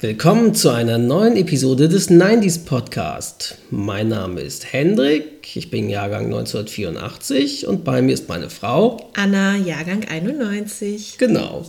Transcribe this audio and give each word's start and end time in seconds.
Willkommen 0.00 0.54
zu 0.54 0.70
einer 0.70 0.96
neuen 0.96 1.36
Episode 1.36 1.88
des 1.88 2.08
90s 2.08 2.64
Podcast. 2.64 3.58
Mein 3.72 4.06
Name 4.06 4.42
ist 4.42 4.72
Hendrik, 4.72 5.56
ich 5.56 5.70
bin 5.70 5.90
Jahrgang 5.90 6.26
1984 6.26 7.66
und 7.66 7.82
bei 7.82 8.00
mir 8.00 8.12
ist 8.12 8.28
meine 8.28 8.48
Frau 8.48 9.10
Anna, 9.14 9.56
Jahrgang 9.56 10.04
91. 10.04 11.18
Genau. 11.18 11.64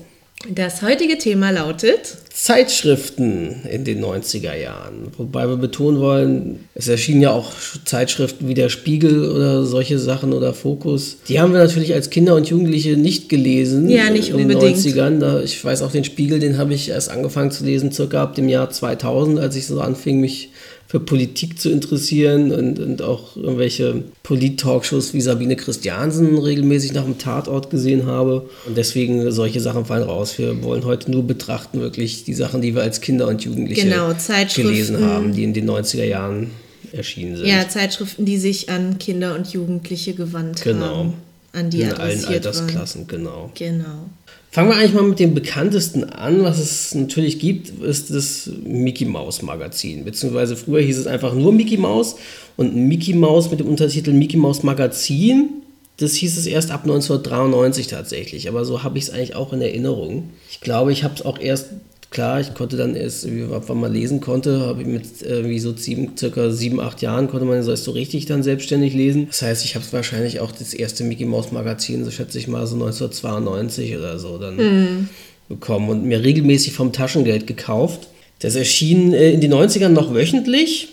Das 0.47 0.81
heutige 0.81 1.17
Thema 1.17 1.49
lautet 1.49 2.17
Zeitschriften 2.33 3.63
in 3.70 3.83
den 3.83 4.01
90er 4.01 4.55
Jahren. 4.55 5.12
Wobei 5.17 5.49
wir 5.49 5.58
betonen 5.58 5.99
wollen, 5.99 6.69
es 6.76 6.87
erschienen 6.87 7.22
ja 7.22 7.31
auch 7.31 7.51
Zeitschriften 7.83 8.47
wie 8.47 8.54
der 8.54 8.69
Spiegel 8.69 9.29
oder 9.29 9.65
solche 9.65 9.99
Sachen 9.99 10.31
oder 10.31 10.54
Fokus. 10.54 11.17
Die 11.28 11.41
haben 11.41 11.51
wir 11.51 11.60
natürlich 11.60 11.94
als 11.94 12.10
Kinder 12.10 12.36
und 12.36 12.47
Jugendliche 12.47 12.96
nicht 12.96 13.28
gelesen. 13.28 13.90
Ja, 13.90 14.10
nicht 14.10 14.29
in 14.29 14.37
den 14.37 14.49
unbedingt. 14.49 14.78
90ern. 14.78 15.19
Da, 15.19 15.41
ich 15.41 15.62
weiß 15.62 15.81
auch 15.81 15.91
den 15.91 16.05
Spiegel, 16.05 16.40
den 16.40 16.58
habe 16.58 16.73
ich 16.73 16.88
erst 16.88 17.12
angefangen 17.12 17.52
zu 17.52 17.66
lesen, 17.66 17.91
circa 17.91 18.23
ab 18.23 18.35
dem 18.35 18.48
Jahr 18.48 18.70
2000, 18.70 19.40
als 19.40 19.58
ich 19.58 19.67
so 19.67 19.81
anfing, 19.81 20.22
mich 20.22 20.52
für 20.90 21.00
Politik 21.00 21.60
zu 21.60 21.70
interessieren 21.70 22.52
und, 22.52 22.80
und 22.80 23.04
auch 23.04 23.38
irgendwelche 23.38 24.04
Polit-Talkshows 24.24 25.14
wie 25.14 25.22
Sabine 25.22 25.56
Christiansen 25.56 26.36
regelmäßig 26.36 26.94
nach 26.94 27.04
dem 27.04 27.20
Tatort 27.20 27.70
gesehen 27.70 28.08
habe. 28.08 28.50
Und 28.66 28.76
deswegen 28.76 29.32
solche 29.32 29.62
Sachen 29.62 29.86
fallen 29.86 30.02
raus. 30.02 30.40
Wir 30.40 30.64
wollen 30.64 30.86
heute 30.86 31.12
nur 31.12 31.28
betrachten, 31.28 31.80
wirklich 31.80 32.24
die 32.24 32.34
Sachen, 32.34 32.62
die 32.64 32.74
wir 32.74 32.82
als 32.82 33.02
Kinder 33.02 33.28
und 33.28 33.44
Jugendliche 33.46 33.84
Genau, 33.84 34.16
gelesen 34.56 35.06
haben, 35.06 35.32
die 35.34 35.44
in 35.44 35.54
den 35.54 35.70
90er 35.70 36.06
Jahren 36.06 36.50
erschienen 36.92 37.38
sind. 37.38 37.46
ja 37.46 37.70
Zeitschriften, 37.70 38.26
die 38.26 38.38
sich 38.38 38.70
an 38.72 38.98
Kinder 38.98 39.36
und 39.36 39.54
Jugendliche 39.54 40.16
gewandt 40.16 40.64
Genau. 40.64 40.86
haben. 40.86 41.14
An 41.52 41.70
die 41.70 41.82
in 41.82 41.92
allen 41.94 42.00
adressiert 42.20 42.46
waren. 42.46 42.54
Altersklassen, 42.56 43.08
genau. 43.08 43.52
Genau. 43.56 44.10
Fangen 44.52 44.70
wir 44.70 44.77
eigentlich 44.77 44.94
mal 44.94 45.03
mit 45.03 45.20
dem 45.20 45.35
bekanntesten 45.35 46.05
an, 46.05 46.44
was 46.44 46.58
es 46.58 46.95
natürlich 46.95 47.38
gibt, 47.38 47.84
ist 47.84 48.09
das 48.09 48.49
Mickey 48.63 49.05
Mouse 49.05 49.44
Magazin. 49.44 50.05
Beziehungsweise 50.05 50.55
früher 50.55 50.81
hieß 50.81 50.98
es 50.98 51.05
einfach 51.05 51.35
nur 51.35 51.53
Mickey 51.53 51.77
Mouse 51.77 52.16
und 52.58 52.75
Mickey 52.75 53.14
Mouse 53.14 53.52
mit 53.52 53.59
dem 53.59 53.67
Untertitel 53.67 54.11
Mickey 54.11 54.38
Mouse 54.38 54.64
Magazin. 54.64 55.61
Das 55.97 56.16
hieß 56.16 56.38
es 56.38 56.47
erst 56.47 56.72
ab 56.72 56.81
1993 56.83 57.88
tatsächlich, 57.88 58.47
aber 58.47 58.66
so 58.66 58.81
habe 58.83 58.97
ich 58.97 59.03
es 59.03 59.09
eigentlich 59.11 59.36
auch 59.36 59.53
in 59.53 59.61
Erinnerung. 59.61 60.30
Ich 60.50 60.61
glaube, 60.61 60.91
ich 60.94 61.03
habe 61.03 61.13
es 61.13 61.22
auch 61.23 61.39
erst, 61.39 61.67
klar, 62.10 62.40
ich 62.40 62.54
konnte 62.54 62.78
dann 62.78 62.96
erst, 62.96 63.26
ab 63.26 63.64
wann 63.68 63.80
man 63.80 63.94
lesen 63.94 64.22
konnte, 64.22 64.62
habe 64.62 64.82
ich 64.82 64.88
mit 64.88 65.22
irgendwie 65.22 65.60
so 65.60 65.76
sieben, 65.76 66.18
circa 66.18 66.52
sieben, 66.52 66.80
acht 66.80 67.02
Jahren 67.02 67.30
konnte 67.30 67.46
man 67.46 67.66
das 67.66 67.84
so 67.84 67.92
richtig 67.92 68.26
dann 68.26 68.44
selbstständig 68.44 68.94
lesen. 68.94 69.28
Das 69.28 69.42
heißt, 69.42 69.66
ich 69.66 69.76
habe 69.76 69.86
es 69.86 69.94
wahrscheinlich 69.94 70.40
auch 70.40 70.52
das 70.52 70.74
erste 70.74 71.04
Mickey 71.04 71.26
Mouse 71.26 71.52
Magazin, 71.52 72.06
so 72.06 72.12
schätze 72.12 72.40
ich 72.40 72.48
mal 72.48 72.66
so 72.68 72.76
1992 72.76 73.98
oder 73.98 74.18
so 74.20 74.38
dann 74.38 75.10
bekommen 75.50 75.90
und 75.90 76.06
mir 76.06 76.24
regelmäßig 76.24 76.74
vom 76.74 76.94
Taschengeld 76.94 77.48
gekauft. 77.48 78.08
Das 78.40 78.56
erschien 78.56 79.14
äh, 79.14 79.32
in 79.32 79.42
den 79.42 79.54
90ern 79.54 79.90
noch 79.90 80.14
wöchentlich. 80.14 80.90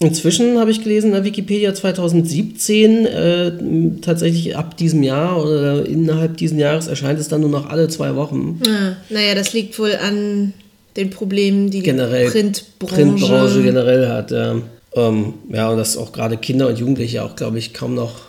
Inzwischen 0.00 0.58
habe 0.58 0.70
ich 0.70 0.82
gelesen 0.82 1.10
der 1.10 1.24
Wikipedia 1.24 1.74
2017, 1.74 3.06
äh, 3.06 3.52
tatsächlich 4.00 4.56
ab 4.56 4.76
diesem 4.76 5.02
Jahr 5.02 5.42
oder 5.42 5.86
innerhalb 5.86 6.36
dieses 6.36 6.56
Jahres 6.56 6.86
erscheint 6.86 7.18
es 7.18 7.26
dann 7.26 7.40
nur 7.40 7.50
noch 7.50 7.68
alle 7.68 7.88
zwei 7.88 8.14
Wochen. 8.14 8.60
Ah, 8.64 8.96
naja, 9.10 9.34
das 9.34 9.52
liegt 9.54 9.76
wohl 9.78 9.96
an 9.96 10.52
den 10.96 11.10
Problemen, 11.10 11.70
die 11.70 11.82
Generell 11.82 12.26
die 12.26 12.30
Printbranche, 12.30 12.94
Printbranche 12.94 13.62
generell 13.62 14.08
hat. 14.08 14.30
Ja, 14.30 14.56
ähm, 14.94 15.34
ja 15.48 15.68
und 15.68 15.78
dass 15.78 15.96
auch 15.96 16.12
gerade 16.12 16.36
Kinder 16.36 16.68
und 16.68 16.78
Jugendliche 16.78 17.24
auch, 17.24 17.34
glaube 17.34 17.58
ich, 17.58 17.74
kaum 17.74 17.96
noch 17.96 18.27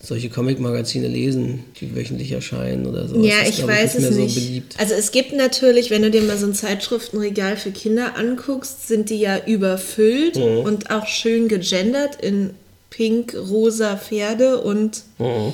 solche 0.00 0.30
Comic-Magazine 0.30 1.08
lesen, 1.08 1.64
die 1.80 1.94
wöchentlich 1.96 2.30
erscheinen 2.32 2.86
oder 2.86 3.08
so. 3.08 3.20
Ja, 3.24 3.40
ist, 3.40 3.58
ich 3.58 3.66
weiß 3.66 3.96
es 3.96 4.00
mehr 4.02 4.10
nicht. 4.12 4.34
So 4.34 4.40
beliebt. 4.40 4.74
Also 4.78 4.94
es 4.94 5.10
gibt 5.10 5.32
natürlich, 5.32 5.90
wenn 5.90 6.02
du 6.02 6.10
dir 6.10 6.22
mal 6.22 6.38
so 6.38 6.46
ein 6.46 6.54
Zeitschriftenregal 6.54 7.56
für 7.56 7.72
Kinder 7.72 8.16
anguckst, 8.16 8.86
sind 8.86 9.10
die 9.10 9.18
ja 9.18 9.38
überfüllt 9.44 10.36
Mhm. 10.36 10.58
und 10.58 10.90
auch 10.90 11.06
schön 11.06 11.48
gegendert 11.48 12.18
in 12.22 12.50
pink, 12.90 13.34
rosa 13.34 13.96
Pferde 13.96 14.58
und 14.60 15.02
Mhm. 15.18 15.52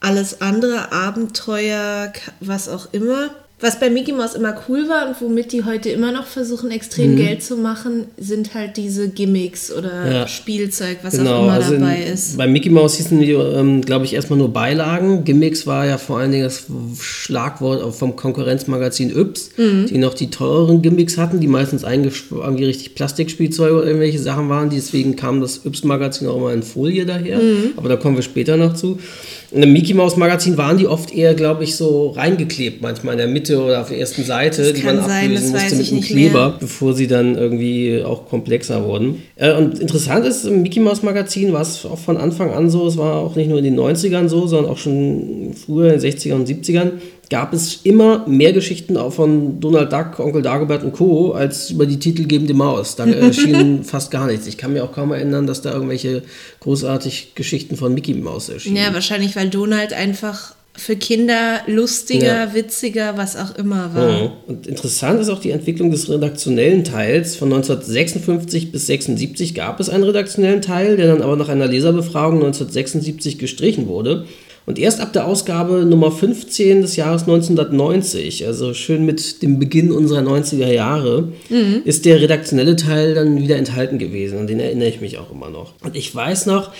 alles 0.00 0.40
andere, 0.40 0.90
Abenteuer, 0.92 2.12
was 2.40 2.68
auch 2.68 2.92
immer. 2.92 3.30
Was 3.66 3.80
bei 3.80 3.88
Mickey 3.88 4.12
Mouse 4.12 4.34
immer 4.34 4.54
cool 4.68 4.90
war 4.90 5.08
und 5.08 5.16
womit 5.22 5.50
die 5.52 5.64
heute 5.64 5.88
immer 5.88 6.12
noch 6.12 6.26
versuchen, 6.26 6.70
extrem 6.70 7.12
Mhm. 7.12 7.16
Geld 7.16 7.42
zu 7.42 7.56
machen, 7.56 8.04
sind 8.18 8.52
halt 8.52 8.76
diese 8.76 9.08
Gimmicks 9.08 9.72
oder 9.72 10.12
Ja. 10.12 10.28
Spielzeug, 10.28 10.98
was 11.02 11.14
auch 11.14 11.18
Genau, 11.20 11.44
immer 11.44 11.52
also 11.54 11.72
dabei 11.72 11.96
in, 12.06 12.12
ist. 12.12 12.36
bei 12.36 12.46
Mickey 12.46 12.68
Mouse 12.68 12.96
hießen 12.96 13.18
die, 13.18 13.30
ähm, 13.32 13.80
glaube 13.80 14.04
ich, 14.04 14.12
erstmal 14.12 14.38
nur 14.38 14.52
Beilagen. 14.52 15.24
Gimmicks 15.24 15.66
war 15.66 15.86
ja 15.86 15.96
vor 15.96 16.18
allen 16.18 16.30
Dingen 16.30 16.44
das 16.44 16.64
Schlagwort 17.00 17.94
vom 17.94 18.16
Konkurrenzmagazin 18.16 19.16
Yps, 19.16 19.50
Mhm. 19.56 19.86
die 19.86 19.96
noch 19.98 20.12
die 20.12 20.28
teureren 20.28 20.82
Gimmicks 20.82 21.16
hatten, 21.16 21.40
die 21.40 21.46
meistens 21.48 21.84
irgendwie 21.84 22.64
richtig 22.64 22.94
Plastikspielzeuge 22.94 23.76
oder 23.76 23.86
irgendwelche 23.86 24.18
Sachen 24.18 24.50
waren. 24.50 24.68
Deswegen 24.68 25.16
kam 25.16 25.40
das 25.40 25.64
Yps-Magazin 25.64 26.28
auch 26.28 26.36
immer 26.36 26.52
in 26.52 26.62
Folie 26.62 27.06
daher. 27.06 27.38
Mhm. 27.38 27.72
Aber 27.76 27.88
da 27.88 27.96
kommen 27.96 28.16
wir 28.16 28.22
später 28.22 28.56
noch 28.56 28.74
zu. 28.74 28.98
In 29.50 29.60
dem 29.60 29.72
Mickey 29.72 29.94
Mouse 29.94 30.16
Magazin 30.16 30.56
waren 30.56 30.78
die 30.78 30.86
oft 30.88 31.14
eher, 31.14 31.34
glaube 31.34 31.62
ich, 31.64 31.76
so 31.76 32.08
reingeklebt, 32.10 32.82
manchmal 32.82 33.12
in 33.14 33.18
der 33.18 33.28
Mitte 33.28 33.53
oder 33.60 33.80
auf 33.80 33.88
der 33.88 33.98
ersten 33.98 34.24
Seite, 34.24 34.72
die 34.72 34.80
kann 34.80 34.96
man 34.96 35.08
sein, 35.08 35.26
ablösen 35.26 35.52
das 35.52 35.62
weiß 35.62 35.74
musste 35.74 35.76
mit 35.76 35.92
einem 35.92 36.00
Kleber 36.00 36.48
mehr. 36.48 36.56
bevor 36.58 36.94
sie 36.94 37.06
dann 37.06 37.36
irgendwie 37.36 38.02
auch 38.04 38.28
komplexer 38.28 38.84
wurden. 38.84 39.22
Äh, 39.36 39.52
und 39.54 39.78
interessant 39.78 40.26
ist, 40.26 40.44
im 40.44 40.62
Mickey 40.62 40.80
Mouse 40.80 41.02
Magazin 41.02 41.52
war 41.52 41.62
es 41.62 41.84
auch 41.84 41.98
von 41.98 42.16
Anfang 42.16 42.52
an 42.52 42.70
so, 42.70 42.86
es 42.86 42.96
war 42.96 43.16
auch 43.16 43.36
nicht 43.36 43.48
nur 43.48 43.58
in 43.58 43.64
den 43.64 43.78
90ern 43.78 44.28
so, 44.28 44.46
sondern 44.46 44.72
auch 44.72 44.78
schon 44.78 45.54
früher 45.54 45.92
in 45.92 46.00
den 46.00 46.12
60ern 46.12 46.34
und 46.34 46.48
70ern, 46.48 46.92
gab 47.30 47.52
es 47.52 47.80
immer 47.84 48.26
mehr 48.28 48.52
Geschichten 48.52 48.96
auch 48.96 49.12
von 49.12 49.60
Donald 49.60 49.92
Duck, 49.92 50.18
Onkel 50.18 50.42
Dagobert 50.42 50.82
und 50.82 50.92
Co. 50.92 51.32
als 51.32 51.70
über 51.70 51.86
die 51.86 51.98
titelgebende 51.98 52.54
Maus. 52.54 52.96
Da 52.96 53.06
erschien 53.06 53.84
fast 53.84 54.10
gar 54.10 54.26
nichts. 54.26 54.46
Ich 54.46 54.56
kann 54.56 54.72
mir 54.72 54.84
auch 54.84 54.92
kaum 54.92 55.12
erinnern, 55.12 55.46
dass 55.46 55.62
da 55.62 55.72
irgendwelche 55.72 56.22
großartig 56.60 57.34
Geschichten 57.34 57.76
von 57.76 57.94
Mickey 57.94 58.14
Mouse 58.14 58.48
erschienen. 58.50 58.76
Ja, 58.76 58.92
wahrscheinlich, 58.92 59.36
weil 59.36 59.48
Donald 59.48 59.92
einfach 59.92 60.54
für 60.76 60.96
Kinder 60.96 61.60
lustiger, 61.66 62.46
Ja. 62.46 62.54
witziger, 62.54 63.16
was 63.16 63.36
auch 63.36 63.56
immer 63.56 63.94
war. 63.94 64.22
Mhm. 64.22 64.30
Und 64.48 64.66
interessant 64.66 65.20
ist 65.20 65.28
auch 65.28 65.40
die 65.40 65.50
Entwicklung 65.52 65.90
des 65.90 66.08
redaktionellen 66.10 66.82
Teils. 66.84 67.36
Von 67.36 67.48
1956 67.52 68.72
bis 68.72 68.86
76 68.86 69.54
gab 69.54 69.78
es 69.80 69.88
einen 69.88 70.04
redaktionellen 70.04 70.62
Teil, 70.62 70.96
der 70.96 71.06
dann 71.06 71.22
aber 71.22 71.36
nach 71.36 71.48
einer 71.48 71.66
Leserbefragung 71.68 72.40
1976 72.40 73.38
gestrichen 73.38 73.86
wurde. 73.86 74.26
Und 74.66 74.78
erst 74.78 75.00
ab 75.00 75.12
der 75.12 75.26
Ausgabe 75.26 75.84
Nummer 75.84 76.10
15 76.10 76.80
des 76.80 76.96
Jahres 76.96 77.22
1990, 77.22 78.46
also 78.46 78.72
schön 78.72 79.04
mit 79.04 79.42
dem 79.42 79.58
Beginn 79.58 79.92
unserer 79.92 80.20
90er 80.22 80.72
Jahre, 80.72 81.28
ist 81.84 82.06
der 82.06 82.20
redaktionelle 82.20 82.74
Teil 82.74 83.14
dann 83.14 83.38
wieder 83.40 83.56
enthalten 83.56 83.98
gewesen. 83.98 84.38
An 84.38 84.46
den 84.46 84.60
erinnere 84.60 84.88
ich 84.88 85.02
mich 85.02 85.18
auch 85.18 85.30
immer 85.30 85.50
noch. 85.50 85.74
Und 85.84 85.96
ich 85.96 86.14
weiß 86.14 86.46
noch, 86.46 86.70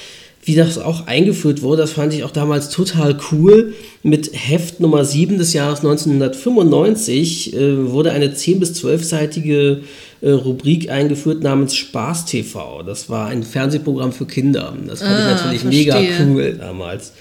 wie 0.45 0.55
das 0.55 0.77
auch 0.79 1.07
eingeführt 1.07 1.63
wurde, 1.63 1.83
das 1.83 1.93
fand 1.93 2.13
ich 2.13 2.23
auch 2.25 2.31
damals 2.31 2.69
total 2.69 3.17
cool. 3.33 3.73
Mit 4.03 4.31
Heft 4.35 4.79
Nummer 4.81 5.05
7 5.05 5.39
des 5.39 5.53
Jahres 5.55 5.79
1995 5.81 7.55
äh, 7.57 7.91
wurde 7.91 8.13
eine 8.13 8.29
10- 8.29 8.59
bis 8.59 8.73
12-seitige 8.85 9.79
äh, 10.21 10.31
Rubrik 10.31 10.91
eingeführt 10.91 11.43
namens 11.43 11.75
Spaß 11.77 12.27
TV. 12.27 12.83
Das 12.83 13.09
war 13.09 13.29
ein 13.29 13.43
Fernsehprogramm 13.43 14.13
für 14.13 14.27
Kinder. 14.27 14.75
Das 14.87 15.01
fand 15.01 15.13
Ah, 15.13 15.31
ich 15.35 15.43
natürlich 15.43 15.65
mega 15.65 15.95
verstehe. 15.97 16.27
cool 16.27 16.57
damals. 16.59 17.13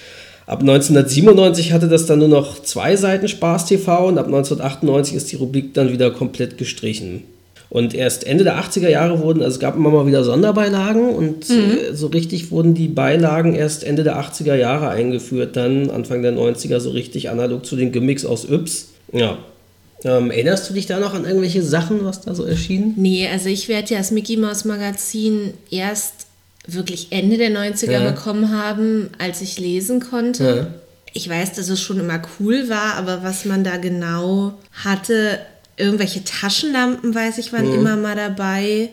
Ab 0.45 0.59
1997 0.59 1.71
hatte 1.71 1.87
das 1.87 2.05
dann 2.05 2.19
nur 2.19 2.27
noch 2.27 2.61
zwei 2.61 2.97
Seiten 2.97 3.29
Spaß 3.29 3.67
TV 3.67 4.07
und 4.09 4.17
ab 4.17 4.25
1998 4.25 5.15
ist 5.15 5.31
die 5.31 5.37
Rubrik 5.37 5.73
dann 5.73 5.91
wieder 5.93 6.11
komplett 6.11 6.57
gestrichen. 6.57 7.23
Und 7.73 7.95
erst 7.95 8.27
Ende 8.27 8.43
der 8.43 8.61
80er 8.63 8.87
Jahre 8.87 9.19
wurden, 9.23 9.41
also 9.41 9.55
es 9.55 9.59
gab 9.59 9.75
immer 9.75 9.89
mal 9.89 10.05
wieder 10.05 10.23
Sonderbeilagen 10.23 11.09
und 11.09 11.49
äh, 11.49 11.91
so 11.95 12.05
richtig 12.05 12.51
wurden 12.51 12.75
die 12.75 12.87
Beilagen 12.87 13.55
erst 13.55 13.83
Ende 13.83 14.03
der 14.03 14.21
80er 14.21 14.53
Jahre 14.53 14.89
eingeführt, 14.89 15.55
dann 15.55 15.89
Anfang 15.89 16.21
der 16.21 16.33
90er 16.33 16.79
so 16.79 16.91
richtig 16.91 17.31
analog 17.31 17.65
zu 17.65 17.75
den 17.75 17.91
Gimmicks 17.91 18.25
aus 18.25 18.45
Yps. 18.47 18.89
Ja. 19.11 19.39
Ähm, 20.03 20.29
erinnerst 20.29 20.69
du 20.69 20.75
dich 20.75 20.85
da 20.85 20.99
noch 20.99 21.15
an 21.15 21.25
irgendwelche 21.25 21.63
Sachen, 21.63 22.05
was 22.05 22.21
da 22.21 22.35
so 22.35 22.43
erschien? 22.43 22.93
Nee, 22.95 23.27
also 23.27 23.49
ich 23.49 23.67
werde 23.69 23.91
ja 23.95 23.97
das 23.97 24.11
Mickey 24.11 24.37
Mouse 24.37 24.65
Magazin 24.65 25.55
erst 25.71 26.27
wirklich 26.67 27.07
Ende 27.09 27.37
der 27.39 27.49
90er 27.49 27.91
Ja. 27.91 28.11
bekommen 28.11 28.51
haben, 28.55 29.09
als 29.17 29.41
ich 29.41 29.59
lesen 29.59 29.99
konnte. 29.99 30.43
Ja. 30.45 30.67
Ich 31.13 31.27
weiß, 31.27 31.53
dass 31.53 31.69
es 31.69 31.81
schon 31.81 31.99
immer 31.99 32.21
cool 32.39 32.69
war, 32.69 32.93
aber 32.97 33.23
was 33.23 33.45
man 33.45 33.63
da 33.63 33.77
genau 33.77 34.53
hatte, 34.83 35.39
irgendwelche 35.77 36.23
Taschenlampen, 36.23 37.15
weiß 37.15 37.37
ich, 37.39 37.51
Mhm. 37.51 37.55
waren 37.57 37.73
immer 37.73 37.95
mal 37.95 38.15
dabei. 38.15 38.89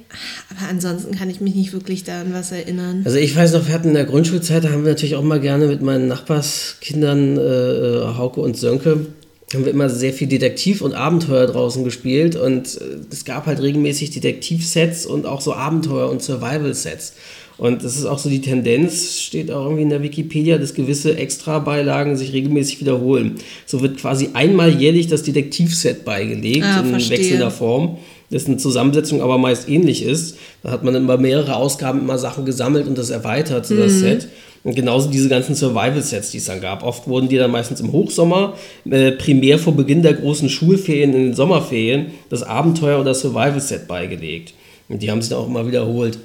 Aber 0.50 0.68
ansonsten 0.70 1.14
kann 1.14 1.28
ich 1.28 1.40
mich 1.40 1.54
nicht 1.54 1.72
wirklich 1.72 2.04
da 2.04 2.22
an 2.22 2.32
was 2.32 2.52
erinnern. 2.52 3.02
Also 3.04 3.18
ich 3.18 3.34
weiß 3.36 3.52
noch, 3.52 3.66
wir 3.66 3.74
hatten 3.74 3.88
in 3.88 3.94
der 3.94 4.06
Grundschulzeit, 4.06 4.64
da 4.64 4.70
haben 4.70 4.84
wir 4.84 4.90
natürlich 4.92 5.16
auch 5.16 5.22
mal 5.22 5.40
gerne 5.40 5.66
mit 5.66 5.82
meinen 5.82 6.08
Nachbarskindern 6.08 7.36
äh, 7.36 7.40
äh, 7.40 8.14
Hauke 8.16 8.40
und 8.40 8.56
Sönke, 8.56 9.06
haben 9.52 9.64
wir 9.64 9.72
immer 9.72 9.90
sehr 9.90 10.12
viel 10.12 10.28
Detektiv 10.28 10.80
und 10.80 10.94
Abenteuer 10.94 11.46
draußen 11.46 11.84
gespielt 11.84 12.36
und 12.36 12.80
äh, 12.80 12.84
es 13.10 13.24
gab 13.24 13.46
halt 13.46 13.60
regelmäßig 13.60 14.10
Detektivsets 14.12 15.06
und 15.06 15.26
auch 15.26 15.40
so 15.40 15.52
Abenteuer- 15.54 16.08
und 16.10 16.22
Survival-Sets. 16.22 17.14
Und 17.60 17.84
das 17.84 17.96
ist 17.98 18.06
auch 18.06 18.18
so 18.18 18.30
die 18.30 18.40
Tendenz, 18.40 19.20
steht 19.20 19.50
auch 19.50 19.64
irgendwie 19.64 19.82
in 19.82 19.90
der 19.90 20.02
Wikipedia, 20.02 20.56
dass 20.56 20.72
gewisse 20.72 21.18
Extra-Beilagen 21.18 22.16
sich 22.16 22.32
regelmäßig 22.32 22.80
wiederholen. 22.80 23.34
So 23.66 23.82
wird 23.82 23.98
quasi 23.98 24.30
einmal 24.32 24.70
jährlich 24.80 25.08
das 25.08 25.24
Detektivset 25.24 26.06
beigelegt 26.06 26.64
Ah, 26.64 26.80
in 26.80 26.86
verstehe. 26.86 27.18
wechselnder 27.18 27.50
Form. 27.50 27.98
dessen 28.32 28.58
Zusammensetzung 28.58 29.20
aber 29.20 29.36
meist 29.38 29.68
ähnlich 29.68 30.02
ist. 30.04 30.38
Da 30.62 30.70
hat 30.70 30.84
man 30.84 30.94
immer 30.94 31.18
mehrere 31.18 31.54
Ausgaben 31.56 32.00
immer 32.00 32.16
Sachen 32.16 32.46
gesammelt 32.46 32.86
und 32.86 32.96
das 32.96 33.10
erweitert, 33.10 33.66
so 33.66 33.76
das 33.76 33.92
Set. 33.98 34.28
Und 34.64 34.74
genauso 34.76 35.10
diese 35.10 35.28
ganzen 35.28 35.54
Survival-Sets, 35.54 36.30
die 36.30 36.38
es 36.38 36.44
dann 36.46 36.60
gab. 36.62 36.82
Oft 36.82 37.08
wurden 37.08 37.28
die 37.28 37.36
dann 37.36 37.50
meistens 37.50 37.80
im 37.80 37.92
Hochsommer, 37.92 38.54
äh, 38.88 39.12
primär 39.12 39.58
vor 39.58 39.74
Beginn 39.74 40.02
der 40.02 40.14
großen 40.14 40.48
Schulferien 40.48 41.12
in 41.12 41.24
den 41.24 41.34
Sommerferien, 41.34 42.06
das 42.30 42.42
Abenteuer- 42.42 43.00
oder 43.00 43.14
Survival-Set 43.14 43.86
beigelegt. 43.88 44.54
Und 44.88 45.02
die 45.02 45.10
haben 45.10 45.20
sich 45.20 45.30
dann 45.30 45.40
auch 45.40 45.48
immer 45.48 45.66
wiederholt. 45.66 46.18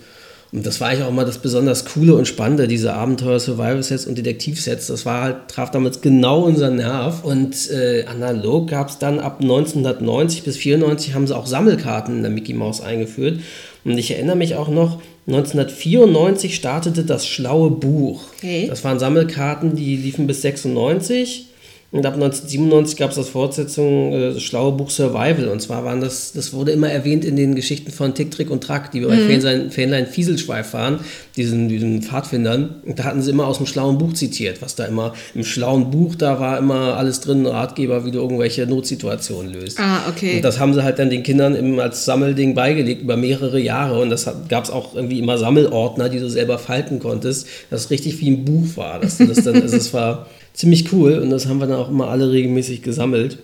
Und 0.56 0.66
das 0.66 0.80
war 0.80 0.88
eigentlich 0.88 1.04
auch 1.04 1.12
mal 1.12 1.26
das 1.26 1.40
besonders 1.40 1.84
Coole 1.84 2.16
und 2.16 2.30
Spannende, 2.30 2.70
diese 2.70 2.94
Abenteuer-Survival-Sets 2.94 4.06
und 4.06 4.18
Detektiv-Sets. 4.18 4.88
Das 4.88 5.06
war 5.06 5.22
halt, 5.22 5.36
traf 5.50 5.70
damals 5.70 6.00
genau 6.00 6.44
unseren 6.44 6.78
Nerv. 6.78 7.26
Und 7.26 7.70
äh, 7.72 8.06
analog 8.06 8.70
gab 8.70 8.88
es 8.88 8.98
dann 8.98 9.20
ab 9.20 9.40
1990 9.42 10.44
bis 10.44 10.56
94 10.56 11.14
haben 11.14 11.28
sie 11.28 11.36
auch 11.36 11.46
Sammelkarten 11.46 12.16
in 12.16 12.22
der 12.22 12.32
Mickey 12.32 12.54
Mouse 12.54 12.80
eingeführt. 12.80 13.42
Und 13.84 13.98
ich 13.98 14.12
erinnere 14.12 14.38
mich 14.38 14.56
auch 14.56 14.70
noch, 14.70 15.02
1994 15.28 16.56
startete 16.56 17.04
das 17.04 17.28
Schlaue 17.28 17.70
Buch. 17.72 18.22
Okay. 18.38 18.68
Das 18.70 18.86
waren 18.86 18.98
Sammelkarten, 18.98 19.76
die 19.76 19.98
liefen 19.98 20.26
bis 20.26 20.42
96. 20.42 21.48
Und 21.96 22.06
ab 22.06 22.16
1997 22.16 22.98
gab 22.98 23.12
es 23.12 23.16
das 23.16 23.30
Fortsetzung 23.30 24.12
äh, 24.12 24.34
das 24.34 24.44
Schlaue 24.44 24.74
Buch 24.74 24.90
Survival. 24.90 25.48
Und 25.48 25.62
zwar 25.62 25.86
waren 25.86 26.02
das, 26.02 26.34
das 26.34 26.52
wurde 26.52 26.74
immer 26.74 26.90
erwähnt 26.90 27.24
in 27.24 27.38
den 27.38 27.56
Geschichten 27.56 27.90
von 27.90 28.14
Tick, 28.14 28.32
Trick 28.32 28.52
und 28.52 28.62
Track, 28.62 28.92
die 28.92 29.00
bei 29.00 29.16
Fähnlein, 29.16 29.72
Fähnlein 29.72 30.06
Fieselschweif 30.06 30.74
waren, 30.74 31.00
diesen, 31.38 31.70
diesen 31.70 32.02
Pfadfindern. 32.02 32.82
Und 32.86 33.00
da 33.00 33.06
hatten 33.06 33.22
sie 33.22 33.32
immer 33.32 33.48
aus 33.48 33.60
dem 33.60 33.66
Schlauen 33.66 33.98
Buch 33.98 34.12
zitiert, 34.12 34.62
was 34.62 34.76
da 34.76 34.84
immer 34.84 35.14
im 35.34 35.46
Schlauen 35.46 35.90
Buch, 35.90 36.16
da 36.16 36.38
war 36.38 36.58
immer 36.58 36.98
alles 36.98 37.22
drin, 37.22 37.46
Ratgeber, 37.46 38.04
wie 38.04 38.12
du 38.12 38.20
irgendwelche 38.20 38.68
Notsituationen 38.68 39.54
löst. 39.54 39.80
Ah, 39.80 40.02
okay. 40.10 40.36
Und 40.36 40.42
das 40.42 40.60
haben 40.60 40.74
sie 40.74 40.84
halt 40.84 41.00
dann 41.00 41.10
den 41.10 41.24
Kindern 41.24 41.56
eben 41.56 41.80
als 41.80 42.04
Sammelding 42.04 42.56
beigelegt 42.56 43.04
über 43.04 43.16
mehrere 43.16 43.62
Jahre. 43.62 44.02
Und 44.02 44.10
das 44.10 44.30
gab 44.50 44.66
es 44.66 44.70
auch 44.70 44.96
irgendwie 44.96 45.20
immer 45.20 45.38
Sammelordner, 45.38 46.10
die 46.10 46.20
du 46.20 46.30
selber 46.30 46.60
falten 46.60 47.00
konntest, 47.00 47.48
das 47.70 47.90
richtig 47.90 48.20
wie 48.20 48.32
ein 48.32 48.44
Buch 48.44 48.76
war. 48.76 49.00
Dass 49.00 49.18
du 49.18 49.28
das 49.28 49.46
dann, 49.46 49.62
also 49.62 49.78
es 49.78 49.94
war 49.94 50.28
ziemlich 50.56 50.92
cool 50.92 51.20
und 51.20 51.30
das 51.30 51.48
haben 51.48 51.60
wir 51.60 51.68
dann 51.68 51.78
auch 51.78 51.90
immer 51.90 52.08
alle 52.08 52.32
regelmäßig 52.32 52.82
gesammelt. 52.82 53.38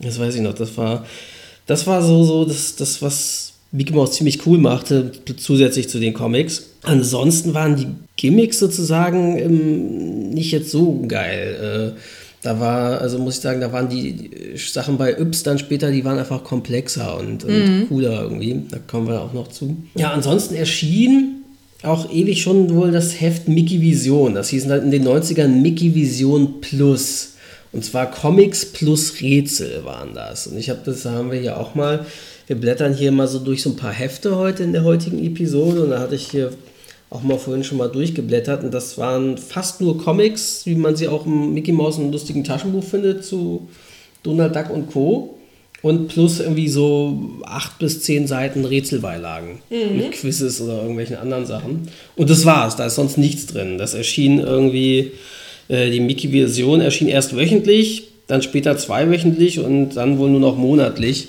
Das 0.00 0.18
weiß 0.18 0.34
ich 0.36 0.40
noch, 0.40 0.54
das 0.54 0.76
war, 0.76 1.04
das 1.66 1.86
war 1.86 2.02
so, 2.02 2.22
so 2.24 2.44
das, 2.44 2.76
das, 2.76 3.02
was 3.02 3.54
Mickey 3.72 3.94
Mouse 3.94 4.12
ziemlich 4.12 4.46
cool 4.46 4.58
machte, 4.58 5.12
zusätzlich 5.36 5.88
zu 5.88 5.98
den 5.98 6.12
Comics. 6.12 6.70
Ansonsten 6.82 7.54
waren 7.54 7.76
die 7.76 7.86
Gimmicks 8.16 8.58
sozusagen 8.58 9.38
ähm, 9.38 10.30
nicht 10.30 10.52
jetzt 10.52 10.70
so 10.70 11.02
geil. 11.08 11.94
Äh, 11.96 12.00
da 12.42 12.58
war, 12.58 13.00
also 13.00 13.18
muss 13.18 13.36
ich 13.36 13.40
sagen, 13.40 13.60
da 13.60 13.72
waren 13.72 13.88
die 13.88 14.56
Sachen 14.56 14.98
bei 14.98 15.12
Yps 15.12 15.44
dann 15.44 15.58
später, 15.58 15.92
die 15.92 16.04
waren 16.04 16.18
einfach 16.18 16.42
komplexer 16.42 17.16
und, 17.18 17.44
und 17.44 17.86
cooler 17.88 18.22
irgendwie. 18.22 18.62
Da 18.68 18.78
kommen 18.78 19.06
wir 19.06 19.20
auch 19.22 19.32
noch 19.32 19.48
zu. 19.48 19.76
Ja, 19.94 20.10
ansonsten 20.10 20.56
erschien 20.56 21.41
auch 21.82 22.10
ewig 22.10 22.42
schon 22.42 22.74
wohl 22.74 22.92
das 22.92 23.20
Heft 23.20 23.48
Mickey 23.48 23.80
Vision. 23.80 24.34
Das 24.34 24.50
hieß 24.50 24.66
halt 24.68 24.84
in 24.84 24.90
den 24.90 25.06
90ern 25.06 25.48
Mickey 25.48 25.94
Vision 25.94 26.60
Plus. 26.60 27.30
Und 27.72 27.84
zwar 27.84 28.10
Comics 28.10 28.66
plus 28.66 29.20
Rätsel 29.20 29.84
waren 29.84 30.14
das. 30.14 30.46
Und 30.46 30.58
ich 30.58 30.68
habe 30.68 30.80
das, 30.84 31.04
haben 31.06 31.32
wir 31.32 31.40
hier 31.40 31.58
auch 31.58 31.74
mal, 31.74 32.04
wir 32.46 32.56
blättern 32.56 32.94
hier 32.94 33.12
mal 33.12 33.26
so 33.26 33.38
durch 33.38 33.62
so 33.62 33.70
ein 33.70 33.76
paar 33.76 33.92
Hefte 33.92 34.36
heute 34.36 34.62
in 34.62 34.72
der 34.72 34.84
heutigen 34.84 35.24
Episode. 35.24 35.84
Und 35.84 35.90
da 35.90 35.98
hatte 35.98 36.14
ich 36.14 36.30
hier 36.30 36.52
auch 37.08 37.22
mal 37.22 37.38
vorhin 37.38 37.64
schon 37.64 37.78
mal 37.78 37.88
durchgeblättert. 37.88 38.62
Und 38.62 38.72
das 38.74 38.98
waren 38.98 39.38
fast 39.38 39.80
nur 39.80 39.98
Comics, 39.98 40.66
wie 40.66 40.74
man 40.74 40.96
sie 40.96 41.08
auch 41.08 41.24
im 41.24 41.54
Mickey 41.54 41.72
Mouse 41.72 41.98
einem 41.98 42.12
lustigen 42.12 42.44
Taschenbuch 42.44 42.84
findet, 42.84 43.24
zu 43.24 43.68
Donald 44.22 44.54
Duck 44.54 44.70
und 44.70 44.90
Co. 44.90 45.38
Und 45.82 46.08
plus 46.08 46.38
irgendwie 46.38 46.68
so 46.68 47.18
acht 47.44 47.78
bis 47.80 48.02
zehn 48.02 48.28
Seiten 48.28 48.64
Rätselbeilagen 48.64 49.58
mit 49.96 50.12
Quizzes 50.12 50.60
oder 50.60 50.78
irgendwelchen 50.78 51.16
anderen 51.16 51.44
Sachen. 51.44 51.88
Und 52.14 52.30
das 52.30 52.44
war's, 52.44 52.76
da 52.76 52.86
ist 52.86 52.94
sonst 52.94 53.18
nichts 53.18 53.46
drin. 53.46 53.78
Das 53.78 53.92
erschien 53.92 54.38
irgendwie, 54.38 55.10
äh, 55.68 55.90
die 55.90 55.98
Mickey-Version 55.98 56.80
erschien 56.80 57.08
erst 57.08 57.36
wöchentlich, 57.36 58.04
dann 58.28 58.42
später 58.42 58.76
zweiwöchentlich 58.78 59.58
und 59.58 59.96
dann 59.96 60.18
wohl 60.18 60.30
nur 60.30 60.40
noch 60.40 60.56
monatlich. 60.56 61.28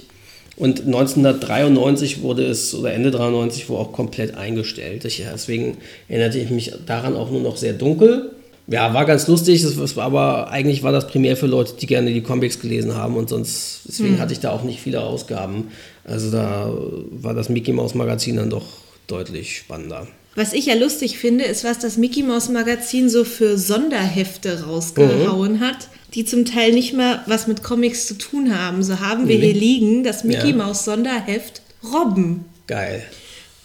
Und 0.55 0.85
1993 0.85 2.21
wurde 2.21 2.45
es, 2.45 2.75
oder 2.75 2.93
Ende 2.93 3.09
93 3.09 3.69
wohl 3.69 3.77
auch 3.77 3.91
komplett 3.91 4.35
eingestellt. 4.35 5.03
Ich, 5.05 5.23
deswegen 5.33 5.77
erinnerte 6.07 6.37
ich 6.37 6.51
mich 6.51 6.73
daran 6.85 7.15
auch 7.15 7.31
nur 7.31 7.41
noch 7.41 7.57
sehr 7.57 7.73
dunkel. 7.73 8.31
Ja, 8.67 8.93
war 8.93 9.05
ganz 9.05 9.27
lustig, 9.27 9.63
war 9.95 10.05
aber 10.05 10.49
eigentlich 10.49 10.83
war 10.83 10.91
das 10.93 11.07
primär 11.07 11.35
für 11.35 11.47
Leute, 11.47 11.73
die 11.79 11.85
gerne 11.85 12.13
die 12.13 12.21
Comics 12.21 12.59
gelesen 12.61 12.95
haben 12.95 13.17
und 13.17 13.27
sonst, 13.29 13.81
deswegen 13.87 14.19
hatte 14.19 14.31
ich 14.33 14.39
da 14.39 14.51
auch 14.51 14.63
nicht 14.63 14.79
viele 14.79 15.01
Ausgaben. 15.01 15.67
Also 16.05 16.31
da 16.31 16.71
war 17.11 17.33
das 17.33 17.49
Mickey 17.49 17.73
Mouse 17.73 17.93
Magazin 17.93 18.37
dann 18.37 18.49
doch 18.49 18.65
deutlich 19.07 19.57
spannender. 19.57 20.07
Was 20.35 20.53
ich 20.53 20.65
ja 20.65 20.75
lustig 20.75 21.17
finde, 21.19 21.43
ist, 21.43 21.63
was 21.63 21.77
das 21.79 21.97
Mickey 21.97 22.23
Mouse 22.23 22.49
Magazin 22.49 23.09
so 23.09 23.23
für 23.23 23.57
Sonderhefte 23.57 24.63
rausgehauen 24.63 25.59
hat, 25.59 25.89
die 26.13 26.25
zum 26.25 26.45
Teil 26.45 26.71
nicht 26.71 26.93
mal 26.93 27.21
was 27.27 27.47
mit 27.47 27.63
Comics 27.63 28.07
zu 28.07 28.17
tun 28.17 28.57
haben. 28.57 28.81
So 28.81 28.99
haben 28.99 29.27
wir 29.27 29.37
Nee. 29.37 29.51
hier 29.51 29.53
liegen 29.59 30.03
das 30.03 30.23
Mickey 30.23 30.49
Ja. 30.51 30.55
Mouse 30.55 30.85
Sonderheft 30.85 31.61
Robben. 31.93 32.45
Geil. 32.65 33.03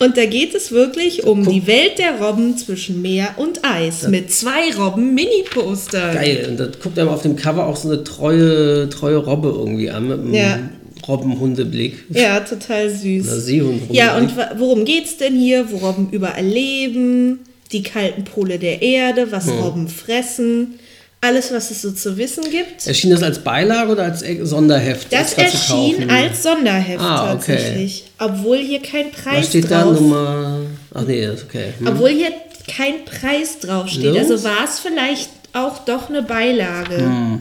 Und 0.00 0.16
da 0.16 0.26
geht 0.26 0.54
es 0.54 0.70
wirklich 0.70 1.24
um 1.24 1.44
die 1.48 1.66
Welt 1.66 1.98
der 1.98 2.20
Robben 2.20 2.56
zwischen 2.56 3.02
Meer 3.02 3.30
und 3.36 3.64
Eis 3.64 4.06
mit 4.06 4.32
zwei 4.32 4.72
Robben-Mini-Postern. 4.76 6.14
Geil. 6.14 6.46
Und 6.50 6.60
da 6.60 6.66
guckt 6.66 6.98
einem 6.98 7.08
auf 7.08 7.22
dem 7.22 7.34
Cover 7.34 7.66
auch 7.66 7.76
so 7.76 7.88
eine 7.88 8.04
treue, 8.04 8.88
treue 8.90 9.16
Robbe 9.16 9.48
irgendwie 9.48 9.90
an 9.90 10.06
mit 10.08 10.18
einem 10.20 10.34
Ja. 10.34 10.58
Robbenhundeblick. 11.06 12.04
Ja, 12.10 12.40
total 12.40 12.90
süß. 12.90 13.48
Ja, 13.90 14.16
und 14.18 14.34
worum 14.58 14.84
geht's 14.84 15.16
denn 15.16 15.34
hier? 15.36 15.70
Wo 15.72 15.78
Robben 15.78 16.08
überall 16.12 16.44
leben, 16.44 17.40
die 17.72 17.82
kalten 17.82 18.24
Pole 18.24 18.58
der 18.58 18.82
Erde, 18.82 19.32
was 19.32 19.46
Hm. 19.46 19.58
Robben 19.58 19.88
fressen, 19.88 20.78
alles, 21.20 21.52
was 21.52 21.70
es 21.70 21.82
so 21.82 21.90
zu 21.90 22.16
wissen 22.16 22.44
gibt. 22.50 22.86
Erschien 22.86 23.10
das 23.10 23.22
als 23.22 23.40
Beilage 23.40 23.90
oder 23.92 24.04
als 24.04 24.24
Sonderheft? 24.42 25.12
Das 25.12 25.32
erschien 25.34 26.08
als 26.10 26.42
Sonderheft 26.42 27.00
Ah, 27.00 27.34
okay. 27.34 27.54
tatsächlich. 27.56 28.04
Obwohl 28.18 28.58
hier 28.58 28.80
kein 28.80 29.10
Preis 29.10 29.38
Was 29.40 29.46
steht 29.48 29.70
da? 29.70 29.82
drauf 29.82 30.00
Nummer. 30.00 30.60
Ach 30.94 31.02
nee, 31.02 31.28
okay. 31.28 31.72
Hm. 31.78 31.88
Obwohl 31.88 32.10
hier 32.10 32.32
kein 32.68 33.04
Preis 33.04 33.58
draufsteht. 33.60 34.04
Los? 34.04 34.18
Also 34.30 34.44
war 34.44 34.64
es 34.64 34.78
vielleicht 34.78 35.30
auch 35.52 35.78
doch 35.84 36.08
eine 36.08 36.22
Beilage. 36.22 36.98
Hm. 36.98 37.40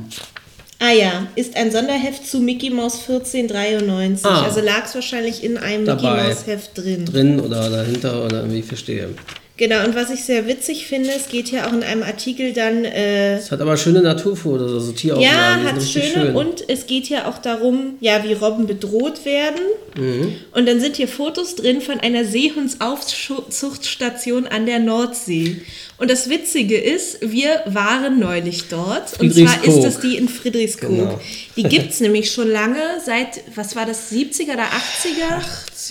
Ah 0.80 0.92
ja, 0.92 1.28
ist 1.36 1.56
ein 1.56 1.72
Sonderheft 1.72 2.26
zu 2.28 2.40
Mickey 2.40 2.70
Mouse 2.70 3.00
1493. 3.08 4.26
Ah. 4.26 4.44
Also 4.44 4.62
lag 4.62 4.86
es 4.86 4.94
wahrscheinlich 4.96 5.44
in 5.44 5.58
einem 5.58 5.86
Dabei. 5.86 6.14
Mickey 6.18 6.28
Mouse 6.30 6.48
Heft 6.48 6.78
drin. 6.78 7.06
Drin 7.06 7.40
oder 7.40 7.70
dahinter 7.70 8.24
oder 8.26 8.42
irgendwie 8.42 8.62
verstehe. 8.62 9.10
Genau, 9.58 9.84
und 9.84 9.94
was 9.96 10.12
ich 10.12 10.24
sehr 10.24 10.46
witzig 10.46 10.86
finde, 10.86 11.10
es 11.10 11.30
geht 11.30 11.50
ja 11.50 11.68
auch 11.68 11.74
in 11.74 11.82
einem 11.82 12.04
Artikel 12.04 12.54
dann, 12.54 12.86
äh, 12.86 13.38
Es 13.38 13.50
hat 13.50 13.60
aber 13.60 13.76
schöne 13.76 14.04
Naturfotos, 14.04 14.72
also 14.72 14.92
Tieraufnahmen. 14.92 15.66
ja, 15.66 15.72
hat 15.72 15.82
schöne 15.82 16.28
schön. 16.28 16.36
und 16.36 16.70
es 16.70 16.86
geht 16.86 17.10
ja 17.10 17.28
auch 17.28 17.40
darum, 17.40 17.96
ja, 18.00 18.24
wie 18.24 18.34
Robben 18.34 18.68
bedroht 18.68 19.26
werden. 19.26 19.62
Mhm. 19.98 20.36
Und 20.54 20.68
dann 20.68 20.80
sind 20.80 20.98
hier 20.98 21.08
Fotos 21.08 21.56
drin 21.56 21.82
von 21.82 22.00
einer 22.00 22.24
Seehundsaufzuchtstation 22.24 24.46
an 24.46 24.68
der 24.68 24.78
Nordsee. 24.78 25.64
Und 25.98 26.12
das 26.12 26.30
Witzige 26.30 26.78
ist, 26.78 27.18
wir 27.22 27.64
waren 27.66 28.20
neulich 28.20 28.66
dort. 28.70 29.20
Und 29.20 29.34
zwar 29.34 29.64
ist 29.64 29.84
es 29.84 30.00
die 30.00 30.18
in 30.18 30.30
Friedrichskoog. 30.30 30.90
Genau. 30.90 31.20
Die 31.56 31.64
gibt 31.64 31.94
es 31.94 32.00
nämlich 32.02 32.32
schon 32.32 32.52
lange, 32.52 32.78
seit, 33.04 33.42
was 33.56 33.76
war 33.76 33.88
das, 33.88 34.12
70er 34.12 34.54
oder 34.54 34.66
80er? 34.66 35.42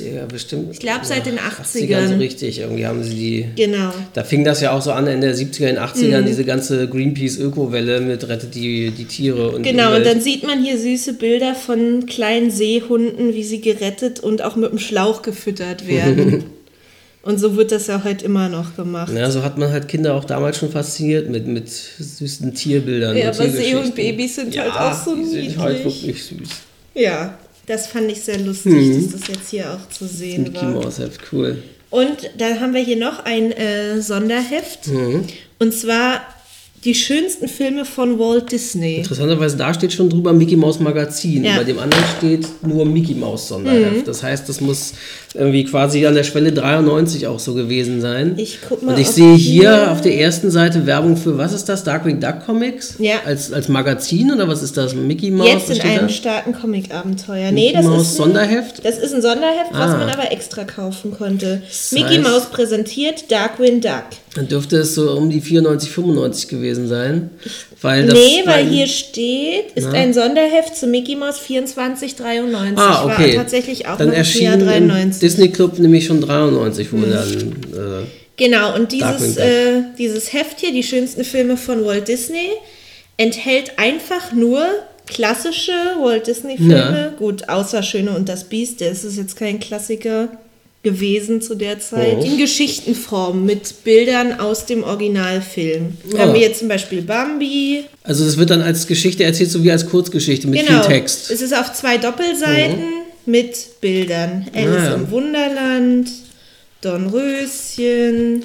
80er 0.02 0.26
bestimmt. 0.26 0.72
Ich 0.72 0.78
glaub, 0.78 1.04
seit 1.04 1.26
den 1.26 1.38
80ern. 1.38 1.88
80ern. 1.88 2.08
so 2.08 2.14
richtig. 2.16 2.58
Irgendwie 2.60 2.86
haben 2.86 3.02
sie 3.02 3.14
die. 3.14 3.46
Genau. 3.56 3.92
Da 4.14 4.24
fing 4.24 4.44
das 4.44 4.60
ja 4.60 4.72
auch 4.72 4.82
so 4.82 4.92
an 4.92 5.06
in 5.06 5.20
der 5.20 5.34
70er, 5.34 5.68
in 5.68 5.74
den 5.76 5.78
80ern, 5.78 6.22
Mhm. 6.22 6.26
diese 6.26 6.44
ganze 6.44 6.88
Greenpeace-Öko-Welle 6.88 8.00
mit 8.00 8.28
rettet 8.28 8.54
die, 8.54 8.90
die 8.90 9.04
Tiere 9.04 9.50
und 9.50 9.62
Genau, 9.62 9.94
und 9.96 10.04
dann 10.06 10.20
sieht 10.20 10.44
man 10.44 10.62
hier 10.62 10.78
süße 10.78 11.14
Bilder 11.14 11.54
von 11.54 12.06
kleinen 12.06 12.50
Seehunden, 12.50 13.34
wie 13.34 13.44
sie 13.44 13.60
gerettet 13.60 14.20
und 14.20 14.42
auch 14.42 14.56
mit 14.56 14.70
dem 14.70 14.78
Schlauch 14.78 15.22
gefüttert 15.22 15.86
werden. 15.88 16.44
und 17.22 17.38
so 17.40 17.56
wird 17.56 17.72
das 17.72 17.86
ja 17.88 18.04
heute 18.04 18.24
immer 18.24 18.48
noch 18.48 18.76
gemacht. 18.76 19.12
Ja, 19.14 19.30
so 19.30 19.42
hat 19.42 19.58
man 19.58 19.70
halt 19.72 19.88
Kinder 19.88 20.14
auch 20.14 20.24
damals 20.24 20.58
schon 20.58 20.70
fasziniert 20.70 21.28
mit, 21.28 21.46
mit 21.46 21.68
süßen 21.68 22.54
Tierbildern. 22.54 23.16
Ja, 23.16 23.30
aber 23.30 23.48
Seehundbabys 23.48 24.36
sind 24.36 24.56
halt 24.58 24.72
auch 24.72 25.04
so 25.04 25.14
die 25.16 25.24
sind 25.24 25.58
halt 25.58 25.78
niedlich. 25.84 26.02
wirklich 26.06 26.24
süß. 26.24 26.48
Ja, 26.94 27.36
das 27.66 27.88
fand 27.88 28.10
ich 28.10 28.20
sehr 28.20 28.38
lustig, 28.38 29.10
dass 29.10 29.20
das 29.20 29.28
jetzt 29.28 29.50
hier 29.50 29.72
auch 29.72 29.88
zu 29.88 30.06
sehen 30.06 30.44
Mickey 30.44 30.56
war. 30.56 30.70
Mouse 30.70 30.98
Heft, 30.98 31.20
cool. 31.32 31.62
Und 31.90 32.30
dann 32.38 32.60
haben 32.60 32.74
wir 32.74 32.82
hier 32.82 32.96
noch 32.96 33.24
ein 33.24 33.52
äh, 33.52 34.00
Sonderheft. 34.00 34.88
Und 35.58 35.72
zwar 35.72 36.20
die 36.84 36.94
schönsten 36.94 37.48
Filme 37.48 37.84
von 37.84 38.18
Walt 38.18 38.52
Disney. 38.52 38.98
Interessanterweise, 38.98 39.56
da 39.56 39.74
steht 39.74 39.92
schon 39.92 40.08
drüber 40.08 40.32
Mickey 40.32 40.56
Mouse 40.56 40.78
Magazin. 40.78 41.44
Ja. 41.44 41.56
Bei 41.56 41.64
dem 41.64 41.78
anderen 41.78 42.04
steht 42.16 42.46
nur 42.62 42.84
Mickey 42.84 43.14
Mouse 43.14 43.48
Sonderheft. 43.48 43.96
Mhm. 43.98 44.04
Das 44.04 44.22
heißt, 44.22 44.48
das 44.48 44.60
muss 44.60 44.92
irgendwie 45.38 45.64
quasi 45.64 46.06
an 46.06 46.14
der 46.14 46.24
Schwelle 46.24 46.52
93 46.52 47.26
auch 47.26 47.38
so 47.38 47.54
gewesen 47.54 48.00
sein. 48.00 48.34
Ich 48.36 48.58
guck 48.68 48.82
mal, 48.82 48.94
Und 48.94 49.00
ich 49.00 49.08
sehe 49.08 49.34
hier- 49.34 49.90
auf 49.92 50.00
der 50.00 50.18
ersten 50.18 50.50
Seite 50.50 50.86
Werbung 50.86 51.16
für, 51.16 51.36
was 51.38 51.52
ist 51.52 51.68
das? 51.68 51.84
Darkwing 51.84 52.20
Duck 52.20 52.44
Comics? 52.46 52.94
Ja. 52.98 53.16
Als, 53.24 53.52
als 53.52 53.68
Magazin 53.68 54.32
oder 54.32 54.48
was 54.48 54.62
ist 54.62 54.76
das? 54.76 54.94
Mickey 54.94 55.30
Mouse? 55.30 55.48
Jetzt 55.48 55.70
Was 55.70 55.76
in 55.78 55.82
einem 55.84 56.06
da? 56.06 56.12
starken 56.12 56.52
Comic-Abenteuer. 56.54 57.52
Mickey 57.52 57.66
Nee, 57.66 57.72
das 57.72 57.84
Mouse 57.84 58.02
ist 58.02 58.08
ein, 58.12 58.16
Sonderheft? 58.16 58.84
Das 58.84 58.98
ist 58.98 59.14
ein 59.14 59.22
Sonderheft, 59.22 59.72
was 59.72 59.90
Ah. 59.92 59.98
man 59.98 60.08
aber 60.08 60.32
extra 60.32 60.64
kaufen 60.64 61.12
konnte. 61.16 61.62
Das 61.66 61.92
Mickey 61.92 62.18
Mouse 62.18 62.46
präsentiert 62.50 63.30
Darkwing 63.30 63.80
Duck. 63.80 64.04
Dann 64.34 64.48
dürfte 64.48 64.76
es 64.78 64.94
so 64.94 65.12
um 65.12 65.30
die 65.30 65.40
94, 65.40 65.90
95 65.90 66.48
gewesen 66.48 66.88
sein. 66.88 67.30
Weil 67.82 68.06
das 68.06 68.14
nee, 68.14 68.42
weil 68.44 68.66
hier 68.66 68.86
steht, 68.86 69.72
ist 69.74 69.88
Na? 69.90 69.98
ein 69.98 70.12
Sonderheft 70.12 70.76
zu 70.76 70.86
Mickey 70.86 71.14
Mouse 71.16 71.40
2493. 71.44 72.78
Ah, 72.78 73.04
okay. 73.04 73.36
War 73.36 73.42
tatsächlich 73.42 73.86
auch 73.86 73.96
dann 73.98 74.08
noch 74.08 74.14
im 74.14 74.18
erschien 74.18 74.42
Jahr 74.44 74.54
im 74.54 74.60
93. 74.66 75.22
Disney 75.26 75.48
Club 75.48 75.78
nämlich 75.78 76.06
schon 76.06 76.20
93, 76.20 76.92
wo 76.92 76.98
dann. 76.98 77.12
Äh, 77.12 78.06
Genau, 78.38 78.74
und 78.74 78.92
dieses, 78.92 79.38
äh, 79.38 79.82
dieses 79.98 80.34
Heft 80.34 80.60
hier, 80.60 80.70
die 80.70 80.82
schönsten 80.82 81.24
Filme 81.24 81.56
von 81.56 81.82
Walt 81.86 82.06
Disney, 82.06 82.50
enthält 83.16 83.78
einfach 83.78 84.32
nur 84.32 84.62
klassische 85.06 85.72
Walt 86.02 86.26
Disney-Filme. 86.26 86.72
Ja. 86.74 87.12
Gut, 87.18 87.48
außer 87.48 87.82
Schöne 87.82 88.10
und 88.14 88.28
das 88.28 88.44
Biest, 88.44 88.80
der 88.80 88.90
ist 88.90 89.04
es 89.04 89.16
jetzt 89.16 89.36
kein 89.36 89.58
Klassiker 89.58 90.28
gewesen 90.82 91.40
zu 91.40 91.54
der 91.54 91.80
Zeit. 91.80 92.18
Oh. 92.20 92.24
In 92.24 92.36
Geschichtenform 92.36 93.46
mit 93.46 93.82
Bildern 93.84 94.38
aus 94.38 94.66
dem 94.66 94.84
Originalfilm. 94.84 95.96
Da 96.10 96.18
Ja. 96.18 96.24
haben 96.24 96.34
wir 96.34 96.40
jetzt 96.42 96.58
zum 96.58 96.68
Beispiel 96.68 97.00
Bambi. 97.02 97.84
also, 98.04 98.22
das 98.24 98.36
wird 98.36 98.50
dann 98.50 98.60
als 98.60 98.86
Geschichte 98.86 99.24
erzählt, 99.24 99.50
so 99.50 99.64
wie 99.64 99.70
als 99.72 99.88
Kurzgeschichte 99.88 100.46
mit 100.46 100.66
Genau. 100.66 100.82
viel 100.82 100.90
Text. 100.92 101.30
Es 101.30 101.40
ist 101.40 101.54
auf 101.56 101.72
zwei 101.72 101.96
Doppelseiten 101.96 102.84
mit 103.26 103.80
Bildern. 103.80 104.46
Alice 104.54 104.84
ja. 104.84 104.94
im 104.94 105.10
Wunderland, 105.10 106.08
Dornröschen, 106.80 108.42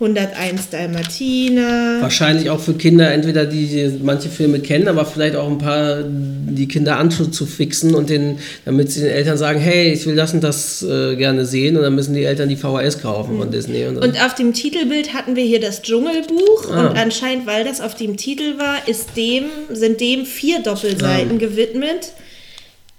101 0.00 0.70
Dalmatiner. 0.70 1.96
Wahrscheinlich 2.00 2.50
auch 2.50 2.60
für 2.60 2.74
Kinder, 2.74 3.10
entweder 3.12 3.46
die, 3.46 3.66
die 3.66 3.98
manche 4.00 4.28
Filme 4.28 4.60
kennen, 4.60 4.86
aber 4.86 5.04
vielleicht 5.04 5.34
auch 5.34 5.48
ein 5.48 5.58
paar, 5.58 6.04
die 6.06 6.68
Kinder 6.68 6.98
anzufixen 6.98 7.96
und 7.96 8.08
den, 8.08 8.38
damit 8.64 8.92
sie 8.92 9.00
den 9.00 9.10
Eltern 9.10 9.36
sagen, 9.36 9.58
hey, 9.58 9.92
ich 9.92 10.06
will 10.06 10.14
das 10.14 10.32
und 10.32 10.44
das 10.44 10.84
äh, 10.84 11.16
gerne 11.16 11.44
sehen 11.44 11.76
und 11.76 11.82
dann 11.82 11.96
müssen 11.96 12.14
die 12.14 12.22
Eltern 12.22 12.48
die 12.48 12.54
VHS 12.54 13.02
kaufen 13.02 13.38
von 13.38 13.50
Disney. 13.50 13.86
Und, 13.86 13.96
dann- 13.96 14.10
Und 14.10 14.24
auf 14.24 14.36
dem 14.36 14.52
Titelbild 14.54 15.14
hatten 15.14 15.34
wir 15.34 15.42
hier 15.44 15.60
das 15.60 15.82
Dschungelbuch 15.82 16.70
Ah. 16.72 16.86
und 16.90 16.96
anscheinend, 16.96 17.48
weil 17.48 17.64
das 17.64 17.80
auf 17.80 17.96
dem 17.96 18.16
Titel 18.16 18.56
war, 18.56 18.86
ist 18.86 19.16
dem, 19.16 19.46
sind 19.72 20.00
dem 20.00 20.26
vier 20.26 20.60
Doppelseiten 20.62 21.32
Ah. 21.34 21.38
gewidmet. 21.38 22.12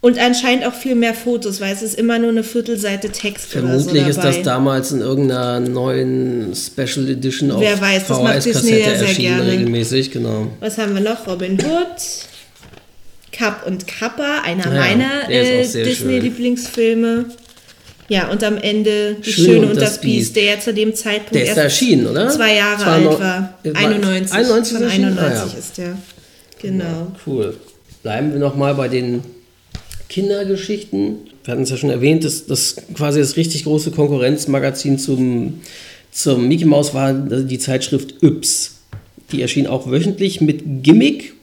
Und 0.02 0.18
anscheinend 0.18 0.66
auch 0.66 0.74
viel 0.74 0.96
mehr 0.96 1.14
Fotos, 1.14 1.60
weil 1.60 1.74
es 1.74 1.82
ist 1.82 1.96
immer 1.96 2.20
nur 2.20 2.30
eine 2.30 2.44
Viertelseite 2.46 3.10
Text 3.10 3.48
Vermutlich 3.48 4.02
oder 4.04 4.10
ist 4.10 4.16
so 4.16 4.22
dabei. 4.22 4.36
das 4.38 4.44
damals 4.46 4.92
in 4.94 5.02
irgendeiner 5.02 5.60
neuen 5.60 6.54
Special 6.56 7.10
Edition 7.10 7.52
auf 7.52 7.60
Wer 7.60 7.82
weiß, 7.82 8.08
das 8.08 8.22
macht 8.22 8.46
Disney 8.46 8.80
ja 8.80 8.86
sehr 8.98 9.08
erschienen, 9.08 9.36
gerne. 9.38 9.52
regelmäßig, 9.52 10.12
genau. 10.12 10.48
Was 10.62 10.78
haben 10.78 10.94
wir 10.94 11.02
noch? 11.02 11.28
Robin 11.28 11.54
Hood, 11.62 11.98
Kapp 13.34 13.68
und 13.68 13.88
Kappa, 13.88 14.42
einer 14.46 14.64
Ja, 14.66 14.80
meiner 14.80 15.30
ist 15.30 15.76
äh, 15.76 15.84
Disney-Lieblingsfilme. 15.84 17.26
Ja, 18.08 18.30
und 18.30 18.42
am 18.44 18.58
Ende 18.58 19.18
Die 19.24 19.32
Schön 19.34 19.46
Schöne 19.46 19.68
und 19.68 19.80
das 19.82 20.00
Biest, 20.02 20.36
der 20.38 20.44
ja 20.44 20.60
zu 20.60 20.74
dem 20.74 20.96
Zeitpunkt 20.96 21.36
Der 21.36 21.44
ist 21.44 21.58
da 21.58 21.64
erschienen, 21.64 22.08
oder? 22.08 22.30
zwei 22.30 22.56
Jahre 22.56 22.82
Zwei 22.82 22.90
alt 22.92 23.04
neu- 23.04 23.20
war. 23.20 23.54
war- 23.64 23.76
91. 23.76 24.34
91 24.34 24.78
Von 24.78 24.82
ist 24.88 24.92
erschienen? 24.94 25.18
91 25.20 25.42
Ah, 25.44 25.54
ja. 25.54 25.60
ist 25.60 25.78
der. 25.78 25.98
Genau. 26.62 27.12
Cool. 27.28 27.56
Bleiben 28.02 28.32
wir 28.32 28.40
nochmal 28.40 28.74
bei 28.76 28.88
den 28.88 29.22
Kindergeschichten. 30.10 31.18
Wir 31.44 31.52
hatten 31.54 31.64
es 31.64 31.70
ja 31.70 31.78
schon 31.78 31.92
erwähnt, 31.92 32.26
dass 32.26 32.46
das 32.46 32.76
quasi 32.94 33.20
das 33.20 33.38
richtig 33.38 33.64
große 33.64 33.92
Konkurrenzmagazin 33.92 34.98
zum, 35.00 35.62
zum 36.12 36.48
Mickey 36.48 36.66
Mouse 36.66 36.94
war 36.94 37.14
die 37.14 37.60
Zeitschrift 37.60 38.22
Yps. 38.22 38.80
Die 39.32 39.42
erschien 39.42 39.68
auch 39.68 39.90
wöchentlich 39.90 40.42
mit 40.42 40.84
Gimmick. 40.84 41.36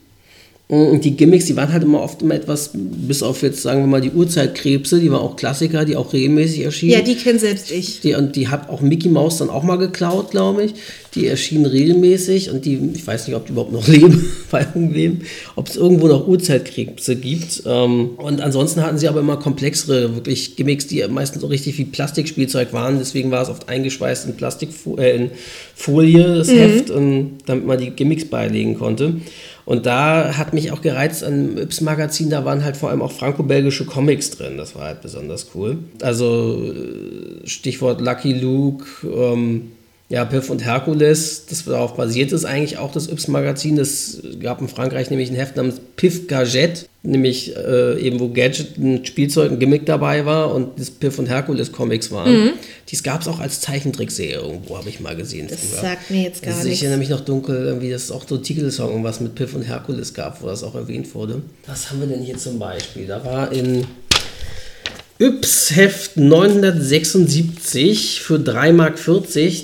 Und 0.69 1.05
die 1.05 1.17
Gimmicks, 1.17 1.45
die 1.45 1.55
waren 1.55 1.73
halt 1.73 1.85
immer 1.85 2.03
oft 2.03 2.23
immer 2.23 2.35
etwas, 2.35 2.73
bis 2.75 3.23
auf 3.23 3.43
jetzt 3.43 3.63
sagen 3.63 3.83
wir 3.83 3.87
mal 3.87 4.01
die 4.01 4.11
Urzeitkrebse, 4.11 4.99
die 4.99 5.13
waren 5.13 5.21
auch 5.21 5.37
Klassiker, 5.37 5.85
die 5.85 5.95
auch 5.95 6.13
regelmäßig 6.13 6.65
erschienen. 6.65 6.93
Ja, 6.93 7.03
die 7.03 7.15
kennt 7.15 7.39
selbst 7.39 7.71
ich. 7.71 8.01
Die, 8.01 8.15
und 8.15 8.35
die 8.35 8.49
hat 8.49 8.69
auch 8.69 8.81
Mickey 8.81 9.09
Mouse 9.09 9.39
dann 9.39 9.49
auch 9.49 9.63
mal 9.63 9.77
geklaut, 9.77 10.33
glaube 10.33 10.65
ich. 10.65 10.75
Die 11.15 11.29
erschienen 11.29 11.67
regelmäßig 11.67 12.51
und 12.51 12.65
die, 12.65 12.81
ich 12.95 13.07
weiß 13.07 13.29
nicht, 13.29 13.37
ob 13.37 13.47
die 13.47 13.53
überhaupt 13.53 13.73
noch 13.73 13.87
leben 13.89 14.29
bei 14.51 14.63
irgendwem, 14.75 15.21
ob 15.55 15.69
es 15.69 15.77
irgendwo 15.77 16.09
noch 16.09 16.27
Urzeitkrebse 16.27 17.15
gibt. 17.15 17.63
Ähm, 17.65 18.11
und 18.17 18.41
ansonsten 18.41 18.83
hatten 18.83 18.99
sie 18.99 19.07
aber 19.07 19.21
immer 19.21 19.37
komplexere, 19.37 20.17
wirklich 20.17 20.57
Gimmicks, 20.57 20.89
die 20.89 21.07
meistens 21.09 21.43
so 21.43 21.47
richtig 21.47 21.79
wie 21.79 21.85
Plastikspielzeug 21.85 22.73
waren. 22.73 22.99
Deswegen 22.99 23.31
war 23.31 23.43
es 23.43 23.51
oft 23.51 23.69
eingeschweißt 23.69 24.27
in 24.27 24.37
Plastikfolie, 24.37 25.07
äh, 25.07 25.17
in 25.17 25.31
Folie, 25.77 26.39
das 26.39 26.51
Heft, 26.51 26.91
ähm, 26.91 27.35
damit 27.47 27.67
man 27.67 27.79
die 27.79 27.91
Gimmicks 27.91 28.25
beilegen 28.25 28.77
konnte. 28.77 29.15
Und 29.67 29.85
da 29.85 30.39
hat 30.39 30.55
mich 30.55 30.71
auch 30.71 30.81
gereizt 30.81 31.25
an 31.25 31.59
Yps 31.59 31.81
Magazin, 31.81 32.31
da 32.31 32.45
waren 32.45 32.65
halt 32.65 32.77
vor 32.77 32.91
allem 32.91 33.03
auch 33.03 33.11
franco-belgische 33.11 33.85
Comics 33.85 34.31
drin. 34.31 34.57
Das 34.57 34.77
war 34.77 34.85
halt 34.85 35.03
besonders 35.03 35.49
cool. 35.55 35.79
Also 36.01 36.63
äh, 36.73 37.47
Stichwort 37.47 38.01
Lucky 38.01 38.33
Luke, 38.33 38.87
ähm, 39.05 39.73
ja, 40.09 40.25
Piff 40.25 40.51
und 40.51 40.65
Herkules, 40.65 41.47
das 41.51 41.65
darauf 41.65 41.97
basiert 41.97 42.31
ist 42.31 42.45
eigentlich 42.45 42.79
auch 42.79 42.93
das 42.93 43.09
Yps 43.09 43.27
Magazin. 43.27 43.77
Es 43.77 44.23
gab 44.41 44.61
in 44.61 44.69
Frankreich 44.69 45.11
nämlich 45.11 45.31
ein 45.31 45.35
Heft 45.35 45.57
namens 45.57 45.81
Piff 45.97 46.29
Gadget, 46.29 46.89
nämlich 47.03 47.57
äh, 47.57 47.99
eben 48.01 48.21
wo 48.21 48.29
Gadget, 48.29 48.79
ein 48.79 49.05
Spielzeug, 49.05 49.51
ein 49.51 49.59
Gimmick 49.59 49.85
dabei 49.85 50.25
war 50.25 50.55
und 50.55 50.79
das 50.79 50.91
Piff 50.91 51.19
und 51.19 51.27
Herkules 51.29 51.73
Comics 51.73 52.13
waren. 52.13 52.53
Dies 52.89 53.03
gab 53.03 53.23
es 53.23 53.27
auch 53.27 53.41
als 53.41 53.61
Zeichentrickserie 53.63 54.35
irgendwo, 54.35 54.79
habe 54.79 54.89
ich 54.89 55.01
mal 55.01 55.17
gesehen. 55.17 55.49
Das 55.49 55.59
früher. 55.59 55.81
sagt 55.81 56.11
mir 56.13 56.23
jetzt 56.23 56.41
gar 56.43 56.53
Also 56.55 56.67
ich 56.67 56.71
nichts. 56.71 56.83
erinnere 56.83 57.01
mich 57.01 57.09
noch 57.09 57.21
dunkel, 57.23 57.67
irgendwie, 57.67 57.91
dass 57.91 58.05
es 58.05 58.11
auch 58.13 58.23
so 58.29 58.37
Titelsong 58.39 58.91
irgendwas 58.91 59.21
mit 59.21 59.35
Piff 59.35 59.57
und 59.57 59.63
Herkules 59.63 60.15
gab, 60.15 60.41
wo 60.41 60.47
das 60.47 60.63
auch 60.63 60.77
erwähnt 60.77 61.13
wurde. 61.17 61.43
Was 61.67 61.91
haben 61.91 61.99
wir 61.99 62.07
denn 62.07 62.23
hier 62.23 62.39
zum 62.39 62.61
Beispiel? 62.61 63.09
Da 63.09 63.25
war 63.25 63.51
in 63.51 63.85
Yps 65.19 65.75
Heft 65.75 66.19
976 66.19 68.21
für 68.21 68.35
3,40 68.35 68.73
Mark. 68.75 69.01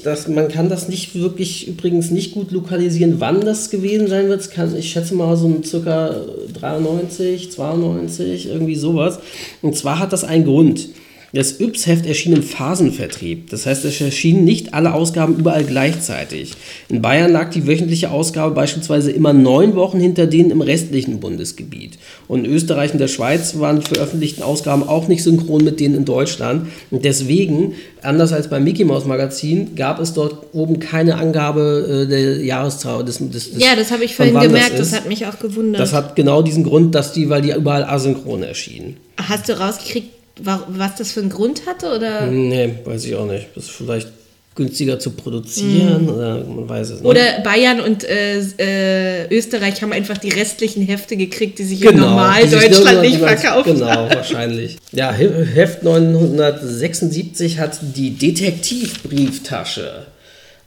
Das, 0.03 0.27
man 0.27 0.49
kann 0.49 0.71
das 0.71 0.89
nicht 0.89 1.15
wirklich, 1.15 1.69
übrigens 1.69 2.11
nicht 2.11 2.33
gut 2.33 2.53
lokalisieren, 2.53 3.21
wann 3.21 3.43
das 3.43 3.69
gewesen 3.69 4.09
sein 4.09 4.31
wird. 4.31 4.51
Kann, 4.51 4.75
ich 4.75 4.91
schätze 4.91 5.15
mal 5.15 5.37
so 5.37 5.49
ein 5.49 5.63
circa 5.63 6.17
93, 6.59 7.53
92, 7.53 8.49
irgendwie 8.49 8.77
sowas. 8.77 9.19
Und 9.61 9.77
zwar 9.77 9.99
hat 9.99 10.15
das 10.15 10.25
einen 10.25 10.47
Grund. 10.47 10.89
Das 11.35 11.61
Yps-Heft 11.61 12.05
erschien 12.05 12.35
im 12.35 12.43
Phasenvertrieb. 12.43 13.49
Das 13.49 13.65
heißt, 13.65 13.87
es 13.87 13.99
erschienen 14.03 14.45
nicht 14.45 14.75
alle 14.75 14.93
Ausgaben 14.93 15.39
überall 15.39 15.65
gleichzeitig. 15.65 16.53
In 16.91 17.01
Bayern 17.01 17.33
lag 17.33 17.49
die 17.49 17.67
wöchentliche 17.67 18.11
Ausgabe 18.11 18.55
beispielsweise 18.55 19.11
immer 19.11 19.33
neun 19.33 19.75
Wochen 19.75 19.99
hinter 19.99 20.27
denen 20.27 20.51
im 20.51 20.61
restlichen 20.61 21.21
Bundesgebiet. 21.21 21.99
Und 22.29 22.45
in 22.45 22.53
Österreich 22.53 22.93
und 22.93 22.99
der 22.99 23.09
Schweiz 23.09 23.59
waren 23.59 23.81
die 23.81 23.87
veröffentlichten 23.87 24.43
Ausgaben 24.43 24.83
auch 24.83 25.09
nicht 25.09 25.23
synchron 25.23 25.65
mit 25.65 25.81
denen 25.81 25.95
in 25.95 26.05
Deutschland. 26.05 26.67
Und 26.91 27.07
deswegen, 27.07 27.77
anders 28.03 28.35
als 28.35 28.51
beim 28.51 28.65
Mickey 28.65 28.85
Mouse 28.85 29.07
Magazin, 29.07 29.75
gab 29.75 30.01
es 30.01 30.13
dort 30.13 30.53
oben 30.53 30.81
keine 30.81 31.15
Angabe 31.15 32.05
äh, 32.05 32.09
der 32.11 32.45
Jahreszahl. 32.45 33.07
Des, 33.07 33.17
des, 33.17 33.53
des, 33.53 33.63
Ja, 33.63 33.75
das 33.75 33.91
habe 33.91 34.05
ich 34.05 34.15
vorhin 34.17 34.39
gemerkt, 34.39 34.79
das, 34.79 34.89
ist. 34.89 34.95
hat 34.95 35.09
mich 35.09 35.25
auch 35.25 35.39
gewundert. 35.39 35.81
Das 35.81 35.95
hat 35.95 36.15
genau 36.15 36.43
diesen 36.43 36.63
Grund, 36.63 36.95
dass 36.95 37.15
die, 37.15 37.31
weil 37.31 37.41
die 37.41 37.53
überall 37.53 37.85
asynchron 37.85 38.43
erschienen. 38.43 38.99
Hast 39.17 39.49
du 39.49 39.59
rausgekriegt, 39.59 40.11
was 40.45 40.97
das 40.97 41.13
für 41.13 41.21
einen 41.21 41.31
Grund 41.31 41.63
hatte? 41.67 41.95
Oder, 41.97 42.27
Nee, 42.27 42.75
weiß 42.85 43.05
ich 43.07 43.15
auch 43.15 43.27
nicht. 43.27 43.47
Das 43.55 43.65
ist 43.65 43.71
vielleicht 43.71 44.09
günstiger 44.55 44.99
zu 44.99 45.13
produzieren 45.13 46.11
oder 46.11 46.45
man 46.45 46.69
weiß 46.69 46.91
es 46.91 47.01
nicht. 47.01 47.07
oder 47.07 47.41
Bayern 47.43 47.81
und 47.81 48.05
äh, 48.05 48.39
äh, 48.59 49.35
Österreich 49.35 49.81
haben 49.81 49.95
einfach 49.95 50.19
die 50.19 50.29
restlichen 50.29 50.83
Hefte 50.83 51.17
gekriegt, 51.17 51.59
die 51.59 51.65
sich 51.65 51.81
in 51.83 51.89
Genau, 51.93 52.11
normal 52.11 52.43
die 52.43 52.49
sich 52.51 52.61
Deutschland 52.69 53.01
nicht 53.01 53.17
verkauft 53.17 53.65
Genau, 53.65 54.09
wahrscheinlich. 54.15 54.77
Ja, 54.93 55.11
He- 55.15 55.31
Heft 55.55 55.83
976 55.85 57.59
hat 57.59 57.79
die 57.97 58.11
Detektivbrieftasche. 58.11 60.07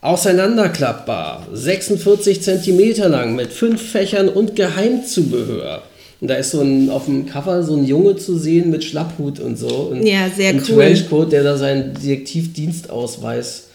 Auseinanderklappbar, 0.01 1.47
46 1.53 2.41
Zentimeter 2.41 3.09
lang 3.09 3.35
mit 3.35 3.51
fünf 3.51 3.91
Fächern 3.91 4.29
und 4.29 4.55
Geheimzubehör. 4.55 5.83
Und 6.21 6.29
da 6.29 6.35
ist 6.35 6.51
so 6.51 6.61
ein, 6.61 6.89
auf 6.89 7.05
dem 7.05 7.25
Cover 7.25 7.61
so 7.63 7.75
ein 7.75 7.85
Junge 7.85 8.15
zu 8.15 8.37
sehen 8.37 8.69
mit 8.71 8.83
Schlapphut 8.83 9.39
und 9.39 9.57
so. 9.57 9.89
Und 9.91 10.05
Ja, 10.05 10.29
sehr 10.29 10.49
ein 10.49 10.57
cool. 10.69 10.75
Trenchcoat, 10.75 11.31
der 11.31 11.43
da 11.43 11.57
seinen 11.57 11.93
Detektivdienstausweis 11.93 13.67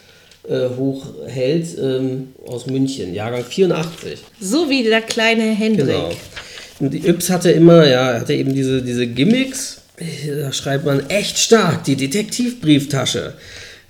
äh, 0.48 0.68
hochhält, 0.76 1.66
ähm, 1.78 2.28
aus 2.46 2.66
München, 2.66 3.14
Jahrgang 3.14 3.44
84. 3.44 4.20
So 4.40 4.70
wie 4.70 4.82
der 4.82 5.02
kleine 5.02 5.42
Hendrik. 5.54 5.86
Genau. 5.86 6.10
Und 6.80 6.94
die 6.94 7.06
Yps 7.06 7.28
hatte 7.28 7.50
immer, 7.50 7.86
ja, 7.86 8.20
hatte 8.20 8.32
eben 8.32 8.54
diese, 8.54 8.82
diese 8.82 9.06
Gimmicks. 9.06 9.82
Da 10.26 10.50
schreibt 10.50 10.86
man 10.86 11.10
echt 11.10 11.38
stark, 11.38 11.84
die 11.84 11.94
Detektivbrieftasche. 11.94 13.34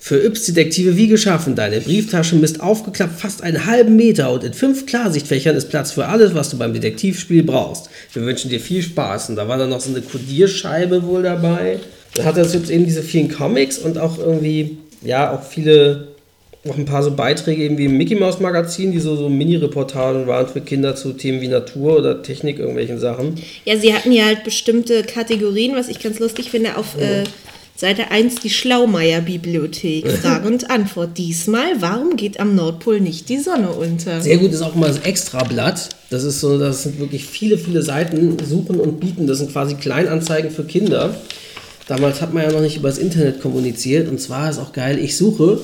Für 0.03 0.25
Yps-Detektive 0.25 0.97
wie 0.97 1.09
geschaffen. 1.09 1.55
Deine 1.55 1.83
Brieftasche 1.83 2.35
misst 2.35 2.63
aufgeklappt 2.63 3.21
fast 3.21 3.43
einen 3.43 3.67
halben 3.67 3.97
Meter 3.97 4.33
und 4.33 4.43
in 4.43 4.55
fünf 4.55 4.87
Klarsichtfächern 4.87 5.55
ist 5.55 5.69
Platz 5.69 5.93
für 5.93 6.07
alles, 6.07 6.35
was 6.35 6.49
du 6.49 6.57
beim 6.57 6.73
Detektivspiel 6.73 7.43
brauchst. 7.43 7.91
Wir 8.15 8.23
wünschen 8.23 8.49
dir 8.49 8.61
viel 8.61 8.83
Spaß. 8.83 9.29
Und 9.29 9.37
da 9.37 9.47
war 9.47 9.59
dann 9.59 9.69
noch 9.69 9.81
so 9.81 9.91
eine 9.91 10.01
Kodierscheibe 10.01 11.05
wohl 11.05 11.23
dabei. 11.23 11.81
Dann 12.15 12.25
hat 12.25 12.39
das 12.39 12.55
jetzt 12.55 12.71
eben 12.71 12.87
diese 12.87 13.03
vielen 13.03 13.31
Comics 13.31 13.77
und 13.79 13.99
auch 13.99 14.19
irgendwie, 14.19 14.79
ja, 15.03 15.35
auch 15.35 15.45
viele, 15.45 16.09
noch 16.65 16.79
ein 16.79 16.87
paar 16.87 17.03
so 17.03 17.11
Beiträge 17.11 17.63
eben 17.63 17.77
wie 17.77 17.85
im 17.85 17.99
Mickey 17.99 18.15
Mouse 18.15 18.41
Magazin, 18.41 18.93
die 18.93 19.01
so, 19.01 19.17
so 19.17 19.29
Mini-Reportagen 19.29 20.27
waren 20.27 20.49
für 20.49 20.63
Kinder 20.63 20.97
zu 20.97 21.13
Themen 21.13 21.43
wie 21.43 21.49
Natur 21.49 21.99
oder 21.99 22.23
Technik, 22.23 22.59
irgendwelchen 22.59 22.99
Sachen. 22.99 23.35
Ja, 23.67 23.77
sie 23.77 23.93
hatten 23.93 24.13
ja 24.13 24.25
halt 24.25 24.45
bestimmte 24.45 25.03
Kategorien, 25.03 25.77
was 25.77 25.89
ich 25.89 26.01
ganz 26.01 26.19
lustig 26.19 26.51
finde, 26.51 26.79
auf 26.79 26.99
äh, 26.99 27.25
Seite 27.81 28.11
1 28.11 28.35
die 28.43 28.51
Schlaumeier-Bibliothek. 28.51 30.07
Frage 30.21 30.47
und 30.47 30.69
Antwort. 30.69 31.17
Diesmal, 31.17 31.81
warum 31.81 32.17
geht 32.17 32.39
am 32.39 32.55
Nordpol 32.55 33.01
nicht 33.01 33.31
die 33.31 33.39
Sonne 33.39 33.71
unter? 33.71 34.21
Sehr 34.21 34.37
gut 34.37 34.53
ist 34.53 34.61
auch 34.61 34.75
mal 34.75 34.89
das 34.89 34.99
Extrablatt. 34.99 35.89
Das 36.11 36.25
ist 36.25 36.41
so, 36.41 36.59
das 36.59 36.83
sind 36.83 37.01
wirklich 37.01 37.25
viele, 37.25 37.57
viele 37.57 37.81
Seiten, 37.81 38.37
suchen 38.45 38.79
und 38.79 39.01
bieten. 39.01 39.27
Das 39.27 39.39
sind 39.39 39.51
quasi 39.51 39.77
Kleinanzeigen 39.77 40.51
für 40.51 40.65
Kinder. 40.65 41.17
Damals 41.89 42.21
hat 42.21 42.35
man 42.35 42.43
ja 42.43 42.53
noch 42.53 42.61
nicht 42.61 42.77
über 42.77 42.91
das 42.91 42.99
Internet 42.99 43.41
kommuniziert. 43.41 44.11
Und 44.11 44.21
zwar 44.21 44.51
ist 44.51 44.59
auch 44.59 44.75
geil, 44.75 44.99
ich 44.99 45.17
suche 45.17 45.63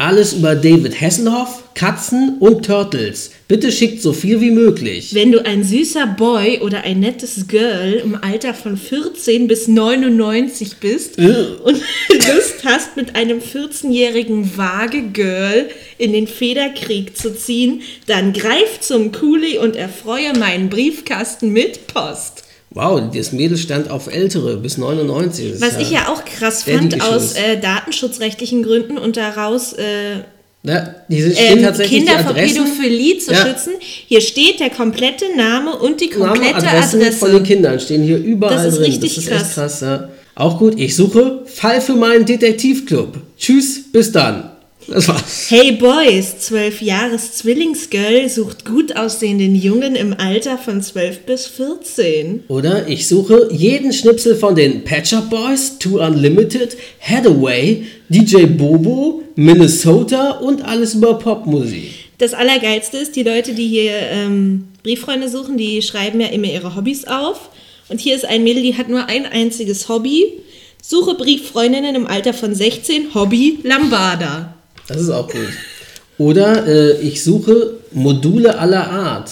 alles 0.00 0.32
über 0.32 0.54
David 0.54 0.98
Hasselhoff, 0.98 1.62
Katzen 1.74 2.38
und 2.40 2.64
Turtles. 2.64 3.32
Bitte 3.48 3.70
schickt 3.70 4.00
so 4.00 4.14
viel 4.14 4.40
wie 4.40 4.50
möglich. 4.50 5.14
Wenn 5.14 5.30
du 5.30 5.44
ein 5.44 5.62
süßer 5.62 6.06
Boy 6.06 6.60
oder 6.60 6.84
ein 6.84 7.00
nettes 7.00 7.48
Girl 7.48 8.00
im 8.02 8.14
Alter 8.14 8.54
von 8.54 8.78
14 8.78 9.46
bis 9.46 9.68
99 9.68 10.78
bist 10.78 11.18
und 11.18 11.26
Lust 12.08 12.64
hast, 12.64 12.96
mit 12.96 13.14
einem 13.14 13.40
14-jährigen 13.40 14.56
Waage-Girl 14.56 15.68
in 15.98 16.14
den 16.14 16.26
Federkrieg 16.26 17.16
zu 17.16 17.34
ziehen, 17.34 17.82
dann 18.06 18.32
greif 18.32 18.80
zum 18.80 19.12
Kuli 19.12 19.58
und 19.58 19.76
erfreue 19.76 20.32
meinen 20.38 20.70
Briefkasten 20.70 21.50
mit 21.50 21.86
Post. 21.88 22.44
Wow, 22.72 23.00
das 23.12 23.32
Mädel 23.32 23.58
stand 23.58 23.90
auf 23.90 24.06
Ältere 24.12 24.56
bis 24.56 24.78
99. 24.78 25.52
Das 25.58 25.60
Was 25.60 25.78
ich 25.78 25.90
ja 25.90 26.08
auch 26.08 26.24
krass 26.24 26.62
fand, 26.62 27.02
aus 27.02 27.32
äh, 27.34 27.58
datenschutzrechtlichen 27.60 28.62
Gründen 28.62 28.96
und 28.96 29.16
daraus 29.16 29.72
äh, 29.72 30.18
Ja, 30.62 30.94
ähm, 31.08 31.72
Kinder 31.82 32.18
vor 32.20 32.34
Pädophilie 32.34 33.18
zu 33.18 33.32
Ja. 33.32 33.44
schützen. 33.46 33.72
Hier 33.80 34.20
steht 34.20 34.60
der 34.60 34.70
komplette 34.70 35.24
Name 35.36 35.76
und 35.76 36.00
die 36.00 36.10
komplette 36.10 36.56
Adressen 36.56 37.00
Adresse. 37.00 37.18
von 37.18 37.32
den 37.32 37.42
Kindern 37.42 37.80
stehen 37.80 38.02
hier 38.04 38.18
überall 38.18 38.54
Das 38.56 38.66
ist 38.66 38.76
drin. 38.76 38.84
richtig 38.84 39.14
das 39.16 39.24
ist 39.24 39.30
krass. 39.30 39.42
echt 39.42 39.54
krass. 39.54 39.80
Ja. 39.80 40.08
Auch 40.36 40.58
gut, 40.58 40.78
ich 40.78 40.94
suche 40.94 41.42
Fall 41.46 41.80
für 41.80 41.94
meinen 41.94 42.24
Detektivclub. 42.24 43.18
Tschüss, 43.36 43.90
bis 43.92 44.12
dann. 44.12 44.49
Das 44.90 45.06
war's. 45.06 45.48
Hey 45.48 45.70
Boys, 45.70 46.40
12 46.40 46.82
Jahres 46.82 47.34
Zwillingsgirl 47.34 48.28
sucht 48.28 48.64
gut 48.64 48.96
aussehenden 48.96 49.54
Jungen 49.54 49.94
im 49.94 50.12
Alter 50.18 50.58
von 50.58 50.82
12 50.82 51.20
bis 51.20 51.46
14. 51.46 52.42
Oder 52.48 52.88
ich 52.88 53.06
suche 53.06 53.50
jeden 53.52 53.92
Schnipsel 53.92 54.34
von 54.34 54.56
den 54.56 54.82
Patcher 54.82 55.22
Boys, 55.22 55.78
Too 55.78 56.04
Unlimited, 56.04 56.76
Hathaway, 57.00 57.86
DJ 58.08 58.46
Bobo, 58.46 59.22
Minnesota 59.36 60.32
und 60.38 60.62
alles 60.64 60.94
über 60.94 61.14
Popmusik. 61.20 61.92
Das 62.18 62.34
Allergeilste 62.34 62.96
ist, 62.96 63.14
die 63.14 63.22
Leute, 63.22 63.54
die 63.54 63.68
hier 63.68 63.92
ähm, 63.92 64.66
Brieffreunde 64.82 65.28
suchen, 65.28 65.56
die 65.56 65.82
schreiben 65.82 66.20
ja 66.20 66.26
immer 66.26 66.48
ihre 66.48 66.74
Hobbys 66.74 67.06
auf. 67.06 67.50
Und 67.88 68.00
hier 68.00 68.16
ist 68.16 68.24
ein 68.24 68.42
Mädel, 68.42 68.64
die 68.64 68.76
hat 68.76 68.88
nur 68.88 69.06
ein 69.06 69.24
einziges 69.24 69.88
Hobby. 69.88 70.32
Suche 70.82 71.14
Brieffreundinnen 71.14 71.94
im 71.94 72.08
Alter 72.08 72.34
von 72.34 72.56
16, 72.56 73.14
Hobby 73.14 73.60
Lambada. 73.62 74.56
Das 74.92 75.00
ist 75.02 75.10
auch 75.10 75.28
gut. 75.28 75.48
Oder 76.18 76.66
äh, 76.66 77.00
ich 77.00 77.22
suche 77.24 77.74
Module 77.92 78.58
aller 78.58 78.90
Art. 78.90 79.30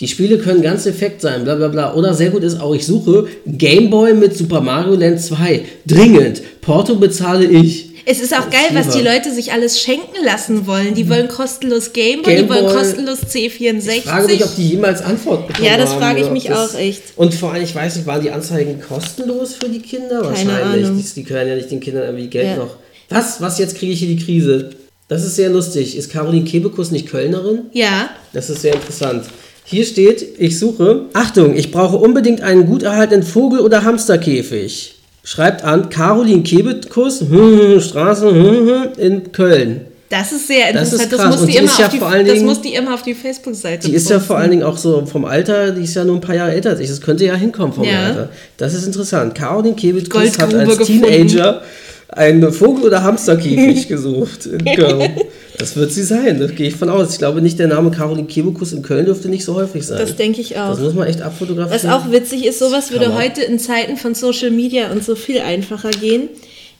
Die 0.00 0.08
Spiele 0.08 0.38
können 0.38 0.60
ganz 0.60 0.84
defekt 0.84 1.22
sein, 1.22 1.44
bla 1.44 1.54
bla 1.54 1.68
bla. 1.68 1.94
Oder 1.94 2.12
sehr 2.12 2.30
gut 2.30 2.42
ist 2.42 2.60
auch, 2.60 2.74
ich 2.74 2.84
suche 2.84 3.28
Gameboy 3.46 4.12
mit 4.14 4.36
Super 4.36 4.60
Mario 4.60 4.94
Land 4.94 5.20
2. 5.22 5.62
Dringend. 5.86 6.42
Porto 6.60 6.96
bezahle 6.96 7.46
ich. 7.46 7.90
Es 8.08 8.20
ist 8.20 8.32
auch 8.34 8.50
geil, 8.50 8.68
was 8.74 8.90
die. 8.90 9.02
Leute 9.02 9.32
sich 9.34 9.52
alles 9.52 9.80
schenken 9.80 10.22
lassen 10.24 10.66
wollen. 10.68 10.94
Die 10.94 11.08
wollen 11.08 11.26
kostenlos 11.28 11.92
Gameboy, 11.92 12.30
die 12.36 12.36
Gameboy. 12.42 12.62
wollen 12.64 12.76
kostenlos 12.76 13.18
C64. 13.20 13.90
Ich 13.96 14.02
frage 14.04 14.26
mich, 14.28 14.44
ob 14.44 14.54
die 14.54 14.68
jemals 14.68 15.02
Antwort 15.02 15.48
bekommen 15.48 15.66
Ja, 15.66 15.76
das 15.76 15.92
frage 15.94 16.20
ich 16.22 16.30
mich 16.30 16.44
das- 16.44 16.74
auch 16.74 16.78
echt. 16.78 17.02
Und 17.16 17.34
vor 17.34 17.52
allem, 17.52 17.64
ich 17.64 17.74
weiß 17.74 17.96
nicht, 17.96 18.06
waren 18.06 18.20
die 18.22 18.30
Anzeigen 18.30 18.80
kostenlos 18.80 19.54
für 19.54 19.68
die 19.68 19.80
Kinder? 19.80 20.20
Keine 20.22 20.28
Wahrscheinlich. 20.50 20.86
Ahnung. 20.86 20.98
Die, 21.04 21.14
die 21.14 21.24
können 21.24 21.48
ja 21.48 21.54
nicht 21.56 21.70
den 21.70 21.80
Kindern 21.80 22.04
irgendwie 22.04 22.28
Geld 22.28 22.46
Ja. 22.46 22.56
noch. 22.56 22.76
Was? 23.08 23.40
Was? 23.40 23.58
Jetzt 23.58 23.76
kriege 23.76 23.92
ich 23.92 23.98
hier 24.00 24.08
die 24.14 24.22
Krise. 24.24 24.70
Das 25.08 25.24
ist 25.24 25.36
sehr 25.36 25.50
lustig. 25.50 25.96
Ist 25.96 26.10
Caroline 26.10 26.44
Kebekus 26.44 26.90
nicht 26.90 27.08
Kölnerin? 27.08 27.62
ja, 27.72 28.10
Das 28.32 28.50
ist 28.50 28.62
sehr 28.62 28.74
interessant. 28.74 29.24
Hier 29.64 29.84
steht, 29.84 30.24
ich 30.38 30.58
suche, 30.58 31.02
Achtung, 31.12 31.56
ich 31.56 31.70
brauche 31.72 31.96
unbedingt 31.96 32.40
einen 32.40 32.66
gut 32.66 32.82
erhaltenen 32.84 33.22
Vogel- 33.24 33.60
oder 33.60 33.82
Hamsterkäfig. 33.84 34.94
Schreibt 35.24 35.64
an 35.64 35.88
Caroline 35.90 36.42
Kebekus, 36.42 37.20
hm, 37.20 37.80
Straße 37.80 38.30
hm, 38.30 38.68
hm, 38.68 38.82
in 38.96 39.32
Köln. 39.32 39.80
das 40.08 40.30
ist 40.30 40.46
sehr 40.46 40.72
Das 40.72 40.92
interessant. 40.92 41.12
Das, 41.12 41.20
krass. 41.20 41.36
muss, 41.40 41.46
die 41.46 41.52
die 41.52 41.58
immer 41.58 41.78
ja 41.78 41.86
auf 41.86 41.92
die, 41.92 41.98
das 41.98 42.32
Dingen- 42.34 42.46
muss 42.46 42.60
die 42.62 42.74
immer 42.74 42.94
auf 42.94 43.02
die 43.02 43.14
Facebook-Seite 43.14 43.88
Die 43.88 43.94
ist 43.94 44.08
ja 44.08 44.16
posten. 44.16 44.26
vor 44.28 44.38
allen 44.38 44.50
Dingen 44.52 44.62
auch 44.62 44.76
so 44.78 45.04
vom 45.04 45.24
Alter, 45.24 45.72
die 45.72 45.82
ist 45.82 45.94
ja 45.96 46.04
nur 46.04 46.14
ein 46.16 46.20
paar 46.20 46.36
Jahre 46.36 46.52
älter 46.52 46.70
als 46.70 46.80
ich. 46.80 46.88
Das 46.88 47.00
könnte 47.00 47.24
ja 47.24 47.34
hinkommen 47.34 47.72
vom 47.72 47.82
Ja. 47.84 48.04
Alter. 48.06 48.28
Das 48.56 48.72
ist 48.74 48.86
interessant. 48.86 49.34
Caroline 49.34 49.74
Kebekus 49.74 50.38
hat 50.38 50.54
als 50.54 50.78
gefunden. 50.78 51.02
Teenager 51.02 51.62
einen 52.08 52.52
Vogel- 52.52 52.84
oder 52.84 53.02
Hamsterkäfig 53.02 53.88
gesucht 53.88 54.46
in 54.46 54.64
Köln. 54.64 55.20
Das 55.58 55.74
wird 55.76 55.92
sie 55.92 56.02
sein, 56.02 56.38
da 56.38 56.46
gehe 56.46 56.68
ich 56.68 56.76
von 56.76 56.88
aus. 56.88 57.12
Ich 57.12 57.18
glaube 57.18 57.40
nicht, 57.40 57.58
der 57.58 57.68
Name 57.68 57.90
Caroline 57.90 58.26
Kebekus 58.26 58.72
in 58.72 58.82
Köln 58.82 59.06
dürfte 59.06 59.28
nicht 59.28 59.44
so 59.44 59.54
häufig 59.54 59.84
sein. 59.86 59.98
Das 59.98 60.16
denke 60.16 60.40
ich 60.40 60.58
auch. 60.58 60.70
Das 60.70 60.80
muss 60.80 60.94
man 60.94 61.08
echt 61.08 61.22
abfotografieren. 61.22 61.82
Was 61.82 61.90
auch 61.90 62.12
witzig 62.12 62.44
ist, 62.46 62.58
sowas 62.58 62.92
würde 62.92 63.14
heute 63.14 63.42
in 63.42 63.58
Zeiten 63.58 63.96
von 63.96 64.14
Social 64.14 64.50
Media 64.50 64.92
und 64.92 65.04
so 65.04 65.14
viel 65.16 65.40
einfacher 65.40 65.90
gehen. 65.90 66.28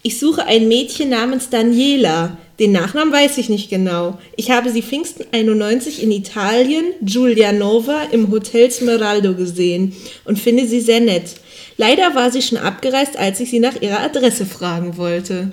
Ich 0.02 0.20
suche 0.20 0.44
ein 0.46 0.68
Mädchen 0.68 1.08
namens 1.08 1.50
Daniela. 1.50 2.36
Den 2.58 2.72
Nachnamen 2.72 3.12
weiß 3.12 3.38
ich 3.38 3.48
nicht 3.48 3.68
genau. 3.68 4.18
Ich 4.36 4.50
habe 4.50 4.70
sie 4.70 4.82
Pfingsten 4.82 5.24
91 5.32 6.02
in 6.02 6.10
Italien, 6.10 6.84
Giulianova, 7.02 8.02
im 8.12 8.30
Hotel 8.30 8.70
Smeraldo 8.70 9.34
gesehen 9.34 9.94
und 10.24 10.38
finde 10.38 10.66
sie 10.66 10.80
sehr 10.80 11.00
nett. 11.00 11.34
Leider 11.76 12.14
war 12.14 12.30
sie 12.30 12.42
schon 12.42 12.58
abgereist, 12.58 13.16
als 13.18 13.40
ich 13.40 13.50
sie 13.50 13.60
nach 13.60 13.80
ihrer 13.82 14.00
Adresse 14.00 14.46
fragen 14.46 14.96
wollte. 14.96 15.52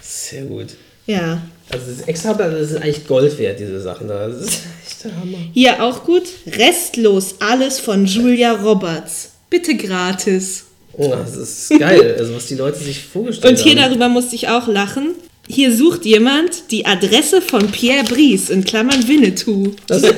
Sehr 0.00 0.42
gut. 0.44 0.68
Ja. 1.06 1.42
Also 1.70 1.86
das 1.90 2.06
extra, 2.06 2.34
das 2.34 2.70
ist 2.70 2.76
eigentlich 2.76 3.06
Gold 3.06 3.38
wert, 3.38 3.58
diese 3.58 3.80
Sachen 3.80 4.08
da. 4.08 4.28
Das 4.28 4.40
ist 4.42 4.62
echt 4.86 5.04
der 5.04 5.16
Hammer. 5.16 5.38
Hier 5.52 5.82
auch 5.82 6.04
gut. 6.04 6.24
Restlos 6.46 7.36
alles 7.40 7.80
von 7.80 8.06
Julia 8.06 8.52
Roberts. 8.52 9.30
Bitte 9.50 9.74
gratis. 9.74 10.64
Oh, 10.92 11.08
das 11.10 11.36
ist 11.36 11.70
geil, 11.78 12.14
also 12.18 12.34
was 12.34 12.46
die 12.46 12.54
Leute 12.56 12.78
sich 12.78 13.02
vorgestellt 13.02 13.50
Und 13.50 13.58
hier 13.62 13.72
haben. 13.80 13.88
darüber 13.90 14.08
musste 14.08 14.34
ich 14.36 14.48
auch 14.48 14.68
lachen. 14.68 15.14
Hier 15.48 15.74
sucht 15.74 16.04
jemand 16.04 16.70
die 16.70 16.86
Adresse 16.86 17.42
von 17.42 17.70
Pierre 17.70 18.04
Brice 18.04 18.50
in 18.50 18.62
Klammern 18.64 19.08
Winnetou. 19.08 19.72
Ist 19.88 20.04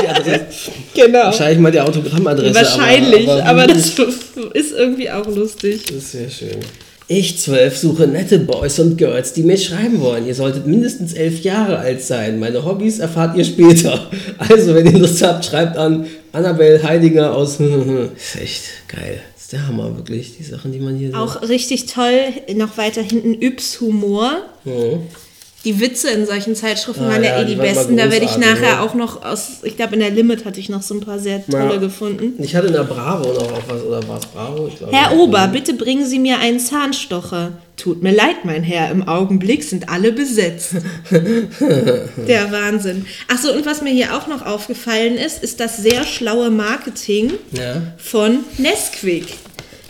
die 0.00 0.08
Adresse. 0.08 0.72
Genau. 0.94 1.24
Wahrscheinlich 1.24 1.58
mal 1.58 1.72
die 1.72 1.80
Autogrammadresse. 1.80 2.54
Wahrscheinlich, 2.54 3.28
aber, 3.28 3.44
aber, 3.44 3.62
aber 3.62 3.66
das 3.66 3.94
ist 4.54 4.72
irgendwie 4.72 5.10
auch 5.10 5.26
lustig. 5.26 5.84
Das 5.86 5.96
ist 5.96 6.12
sehr 6.12 6.30
schön. 6.30 6.60
Ich 7.08 7.38
zwölf 7.38 7.76
suche 7.76 8.08
nette 8.08 8.40
Boys 8.40 8.80
und 8.80 8.98
Girls, 8.98 9.32
die 9.32 9.44
mir 9.44 9.56
schreiben 9.56 10.00
wollen. 10.00 10.26
Ihr 10.26 10.34
solltet 10.34 10.66
mindestens 10.66 11.12
elf 11.12 11.44
Jahre 11.44 11.78
alt 11.78 12.02
sein. 12.02 12.40
Meine 12.40 12.64
Hobbys 12.64 12.98
erfahrt 12.98 13.36
ihr 13.36 13.44
später. 13.44 14.10
Also, 14.38 14.74
wenn 14.74 14.86
ihr 14.86 14.98
Lust 14.98 15.22
habt, 15.22 15.44
schreibt 15.44 15.76
an 15.76 16.06
Annabelle 16.32 16.82
Heidinger 16.82 17.32
aus. 17.32 17.60
ist 18.16 18.40
echt 18.42 18.62
geil. 18.88 19.20
Das 19.34 19.44
ist 19.44 19.52
der 19.52 19.68
Hammer, 19.68 19.96
wirklich. 19.96 20.36
Die 20.36 20.42
Sachen, 20.42 20.72
die 20.72 20.80
man 20.80 20.96
hier 20.96 21.08
sieht. 21.08 21.16
Auch 21.16 21.42
richtig 21.42 21.86
toll, 21.86 22.18
noch 22.56 22.76
weiter 22.76 23.02
hinten 23.02 23.40
Yps 23.40 23.80
Humor. 23.80 24.38
Mhm. 24.64 25.02
Die 25.66 25.80
Witze 25.80 26.08
in 26.10 26.24
solchen 26.24 26.54
Zeitschriften 26.54 27.04
Ah, 27.04 27.08
waren 27.10 27.22
ja, 27.24 27.36
ja, 27.36 27.42
eh 27.42 27.44
die 27.44 27.56
die 27.56 27.60
besten. 27.60 27.96
Da 27.98 28.10
werde 28.10 28.24
ich 28.24 28.38
nachher 28.38 28.62
ja. 28.76 28.80
auch 28.80 28.94
noch 28.94 29.22
aus, 29.24 29.48
ich 29.64 29.76
glaube 29.76 29.94
in 29.94 30.00
der 30.00 30.10
Limit 30.10 30.44
hatte 30.46 30.58
ich 30.60 30.68
noch 30.68 30.80
so 30.82 30.94
ein 30.94 31.00
paar 31.00 31.18
sehr 31.18 31.44
tolle 31.44 31.74
Ja. 31.74 31.76
gefunden. 31.76 32.34
Ich 32.42 32.54
hatte 32.56 32.68
in 32.68 32.72
der 32.72 32.84
Bravo 32.84 33.32
noch 33.34 33.52
auch 33.52 33.62
was, 33.68 33.82
oder 33.82 34.08
war 34.08 34.18
es 34.18 34.26
Bravo? 34.26 34.68
Ich 34.68 34.78
glaube, 34.78 34.96
Herr. 34.96 35.12
Ober, 35.18 35.48
bitte 35.48 35.74
bringen 35.74 36.06
Sie 36.06 36.18
mir 36.20 36.38
einen 36.38 36.60
Zahnstocher. 36.60 37.52
Tut 37.76 38.02
mir 38.02 38.12
leid, 38.12 38.44
mein 38.44 38.62
Herr, 38.62 38.90
im 38.90 39.06
Augenblick 39.06 39.62
sind 39.64 39.88
alle 39.90 40.12
besetzt. 40.12 40.76
Der 41.10 42.50
Wahnsinn. 42.52 43.04
Achso, 43.28 43.52
und 43.52 43.66
was 43.66 43.82
mir 43.82 43.90
hier 43.90 44.16
auch 44.16 44.28
noch 44.28 44.46
aufgefallen 44.46 45.16
ist, 45.18 45.42
ist 45.42 45.60
das 45.60 45.76
sehr 45.78 46.04
schlaue 46.04 46.50
Marketing 46.50 47.32
Ja. 47.52 47.82
von 47.98 48.38
Nesquik. 48.58 49.26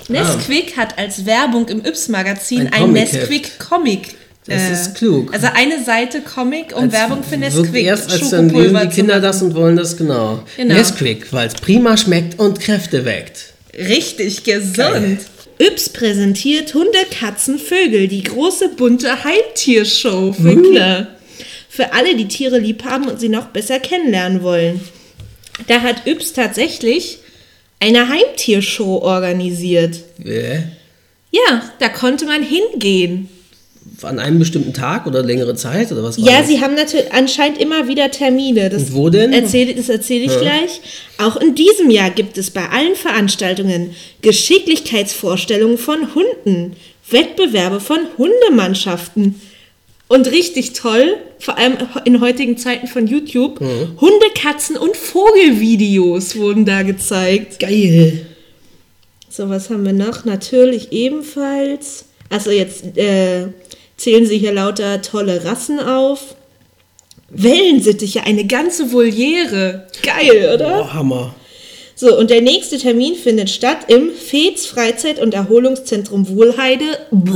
Nesquik 0.08 0.76
hat 0.76 0.98
als 0.98 1.26
Werbung 1.26 1.68
im 1.68 1.84
Yps-Magazin 1.84 2.68
Ein 2.68 2.72
ein. 2.72 2.92
Nesquik-Comic. 2.92 4.15
Das 4.46 4.70
ist 4.70 4.94
klug. 4.94 5.32
Also 5.34 5.48
eine 5.52 5.82
Seite 5.82 6.20
Comic 6.20 6.74
und 6.74 6.84
Als 6.84 6.92
Werbung 6.92 7.24
für 7.24 7.36
Nesquik. 7.36 7.84
Erst 7.84 8.12
als 8.12 8.30
dann 8.30 8.48
lesen 8.48 8.78
die 8.80 8.88
Kinder 8.88 9.20
das 9.20 9.42
und 9.42 9.54
wollen 9.54 9.76
das 9.76 9.96
genau. 9.96 10.42
Genau. 10.56 10.74
Nesquik, 10.74 11.32
weil 11.32 11.48
es 11.48 11.54
prima 11.54 11.96
schmeckt 11.96 12.38
und 12.38 12.60
Kräfte 12.60 13.04
weckt. 13.04 13.54
Richtig 13.76 14.44
gesund. 14.44 15.20
Yps 15.58 15.88
präsentiert 15.88 16.74
Hunde, 16.74 16.98
Katzen, 17.18 17.58
Vögel, 17.58 18.08
die 18.08 18.22
große 18.22 18.70
bunte 18.76 19.24
Heimtiershow 19.24 20.32
für 20.32 20.54
Kinder. 20.54 21.08
Für 21.68 21.92
alle, 21.92 22.14
die 22.14 22.28
Tiere 22.28 22.58
lieb 22.58 22.84
haben 22.84 23.08
und 23.08 23.18
sie 23.18 23.28
noch 23.28 23.46
besser 23.46 23.80
kennenlernen 23.80 24.42
wollen. 24.42 24.80
Da 25.66 25.80
hat 25.80 26.06
Yps 26.06 26.32
tatsächlich 26.34 27.18
eine 27.80 28.08
Heimtiershow 28.08 28.98
organisiert. 29.02 30.00
Äh, 30.24 30.58
Ja, 31.32 31.62
da 31.80 31.88
konnte 31.88 32.26
man 32.26 32.42
hingehen. 32.42 33.28
An 34.02 34.18
einem 34.18 34.38
bestimmten 34.38 34.72
Tag 34.74 35.06
oder 35.06 35.22
längere 35.22 35.54
Zeit 35.54 35.90
oder 35.92 36.02
was 36.02 36.20
war 36.20 36.28
Ja, 36.28 36.38
das? 36.40 36.48
sie 36.48 36.60
haben 36.60 36.74
natürlich 36.74 37.12
anscheinend 37.12 37.58
immer 37.58 37.88
wieder 37.88 38.10
Termine. 38.10 38.68
Das 38.68 38.84
Und 38.90 38.94
wo 38.94 39.08
denn? 39.10 39.32
Erzähl, 39.32 39.72
das 39.74 39.88
erzähle 39.88 40.24
ich 40.24 40.38
gleich. 40.40 40.80
Auch 41.18 41.36
in 41.36 41.54
diesem 41.54 41.90
Jahr 41.90 42.10
gibt 42.10 42.36
es 42.38 42.50
bei 42.50 42.68
allen 42.68 42.94
Veranstaltungen 42.94 43.94
Geschicklichkeitsvorstellungen 44.22 45.78
von 45.78 46.14
Hunden, 46.14 46.76
Wettbewerbe 47.10 47.80
von 47.80 47.98
Hundemannschaften. 48.18 49.40
Und 50.08 50.30
richtig 50.30 50.72
toll, 50.74 51.16
vor 51.40 51.58
allem 51.58 51.74
in 52.04 52.20
heutigen 52.20 52.56
Zeiten 52.58 52.86
von 52.86 53.06
YouTube, 53.08 53.60
Mhm. 53.60 54.00
Hunde, 54.00 54.26
Katzen 54.40 54.76
und 54.76 54.96
Vogelvideos 54.96 56.36
wurden 56.36 56.64
da 56.64 56.82
gezeigt. 56.82 57.58
Geil. 57.58 58.24
So, 59.28 59.48
was 59.48 59.68
haben 59.68 59.84
wir 59.84 59.92
noch? 59.92 60.24
Natürlich 60.24 60.92
ebenfalls. 60.92 62.04
Also 62.30 62.50
jetzt 62.50 62.96
äh, 62.96 63.48
zählen 63.96 64.26
sie 64.26 64.38
hier 64.38 64.52
lauter 64.52 65.02
tolle 65.02 65.44
Rassen 65.44 65.80
auf. 65.80 66.34
Wellensittiche, 67.28 68.22
eine 68.22 68.46
ganze 68.46 68.92
Voliere. 68.92 69.86
Geil, 70.02 70.52
oder? 70.54 70.82
Oh, 70.82 70.92
Hammer. 70.94 71.34
So, 71.94 72.16
und 72.16 72.30
der 72.30 72.42
nächste 72.42 72.78
Termin 72.78 73.14
findet 73.14 73.50
statt 73.50 73.78
im 73.88 74.10
FEZ 74.12 74.66
Freizeit- 74.66 75.18
und 75.20 75.34
Erholungszentrum 75.34 76.28
Wohlheide. 76.28 76.84
Bäh. 77.10 77.32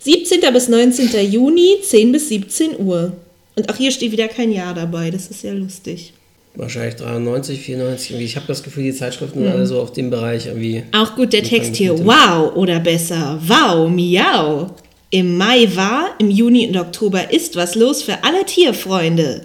17. 0.00 0.40
bis 0.52 0.68
19. 0.68 1.30
Juni, 1.30 1.76
10 1.82 2.10
bis 2.12 2.28
17 2.28 2.80
Uhr. 2.80 3.12
Und 3.54 3.70
auch 3.70 3.76
hier 3.76 3.92
steht 3.92 4.10
wieder 4.12 4.28
kein 4.28 4.50
Jahr 4.50 4.74
dabei, 4.74 5.10
das 5.10 5.28
ist 5.28 5.44
ja 5.44 5.52
lustig. 5.52 6.12
Wahrscheinlich 6.54 6.96
93, 6.96 7.60
94. 7.60 8.10
Irgendwie. 8.10 8.24
Ich 8.26 8.36
habe 8.36 8.46
das 8.48 8.62
Gefühl, 8.62 8.82
die 8.84 8.92
Zeitschriften 8.94 9.38
Mhm. 9.40 9.44
sind 9.44 9.52
alle 9.54 9.66
so 9.66 9.80
auf 9.80 9.92
dem 9.92 10.10
Bereich 10.10 10.46
irgendwie. 10.46 10.82
Auch 10.92 11.14
gut 11.14 11.32
der 11.32 11.42
Text 11.44 11.76
hier. 11.76 11.96
Wow 12.04 12.54
oder 12.56 12.80
besser. 12.80 13.40
Wow, 13.46 13.88
miau. 13.88 14.70
Im 15.14 15.36
Mai 15.36 15.68
war, 15.74 16.14
im 16.16 16.30
Juni 16.30 16.66
und 16.66 16.76
Oktober 16.78 17.30
ist 17.30 17.54
was 17.54 17.74
los 17.74 18.02
für 18.02 18.24
alle 18.24 18.46
Tierfreunde. 18.46 19.44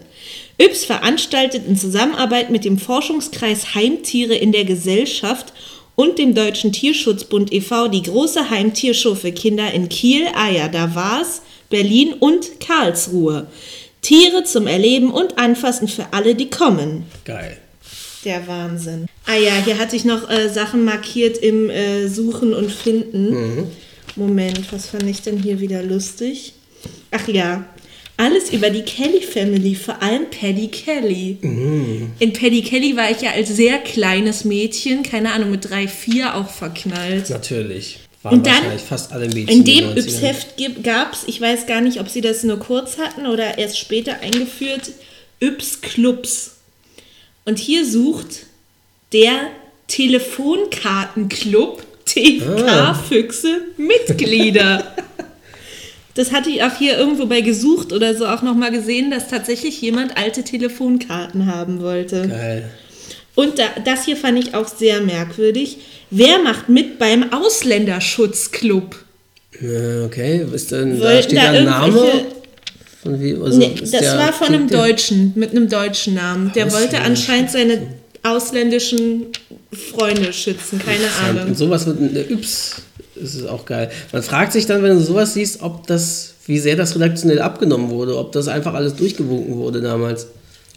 Yps 0.58 0.86
veranstaltet 0.86 1.68
in 1.68 1.76
Zusammenarbeit 1.76 2.52
mit 2.52 2.64
dem 2.64 2.78
Forschungskreis 2.78 3.76
Heimtiere 3.76 4.34
in 4.34 4.54
der 4.54 4.64
Gesellschaft 4.64 5.52
und 5.96 6.20
dem 6.20 6.34
Deutschen 6.34 6.72
Tierschutzbund 6.72 7.52
e.V. 7.52 7.90
die 7.90 8.04
große 8.04 8.50
Heimtiershow 8.50 9.14
für 9.14 9.34
Kinder 9.34 9.74
in 9.74 9.90
Kiel, 9.90 10.28
ah 10.36 10.50
ja, 10.50 10.70
da 10.70 10.96
war's, 10.96 11.42
Berlin 11.70 12.14
und 12.14 12.62
Karlsruhe. 12.62 13.48
Tiere 14.02 14.46
zum 14.46 14.68
Erleben 14.68 15.12
und 15.12 15.38
Anfassen 15.38 15.90
für 15.90 16.06
alle, 16.14 16.36
die 16.36 16.50
kommen. 16.50 17.08
Geil. 17.26 17.58
Der 18.24 18.48
Wahnsinn. 18.48 19.08
Ah 19.26 19.36
ja, 19.36 19.62
hier 19.66 19.78
hatte 19.78 19.98
ich 19.98 20.06
noch 20.06 20.30
äh, 20.30 20.48
Sachen 20.48 20.86
markiert 20.86 21.38
im 21.38 21.70
äh, 21.70 22.08
Suchen 22.08 22.54
und 22.54 22.72
Finden. 22.72 23.68
Moment, 24.18 24.72
was 24.72 24.88
fand 24.88 25.04
ich 25.04 25.22
denn 25.22 25.38
hier 25.38 25.60
wieder 25.60 25.84
lustig? 25.84 26.54
Ach 27.12 27.28
ja, 27.28 27.66
alles 28.18 28.52
über 28.52 28.72
die 28.72 28.82
Kelly 28.82 29.22
Family, 29.22 29.76
vor 29.76 30.02
allem 30.02 30.30
Paddy 30.32 30.70
Kelly. 30.70 31.38
In 32.20 32.34
Paddy 32.34 32.64
Kelly 32.64 32.98
war 32.98 33.12
ich 33.12 33.22
ja 33.22 33.32
als 33.32 33.50
sehr 33.50 33.78
kleines 33.78 34.44
Mädchen, 34.44 35.04
keine 35.04 35.32
Ahnung, 35.32 35.52
mit 35.52 35.70
drei, 35.70 35.88
vier 35.88 36.36
auch 36.36 36.50
verknallt. 36.50 37.30
Natürlich. 37.30 38.00
Waren 38.24 38.40
Und 38.40 38.48
dann 38.48 38.56
wahrscheinlich 38.56 38.82
fast 38.82 39.12
alle 39.12 39.28
Mädchen. 39.28 39.50
In 39.50 39.64
dem 39.64 39.94
den 39.94 39.94
90ern. 39.94 39.98
Yps-Heft 40.00 40.84
gab 40.84 41.14
es, 41.14 41.26
ich 41.28 41.40
weiß 41.40 41.68
gar 41.68 41.82
nicht, 41.82 42.00
ob 42.00 42.10
sie 42.10 42.22
das 42.22 42.44
nur 42.44 42.58
kurz 42.58 42.98
hatten 42.98 43.28
oder 43.28 43.60
erst 43.60 43.78
später 43.78 44.20
eingeführt, 44.22 44.92
Yps-Clubs. 45.40 46.56
Und 47.46 47.60
hier 47.60 47.86
sucht 47.86 48.48
der 49.14 49.52
Telefonkartenclub 49.88 51.86
TK-Füchse 52.08 53.62
Mitglieder. 53.78 54.96
Das 56.16 56.32
hatte 56.32 56.50
ich 56.50 56.64
auch 56.64 56.76
hier 56.76 56.98
irgendwo 56.98 57.28
bei 57.28 57.42
gesucht 57.42 57.94
oder 57.94 58.16
so 58.16 58.26
auch 58.26 58.42
nochmal 58.42 58.72
gesehen, 58.72 59.12
dass 59.12 59.28
tatsächlich 59.28 59.80
jemand 59.82 60.18
alte 60.18 60.44
Telefonkarten 60.44 61.46
haben 61.46 61.82
wollte. 61.82 62.28
Geil. 62.28 62.70
Und 63.36 63.60
da, 63.60 63.66
das 63.86 64.06
hier 64.06 64.18
fand 64.18 64.40
ich 64.40 64.56
auch 64.56 64.68
sehr 64.68 65.00
merkwürdig. 65.02 65.78
Wer 66.10 66.40
macht 66.40 66.70
mit 66.70 66.98
beim 66.98 67.32
Ausländerschutzclub? 67.32 68.96
Ja, 69.62 70.06
okay. 70.06 70.44
Ist 70.52 70.72
denn, 70.72 71.00
da 71.00 71.22
steht 71.22 71.38
da 71.38 71.52
ein 71.52 71.66
Name? 71.66 72.26
Von 73.04 73.22
wie, 73.22 73.36
also 73.36 73.58
Nee, 73.58 73.76
ist 73.80 73.94
das 73.94 74.18
war 74.18 74.34
von 74.34 74.48
einem 74.48 74.68
Deutschen, 74.68 75.34
mit 75.36 75.52
einem 75.52 75.70
deutschen 75.70 76.16
Namen. 76.16 76.52
Der 76.56 76.72
wollte 76.74 77.00
anscheinend 77.00 77.52
seine 77.52 77.88
ausländischen 78.24 79.28
Freunde 79.92 80.34
schützen, 80.34 80.80
keine. 80.80 81.06
Ahnung. 81.28 81.50
Und 81.50 81.58
sowas 81.58 81.86
mit 81.86 81.98
einer 82.00 82.30
Yps 82.32 82.82
ist 83.16 83.36
es 83.36 83.46
auch 83.46 83.66
geil. 83.66 83.90
Man 84.12 84.24
fragt 84.24 84.54
sich 84.54 84.66
dann, 84.66 84.84
wenn 84.84 84.96
du 84.96 85.02
sowas 85.02 85.34
siehst, 85.34 85.62
ob 85.62 85.88
das, 85.88 86.36
wie 86.46 86.60
sehr 86.60 86.76
das 86.76 86.96
redaktionell 86.96 87.42
abgenommen 87.42 87.90
wurde, 87.90 88.18
ob 88.18 88.32
das 88.32 88.48
einfach 88.48 88.74
alles 88.74 88.96
durchgewunken 88.96 89.58
wurde 89.58 89.82
damals. 89.82 90.28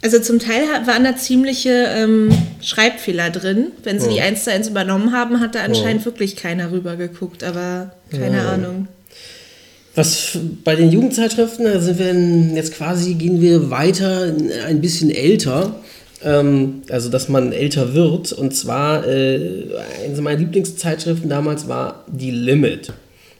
Also 0.03 0.19
zum 0.19 0.39
Teil 0.39 0.63
waren 0.85 1.03
da 1.03 1.15
ziemliche 1.15 1.69
ähm, 1.69 2.31
Schreibfehler 2.61 3.29
drin. 3.29 3.67
Wenn 3.83 3.99
sie 3.99 4.09
die 4.09 4.21
eins 4.21 4.45
zu 4.45 4.51
eins 4.51 4.67
übernommen 4.67 5.11
haben, 5.11 5.39
hat 5.39 5.53
da 5.53 5.63
anscheinend 5.63 6.05
wirklich 6.05 6.35
keiner 6.35 6.71
rüber 6.71 6.95
geguckt, 6.95 7.43
aber 7.43 7.91
keine 8.09 8.41
Ahnung. 8.47 8.87
Was 9.93 10.37
bei 10.63 10.75
den 10.75 10.91
Jugendzeitschriften, 10.91 11.65
da 11.65 11.79
sind 11.79 11.99
wir 11.99 12.55
jetzt 12.55 12.73
quasi, 12.73 13.13
gehen 13.13 13.41
wir 13.41 13.69
weiter, 13.69 14.25
in 14.27 14.51
ein 14.51 14.81
bisschen 14.81 15.11
älter. 15.11 15.75
Ähm, 16.23 16.83
also, 16.89 17.09
dass 17.09 17.29
man 17.29 17.51
älter 17.51 17.93
wird. 17.93 18.31
Und 18.31 18.55
zwar, 18.55 19.07
äh, 19.07 19.65
eine 20.05 20.21
meiner 20.21 20.39
Lieblingszeitschriften 20.39 21.29
damals 21.29 21.67
war 21.67 22.05
Die 22.07 22.31
Limit. 22.31 22.93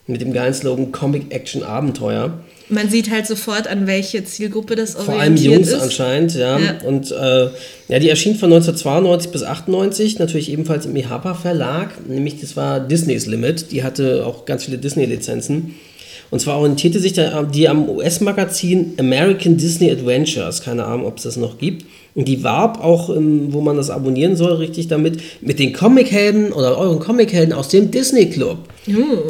Mit 0.07 0.21
dem 0.21 0.33
geilen 0.33 0.53
Slogan 0.53 0.91
Comic 0.91 1.31
Action 1.33 1.63
Abenteuer. 1.63 2.39
Man 2.69 2.89
sieht 2.89 3.11
halt 3.11 3.27
sofort, 3.27 3.67
an 3.67 3.85
welche 3.85 4.23
Zielgruppe 4.23 4.75
das 4.75 4.93
Vor 4.93 5.09
allem 5.09 5.33
orientiert 5.33 5.53
Jungs 5.53 5.67
ist. 5.67 5.81
anscheinend, 5.81 6.35
ja. 6.35 6.57
Ja. 6.57 6.77
Und 6.85 7.11
äh, 7.11 7.49
ja, 7.89 7.99
die 7.99 8.09
erschien 8.09 8.35
von 8.35 8.51
1992 8.51 9.31
bis 9.31 9.43
98, 9.43 10.19
natürlich 10.19 10.49
ebenfalls 10.49 10.85
im 10.85 10.95
Ihapa 10.95 11.33
Verlag. 11.33 12.07
Nämlich 12.07 12.39
das 12.39 12.55
war 12.55 12.79
Disneys 12.79 13.25
Limit. 13.25 13.71
Die 13.71 13.83
hatte 13.83 14.25
auch 14.25 14.45
ganz 14.45 14.63
viele 14.65 14.77
Disney-Lizenzen. 14.77 15.75
Und 16.29 16.39
zwar 16.39 16.59
orientierte 16.59 16.99
sich 16.99 17.13
die 17.53 17.67
am 17.67 17.89
US-Magazin 17.89 18.93
American 18.97 19.57
Disney 19.57 19.91
Adventures. 19.91 20.61
Keine 20.61 20.85
Ahnung, 20.85 21.05
ob 21.05 21.17
es 21.17 21.23
das 21.23 21.35
noch 21.35 21.57
gibt. 21.57 21.85
Und 22.13 22.27
die 22.27 22.43
warb 22.43 22.83
auch, 22.83 23.09
wo 23.09 23.61
man 23.61 23.77
das 23.77 23.89
abonnieren 23.89 24.35
soll, 24.35 24.53
richtig 24.53 24.87
damit, 24.87 25.21
mit 25.41 25.59
den 25.59 25.71
Comichelden 25.73 26.51
oder 26.51 26.77
euren 26.77 26.99
Comichelden 26.99 27.53
aus 27.53 27.69
dem 27.69 27.89
Disney 27.91 28.29
Club. 28.29 28.57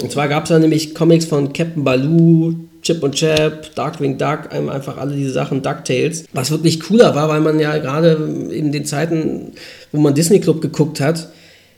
Und 0.01 0.11
zwar 0.11 0.27
gab 0.27 0.43
es 0.43 0.49
da 0.49 0.57
nämlich 0.57 0.95
Comics 0.95 1.25
von 1.25 1.53
Captain 1.53 1.83
Baloo, 1.83 2.55
Chip 2.81 3.03
und 3.03 3.13
Chap, 3.13 3.75
Darkwing 3.75 4.17
Duck, 4.17 4.51
einfach 4.51 4.97
alle 4.97 5.15
diese 5.15 5.31
Sachen, 5.31 5.61
DuckTales. 5.61 6.25
Was 6.33 6.49
wirklich 6.49 6.79
cooler 6.79 7.13
war, 7.13 7.29
weil 7.29 7.41
man 7.41 7.59
ja 7.59 7.77
gerade 7.77 8.17
in 8.51 8.71
den 8.71 8.85
Zeiten, 8.85 9.51
wo 9.91 9.99
man 9.99 10.15
Disney 10.15 10.39
Club 10.39 10.61
geguckt 10.61 10.99
hat, 10.99 11.29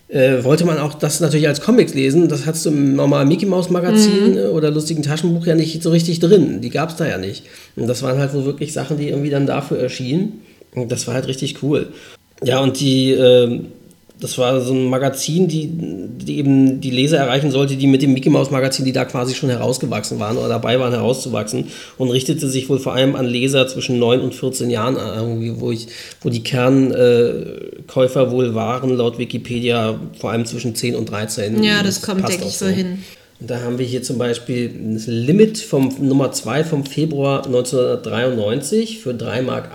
äh, 0.08 0.44
wollte 0.44 0.64
man 0.64 0.78
auch 0.78 0.94
das 0.94 1.20
natürlich 1.20 1.48
als 1.48 1.60
Comics 1.60 1.94
lesen. 1.94 2.30
Das 2.30 2.46
hattest 2.46 2.66
du 2.68 2.70
im 2.70 2.96
normalen 2.96 3.28
Mickey 3.28 3.46
Mouse 3.46 3.70
Magazin 3.70 4.38
äh, 4.38 4.42
oder 4.46 4.72
lustigen 4.72 5.02
Taschenbuch 5.02 5.46
ja 5.46 5.56
nicht 5.56 5.82
so 5.82 5.90
richtig 5.90 6.20
drin. 6.20 6.62
Die 6.62 6.70
gab 6.70 6.90
es 6.90 6.96
da 6.96 7.08
ja 7.08 7.18
nicht. 7.18 7.44
Und 7.76 7.88
das 7.88 8.04
waren 8.04 8.20
halt 8.20 8.34
wohl 8.34 8.46
wirklich 8.46 8.74
Sachen, 8.74 8.98
die 8.98 9.10
irgendwie 9.10 9.32
dann 9.32 9.48
dafür 9.48 9.80
erschienen. 9.80 10.42
Das 10.76 11.08
war 11.08 11.14
halt 11.14 11.28
richtig 11.28 11.62
cool. 11.64 11.94
Ja, 12.44 12.60
und 12.60 12.80
die, 12.80 13.12
äh, 13.12 13.62
das 14.20 14.38
war 14.38 14.62
so 14.62 14.74
ein 14.74 14.86
Magazin, 14.86 15.48
die, 15.50 15.70
die 15.70 16.38
eben 16.38 16.80
die 16.80 16.92
Leser 16.92 17.18
erreichen 17.18 17.52
sollte, 17.52 17.76
die 17.76 17.88
mit 17.88 18.02
dem 18.02 18.14
Mickey 18.14 18.30
Mouse 18.30 18.52
Magazin, 18.52 18.86
die 18.86 18.94
da 18.94 19.04
quasi 19.04 19.36
schon 19.36 19.50
herausgewachsen 19.50 20.20
waren 20.20 20.38
oder 20.38 20.48
dabei 20.48 20.80
waren 20.80 20.94
herauszuwachsen 20.94 21.68
und 21.98 22.10
richtete 22.10 22.48
sich 22.48 22.70
wohl 22.70 22.80
vor 22.80 22.94
allem 22.94 23.16
an 23.16 23.26
Leser 23.26 23.68
zwischen 23.68 24.00
9 24.00 24.22
und 24.22 24.34
14 24.34 24.70
Jahren, 24.70 24.98
an, 24.98 25.18
irgendwie, 25.18 25.60
wo, 25.60 25.72
ich, 25.72 25.88
wo 26.22 26.30
die 26.30 26.42
Kernkäufer 26.42 28.32
wohl 28.32 28.56
waren, 28.56 28.96
laut 28.96 29.18
Wikipedia 29.18 30.00
vor 30.20 30.32
allem 30.32 30.46
zwischen 30.46 30.74
10 30.74 30.96
und 30.96 31.10
13. 31.10 31.62
Ja, 31.62 31.84
das 31.84 32.02
kommt, 32.02 32.22
passt 32.22 32.34
denke 32.34 32.48
ich, 32.48 32.58
so 32.58 32.68
hin. 32.68 33.04
Da 33.40 33.62
haben 33.62 33.78
wir 33.78 33.86
hier 33.86 34.04
zum 34.04 34.18
Beispiel 34.18 34.72
das 34.94 35.08
Limit 35.08 35.58
vom 35.58 35.94
Nummer 36.00 36.32
2 36.32 36.64
vom 36.64 36.86
Februar 36.86 37.46
1993 37.46 39.00
für 39.00 39.12
3,80 39.12 39.42
Mark 39.42 39.70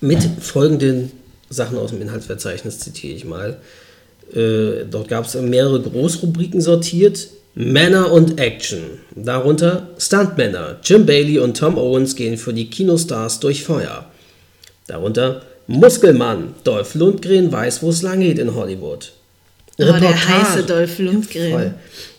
mit 0.00 0.22
folgenden 0.40 1.12
Sachen 1.48 1.78
aus 1.78 1.90
dem 1.90 2.00
Inhaltsverzeichnis, 2.00 2.78
zitiere 2.78 3.14
ich 3.14 3.24
mal. 3.24 3.58
Äh, 4.34 4.86
dort 4.90 5.08
gab 5.08 5.26
es 5.26 5.34
mehrere 5.34 5.80
Großrubriken 5.80 6.60
sortiert. 6.60 7.28
Männer 7.54 8.12
und 8.12 8.38
Action. 8.38 9.00
Darunter 9.14 9.88
Stuntmänner. 9.98 10.78
Jim 10.84 11.04
Bailey 11.04 11.40
und 11.40 11.56
Tom 11.56 11.76
Owens 11.76 12.14
gehen 12.14 12.36
für 12.36 12.54
die 12.54 12.70
Kinostars 12.70 13.40
durch 13.40 13.64
Feuer. 13.64 14.06
Darunter 14.86 15.42
Muskelmann. 15.66 16.54
Dolph 16.62 16.94
Lundgren 16.94 17.50
weiß, 17.50 17.82
wo 17.82 17.90
es 17.90 18.02
lang 18.02 18.20
geht 18.20 18.38
in 18.38 18.54
Hollywood. 18.54 19.12
Oh, 19.88 19.98
der 19.98 20.28
heiße 20.28 20.64
Dolph 20.64 20.98
Lundgren. 20.98 21.52
Voll. 21.52 21.74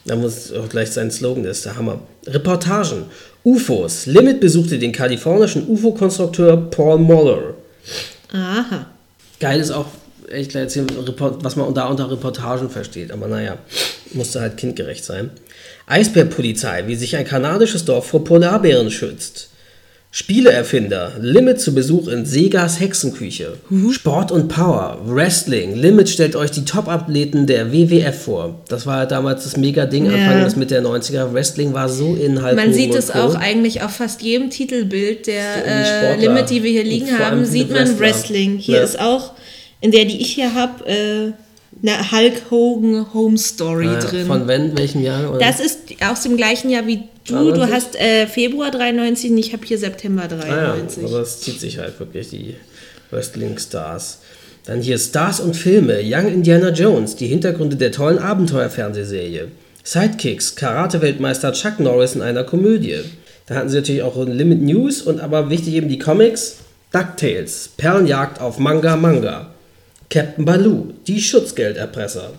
Da 0.05 0.15
muss 0.15 0.51
auch 0.51 0.67
gleich 0.69 0.89
sein 0.91 1.11
Slogan, 1.11 1.43
das 1.43 1.57
ist 1.57 1.65
der 1.65 1.77
Hammer. 1.77 1.99
Reportagen. 2.25 3.05
UFOs. 3.43 4.05
Limit 4.05 4.39
besuchte 4.39 4.77
den 4.79 4.91
kalifornischen 4.91 5.67
UFO-Konstrukteur 5.67 6.57
Paul 6.69 6.99
Moller. 6.99 7.55
Aha. 8.31 8.87
Geil 9.39 9.59
ist 9.59 9.71
auch, 9.71 9.87
ich 10.31 10.49
gleich 10.49 10.63
erzählen, 10.63 10.87
was 11.41 11.55
man 11.55 11.73
da 11.73 11.87
unter 11.87 12.09
Reportagen 12.09 12.69
versteht. 12.69 13.11
Aber 13.11 13.27
naja, 13.27 13.57
musste 14.13 14.41
halt 14.41 14.57
kindgerecht 14.57 15.03
sein. 15.03 15.31
Eisbärpolizei, 15.87 16.87
wie 16.87 16.95
sich 16.95 17.15
ein 17.15 17.25
kanadisches 17.25 17.85
Dorf 17.85 18.07
vor 18.07 18.23
Polarbären 18.23 18.91
schützt. 18.91 19.49
Spieleerfinder, 20.13 21.13
Limit 21.21 21.61
zu 21.61 21.73
Besuch 21.73 22.09
in 22.09 22.25
Segas 22.25 22.81
Hexenküche. 22.81 23.53
Sport 23.91 24.33
und 24.33 24.49
Power, 24.49 24.99
Wrestling, 25.05 25.75
Limit 25.77 26.09
stellt 26.09 26.35
euch 26.35 26.51
die 26.51 26.65
Top-Athleten 26.65 27.47
der 27.47 27.71
WWF 27.71 28.23
vor. 28.25 28.59
Das 28.67 28.85
war 28.85 29.05
damals 29.05 29.45
das 29.45 29.55
Mega-Ding, 29.55 30.07
Ja. 30.07 30.11
Anfang 30.11 30.43
des 30.43 30.57
Mitte 30.57 30.73
der 30.73 30.83
90er. 30.83 31.33
Wrestling 31.33 31.73
war 31.73 31.87
so 31.87 32.13
in 32.15 32.41
halt 32.41 32.57
Man 32.57 32.73
sieht 32.73 32.93
es 32.93 33.09
auch 33.09 33.35
eigentlich 33.35 33.83
auf 33.83 33.91
fast 33.91 34.21
jedem 34.21 34.49
Titelbild 34.49 35.27
der 35.27 35.43
die 36.17 36.21
äh. 36.21 36.27
Limit, 36.27 36.49
die 36.49 36.61
wir 36.63 36.71
hier 36.71 36.83
liegen 36.83 37.17
haben, 37.17 37.45
sieht 37.45 37.69
man 37.69 37.79
Wrestler. 37.87 37.99
Wrestling. 37.99 38.57
Hier 38.57 38.77
Ja. 38.79 38.83
ist 38.83 38.99
auch, 38.99 39.31
in 39.79 39.91
der, 39.91 40.03
die 40.03 40.19
ich 40.19 40.33
hier 40.33 40.53
habe, 40.53 40.85
äh, 40.89 41.31
eine 41.83 42.11
Hulk 42.11 42.51
Hogan 42.51 43.13
Home 43.13 43.37
Story 43.37 43.87
Ah, 43.87 43.99
drin. 43.99 44.27
Von 44.27 44.47
wenn, 44.47 44.77
welchem 44.77 45.01
Jahr? 45.01 45.29
Oder? 45.29 45.39
Das 45.39 45.59
ist 45.59 45.79
aus 46.07 46.21
dem 46.23 46.37
gleichen 46.37 46.69
Jahr 46.69 46.85
wie 46.87 47.03
du. 47.27 47.51
Du 47.51 47.51
93? 47.65 47.73
hast 47.75 47.95
äh, 47.95 48.27
Februar 48.27 48.71
93 48.71 49.31
und 49.31 49.37
ich 49.37 49.53
habe 49.53 49.65
hier 49.65 49.77
September 49.77 50.23
Ah 50.23 50.47
ja, 50.47 50.71
93. 50.73 51.03
aber 51.05 51.21
es 51.21 51.41
zieht 51.41 51.59
sich 51.59 51.77
halt 51.79 51.99
wirklich, 51.99 52.29
die 52.29 52.55
Wrestling-Stars. 53.11 54.19
Dann 54.65 54.81
hier 54.81 54.97
Stars 54.99 55.39
und 55.39 55.55
Filme, 55.55 55.99
Young 56.03 56.27
Indiana 56.27 56.69
Jones, 56.69 57.15
die 57.15 57.27
Hintergründe 57.27 57.75
der 57.77 57.91
tollen 57.91 58.19
Abenteuerfernsehserie. 58.19 59.47
Sidekicks, 59.83 60.55
Karate-Weltmeister 60.55 61.51
Chuck 61.53 61.79
Norris 61.79 62.13
in 62.15 62.21
einer 62.21 62.43
Komödie. 62.43 62.99
Da 63.47 63.55
hatten 63.55 63.69
sie 63.69 63.77
natürlich 63.77 64.03
auch 64.03 64.15
Limit 64.23 64.61
News 64.61 65.01
und 65.01 65.19
aber 65.19 65.49
wichtig 65.49 65.73
eben 65.73 65.89
die 65.89 65.97
Comics. 65.97 66.57
DuckTales, 66.93 67.69
Perlenjagd 67.77 68.39
auf 68.41 68.59
Manga 68.59 68.95
Manga. 68.97 69.50
Captain 70.11 70.43
Baloo, 70.43 70.89
die 71.07 71.21
Schutzgelderpresser. 71.21 72.33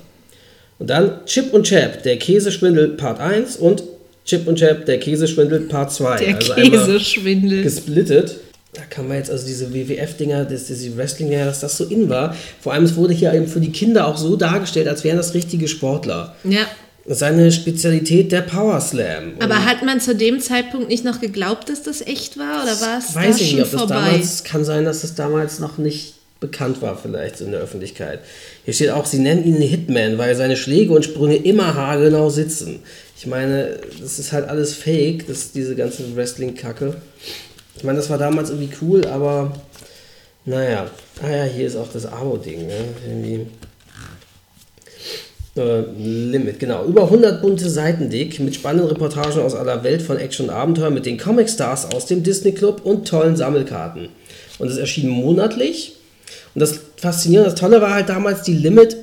Und 0.79 0.91
dann 0.91 1.25
Chip 1.27 1.55
und 1.55 1.65
Chap, 1.67 2.03
der 2.03 2.19
Käseschwindel 2.19 2.89
Part 2.91 3.19
1 3.19 3.57
und 3.57 3.83
Chip 4.27 4.47
und 4.47 4.57
Chap, 4.59 4.85
der 4.85 5.01
Käseschwindel 5.01 5.61
Part 5.61 5.91
2. 5.93 6.19
der 6.19 6.37
also 6.37 6.55
Käseschwindel. 6.55 7.63
gesplittet. 7.63 8.41
Da 8.75 8.83
kann 8.89 9.09
man 9.09 9.17
jetzt 9.17 9.31
also 9.31 9.47
diese 9.47 9.73
WWF-Dinger, 9.73 10.45
diese 10.45 10.97
Wrestling-Dinger, 10.97 11.47
dass 11.47 11.61
das 11.61 11.77
so 11.77 11.85
in 11.85 12.09
war. 12.09 12.37
Vor 12.61 12.73
allem, 12.73 12.85
es 12.85 12.95
wurde 12.97 13.15
hier 13.15 13.33
eben 13.33 13.47
für 13.47 13.61
die 13.61 13.73
Kinder 13.73 14.07
auch 14.07 14.17
so 14.17 14.37
dargestellt, 14.37 14.89
als 14.89 15.03
wären 15.03 15.17
das 15.17 15.35
richtige 15.35 15.69
Sportler. 15.69 16.37
Ja. 16.45 16.67
Seine 17.07 17.53
Spezialität 17.53 18.33
der 18.33 18.43
Power 18.43 18.81
Slam. 18.81 19.35
Und 19.35 19.43
Aber 19.43 19.65
hat 19.65 19.83
man 19.83 20.01
zu 20.01 20.15
dem 20.15 20.41
Zeitpunkt 20.41 20.89
nicht 20.89 21.05
noch 21.05 21.21
geglaubt, 21.21 21.69
dass 21.69 21.83
das 21.83 22.01
echt 22.01 22.39
war? 22.39 22.63
Oder 22.63 22.81
war 22.81 22.99
es 22.99 23.15
weiß 23.15 23.37
da 23.37 23.43
ich 23.43 23.51
schon 23.51 23.59
nicht, 23.59 23.67
ob 23.67 23.73
das 23.73 23.81
vorbei? 23.81 23.95
damals, 23.95 24.45
kann 24.45 24.65
sein, 24.65 24.85
dass 24.85 25.01
das 25.01 25.15
damals 25.15 25.59
noch 25.59 25.79
nicht 25.79 26.15
bekannt 26.43 26.83
war, 26.83 26.99
vielleicht 26.99 27.41
in 27.41 27.53
der 27.53 27.61
Öffentlichkeit. 27.61 28.21
Hier 28.67 28.75
steht 28.75 28.91
auch, 28.91 29.07
sie 29.07 29.21
nennen 29.21 29.47
ihn 29.47 29.63
Hitman, 29.63 30.19
weil 30.19 30.37
seine 30.37 30.59
Schläge 30.59 30.93
und 30.93 31.07
Sprünge 31.07 31.37
immer 31.37 31.75
haargenau 31.75 32.29
sitzen. 32.29 32.81
Ich 33.17 33.27
meine, 33.27 33.79
das 33.99 34.19
ist 34.19 34.33
halt 34.33 34.49
alles 34.49 34.75
fake, 34.75 35.27
das, 35.27 35.53
diese 35.53 35.75
ganze 35.75 36.15
Wrestling-Kacke. 36.15 36.97
Ich 37.77 37.85
meine, 37.85 37.97
das 37.97 38.11
war 38.11 38.19
damals 38.19 38.51
irgendwie 38.51 38.75
cool, 38.83 39.07
aber 39.07 39.55
naja. 40.45 40.91
Ah 41.23 41.31
ja, 41.31 41.45
hier 41.45 41.67
ist 41.67 41.77
auch 41.77 41.89
das 41.93 42.05
Abo-Ding, 42.05 42.67
ne? 42.67 42.85
Irgendwie. 43.07 43.47
Äh, 45.55 45.83
Limit, 45.99 46.59
genau. 46.59 46.85
Über 46.85 47.05
100 47.05 47.43
bunte 47.43 47.69
Seiten 47.69 48.11
dick 48.11 48.41
mit 48.41 48.55
spannenden 48.55 48.89
Reportagen 48.89 49.41
aus 49.41 49.55
aller 49.55 49.85
Welt 49.85 50.03
von 50.03 50.17
Action 50.17 50.49
und 50.49 50.55
Abenteuer 50.55 50.91
mit 50.91 51.07
den 51.07 51.19
Comic-Stars 51.19 51.95
aus 51.95 52.07
dem 52.07 52.23
Disney 52.23 52.53
Club 52.53 52.81
und 52.85 53.07
tollen 53.07 53.37
Sammelkarten. 53.37 54.09
Und 54.59 54.69
es 54.69 54.79
erschien 54.79 55.09
monatlich. 55.09 55.97
Und 56.55 56.61
das 56.61 56.81
Faszinierende, 56.97 57.51
das 57.51 57.59
Tolle 57.59 57.81
war 57.81 57.95
halt 57.95 58.09
damals 58.09 58.43
die 58.43 58.55
Limit 58.55 58.97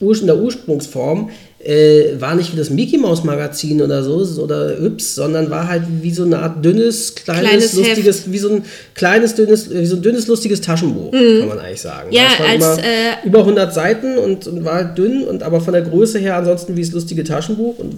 in 0.00 0.26
der 0.26 0.38
Ursprungsform. 0.38 1.30
Äh, 1.62 2.18
war 2.18 2.34
nicht 2.36 2.54
wie 2.54 2.56
das 2.56 2.70
Mickey 2.70 2.96
Mouse 2.96 3.22
Magazin 3.22 3.82
oder 3.82 4.02
so 4.02 4.42
oder 4.42 4.80
Yps, 4.80 5.16
sondern 5.16 5.50
war 5.50 5.68
halt 5.68 5.82
wie 6.00 6.10
so 6.10 6.24
eine 6.24 6.38
Art 6.38 6.64
dünnes, 6.64 7.14
kleines, 7.14 7.42
Kleines 7.50 7.72
lustiges, 7.74 8.32
wie 8.32 8.38
so 8.38 8.48
ein 8.48 8.64
kleines, 8.94 9.34
dünnes, 9.34 9.70
wie 9.70 9.84
so 9.84 9.96
ein 9.96 10.00
dünnes, 10.02 10.26
lustiges 10.26 10.62
Taschenbuch, 10.62 11.12
kann 11.12 11.48
man 11.48 11.58
eigentlich 11.58 11.82
sagen. 11.82 12.08
Mhm. 12.08 12.14
Ja, 12.14 12.28
Das 12.30 12.38
war 12.38 12.46
als, 12.48 12.78
immer 12.78 12.78
äh, 12.78 13.26
über 13.26 13.38
100 13.40 13.74
Seiten 13.74 14.16
und, 14.16 14.46
und 14.46 14.64
war 14.64 14.74
halt 14.76 14.96
dünn 14.96 15.24
und 15.24 15.42
aber 15.42 15.60
von 15.60 15.74
der 15.74 15.82
Größe 15.82 16.18
her 16.18 16.36
ansonsten 16.36 16.78
wie 16.78 16.80
das 16.82 16.92
lustige 16.92 17.24
Taschenbuch 17.24 17.78
und 17.78 17.94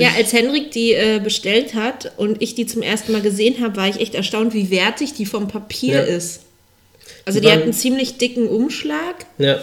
Ja, 0.00 0.08
als 0.16 0.32
Henrik 0.32 0.72
die 0.72 0.94
äh, 0.94 1.20
bestellt 1.22 1.74
hat 1.76 2.10
und 2.16 2.42
ich 2.42 2.56
die 2.56 2.66
zum 2.66 2.82
ersten 2.82 3.12
Mal 3.12 3.22
gesehen 3.22 3.62
habe, 3.62 3.76
war 3.76 3.88
ich 3.88 4.00
echt 4.00 4.16
erstaunt, 4.16 4.52
wie 4.52 4.68
wertig 4.72 5.14
die 5.14 5.26
vom 5.26 5.46
Papier 5.46 5.94
Ja. 5.94 6.00
ist. 6.00 6.40
Also 7.24 7.38
Die 7.38 7.42
die, 7.44 7.50
waren- 7.50 7.58
hat 7.58 7.62
einen 7.64 7.72
ziemlich 7.72 8.18
dicken 8.18 8.48
Umschlag. 8.48 9.26
Ja. 9.38 9.58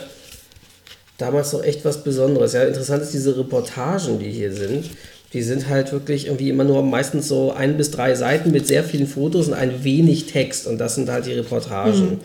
Damals 1.18 1.52
doch 1.52 1.64
echt 1.64 1.84
was 1.84 2.04
Besonderes. 2.04 2.54
Ja, 2.54 2.64
interessant 2.64 3.02
ist 3.04 3.14
diese 3.14 3.38
Reportagen, 3.38 4.20
die 4.20 4.30
hier 4.30 4.54
sind. 4.54 4.86
Die 5.34 5.42
sind 5.42 5.68
halt 5.68 5.92
wirklich 5.92 6.28
irgendwie 6.28 6.50
immer 6.50 6.64
nur 6.64 6.84
meistens 6.84 7.28
so 7.28 7.52
ein 7.52 7.76
bis 7.76 7.92
drei 7.92 8.14
Seiten 8.16 8.52
mit 8.52 8.68
sehr 8.68 8.84
vielen 8.84 9.08
Fotos 9.08 9.48
und 9.48 9.54
ein 9.56 9.84
wenig 9.84 10.28
Text. 10.28 10.68
Und 10.68 10.78
das 10.78 10.96
sind 10.96 11.10
halt 11.10 11.26
die 11.26 11.34
Reportagen. 11.34 12.20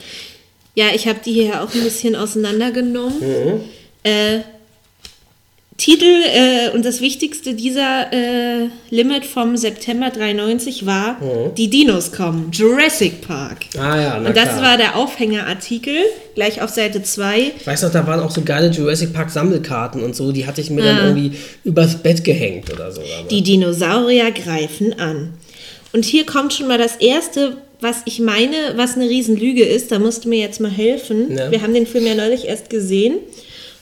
Ja, 0.74 0.86
ich 0.94 1.08
habe 1.08 1.18
die 1.24 1.32
hier 1.32 1.62
auch 1.62 1.74
ein 1.74 1.82
bisschen 1.82 2.14
auseinandergenommen. 2.14 3.18
Mhm. 3.20 3.60
Äh, 4.04 4.40
Titel 5.82 6.04
äh, 6.06 6.70
und 6.76 6.84
das 6.84 7.00
Wichtigste 7.00 7.54
dieser 7.54 8.12
äh, 8.12 8.68
Limit 8.90 9.24
vom 9.26 9.56
September 9.56 10.10
93 10.10 10.86
war 10.86 11.16
Die 11.56 11.68
Dinos 11.68 12.12
kommen, 12.12 12.50
Jurassic 12.52 13.20
Park. 13.20 13.56
Ah 13.76 14.00
ja, 14.00 14.20
na 14.22 14.28
und 14.28 14.36
das 14.36 14.50
klar. 14.50 14.62
war 14.62 14.76
der 14.76 14.94
Aufhängerartikel, 14.94 15.96
gleich 16.36 16.62
auf 16.62 16.70
Seite 16.70 17.02
2. 17.02 17.50
ich 17.58 17.66
weiß 17.66 17.82
noch, 17.82 17.90
da 17.90 18.06
waren 18.06 18.20
auch 18.20 18.30
so 18.30 18.42
geile 18.42 18.68
Jurassic 18.70 19.12
Park 19.12 19.30
Sammelkarten 19.30 20.04
und 20.04 20.14
so. 20.14 20.30
Die 20.30 20.46
hatte 20.46 20.60
ich 20.60 20.70
mir 20.70 20.84
Ja. 20.84 20.94
dann 20.98 21.16
irgendwie 21.16 21.36
übers 21.64 21.96
Bett 22.00 22.22
gehängt 22.22 22.72
oder 22.72 22.92
so. 22.92 23.00
damals. 23.00 23.26
Die 23.28 23.42
Dinosaurier 23.42 24.30
greifen 24.30 25.00
an. 25.00 25.34
Und 25.92 26.04
hier 26.04 26.24
kommt 26.24 26.52
schon 26.52 26.68
mal 26.68 26.78
das 26.78 26.94
Erste, 26.96 27.56
was 27.80 28.02
ich 28.04 28.20
meine, 28.20 28.54
was 28.76 28.94
eine 28.94 29.08
Riesenlüge 29.08 29.64
ist. 29.64 29.90
Da 29.90 29.98
musst 29.98 30.24
du 30.24 30.28
mir 30.28 30.38
jetzt 30.38 30.60
mal 30.60 30.70
helfen. 30.70 31.36
Ja. 31.36 31.50
Wir 31.50 31.60
haben 31.60 31.74
den 31.74 31.88
Film 31.88 32.06
ja 32.06 32.14
neulich 32.14 32.46
erst 32.46 32.70
gesehen. 32.70 33.14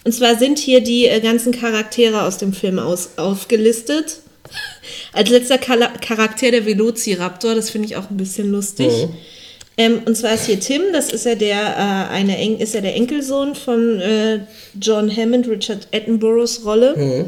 Und 0.04 0.12
zwar 0.12 0.36
sind 0.36 0.58
hier 0.58 0.80
die 0.80 1.06
äh, 1.06 1.20
ganzen 1.20 1.52
Charaktere 1.52 2.22
aus 2.22 2.38
dem 2.38 2.52
Film 2.52 2.78
aus, 2.78 3.10
aufgelistet. 3.16 4.20
Als 5.12 5.30
letzter 5.30 5.58
Charakter 5.58 6.50
der 6.50 6.66
Velociraptor, 6.66 7.54
das 7.54 7.70
finde 7.70 7.88
ich 7.88 7.96
auch 7.96 8.10
ein 8.10 8.16
bisschen 8.16 8.50
lustig. 8.50 8.88
Mhm. 8.88 9.14
Ähm, 9.76 10.02
und 10.04 10.16
zwar 10.16 10.34
ist 10.34 10.46
hier 10.46 10.60
Tim, 10.60 10.82
das 10.92 11.12
ist 11.12 11.24
ja 11.24 11.34
der, 11.34 11.56
äh, 11.58 12.14
eine 12.14 12.36
Eng 12.36 12.58
ist 12.58 12.74
ja 12.74 12.80
der 12.80 12.94
Enkelsohn 12.96 13.54
von 13.54 14.00
äh, 14.00 14.40
John 14.80 15.14
Hammond, 15.14 15.48
Richard 15.48 15.88
Attenboroughs 15.92 16.64
Rolle. 16.64 16.96
Mhm. 16.96 17.26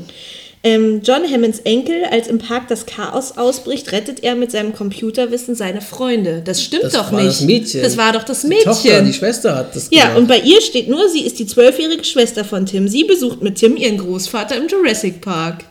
Ähm, 0.64 1.00
John 1.02 1.28
Hammonds 1.28 1.58
Enkel, 1.60 2.04
als 2.10 2.28
im 2.28 2.38
Park 2.38 2.68
das 2.68 2.86
Chaos 2.86 3.36
ausbricht, 3.36 3.90
rettet 3.90 4.22
er 4.22 4.36
mit 4.36 4.52
seinem 4.52 4.72
Computerwissen 4.72 5.56
seine 5.56 5.80
Freunde. 5.80 6.40
Das 6.44 6.62
stimmt 6.62 6.84
Das 6.84 6.92
doch 6.92 7.10
war 7.10 7.20
nicht. 7.20 7.28
das 7.32 7.40
Mädchen. 7.40 7.82
Das 7.82 7.96
war 7.96 8.12
doch 8.12 8.22
das 8.22 8.42
Die 8.42 8.46
Mädchen. 8.48 8.64
Tochter, 8.72 9.02
die 9.02 9.12
Schwester 9.12 9.56
hat 9.56 9.74
das 9.74 9.88
ja, 9.90 10.02
gemacht. 10.04 10.18
und 10.18 10.28
bei 10.28 10.38
ihr 10.38 10.60
steht 10.60 10.88
nur, 10.88 11.08
sie 11.08 11.22
ist 11.22 11.38
die 11.40 11.46
zwölfjährige 11.46 12.04
Schwester 12.04 12.44
von 12.44 12.64
Tim. 12.66 12.86
Sie 12.86 13.02
besucht 13.04 13.42
mit 13.42 13.56
Tim 13.56 13.76
ihren 13.76 13.98
Großvater 13.98 14.56
im 14.56 14.68
Jurassic 14.68 15.20
Park. 15.20 15.64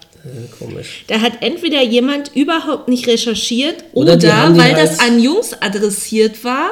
Komisch. 0.59 1.05
Da 1.07 1.19
hat 1.21 1.41
entweder 1.41 1.81
jemand 1.81 2.31
überhaupt 2.35 2.87
nicht 2.89 3.07
recherchiert 3.07 3.77
Oder 3.93 4.13
oder, 4.13 4.17
die 4.47 4.53
die 4.53 4.59
weil 4.59 4.75
halt- 4.75 4.77
das 4.77 4.99
an 4.99 5.19
Jungs 5.19 5.53
adressiert 5.59 6.43
war, 6.43 6.71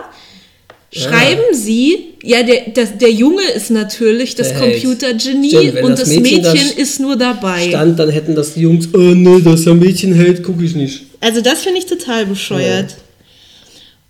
schreiben 0.92 1.42
sie, 1.54 2.16
ja, 2.24 2.42
der, 2.44 2.70
das, 2.74 2.98
der 2.98 3.12
Junge 3.12 3.44
ist 3.56 3.70
natürlich 3.70 4.36
das 4.36 4.50
Der. 4.50 4.60
Computergenie 4.60 5.82
und 5.84 6.00
das 6.00 6.08
Mädchen 6.10 6.24
Mädchen, 6.44 6.72
da 6.76 6.82
ist 6.82 7.00
nur 7.00 7.16
dabei. 7.16 7.68
Stand, 7.70 8.00
dann 8.00 8.10
hätten 8.10 8.36
das 8.36 8.56
die 8.56 8.62
Jungs, 8.62 8.90
oh 8.94 8.98
ne, 8.98 9.42
dass 9.42 9.64
der 9.66 9.76
Mädchen 9.76 10.14
hält, 10.14 10.42
gucke 10.44 10.64
ich 10.64 10.76
nicht. 10.76 11.02
Also 11.20 11.42
das 11.42 11.62
finde 11.62 11.80
ich 11.80 11.86
total 11.86 12.26
bescheuert. 12.26 12.96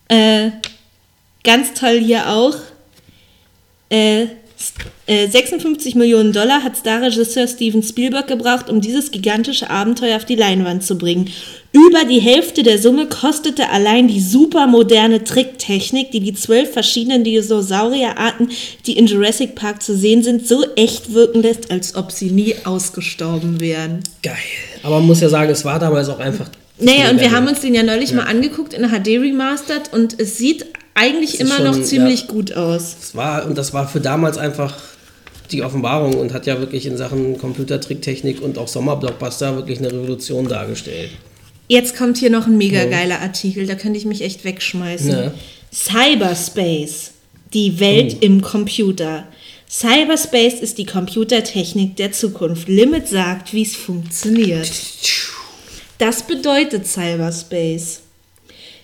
Äh, 0.08 0.52
ganz 1.44 1.74
toll 1.74 2.00
hier 2.00 2.30
auch. 2.30 2.56
Äh, 3.90 4.24
s- 4.58 4.74
äh, 5.08 5.28
56 5.28 5.96
Millionen 5.96 6.32
Dollar 6.34 6.64
hat 6.64 6.78
Starregisseur 6.78 7.48
Steven 7.48 7.84
Spielberg 7.84 8.28
gebraucht, 8.28 8.70
um 8.70 8.82
dieses 8.82 9.12
gigantische 9.12 9.70
Abenteuer 9.70 10.16
auf 10.18 10.26
die 10.26 10.36
Leinwand 10.36 10.84
zu 10.84 10.98
bringen. 10.98 11.30
Über 11.72 12.04
die 12.04 12.20
Hälfte 12.20 12.64
der 12.64 12.80
Summe 12.80 13.08
kostete 13.08 13.70
allein 13.70 14.08
die 14.08 14.22
supermoderne 14.22 15.24
Tricktechnik, 15.24 16.10
die 16.10 16.20
die 16.20 16.34
zwölf 16.34 16.74
verschiedenen 16.74 17.24
Dinosaurierarten, 17.24 18.50
die 18.88 18.98
in 18.98 19.06
Jurassic 19.06 19.54
Park 19.54 19.84
zu 19.84 19.96
sehen 19.96 20.24
sind, 20.24 20.48
so 20.48 20.66
echt 20.76 21.14
wirken 21.14 21.44
lässt, 21.44 21.70
als 21.70 21.96
ob 21.96 22.12
sie 22.12 22.32
nie 22.32 22.56
ausgestorben 22.64 23.60
wären. 23.60 24.00
Geil. 24.24 24.34
Aber 24.82 24.98
man 24.98 25.08
muss 25.08 25.22
ja 25.22 25.30
sagen, 25.30 25.52
es 25.52 25.64
war 25.64 25.78
damals 25.78 26.10
auch 26.10 26.20
einfach. 26.20 26.50
Naja, 26.80 27.12
und 27.12 27.20
wir 27.20 27.32
haben 27.32 27.48
uns 27.48 27.60
den 27.60 27.76
ja 27.76 27.84
neulich 27.84 28.14
mal 28.14 28.24
angeguckt 28.24 28.74
in 28.74 28.90
HD 28.90 29.20
Remastered 29.20 29.94
und 29.94 30.20
es 30.20 30.38
sieht 30.38 30.66
eigentlich 30.96 31.40
immer 31.40 31.56
schon, 31.56 31.66
noch 31.66 31.82
ziemlich 31.84 32.22
ja. 32.22 32.28
gut 32.28 32.54
aus. 32.54 32.96
Es 33.00 33.16
war, 33.16 33.46
und 33.46 33.58
das 33.58 33.74
war 33.74 33.88
für 33.88 34.00
damals 34.00 34.40
einfach 34.40 34.76
die 35.52 35.62
Offenbarung 35.62 36.16
und 36.16 36.34
hat 36.34 36.48
ja 36.48 36.60
wirklich 36.60 36.88
in 36.88 36.98
Sachen 36.98 37.38
Computertricktechnik 37.38 38.42
und 38.42 38.58
auch 38.58 38.68
Sommerblockbuster 38.68 39.56
wirklich 39.56 39.80
eine 39.80 39.92
Revolution 39.92 40.48
dargestellt. 40.48 41.12
Jetzt 41.72 41.96
kommt 41.96 42.18
hier 42.18 42.32
noch 42.32 42.48
ein 42.48 42.58
mega 42.58 42.86
geiler 42.86 43.22
Artikel, 43.22 43.68
da 43.68 43.76
könnte 43.76 44.00
ich 44.00 44.06
mich 44.06 44.24
echt 44.24 44.44
wegschmeißen. 44.44 45.12
Ja. 45.12 45.34
Cyberspace, 45.72 47.12
die 47.54 47.80
Welt 47.80 48.24
im 48.24 48.42
Computer. 48.42 49.28
Cyberspace 49.70 50.62
ist 50.62 50.80
die 50.80 50.88
Computertechnik 50.88 51.96
der 51.96 52.12
Zukunft. 52.12 52.68
Limit 52.68 53.08
sagt, 53.08 53.54
wie 53.54 53.62
es 53.62 53.76
funktioniert. 53.76 54.72
Das 56.00 56.24
bedeutet 56.24 56.88
Cyberspace. 56.88 58.02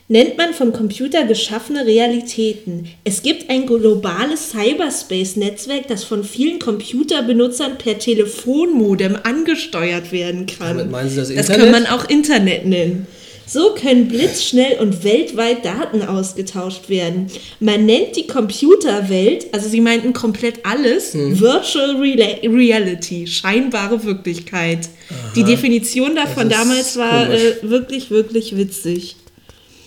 Nennt 0.08 0.38
man 0.38 0.54
vom 0.54 0.72
Computer 0.72 1.24
geschaffene 1.26 1.84
Realitäten. 1.84 2.88
Es 3.04 3.24
gibt 3.24 3.50
ein 3.50 3.66
globales 3.66 4.52
Cyberspace-Netzwerk, 4.52 5.88
das 5.88 6.04
von 6.04 6.24
vielen 6.24 6.60
Computerbenutzern 6.60 7.80
per 7.80 7.98
Telefonmodem 7.98 9.18
angesteuert 9.24 10.12
werden 10.12 10.46
kann. 10.46 10.78
Damit 10.78 10.92
meinen 10.92 11.10
Sie 11.10 11.16
das 11.16 11.30
Das 11.30 11.50
Internet? 11.50 11.60
kann 11.60 11.72
man 11.72 11.86
auch 11.88 12.08
Internet 12.08 12.66
nennen. 12.68 13.08
So 13.48 13.74
können 13.74 14.08
blitzschnell 14.08 14.78
und 14.80 15.04
weltweit 15.04 15.66
Daten 15.66 16.04
ausgetauscht 16.04 16.88
werden. 16.90 17.28
Man 17.60 17.86
nennt 17.88 18.16
die 18.16 18.28
Computerwelt, 18.28 19.48
also 19.54 19.70
sie 19.70 19.82
meinten 19.82 20.14
komplett 20.14 20.66
alles, 20.66 21.14
Hm. 21.16 21.40
Virtual 21.40 21.96
Rela 21.96 22.28
Reality, 22.44 23.26
scheinbare 23.26 24.04
Wirklichkeit. 24.04 24.88
Die 25.36 25.44
Definition 25.44 26.16
davon 26.16 26.50
Das 26.50 26.60
damals 26.60 26.98
war 26.98 27.30
äh, 27.32 27.56
wirklich, 27.64 28.12
wirklich 28.12 28.56
witzig. 28.58 29.16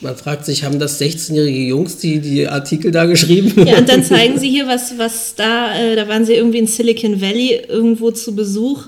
Man 0.00 0.16
fragt 0.16 0.44
sich, 0.46 0.62
haben 0.64 0.78
das 0.78 1.00
16-jährige 1.00 1.60
Jungs 1.66 1.96
die, 1.98 2.20
die 2.20 2.46
Artikel 2.46 2.90
da 2.92 3.04
geschrieben? 3.06 3.66
Ja, 3.66 3.78
und 3.78 3.88
dann 3.88 4.04
zeigen 4.04 4.38
sie 4.38 4.48
hier, 4.48 4.66
was, 4.68 4.96
was 4.96 5.34
da, 5.34 5.76
äh, 5.76 5.96
da 5.96 6.06
waren 6.08 6.24
sie 6.24 6.34
irgendwie 6.34 6.58
in 6.58 6.66
Silicon 6.68 7.20
Valley 7.20 7.60
irgendwo 7.68 8.10
zu 8.12 8.34
Besuch 8.36 8.84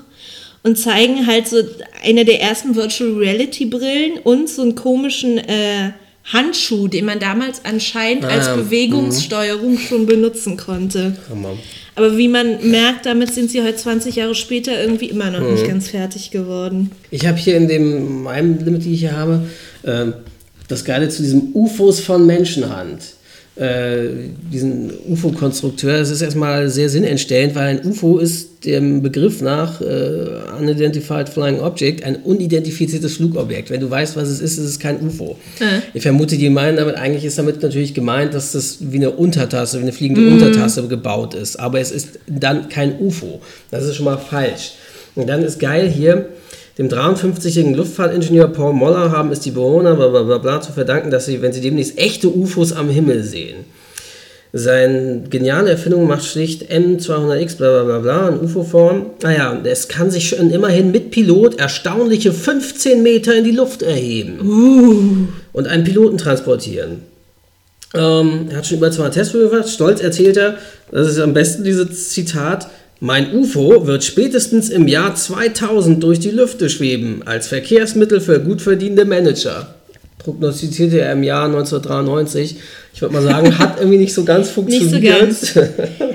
und 0.63 0.77
zeigen 0.77 1.27
halt 1.27 1.47
so 1.47 1.57
eine 2.05 2.23
der 2.23 2.41
ersten 2.41 2.75
Virtual 2.75 3.11
Reality 3.13 3.65
Brillen 3.65 4.19
und 4.23 4.47
so 4.47 4.61
einen 4.61 4.75
komischen 4.75 5.37
äh, 5.37 5.91
Handschuh, 6.31 6.87
den 6.87 7.05
man 7.05 7.19
damals 7.19 7.61
anscheinend 7.65 8.23
als 8.25 8.47
Ah, 8.47 8.55
Bewegungssteuerung 8.55 9.77
schon 9.79 10.05
benutzen 10.05 10.55
konnte. 10.55 11.17
Hammer. 11.29 11.57
Aber 11.95 12.15
wie 12.17 12.27
man 12.29 12.69
merkt, 12.69 13.05
damit 13.05 13.33
sind 13.33 13.51
sie 13.51 13.61
heute 13.63 13.75
20 13.75 14.15
Jahre 14.15 14.35
später 14.35 14.79
irgendwie 14.81 15.07
immer 15.07 15.29
noch 15.31 15.41
Mhm. 15.41 15.53
nicht 15.55 15.67
ganz 15.67 15.89
fertig 15.89 16.31
geworden. 16.31 16.91
Ich 17.09 17.25
habe 17.25 17.37
hier 17.37 17.57
in 17.57 17.67
dem 17.67 18.21
meinem 18.23 18.63
Limit, 18.63 18.85
die 18.85 18.93
ich 18.93 18.99
hier 19.01 19.17
habe, 19.17 19.41
ähm, 19.85 20.13
das 20.71 20.85
Geile 20.85 21.09
zu 21.09 21.21
diesem 21.21 21.53
UFOs 21.53 21.99
von 21.99 22.25
Menschenhand. 22.25 23.01
Äh, 23.57 24.29
diesen 24.51 24.91
UFO-Konstrukteur, 25.09 25.97
das 25.97 26.09
ist 26.09 26.21
erstmal 26.21 26.69
sehr 26.69 26.87
sinnentstellend, 26.87 27.53
weil 27.53 27.67
ein 27.67 27.85
UFO 27.85 28.17
ist 28.17 28.63
dem 28.65 29.01
Begriff 29.01 29.41
nach 29.41 29.81
äh, 29.81 29.85
Unidentified 30.57 31.27
Flying 31.27 31.59
Object 31.59 32.03
ein 32.05 32.15
unidentifiziertes 32.15 33.17
Flugobjekt. 33.17 33.69
Wenn 33.69 33.81
du 33.81 33.89
weißt, 33.89 34.15
was 34.15 34.29
es 34.29 34.39
ist, 34.39 34.57
ist 34.57 34.65
es 34.65 34.79
kein 34.79 35.01
UFO. 35.01 35.35
Ja. 35.59 35.67
Ich 35.93 36.01
vermute, 36.01 36.37
die 36.37 36.49
meinen 36.49 36.77
damit, 36.77 36.95
eigentlich 36.95 37.25
ist 37.25 37.37
damit 37.37 37.61
natürlich 37.61 37.93
gemeint, 37.93 38.33
dass 38.33 38.53
das 38.53 38.77
wie 38.79 38.97
eine 38.97 39.11
Untertasse, 39.11 39.79
wie 39.79 39.83
eine 39.83 39.91
fliegende 39.91 40.31
Untertasse 40.31 40.87
gebaut 40.87 41.33
ist. 41.33 41.59
Aber 41.59 41.81
es 41.81 41.91
ist 41.91 42.19
dann 42.27 42.69
kein 42.69 42.99
UFO. 42.99 43.41
Das 43.69 43.83
ist 43.83 43.95
schon 43.97 44.05
mal 44.05 44.17
falsch. 44.17 44.75
Und 45.15 45.27
dann 45.27 45.43
ist 45.43 45.59
geil 45.59 45.89
hier, 45.89 46.29
dem 46.77 46.87
53-jährigen 46.87 47.75
Luftfahrtingenieur 47.75 48.47
Paul 48.47 48.73
Moller 48.73 49.11
haben 49.11 49.31
es 49.31 49.41
die 49.41 49.51
Bewohner 49.51 49.95
bla 49.95 50.07
bla 50.07 50.23
bla 50.23 50.37
bla 50.37 50.61
zu 50.61 50.71
verdanken, 50.71 51.11
dass 51.11 51.25
sie, 51.25 51.41
wenn 51.41 51.53
sie 51.53 51.61
demnächst 51.61 51.97
echte 51.97 52.29
UFOs 52.29 52.73
am 52.73 52.89
Himmel 52.89 53.23
sehen. 53.23 53.65
Seine 54.53 55.23
geniale 55.29 55.69
Erfindung 55.71 56.07
macht 56.07 56.25
schlicht 56.25 56.69
M200X 56.71 57.55
bla 57.55 57.83
bla 57.83 57.83
bla 57.83 57.99
bla 57.99 58.29
in 58.29 58.41
UFO-Form. 58.41 59.05
Naja, 59.23 59.51
und 59.51 59.65
es 59.65 59.87
kann 59.87 60.11
sich 60.11 60.27
schon 60.27 60.51
immerhin 60.51 60.91
mit 60.91 61.11
Pilot 61.11 61.57
erstaunliche 61.57 62.33
15 62.33 63.01
Meter 63.01 63.33
in 63.33 63.45
die 63.45 63.51
Luft 63.51 63.81
erheben 63.81 65.29
und 65.53 65.67
einen 65.67 65.85
Piloten 65.85 66.17
transportieren. 66.17 67.03
Ähm, 67.93 68.47
er 68.49 68.57
hat 68.57 68.67
schon 68.67 68.77
über 68.77 68.91
200 68.91 69.13
Testflüge 69.13 69.49
gemacht. 69.49 69.69
Stolz 69.69 70.01
erzählt 70.01 70.35
er, 70.35 70.57
das 70.91 71.07
ist 71.07 71.19
am 71.19 71.33
besten 71.33 71.63
dieses 71.63 72.09
Zitat, 72.09 72.67
mein 73.01 73.35
UFO 73.35 73.87
wird 73.87 74.03
spätestens 74.03 74.69
im 74.69 74.87
Jahr 74.87 75.15
2000 75.15 76.01
durch 76.03 76.19
die 76.19 76.29
Lüfte 76.29 76.69
schweben, 76.69 77.23
als 77.25 77.47
Verkehrsmittel 77.47 78.21
für 78.21 78.39
gut 78.39 78.61
verdienende 78.61 79.05
Manager. 79.05 79.73
Prognostizierte 80.19 81.01
er 81.01 81.13
im 81.13 81.23
Jahr 81.23 81.45
1993. 81.45 82.57
Ich 82.93 83.01
würde 83.01 83.15
mal 83.15 83.23
sagen, 83.23 83.57
hat 83.57 83.79
irgendwie 83.79 83.97
nicht 83.97 84.13
so 84.13 84.23
ganz 84.23 84.47
Nicht 84.55 84.55
so 84.55 84.61
funktioniert. 84.61 85.19
ganz. 85.19 85.53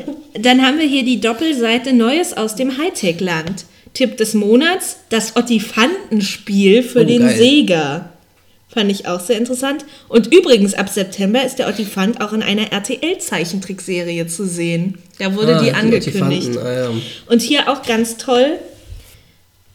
Dann 0.41 0.63
haben 0.63 0.79
wir 0.79 0.87
hier 0.87 1.05
die 1.05 1.21
Doppelseite 1.21 1.93
Neues 1.93 2.37
aus 2.37 2.55
dem 2.55 2.79
Hightech-Land. 2.79 3.65
Tipp 3.93 4.17
des 4.19 4.35
Monats, 4.35 4.99
das 5.09 5.35
Ottifantenspiel 5.37 6.83
für 6.85 7.01
Oh, 7.01 7.05
den 7.05 7.23
geil. 7.23 7.37
Sega. 7.37 8.13
Fand 8.77 8.91
ich 8.91 9.09
auch 9.09 9.21
sehr 9.21 9.39
interessant. 9.39 9.87
Und 10.07 10.35
übrigens, 10.35 10.75
ab 10.75 10.91
September 10.91 11.43
ist 11.43 11.57
der 11.59 11.67
Ottifant 11.67 12.21
auch 12.21 12.35
in 12.35 12.43
einer 12.43 12.73
RTL-Zeichentrickserie 12.73 14.27
zu 14.27 14.47
sehen. 14.47 14.99
Da 15.19 15.35
wurde 15.35 15.57
Ah, 15.57 15.63
die 15.63 15.73
angekündigt. 15.73 16.59
Ah, 16.59 16.73
ja. 16.73 16.91
Und 17.25 17.41
hier 17.41 17.71
auch 17.71 17.81
ganz 17.85 18.19
toll, 18.19 18.59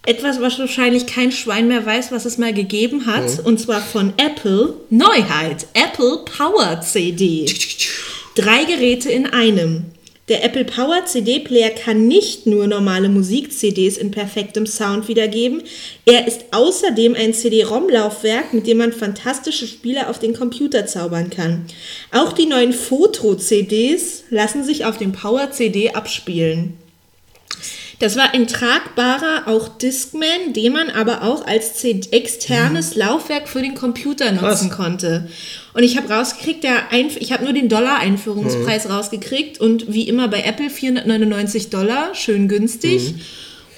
etwas, 0.06 0.40
was 0.40 0.60
wahrscheinlich 0.60 1.08
kein 1.08 1.32
Schwein 1.32 1.68
mehr 1.68 1.84
weiß, 1.84 2.12
was 2.12 2.26
es 2.26 2.38
mal 2.38 2.54
gegeben 2.54 3.08
hat. 3.08 3.40
Und 3.44 3.60
zwar 3.60 3.82
von 3.82 4.14
Apple. 4.18 4.76
Neuheit, 4.92 5.66
Apple 5.74 6.20
Power 6.38 6.82
CD. 6.82 7.52
Drei 8.36 8.66
Geräte 8.66 9.10
in 9.10 9.26
einem. 9.34 9.86
Der 10.28 10.44
Apple 10.46 10.66
Power 10.66 11.06
CD-Player 11.06 11.72
kann 11.72 12.08
nicht 12.08 12.46
nur 12.46 12.68
normale 12.68 13.10
Musik-CDs 13.10 13.98
in 13.98 14.12
perfektem 14.12 14.66
Sound 14.68 15.08
wiedergeben, 15.08 15.64
er 16.06 16.28
ist 16.28 16.46
außerdem 16.52 17.16
ein 17.16 17.34
CD-ROM-Laufwerk, 17.34 18.54
mit 18.54 18.68
dem 18.68 18.78
man 18.78 18.94
fantastische 18.94 19.68
Spiele 19.68 20.08
auf 20.08 20.20
den 20.20 20.34
Computer 20.34 20.86
zaubern 20.86 21.30
kann. 21.30 21.66
Auch 22.12 22.34
die 22.34 22.46
neuen 22.46 22.72
Foto-CDs 22.72 24.26
lassen 24.30 24.64
sich 24.64 24.86
auf 24.86 24.98
dem 24.98 25.12
Power 25.12 25.52
CD 25.52 25.92
abspielen. 25.92 26.78
Das 28.02 28.16
war 28.16 28.34
ein 28.34 28.48
tragbarer, 28.48 29.44
auch 29.48 29.68
Discman, 29.68 30.54
den 30.54 30.74
man 30.74 30.90
aber 30.90 31.22
auch 31.22 31.46
als 31.46 31.84
externes 31.84 32.96
Laufwerk 32.96 33.48
für 33.48 33.62
den 33.62 33.76
Computer 33.76 34.32
nutzen 34.32 34.70
Krass. 34.70 34.72
konnte. 34.72 35.30
Und 35.74 35.84
ich 35.84 35.98
habe 35.98 36.10
rausgekriegt, 36.14 36.64
der 36.64 36.92
Einf 36.92 37.18
ich 37.18 37.32
habe 37.32 37.44
nur 37.44 37.54
den 37.54 37.70
Dollar-Einführungspreis 37.70 38.90
rausgekriegt 38.90 39.60
und 39.60 39.94
wie 39.94 40.08
immer 40.08 40.28
bei 40.28 40.42
Apple 40.42 40.70
499 40.70 41.70
Dollar, 41.70 42.14
schön 42.14 42.48
günstig. 42.48 43.14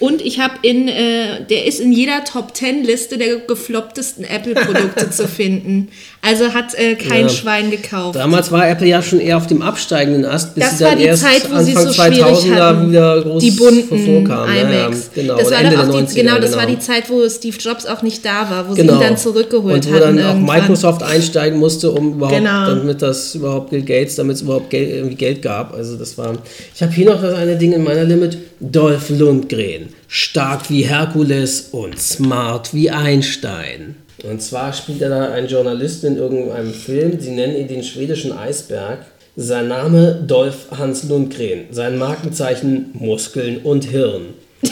Und 0.03 0.21
ich 0.21 0.37
habe 0.41 0.55
in, 0.63 0.89
äh, 0.89 1.45
der 1.49 1.65
ist 1.65 1.79
in 1.79 1.93
jeder 1.93 2.25
Top 2.25 2.53
10 2.57 2.83
Liste 2.83 3.17
der 3.17 3.37
geflopptesten 3.37 4.25
Apple-Produkte 4.25 5.09
zu 5.09 5.29
finden. 5.29 5.87
Also 6.21 6.53
hat 6.53 6.73
äh, 6.75 6.95
kein 6.95 7.21
Ja. 7.23 7.29
Schwein 7.29 7.71
gekauft. 7.71 8.15
Damals 8.17 8.51
war 8.51 8.67
Apple 8.67 8.87
ja 8.87 9.01
schon 9.01 9.21
eher 9.21 9.37
auf 9.37 9.47
dem 9.47 9.61
absteigenden 9.61 10.25
Ast, 10.25 10.55
bis 10.55 10.63
Das 10.65 10.77
sie 10.77 10.83
war 10.83 10.89
dann 10.91 10.99
die 10.99 11.05
erst 11.05 11.23
Zeit, 11.23 11.43
wo 11.49 11.57
sie 11.63 11.71
Anfang 11.75 11.87
so 11.87 11.93
schwierig 11.93 12.19
2000er 12.21 12.55
hatten. 12.59 12.89
wieder 12.91 13.21
groß 13.21 13.43
die 13.43 13.51
bunten 13.51 13.97
hervorkamen. 13.97 14.55
Ja, 14.55 14.71
ja, 14.71 14.85
iMacs. 14.87 15.09
genau, 15.15 15.37
das 15.37 15.51
war 15.51 15.59
Ende 15.61 15.79
auch 15.79 15.83
der 15.83 15.91
die, 16.01 16.07
90er, 16.07 16.15
genau, 16.15 16.39
das 16.39 16.55
war 16.57 16.65
genau. 16.65 16.77
die 16.79 16.85
Zeit, 16.85 17.09
wo 17.09 17.29
Steve 17.29 17.57
Jobs 17.57 17.85
auch 17.85 18.01
nicht 18.01 18.25
da 18.25 18.49
war, 18.49 18.69
wo 18.69 18.73
Genau. 18.73 18.93
sie 18.93 18.99
ihn 18.99 19.03
dann 19.07 19.17
zurückgeholt 19.17 19.85
Und 19.85 19.93
wo 19.93 19.99
dann 19.99 20.19
auch 20.19 20.33
irgendwann. 20.35 20.59
Microsoft 20.59 21.01
einsteigen 21.03 21.59
musste, 21.59 21.91
um 21.91 22.15
überhaupt, 22.15 22.37
Genau. 22.37 22.67
damit 22.75 23.01
das 23.01 23.35
überhaupt 23.35 23.69
Bill 23.69 23.83
Gates, 23.83 24.15
damit 24.17 24.35
es 24.35 24.41
überhaupt 24.41 24.69
Geld, 24.69 24.89
irgendwie 24.93 25.15
Geld 25.15 25.41
gab. 25.41 25.73
Also 25.73 25.95
das 25.95 26.17
war. 26.17 26.33
Ich 26.75 26.81
habe 26.81 26.91
hier 26.91 27.05
noch 27.05 27.21
das 27.21 27.35
eine 27.35 27.55
Ding 27.57 27.71
in 27.71 27.83
meiner 27.85 28.03
Limit: 28.03 28.37
Dolph 28.71 29.09
Lundgren, 29.09 29.89
stark 30.07 30.69
wie 30.69 30.83
Herkules 30.83 31.69
und 31.73 31.99
smart 31.99 32.73
wie 32.73 32.89
Einstein. 32.89 33.97
Und 34.23 34.41
zwar 34.41 34.71
spielt 34.71 35.01
er 35.01 35.09
da 35.09 35.33
einen 35.33 35.49
Journalisten 35.49 36.07
in 36.07 36.17
irgendeinem 36.17 36.73
Film. 36.73 37.19
Sie 37.19 37.31
nennen 37.31 37.57
ihn 37.57 37.67
den 37.67 37.83
schwedischen 37.83 38.31
Eisberg. 38.31 38.99
Sein 39.35 39.67
Name 39.67 40.23
Dolph 40.25 40.67
Hans 40.71 41.03
Lundgren. 41.03 41.65
Sein 41.71 41.97
Markenzeichen 41.97 42.91
Muskeln 42.93 43.57
und 43.57 43.83
Hirn. 43.85 44.27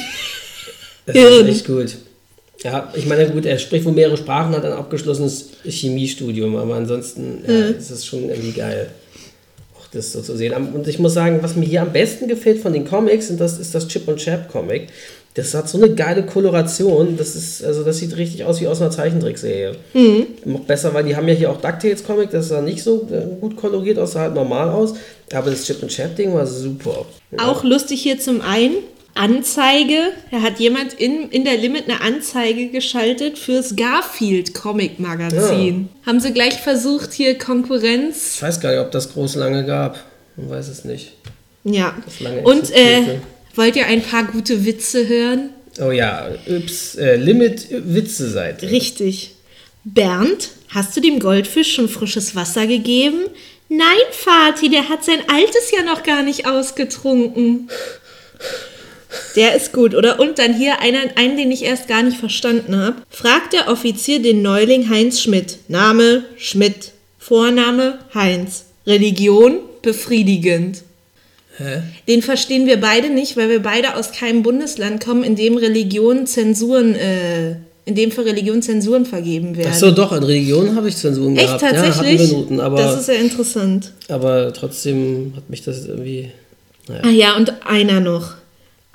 Das 1.07 1.15
Hirn. 1.15 1.47
ist 1.47 1.55
echt 1.55 1.65
gut. 1.65 1.97
Ja, 2.63 2.93
ich 2.95 3.07
meine, 3.07 3.27
gut, 3.31 3.47
er 3.47 3.57
spricht 3.57 3.85
wohl 3.85 3.91
mehrere 3.91 4.17
Sprachen, 4.17 4.55
hat 4.55 4.63
ein 4.63 4.71
abgeschlossenes 4.71 5.49
Chemiestudium, 5.65 6.55
aber 6.55 6.75
ansonsten 6.75 7.43
ja, 7.47 7.69
ist 7.69 7.89
es 7.89 8.05
schon 8.05 8.29
irgendwie 8.29 8.51
geil, 8.51 8.91
das 9.93 10.13
so 10.13 10.21
zu 10.21 10.35
sehen. 10.35 10.53
Und 10.73 10.87
ich 10.87 10.99
muss 10.99 11.13
sagen, 11.13 11.39
was 11.41 11.55
mir 11.55 11.65
hier 11.65 11.81
am 11.81 11.91
besten 11.91 12.27
gefällt 12.27 12.59
von 12.59 12.73
den 12.73 12.85
Comics, 12.85 13.29
und 13.29 13.39
das 13.39 13.59
ist 13.59 13.75
das 13.75 13.87
Chip 13.87 14.07
und 14.07 14.17
Chap 14.17 14.49
Comic. 14.49 14.87
Das 15.33 15.53
hat 15.53 15.69
so 15.69 15.77
eine 15.77 15.93
geile 15.93 16.25
Koloration. 16.25 17.15
Das 17.17 17.35
ist, 17.35 17.63
also 17.63 17.83
das 17.83 17.97
sieht 17.99 18.17
richtig 18.17 18.43
aus 18.43 18.59
wie 18.59 18.67
aus 18.67 18.81
einer 18.81 18.91
Zeichentrickserie. 18.91 19.77
Noch 20.43 20.61
besser, 20.61 20.93
weil 20.93 21.05
die 21.05 21.15
haben 21.15 21.27
ja 21.27 21.33
hier 21.33 21.51
auch 21.51 21.61
DuckTales 21.61 22.03
Comic, 22.03 22.31
das 22.31 22.49
sah 22.49 22.61
nicht 22.61 22.83
so 22.83 23.07
äh, 23.11 23.39
gut 23.39 23.55
koloriert 23.55 23.97
aus, 23.97 24.13
sah 24.13 24.21
halt 24.21 24.35
normal 24.35 24.69
aus. 24.69 24.93
Aber 25.31 25.49
das 25.49 25.63
Chip 25.63 25.81
und 25.81 25.89
Chap 25.89 26.15
Ding 26.17 26.33
war 26.33 26.45
super. 26.45 27.05
Auch 27.37 27.63
lustig 27.63 28.01
hier 28.01 28.19
zum 28.19 28.41
einen. 28.41 28.75
Anzeige, 29.13 30.13
da 30.31 30.41
hat 30.41 30.59
jemand 30.59 30.93
in, 30.93 31.29
in 31.29 31.43
der 31.43 31.57
Limit 31.57 31.89
eine 31.89 32.01
Anzeige 32.01 32.67
geschaltet 32.69 33.37
fürs 33.37 33.75
Garfield 33.75 34.53
Comic 34.53 34.99
Magazin. 34.99 35.89
Haben 36.05 36.19
sie 36.19 36.33
gleich 36.33 36.55
versucht, 36.55 37.13
hier 37.13 37.37
Konkurrenz 37.37 38.35
Ich 38.35 38.41
weiß 38.41 38.59
gar 38.61 38.71
nicht, 38.71 38.79
ob 38.79 38.91
das 38.91 39.13
groß 39.13 39.35
lange 39.35 39.65
gab. 39.65 40.03
Man 40.37 40.49
weiß 40.49 40.69
es 40.69 40.85
nicht. 40.85 41.13
Ja. 41.63 41.95
Und 42.43 42.71
äh. 42.71 43.19
Wollt 43.55 43.75
ihr 43.75 43.85
ein 43.85 44.01
paar 44.01 44.23
gute 44.23 44.65
Witze 44.65 45.07
hören? 45.07 45.49
Oh 45.79 45.91
ja, 45.91 46.29
Yps, 46.47 46.95
äh, 46.95 47.15
Limit-Witze-Seite. 47.15 48.69
Richtig. 48.71 49.35
Bernd, 49.83 50.49
hast 50.69 50.95
du 50.95 51.01
dem 51.01 51.19
Goldfisch 51.19 51.73
schon 51.73 51.89
frisches 51.89 52.35
Wasser 52.35 52.67
gegeben? 52.67 53.25
Nein, 53.67 53.85
Vati, 54.11 54.69
der 54.69 54.89
hat 54.89 55.03
sein 55.03 55.19
altes 55.27 55.71
ja 55.71 55.83
noch 55.83 56.03
gar 56.03 56.23
nicht 56.23 56.45
ausgetrunken. 56.45 57.69
Der 59.35 59.55
ist 59.55 59.73
gut, 59.73 59.95
oder? 59.95 60.19
Und 60.19 60.39
dann 60.39 60.53
hier 60.53 60.79
einen, 60.79 61.11
einen 61.15 61.37
den 61.37 61.51
ich 61.51 61.63
erst 61.63 61.87
gar 61.87 62.03
nicht 62.03 62.17
verstanden 62.17 62.75
habe. 62.75 62.95
Fragt 63.09 63.53
der 63.53 63.67
Offizier 63.69 64.21
den 64.21 64.41
Neuling 64.41 64.89
Heinz 64.89 65.21
Schmidt. 65.21 65.57
Name 65.67 66.23
Schmidt. 66.37 66.91
Vorname 67.19 67.99
Heinz. 68.13 68.65
Religion 68.87 69.59
befriedigend. 69.81 70.83
Hä? 71.57 71.81
Den 72.07 72.21
verstehen 72.21 72.65
wir 72.65 72.79
beide 72.79 73.09
nicht, 73.09 73.37
weil 73.37 73.49
wir 73.49 73.61
beide 73.61 73.95
aus 73.95 74.11
keinem 74.11 74.41
Bundesland 74.43 75.03
kommen, 75.03 75.23
in 75.23 75.35
dem 75.35 75.57
Religion 75.57 76.25
Zensuren, 76.25 76.95
äh, 76.95 77.51
in 77.85 77.95
dem 77.95 78.11
für 78.11 78.25
Religion 78.25 78.61
Zensuren 78.61 79.05
vergeben 79.05 79.57
werden. 79.57 79.71
Ach 79.73 79.77
so, 79.77 79.91
doch, 79.91 80.11
in 80.13 80.23
Religion 80.23 80.75
habe 80.75 80.87
ich 80.87 80.95
Zensuren 80.95 81.35
Echt 81.35 81.47
gehabt. 81.47 81.61
tatsächlich? 81.61 82.31
Ja, 82.31 82.37
Noten, 82.37 82.59
aber, 82.59 82.77
das 82.77 83.01
ist 83.01 83.07
ja 83.09 83.15
interessant. 83.15 83.91
aber 84.07 84.53
trotzdem 84.53 85.33
hat 85.35 85.49
mich 85.49 85.63
das 85.63 85.85
irgendwie. 85.85 86.31
Naja. 86.87 87.01
Ah 87.03 87.09
ja, 87.09 87.37
und 87.37 87.53
einer 87.65 87.99
noch. 87.99 88.35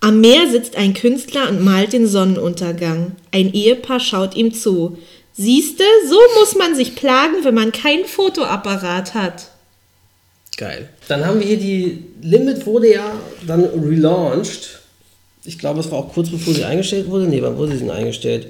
Am 0.01 0.21
Meer 0.21 0.49
sitzt 0.51 0.77
ein 0.77 0.95
Künstler 0.95 1.49
und 1.49 1.65
malt 1.65 1.93
den 1.93 2.07
Sonnenuntergang. 2.07 3.13
Ein 3.33 3.53
Ehepaar 3.53 4.01
schaut 4.01 4.37
ihm 4.37 4.53
zu. 4.53 4.99
Siehste, 5.33 5.85
so 6.09 6.19
muss 6.39 6.55
man 6.55 6.75
sich 6.75 6.97
plagen, 6.97 7.37
wenn 7.43 7.55
man 7.55 7.73
keinen 7.73 8.05
Fotoapparat 8.05 9.15
hat. 9.15 9.51
Geil. 10.57 10.89
Dann 11.09 11.27
haben 11.27 11.41
wir 11.41 11.47
hier 11.47 11.59
die 11.59 12.05
Limit 12.23 12.67
wurde 12.67 12.93
ja 12.93 13.13
dann 13.47 13.65
relaunched. 13.65 14.81
Ich 15.45 15.59
glaube, 15.59 15.81
es 15.81 15.91
war 15.91 15.99
auch 15.99 16.13
kurz 16.13 16.31
bevor 16.31 16.55
sie 16.55 16.65
eingestellt 16.65 17.09
wurde. 17.09 17.27
Nee, 17.27 17.43
wann 17.43 17.57
wurde 17.57 17.73
sie 17.73 17.81
denn 17.81 17.91
eingestellt? 17.91 18.49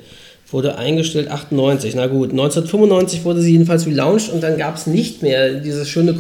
Wurde 0.51 0.77
eingestellt 0.79 1.29
98. 1.29 1.97
Na 1.97 2.07
gut, 2.07 2.31
1995 2.31 3.25
wurde 3.25 3.41
sie 3.41 3.53
jedenfalls 3.53 3.87
relaunched 3.87 4.31
und 4.33 4.43
dann 4.43 4.57
gab 4.57 4.77
es 4.77 4.87
nicht 4.87 5.23
mehr 5.23 5.55
dieses 5.55 5.89
schöne 5.89 6.15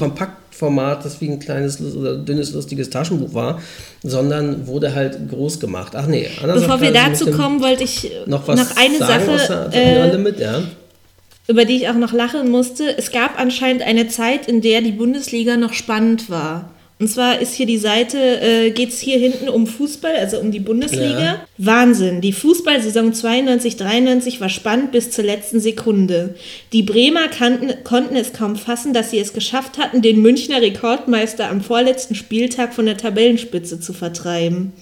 Kompaktformat, 0.56 1.04
das 1.04 1.20
wie 1.20 1.28
ein 1.28 1.38
kleines 1.38 1.80
oder 1.80 2.16
dünnes, 2.16 2.52
lustiges 2.52 2.90
Taschenbuch 2.90 3.34
war, 3.34 3.60
sondern 4.02 4.66
wurde 4.66 4.94
halt 4.94 5.28
groß 5.28 5.60
gemacht. 5.60 5.92
Ach 5.94 6.06
nee, 6.06 6.28
Anna 6.42 6.54
Bevor 6.54 6.80
wir 6.80 6.92
dazu 6.92 7.30
kommen, 7.30 7.60
wollte 7.60 7.84
ich 7.84 8.10
noch 8.26 8.48
was 8.48 8.58
noch 8.58 8.76
eine 8.76 8.98
sagen 8.98 9.38
Sache, 9.38 9.70
äh, 9.72 10.10
Limit, 10.10 10.40
ja. 10.40 10.62
über 11.48 11.64
die 11.64 11.76
ich 11.76 11.88
auch 11.88 11.94
noch 11.94 12.12
lachen 12.12 12.50
musste. 12.50 12.96
Es 12.96 13.10
gab 13.10 13.38
anscheinend 13.38 13.82
eine 13.82 14.08
Zeit, 14.08 14.48
in 14.48 14.60
der 14.60 14.80
die 14.80 14.92
Bundesliga 14.92 15.56
noch 15.56 15.72
spannend 15.72 16.30
war. 16.30 16.70
Und 16.98 17.08
zwar 17.08 17.40
ist 17.40 17.52
hier 17.52 17.66
die 17.66 17.76
Seite, 17.76 18.18
äh, 18.18 18.70
geht 18.70 18.88
es 18.88 19.00
hier 19.00 19.18
hinten 19.18 19.50
um 19.50 19.66
Fußball, 19.66 20.16
also 20.16 20.38
um 20.38 20.50
die 20.50 20.60
Bundesliga. 20.60 21.20
Ja. 21.20 21.40
Wahnsinn. 21.58 22.20
Die 22.20 22.32
Fußballsaison 22.32 23.12
92-93 23.12 24.40
war 24.40 24.50
spannend 24.50 24.92
bis 24.92 25.10
zur 25.10 25.24
letzten 25.24 25.58
Sekunde. 25.58 26.34
Die 26.72 26.82
Bremer 26.82 27.28
kannten, 27.28 27.82
konnten 27.82 28.14
es 28.14 28.34
kaum 28.34 28.56
fassen, 28.56 28.92
dass 28.92 29.10
sie 29.10 29.18
es 29.18 29.32
geschafft 29.32 29.78
hatten, 29.78 30.02
den 30.02 30.20
Münchner 30.20 30.60
Rekordmeister 30.60 31.48
am 31.48 31.62
vorletzten 31.62 32.14
Spieltag 32.14 32.74
von 32.74 32.84
der 32.84 32.98
Tabellenspitze 32.98 33.80
zu 33.80 33.94
vertreiben. 33.94 34.74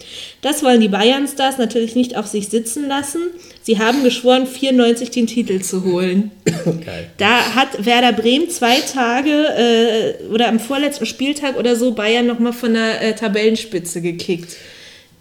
Das 0.43 0.64
wollen 0.64 0.81
die 0.81 0.89
Bayern-Stars 0.89 1.59
natürlich 1.59 1.95
nicht 1.95 2.16
auf 2.16 2.27
sich 2.27 2.49
sitzen 2.49 2.89
lassen. 2.89 3.22
Sie 3.62 3.79
haben 3.79 4.03
geschworen, 4.03 4.47
94 4.47 5.11
den 5.11 5.29
Titel 5.29 5.61
zu 5.61 5.85
holen. 5.85 6.33
Geil. 6.45 7.11
Da 7.18 7.55
hat 7.55 7.87
Werder 7.87 8.12
Bremen 8.12 8.51
zwei 8.51 8.81
Tage 8.81 9.31
äh, 9.31 10.25
oder 10.27 10.49
am 10.49 10.59
vorletzten 10.59 11.07
Spieltag 11.07 11.57
oder 11.57 11.77
so 11.77 11.93
Bayern 11.93 12.27
nochmal 12.27 12.53
von 12.53 12.75
der 12.75 13.01
äh, 13.01 13.14
Tabellenspitze 13.14 14.01
gekickt. 14.01 14.57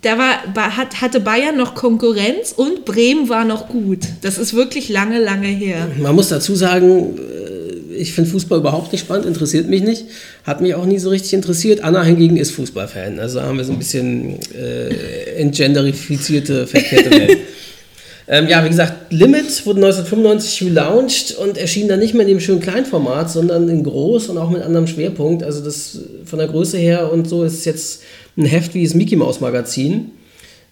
Da 0.04 0.18
war, 0.18 0.78
hat, 0.78 1.02
hatte 1.02 1.22
Bayern 1.22 1.56
noch 1.56 1.76
Konkurrenz 1.76 2.54
und 2.56 2.84
Bremen 2.84 3.30
war 3.30 3.46
noch 3.46 3.70
gut. 3.70 4.00
Das 4.22 4.38
ist 4.38 4.54
wirklich 4.54 4.90
lange, 4.90 5.18
lange 5.20 5.48
her. 5.48 5.88
Man 5.98 6.14
muss 6.14 6.28
dazu 6.28 6.56
sagen, 6.56 7.18
äh, 7.18 7.96
ich 7.96 8.12
finde 8.12 8.30
Fußball 8.30 8.60
überhaupt 8.60 8.92
nicht 8.92 9.02
spannend, 9.02 9.26
interessiert 9.26 9.70
mich 9.70 9.82
nicht. 9.82 10.06
Hat 10.44 10.60
mich 10.60 10.76
auch 10.76 10.86
nie 10.86 11.00
so 11.00 11.10
richtig 11.10 11.34
interessiert. 11.34 11.86
Anna 11.86 12.04
hingegen 12.04 12.36
ist 12.36 12.52
Fußballfan. 12.52 13.18
Also 13.18 13.42
haben 13.42 13.58
wir 13.58 13.64
so 13.64 13.72
ein 13.72 13.80
bisschen 13.80 14.40
äh, 14.54 14.90
entgenderifizierte, 15.38 16.68
verkehrte 16.68 17.12
Welt. 17.12 17.38
ähm, 18.28 18.50
ja, 18.50 18.62
wie 18.66 18.70
gesagt, 18.70 19.14
Limit 19.14 19.66
wurde 19.66 19.86
1995 19.86 20.64
relaunched 20.64 21.36
und 21.38 21.58
erschien 21.58 21.88
dann 21.88 22.00
nicht 22.00 22.14
mehr 22.14 22.24
in 22.24 22.34
dem 22.34 22.40
schönen 22.42 22.60
Kleinformat, 22.60 23.32
sondern 23.32 23.70
in 23.70 23.84
groß 23.86 24.28
und 24.28 24.38
auch 24.38 24.50
mit 24.50 24.64
anderem 24.64 24.88
Schwerpunkt. 24.88 25.44
Also 25.44 25.64
das 25.64 26.00
von 26.26 26.40
der 26.40 26.50
Größe 26.50 26.78
her 26.78 27.10
und 27.10 27.30
so 27.30 27.46
ist 27.46 27.64
jetzt 27.64 28.02
ein 28.38 28.46
Heft 28.46 28.74
wie 28.74 28.84
das 28.84 28.94
Mickey 28.94 29.16
Mouse 29.16 29.42
Magazin. 29.42 30.12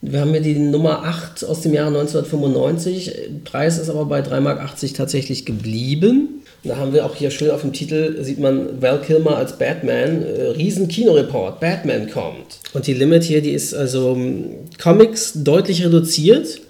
Wir 0.02 0.22
haben 0.22 0.32
hier 0.32 0.42
die 0.42 0.58
Nummer 0.58 1.04
8 1.04 1.46
aus 1.46 1.62
dem 1.62 1.76
Jahre 1.76 1.90
1995. 1.90 3.44
Preis 3.44 3.78
ist 3.78 3.90
aber 3.90 4.06
bei 4.06 4.22
3,80 4.22 4.40
Mark 4.42 4.60
tatsächlich 4.96 5.46
geblieben. 5.46 6.42
Und 6.64 6.70
da 6.70 6.78
haben 6.78 6.94
wir 6.94 7.06
auch 7.06 7.16
hier 7.16 7.30
schön 7.30 7.52
auf 7.52 7.62
dem 7.62 7.72
Titel, 7.72 8.24
sieht 8.24 8.40
man 8.40 8.82
Val 8.82 9.02
Kilmer 9.02 9.38
als 9.38 9.60
Batman. 9.60 10.24
Äh, 10.24 10.42
riesen 10.58 10.88
Kinoreport, 10.88 11.60
Batman 11.60 12.10
kommt. 12.10 12.60
Und 12.74 12.88
die 12.88 12.94
Limit 12.96 13.24
hier, 13.24 13.42
die 13.42 13.52
ist 13.52 13.76
also 13.76 14.16
ähm, 14.16 14.46
Comics 14.82 15.34
deutlich 15.36 15.86
reduziert. 15.86 16.62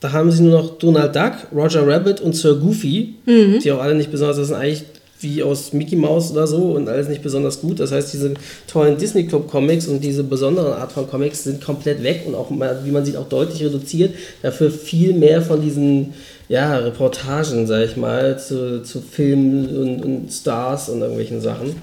Da 0.00 0.12
haben 0.12 0.30
sie 0.30 0.42
nur 0.42 0.62
noch 0.62 0.78
Donald 0.78 1.14
Duck, 1.14 1.32
Roger 1.54 1.86
Rabbit 1.86 2.20
und 2.20 2.34
Sir 2.34 2.54
Goofy, 2.54 3.16
die 3.26 3.72
auch 3.72 3.80
alle 3.80 3.96
nicht 3.96 4.12
besonders, 4.12 4.36
das 4.36 4.48
sind 4.48 4.56
eigentlich 4.56 4.84
wie 5.20 5.42
aus 5.42 5.72
Mickey 5.72 5.96
Mouse 5.96 6.30
oder 6.30 6.46
so 6.46 6.72
und 6.72 6.88
alles 6.88 7.08
nicht 7.08 7.22
besonders 7.22 7.60
gut. 7.60 7.80
Das 7.80 7.92
heißt, 7.92 8.12
diese 8.12 8.34
tollen 8.66 8.96
Disney 8.98 9.26
Club 9.26 9.48
Comics 9.48 9.86
und 9.86 10.02
diese 10.02 10.24
besondere 10.24 10.76
Art 10.76 10.92
von 10.92 11.08
Comics 11.08 11.44
sind 11.44 11.62
komplett 11.62 12.02
weg 12.02 12.22
und 12.26 12.34
auch, 12.34 12.50
wie 12.50 12.90
man 12.90 13.04
sieht, 13.04 13.16
auch 13.16 13.28
deutlich 13.28 13.62
reduziert. 13.64 14.14
Dafür 14.42 14.70
viel 14.70 15.14
mehr 15.14 15.42
von 15.42 15.60
diesen 15.60 16.14
ja, 16.48 16.76
Reportagen, 16.78 17.66
sag 17.66 17.84
ich 17.84 17.96
mal, 17.96 18.38
zu, 18.38 18.82
zu 18.82 19.00
Filmen 19.00 19.76
und, 19.76 20.04
und 20.04 20.32
Stars 20.32 20.88
und 20.88 21.00
irgendwelchen 21.00 21.40
Sachen. 21.40 21.76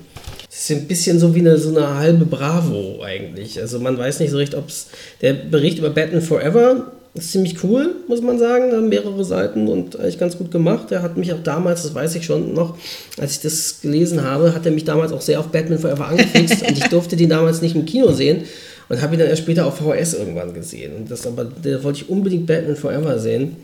Es 0.50 0.70
ist 0.70 0.78
ein 0.78 0.88
bisschen 0.88 1.20
so 1.20 1.36
wie 1.36 1.40
eine, 1.40 1.58
so 1.58 1.70
eine 1.70 1.96
halbe 1.96 2.26
Bravo 2.26 3.04
eigentlich. 3.04 3.60
Also 3.60 3.80
man 3.80 3.98
weiß 3.98 4.22
nicht 4.22 4.32
so 4.32 4.38
recht, 4.38 4.56
ob 4.56 4.70
es. 4.70 4.88
Der 5.22 5.34
Bericht 5.34 5.80
über 5.80 5.90
Batman 5.90 6.22
Forever 6.22 6.94
ist 7.16 7.32
ziemlich 7.32 7.64
cool, 7.64 7.96
muss 8.08 8.22
man 8.22 8.38
sagen. 8.38 8.72
Da 8.72 8.78
haben 8.78 8.90
mehrere 8.90 9.24
Seiten 9.24 9.68
und 9.68 9.98
eigentlich 9.98 10.20
ganz 10.20 10.38
gut 10.38 10.52
gemacht. 10.52 10.92
Der 10.92 11.02
hat 11.02 11.18
mich 11.18 11.34
auch 11.34 11.42
damals, 11.42 11.84
das 11.84 11.96
weiß 11.96 12.16
ich 12.16 12.26
schon 12.26 12.54
noch, 12.54 12.78
als 13.18 13.34
ich 13.34 13.40
das 13.40 13.82
gelesen 13.82 14.24
habe, 14.24 14.54
hat 14.54 14.66
er 14.66 14.74
mich 14.74 14.84
damals 14.84 15.14
auch 15.14 15.22
sehr 15.22 15.40
auf 15.40 15.48
Batman 15.48 15.80
Forever 15.80 16.08
angefixt 16.08 16.62
und 16.68 16.78
ich 16.78 16.88
durfte 16.90 17.16
den 17.16 17.30
damals 17.30 17.62
nicht 17.62 17.76
im 17.76 17.86
Kino 17.86 18.12
sehen 18.12 18.44
und 18.90 19.02
habe 19.02 19.16
ihn 19.16 19.20
dann 19.20 19.30
erst 19.30 19.44
später 19.44 19.66
auf 19.66 19.78
VHS 19.78 20.14
irgendwann 20.14 20.54
gesehen. 20.54 20.96
Und 20.96 21.12
das 21.12 21.26
aber, 21.26 21.46
da 21.46 21.84
wollte 21.84 22.02
ich 22.02 22.10
unbedingt 22.10 22.48
Batman 22.48 22.76
Forever 22.76 23.18
sehen. 23.18 23.56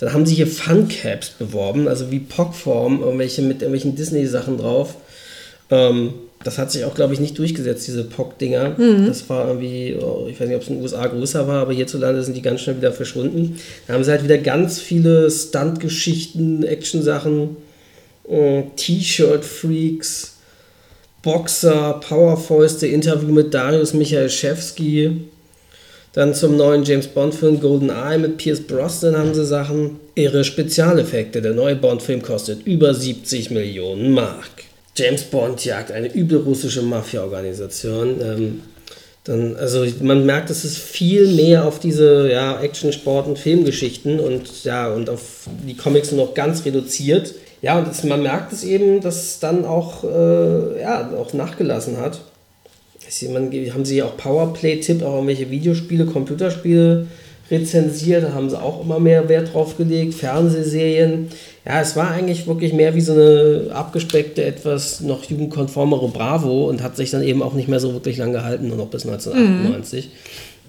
Dann 0.00 0.12
haben 0.12 0.24
sie 0.24 0.34
hier 0.34 0.46
Fun-Caps 0.46 1.30
beworben, 1.30 1.88
also 1.88 2.10
wie 2.10 2.20
Pockform, 2.20 3.02
irgendwelche 3.02 3.42
mit 3.42 3.62
irgendwelchen 3.62 3.96
Disney-Sachen 3.96 4.56
drauf. 4.56 4.94
Ähm, 5.70 6.14
das 6.44 6.56
hat 6.56 6.70
sich 6.70 6.84
auch, 6.84 6.94
glaube 6.94 7.14
ich, 7.14 7.20
nicht 7.20 7.36
durchgesetzt, 7.38 7.88
diese 7.88 8.04
Pock-Dinger. 8.04 8.76
Das 9.06 9.28
war 9.28 9.48
irgendwie, 9.48 9.96
oh, 10.00 10.26
ich 10.30 10.38
weiß 10.38 10.46
nicht, 10.46 10.56
ob 10.56 10.62
es 10.62 10.68
in 10.68 10.74
den 10.76 10.82
USA 10.82 11.06
größer 11.06 11.48
war, 11.48 11.62
aber 11.62 11.72
hierzulande 11.72 12.22
sind 12.22 12.36
die 12.36 12.42
ganz 12.42 12.60
schnell 12.60 12.76
wieder 12.76 12.92
verschwunden. 12.92 13.58
Da 13.86 13.94
haben 13.94 14.04
sie 14.04 14.10
halt 14.10 14.22
wieder 14.22 14.38
ganz 14.38 14.78
viele 14.78 15.30
Stunt-Geschichten, 15.30 16.62
Action-Sachen, 16.62 17.56
äh, 18.28 18.62
T-Shirt-Freaks, 18.76 20.36
Boxer, 21.22 22.00
Powerfäuste, 22.06 22.86
Interview 22.86 23.32
mit 23.32 23.52
Darius 23.52 23.92
Michalczewski. 23.92 25.22
Dann 26.12 26.34
zum 26.34 26.56
neuen 26.56 26.84
James 26.84 27.08
Bond-Film 27.08 27.60
Golden 27.60 27.90
Eye 27.90 28.18
mit 28.18 28.38
Pierce 28.38 28.60
Brosnan 28.60 29.16
haben 29.16 29.34
sie 29.34 29.44
Sachen. 29.44 29.98
Ihre 30.14 30.44
Spezialeffekte. 30.44 31.42
Der 31.42 31.52
neue 31.52 31.76
Bond-Film 31.76 32.22
kostet 32.22 32.64
über 32.66 32.94
70 32.94 33.50
Millionen 33.50 34.12
Mark. 34.12 34.67
James 34.98 35.22
Bond 35.24 35.64
jagt 35.64 35.92
eine 35.92 36.12
übel 36.12 36.38
russische 36.38 36.82
Mafia-Organisation. 36.82 38.20
Ähm, 38.20 38.62
dann, 39.24 39.56
also 39.56 39.86
man 40.00 40.24
merkt, 40.26 40.50
es 40.50 40.64
ist 40.64 40.78
viel 40.78 41.28
mehr 41.28 41.66
auf 41.66 41.78
diese 41.78 42.30
ja, 42.30 42.60
Action, 42.60 42.92
Sport 42.92 43.26
und 43.26 43.38
Filmgeschichten 43.38 44.20
und 44.20 44.64
ja, 44.64 44.92
und 44.92 45.10
auf 45.10 45.46
die 45.66 45.76
Comics 45.76 46.10
nur 46.12 46.26
noch 46.26 46.34
ganz 46.34 46.64
reduziert. 46.64 47.34
Ja, 47.60 47.78
und 47.78 47.88
es, 47.88 48.04
man 48.04 48.22
merkt 48.22 48.52
es 48.52 48.64
eben, 48.64 49.00
dass 49.00 49.16
es 49.16 49.38
dann 49.38 49.64
auch, 49.64 50.04
äh, 50.04 50.80
ja, 50.80 51.12
auch 51.16 51.32
nachgelassen 51.32 51.98
hat. 51.98 52.20
Man, 53.30 53.50
haben 53.72 53.84
sie 53.84 54.02
auch 54.02 54.16
Powerplay-Tipp, 54.16 55.02
auch 55.02 55.14
irgendwelche 55.14 55.50
Videospiele, 55.50 56.06
Computerspiele 56.06 57.06
rezensiert, 57.50 58.24
da 58.24 58.32
haben 58.32 58.50
sie 58.50 58.60
auch 58.60 58.82
immer 58.82 59.00
mehr 59.00 59.28
Wert 59.28 59.52
drauf 59.52 59.76
gelegt, 59.76 60.14
Fernsehserien. 60.14 61.28
Ja, 61.64 61.80
es 61.80 61.96
war 61.96 62.10
eigentlich 62.10 62.46
wirklich 62.46 62.72
mehr 62.72 62.94
wie 62.94 63.00
so 63.00 63.12
eine 63.12 63.70
abgespeckte, 63.72 64.44
etwas 64.44 65.00
noch 65.00 65.24
jugendkonformere 65.24 66.08
Bravo 66.08 66.68
und 66.68 66.82
hat 66.82 66.96
sich 66.96 67.10
dann 67.10 67.22
eben 67.22 67.42
auch 67.42 67.54
nicht 67.54 67.68
mehr 67.68 67.80
so 67.80 67.92
wirklich 67.92 68.16
lang 68.18 68.32
gehalten, 68.32 68.68
nur 68.68 68.76
noch 68.76 68.88
bis 68.88 69.06
1998. 69.06 70.10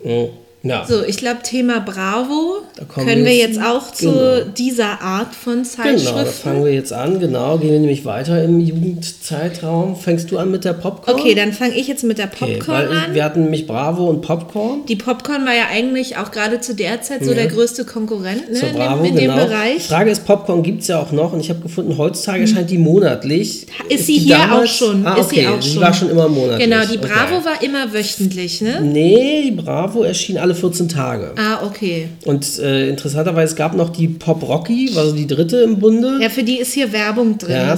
Mhm. 0.04 0.30
Ja. 0.62 0.86
So, 0.86 1.04
ich 1.06 1.16
glaube, 1.18 1.38
Thema 1.42 1.80
Bravo 1.80 2.58
können 2.94 3.24
wir 3.24 3.34
jetzt 3.34 3.56
jetzt- 3.56 3.66
auch 3.66 3.92
zu 3.94 4.12
genau. 4.12 4.52
dieser 4.58 5.02
Art 5.02 5.34
von 5.34 5.64
Genau, 5.64 5.66
da 5.78 5.84
Zeitschriften. 5.84 6.44
fangen 6.44 6.66
wir 6.66 6.74
jetzt 6.74 6.92
an. 6.92 7.20
Genau, 7.22 7.58
gehen 7.58 7.72
wir 7.72 7.80
nämlich 7.80 8.04
weiter 8.04 8.44
im 8.44 8.60
Jugendzeitraum. 8.60 9.96
Fängst 9.96 10.30
du 10.32 10.38
an 10.38 10.52
mit 10.52 10.66
der 10.66 10.74
Popcorn? 10.74 11.18
okay, 11.18 11.34
dann 11.36 11.54
fange 11.54 11.76
ich 11.76 11.88
jetzt 11.88 12.04
mit 12.04 12.18
der 12.18 12.26
Okay, 12.26 12.58
Popcorn 12.58 12.88
ich, 12.92 12.98
an. 13.08 13.14
wir 13.14 13.24
hatten 13.24 13.44
nämlich 13.44 13.68
Bravo 13.68 14.06
und 14.10 14.22
Popcorn. 14.22 14.86
Die 14.88 14.96
Popcorn 14.96 15.46
war 15.46 15.54
ja 15.56 15.68
eigentlich 15.72 16.18
auch 16.18 16.32
gerade 16.32 16.60
zu 16.60 16.76
der 16.76 17.02
Zeit 17.02 17.24
so 17.24 17.30
Ja. 17.32 17.36
der 17.38 17.48
größte 17.48 17.86
Konkurrent 17.86 18.50
ne, 18.52 18.60
Zur 18.60 18.70
in, 18.70 18.76
Bravo, 18.76 19.04
dem, 19.04 19.16
in 19.16 19.16
genau. 19.22 19.36
dem 19.38 19.42
Die 19.44 19.48
Bereich. 19.48 19.84
Frage 19.88 20.12
ist, 20.12 20.26
Popcorn 20.26 20.62
gibt 20.64 20.82
es 20.82 20.88
ja 20.90 21.00
auch 21.02 21.12
noch 21.12 21.34
und 21.34 21.40
ich 21.40 21.50
habe 21.50 21.62
gefunden, 21.62 21.98
heutzutage 21.98 22.42
erscheint 22.42 22.70
die 22.70 22.78
monatlich. 22.78 23.66
Ist 23.88 24.08
sie 24.08 24.20
die 24.20 24.26
hier 24.26 24.38
auch 24.54 24.66
schon? 24.66 25.06
Ah, 25.06 25.16
Ist 25.16 25.28
okay, 25.28 25.42
sie 25.42 25.48
auch 25.48 25.60
die 25.60 25.70
schon. 25.70 25.82
war 25.82 25.94
schon 25.94 26.10
immer 26.10 26.28
monatlich. 26.28 26.68
Genau, 26.70 26.84
die 26.86 26.98
Bravo 26.98 27.38
okay. 27.38 27.46
war 27.46 27.64
immer 27.64 27.94
wöchentlich, 27.94 28.62
ne? 28.62 28.82
Nee, 28.82 29.44
die 29.46 29.52
Bravo 29.52 30.04
erschien 30.04 30.38
alle 30.38 30.49
14 30.56 30.90
Tage. 30.90 31.34
Ah, 31.38 31.66
okay. 31.66 32.08
Und 32.26 32.60
äh, 32.60 32.90
interessanterweise, 32.90 33.52
es 33.52 33.56
gab 33.56 33.76
noch 33.76 33.90
die 33.90 34.08
Pop 34.08 34.42
Rocky, 34.48 34.90
war 34.96 35.06
so 35.06 35.14
die 35.14 35.28
dritte 35.28 35.58
im 35.58 35.80
Bunde. 35.80 36.20
Ja, 36.22 36.30
für 36.30 36.44
die 36.44 36.60
ist 36.60 36.74
hier 36.74 36.92
Werbung 36.92 37.38
drin. 37.38 37.56
Ja, 37.56 37.78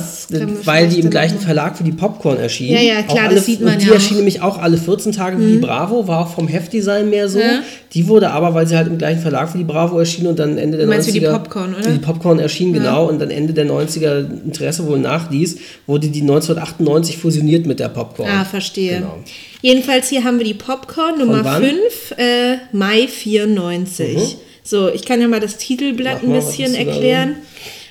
weil 0.65 0.87
die 0.89 0.99
im 0.99 1.09
gleichen 1.09 1.35
mal- 1.35 1.41
Verlag 1.41 1.77
für 1.77 1.83
die 1.83 1.91
Popcorn 1.91 2.37
erschien. 2.37 2.73
Ja, 2.73 2.79
ja, 2.79 3.01
klar, 3.03 3.25
alle, 3.25 3.35
das 3.35 3.45
sieht 3.45 3.61
man 3.61 3.73
und 3.73 3.81
die 3.81 3.87
ja 3.87 3.93
erschien 3.93 4.07
auch. 4.07 4.11
Mhm. 4.11 4.17
nämlich 4.17 4.41
auch 4.41 4.57
alle 4.57 4.77
14 4.77 5.11
Tage 5.11 5.39
wie 5.39 5.53
die 5.53 5.57
Bravo, 5.57 6.07
war 6.07 6.19
auch 6.19 6.33
vom 6.33 6.47
Heftdesign 6.47 7.09
mehr 7.09 7.29
so. 7.29 7.39
Ja. 7.39 7.61
Die 7.93 8.07
wurde 8.07 8.31
aber, 8.31 8.53
weil 8.53 8.67
sie 8.67 8.77
halt 8.77 8.87
im 8.87 8.97
gleichen 8.97 9.21
Verlag 9.21 9.49
für 9.49 9.57
die 9.57 9.63
Bravo 9.63 9.99
erschien 9.99 10.27
und 10.27 10.39
dann 10.39 10.57
Ende 10.57 10.77
der 10.77 10.87
meinst 10.87 11.09
90er... 11.09 11.13
wie 11.13 11.19
die 11.19 11.25
Popcorn, 11.25 11.75
oder? 11.75 11.91
Die 11.91 11.99
Popcorn 11.99 12.39
erschien, 12.39 12.71
genau. 12.73 13.09
Und 13.09 13.19
dann 13.19 13.29
Ende 13.29 13.53
der 13.53 13.65
90er 13.65 14.25
Interesse 14.45 14.87
wohl 14.87 14.99
nachließ, 14.99 15.57
wurde 15.87 16.07
die 16.07 16.21
1998 16.21 17.17
fusioniert 17.17 17.65
mit 17.65 17.79
der 17.79 17.89
Popcorn. 17.89 18.29
Ah, 18.29 18.45
verstehe. 18.45 18.97
Genau. 18.99 19.17
Jedenfalls 19.61 20.09
hier 20.09 20.23
haben 20.23 20.39
wir 20.39 20.45
die 20.45 20.53
Popcorn 20.53 21.19
Nummer 21.19 21.43
wann? 21.43 21.63
5, 21.63 22.13
äh, 22.17 22.57
Mai 22.71 23.07
94. 23.07 24.37
So, 24.63 24.89
ich 24.89 25.05
kann 25.05 25.21
ja 25.21 25.27
mal 25.27 25.39
das 25.39 25.57
Titelblatt 25.57 26.23
Mach 26.23 26.29
ein 26.29 26.33
bisschen 26.33 26.75
erklären. 26.75 27.37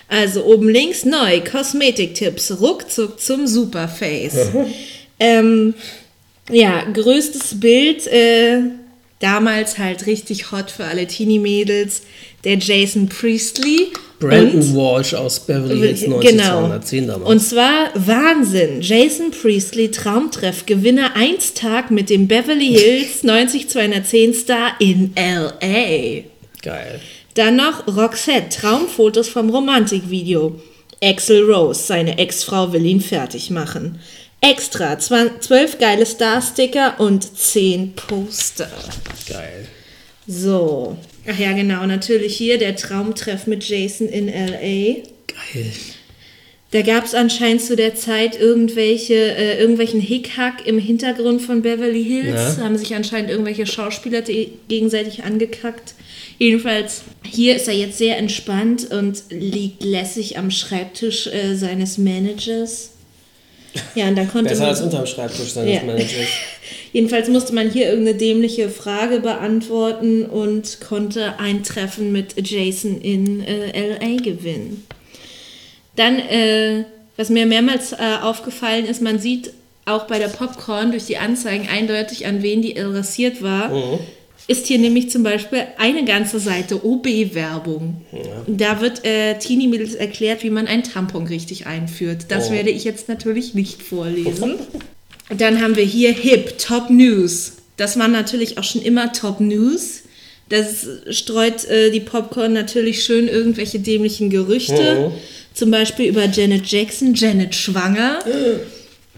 Also 0.08 0.44
oben 0.44 0.68
links 0.68 1.04
neu, 1.04 1.40
Kosmetiktipps, 1.40 2.60
ruckzuck 2.60 3.20
zum 3.20 3.46
Superface. 3.46 4.50
ähm, 5.20 5.74
ja, 6.50 6.82
größtes 6.82 7.60
Bild, 7.60 8.08
äh, 8.08 8.62
damals 9.20 9.78
halt 9.78 10.06
richtig 10.06 10.50
hot 10.50 10.72
für 10.72 10.84
alle 10.84 11.06
Teenie-Mädels, 11.06 12.02
der 12.42 12.58
Jason 12.58 13.08
Priestley. 13.08 13.92
Brandon 14.20 14.60
und 14.60 14.76
Walsh 14.76 15.14
aus 15.14 15.40
Beverly 15.40 15.78
Hills 15.80 16.00
Genau. 16.02 16.20
90210 16.68 17.06
damals. 17.08 17.28
Und 17.30 17.40
zwar 17.40 17.90
Wahnsinn. 17.94 18.80
Jason 18.82 19.30
Priestley, 19.32 19.90
Traumtreff, 19.90 20.66
Gewinner 20.66 21.16
1 21.16 21.54
Tag 21.54 21.90
mit 21.90 22.08
dem 22.10 22.28
Beverly 22.28 22.68
Hills 22.68 23.22
90210 23.24 24.34
Star 24.34 24.72
in 24.78 25.12
L.A. 25.16 26.24
Geil. 26.62 27.00
Dann 27.34 27.56
noch 27.56 27.86
Roxette, 27.88 28.60
Traumfotos 28.60 29.28
vom 29.28 29.50
Romantikvideo. 29.50 30.60
Axel 31.02 31.50
Rose, 31.50 31.82
seine 31.82 32.18
Ex-Frau 32.18 32.72
will 32.74 32.84
ihn 32.84 33.00
fertig 33.00 33.50
machen. 33.50 33.98
Extra, 34.42 34.98
12 34.98 35.78
geile 35.78 36.04
Star-Sticker 36.04 36.94
und 36.98 37.38
10 37.38 37.94
Poster. 37.94 38.68
Geil. 39.28 39.66
So. 40.26 40.96
Ach 41.30 41.38
ja, 41.38 41.52
genau, 41.52 41.86
natürlich 41.86 42.36
hier 42.36 42.58
der 42.58 42.74
Traumtreff 42.74 43.46
mit 43.46 43.68
Jason 43.68 44.08
in 44.08 44.28
L.A. 44.28 45.00
Geil. 45.28 45.70
Da 46.72 46.82
gab 46.82 47.04
es 47.04 47.14
anscheinend 47.14 47.62
zu 47.62 47.76
der 47.76 47.94
Zeit 47.94 48.40
irgendwelche, 48.40 49.14
äh, 49.14 49.60
irgendwelchen 49.60 50.00
Hickhack 50.00 50.66
im 50.66 50.78
Hintergrund 50.78 51.42
von 51.42 51.62
Beverly 51.62 52.04
Hills. 52.04 52.34
Ja. 52.34 52.54
Da 52.54 52.62
haben 52.64 52.78
sich 52.78 52.94
anscheinend 52.94 53.30
irgendwelche 53.30 53.66
Schauspieler 53.66 54.22
gegenseitig 54.22 55.24
angekackt. 55.24 55.94
Jedenfalls, 56.38 57.02
hier 57.24 57.56
ist 57.56 57.68
er 57.68 57.74
jetzt 57.74 57.98
sehr 57.98 58.18
entspannt 58.18 58.90
und 58.90 59.22
liegt 59.30 59.84
lässig 59.84 60.38
am 60.38 60.50
Schreibtisch 60.50 61.26
äh, 61.28 61.54
seines 61.54 61.98
Managers. 61.98 62.92
Ja, 63.94 64.08
und 64.08 64.16
da 64.16 64.24
konnte 64.24 64.50
Besser 64.50 64.62
man, 64.62 64.70
als 64.70 64.80
unterm 64.80 65.06
Schreibtisch 65.06 65.52
seines 65.52 65.74
Ja. 65.74 65.82
Managers. 65.82 66.28
Jedenfalls 66.92 67.28
musste 67.28 67.54
man 67.54 67.70
hier 67.70 67.88
irgendeine 67.88 68.18
dämliche 68.18 68.68
Frage 68.68 69.20
beantworten 69.20 70.24
und 70.24 70.80
konnte 70.80 71.38
ein 71.38 71.62
Treffen 71.62 72.10
mit 72.10 72.34
Jason 72.48 73.00
in 73.00 73.44
äh, 73.44 73.94
LA 73.94 74.20
gewinnen. 74.22 74.84
Dann, 75.96 76.18
äh, 76.18 76.84
was 77.16 77.28
mir 77.28 77.46
mehrmals 77.46 77.92
äh, 77.92 77.96
aufgefallen 78.22 78.86
ist, 78.86 79.02
man 79.02 79.18
sieht 79.18 79.52
auch 79.84 80.04
bei 80.04 80.18
der 80.18 80.28
Popcorn 80.28 80.90
durch 80.90 81.06
die 81.06 81.18
Anzeigen 81.18 81.68
eindeutig, 81.68 82.26
an 82.26 82.42
wen 82.42 82.62
die 82.62 82.78
adressiert 82.78 83.42
war. 83.42 83.70
Ist 84.46 84.66
hier 84.66 84.78
nämlich 84.78 85.10
zum 85.10 85.22
Beispiel 85.22 85.62
eine 85.78 86.04
ganze 86.04 86.40
Seite 86.40 86.84
OB-Werbung. 86.84 88.00
Da 88.48 88.80
wird 88.80 89.04
äh, 89.04 89.38
Teenie-Mädels 89.38 89.94
erklärt, 89.94 90.42
wie 90.42 90.50
man 90.50 90.66
ein 90.66 90.82
Tampon 90.82 91.26
richtig 91.26 91.66
einführt. 91.66 92.26
Das 92.28 92.48
Oh. 92.48 92.52
werde 92.52 92.70
ich 92.70 92.82
jetzt 92.84 93.08
natürlich 93.08 93.54
nicht 93.54 93.82
vorlesen. 93.82 94.54
Dann 95.36 95.62
haben 95.62 95.76
wir 95.76 95.84
hier 95.84 96.12
HIP, 96.12 96.58
Top 96.58 96.90
News. 96.90 97.52
Das 97.76 97.96
war 97.98 98.08
natürlich 98.08 98.58
auch 98.58 98.64
schon 98.64 98.82
immer 98.82 99.12
Top 99.12 99.38
News. 99.40 100.00
Das 100.48 100.84
streut 101.10 101.64
äh, 101.66 101.92
die 101.92 102.00
Popcorn 102.00 102.52
natürlich 102.52 103.04
schön 103.04 103.28
irgendwelche 103.28 103.78
dämlichen 103.78 104.30
Gerüchte. 104.30 105.12
Zum 105.54 105.70
Beispiel 105.70 106.06
über 106.06 106.26
Janet 106.26 106.66
Jackson, 106.66 107.14
Janet 107.14 107.54
schwanger. 107.54 108.18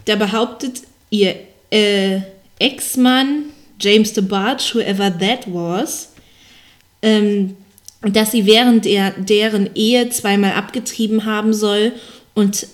Da 0.05 0.17
behauptet 0.17 0.81
ihr 1.11 1.33
äh, 1.71 2.19
Ex-Mann, 2.59 3.45
James 3.83 4.13
DeBarge, 4.13 4.73
whoever 4.73 5.11
that 5.17 5.45
was, 5.47 6.09
ähm, 7.01 7.55
dass 8.01 8.31
sie 8.31 8.45
während 8.45 8.85
der, 8.85 9.11
deren 9.11 9.69
Ehe 9.75 10.09
zweimal 10.09 10.53
abgetrieben 10.53 11.25
haben 11.25 11.53
soll 11.53 11.91
und 12.33 12.67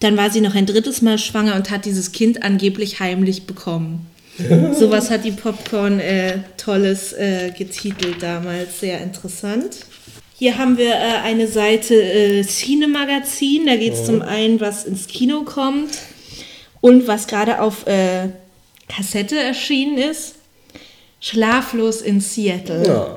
dann 0.00 0.16
war 0.16 0.30
sie 0.30 0.40
noch 0.40 0.54
ein 0.54 0.66
drittes 0.66 1.02
Mal 1.02 1.18
schwanger 1.18 1.54
und 1.54 1.70
hat 1.70 1.84
dieses 1.84 2.12
Kind 2.12 2.42
angeblich 2.42 3.00
heimlich 3.00 3.46
bekommen. 3.46 4.06
Sowas 4.78 5.10
hat 5.10 5.24
die 5.24 5.30
Popcorn 5.30 6.00
äh, 6.00 6.38
Tolles 6.56 7.12
äh, 7.12 7.52
getitelt 7.56 8.22
damals, 8.22 8.80
sehr 8.80 9.00
interessant. 9.00 9.76
Hier 10.36 10.58
haben 10.58 10.76
wir 10.76 10.94
äh, 10.94 11.20
eine 11.22 11.46
Seite 11.46 11.94
äh, 11.94 12.42
Cine-Magazin, 12.42 13.66
da 13.66 13.76
geht 13.76 13.92
es 13.92 14.04
zum 14.04 14.20
einen, 14.20 14.60
was 14.60 14.84
ins 14.84 15.06
Kino 15.06 15.42
kommt 15.42 15.90
und 16.80 17.06
was 17.06 17.28
gerade 17.28 17.60
auf 17.60 17.86
äh, 17.86 18.30
Kassette 18.88 19.38
erschienen 19.38 19.96
ist. 19.96 20.34
Schlaflos 21.24 22.02
in 22.02 22.20
Seattle. 22.20 22.86
Ja. 22.86 23.16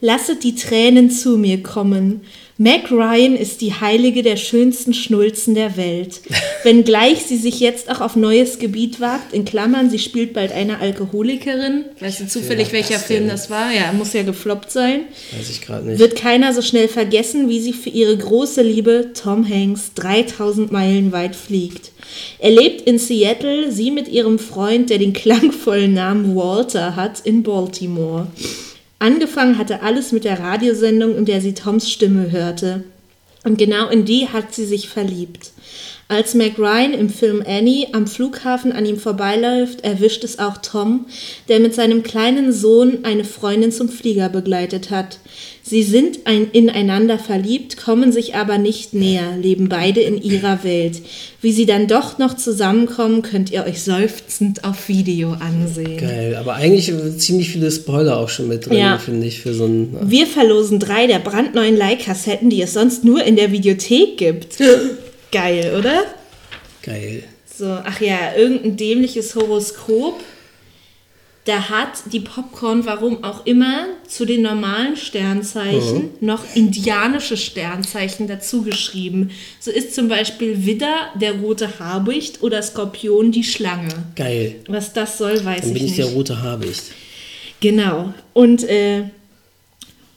Lasset 0.00 0.44
die 0.44 0.54
Tränen 0.54 1.10
zu 1.10 1.36
mir 1.36 1.60
kommen. 1.60 2.20
Meg 2.58 2.90
Ryan 2.90 3.34
ist 3.34 3.62
die 3.62 3.72
Heilige 3.72 4.22
der 4.22 4.36
schönsten 4.36 4.92
Schnulzen 4.92 5.54
der 5.54 5.76
Welt. 5.76 6.20
Wenngleich 6.64 7.22
sie 7.22 7.38
sich 7.38 7.60
jetzt 7.60 7.90
auch 7.90 8.00
auf 8.00 8.14
neues 8.14 8.58
Gebiet 8.58 9.00
wagt, 9.00 9.32
in 9.32 9.44
Klammern, 9.44 9.88
sie 9.90 9.98
spielt 9.98 10.34
bald 10.34 10.52
eine 10.52 10.78
Alkoholikerin. 10.78 11.86
Weißt 11.98 12.20
du 12.20 12.28
zufällig, 12.28 12.68
war 12.68 12.74
welcher 12.74 12.94
das 12.94 13.04
Film 13.04 13.20
denn? 13.20 13.30
das 13.30 13.48
war? 13.48 13.72
Ja, 13.72 13.92
muss 13.92 14.12
ja 14.12 14.22
gefloppt 14.22 14.70
sein. 14.70 15.06
Weiß 15.36 15.48
ich 15.50 15.62
gerade 15.62 15.86
nicht. 15.86 15.98
Wird 15.98 16.14
keiner 16.14 16.52
so 16.52 16.60
schnell 16.60 16.88
vergessen, 16.88 17.48
wie 17.48 17.60
sie 17.60 17.72
für 17.72 17.90
ihre 17.90 18.16
große 18.16 18.62
Liebe 18.62 19.12
Tom 19.14 19.48
Hanks 19.48 19.92
3000 19.94 20.70
Meilen 20.70 21.10
weit 21.12 21.34
fliegt. 21.34 21.90
Er 22.38 22.50
lebt 22.50 22.82
in 22.82 22.98
Seattle, 22.98 23.72
sie 23.72 23.90
mit 23.90 24.08
ihrem 24.08 24.38
Freund, 24.38 24.90
der 24.90 24.98
den 24.98 25.14
klangvollen 25.14 25.94
Namen 25.94 26.36
Walter 26.36 26.96
hat, 26.96 27.20
in 27.20 27.42
Baltimore. 27.42 28.26
Angefangen 29.02 29.58
hatte 29.58 29.82
alles 29.82 30.12
mit 30.12 30.22
der 30.22 30.38
Radiosendung, 30.38 31.16
in 31.16 31.24
der 31.24 31.40
sie 31.40 31.54
Toms 31.54 31.90
Stimme 31.90 32.30
hörte. 32.30 32.84
Und 33.42 33.58
genau 33.58 33.88
in 33.88 34.04
die 34.04 34.28
hat 34.28 34.54
sie 34.54 34.64
sich 34.64 34.88
verliebt. 34.88 35.50
Als 36.12 36.34
Meg 36.34 36.58
Ryan 36.58 36.92
im 36.92 37.08
Film 37.08 37.42
Annie 37.46 37.86
am 37.92 38.06
Flughafen 38.06 38.70
an 38.70 38.84
ihm 38.84 38.98
vorbeiläuft, 38.98 39.82
erwischt 39.82 40.24
es 40.24 40.38
auch 40.38 40.58
Tom, 40.58 41.06
der 41.48 41.58
mit 41.58 41.74
seinem 41.74 42.02
kleinen 42.02 42.52
Sohn 42.52 42.98
eine 43.04 43.24
Freundin 43.24 43.72
zum 43.72 43.88
Flieger 43.88 44.28
begleitet 44.28 44.90
hat. 44.90 45.16
Sie 45.62 45.82
sind 45.82 46.26
ein, 46.26 46.50
ineinander 46.52 47.18
verliebt, 47.18 47.78
kommen 47.78 48.12
sich 48.12 48.34
aber 48.34 48.58
nicht 48.58 48.92
näher, 48.92 49.38
leben 49.40 49.70
beide 49.70 50.00
in 50.00 50.20
ihrer 50.20 50.64
Welt. 50.64 51.00
Wie 51.40 51.52
sie 51.52 51.64
dann 51.64 51.86
doch 51.86 52.18
noch 52.18 52.36
zusammenkommen, 52.36 53.22
könnt 53.22 53.50
ihr 53.50 53.64
euch 53.64 53.80
seufzend 53.80 54.64
auf 54.64 54.88
Video 54.88 55.32
ansehen. 55.32 55.96
Geil, 55.96 56.36
aber 56.38 56.56
eigentlich 56.56 56.90
äh, 56.90 57.16
ziemlich 57.16 57.48
viele 57.48 57.70
Spoiler 57.70 58.18
auch 58.18 58.28
schon 58.28 58.48
mit 58.48 58.66
drin, 58.66 58.76
Ja. 58.76 58.98
finde 58.98 59.26
ich, 59.26 59.40
für 59.40 59.54
so 59.54 59.64
ein. 59.64 59.96
Wir 60.02 60.26
verlosen 60.26 60.78
drei 60.78 61.06
der 61.06 61.20
brandneuen 61.20 61.76
Leihkassetten, 61.78 62.50
die 62.50 62.60
es 62.60 62.74
sonst 62.74 63.02
nur 63.02 63.24
in 63.24 63.36
der 63.36 63.50
Videothek 63.50 64.18
gibt. 64.18 64.58
Geil, 65.32 65.74
oder? 65.78 66.04
Geil. 66.82 67.24
So, 67.46 67.66
ach 67.66 68.00
ja, 68.00 68.34
irgendein 68.36 68.76
dämliches 68.76 69.34
Horoskop. 69.34 70.20
Da 71.44 71.68
hat 71.70 72.12
die 72.12 72.20
Popcorn, 72.20 72.86
warum 72.86 73.24
auch 73.24 73.44
immer, 73.46 73.86
zu 74.06 74.24
den 74.24 74.42
normalen 74.42 74.96
Sternzeichen 74.96 76.10
noch 76.20 76.44
indianische 76.54 77.36
Sternzeichen 77.36 78.28
dazugeschrieben. 78.28 79.32
So 79.58 79.72
ist 79.72 79.92
zum 79.92 80.06
Beispiel 80.08 80.64
Widder 80.64 81.10
der 81.20 81.32
rote 81.40 81.80
Habicht 81.80 82.42
oder 82.44 82.62
Skorpion 82.62 83.32
die 83.32 83.42
Schlange. 83.42 83.88
Geil. 84.14 84.56
Was 84.68 84.92
das 84.92 85.18
soll, 85.18 85.44
weiß 85.44 85.62
Dann 85.62 85.70
ich 85.70 85.74
bin 85.74 85.84
ich 85.86 85.96
nicht. 85.96 85.98
der 85.98 86.06
rote 86.06 86.42
Habicht. 86.42 86.84
Genau. 87.58 88.14
Und 88.34 88.62
äh, 88.62 89.04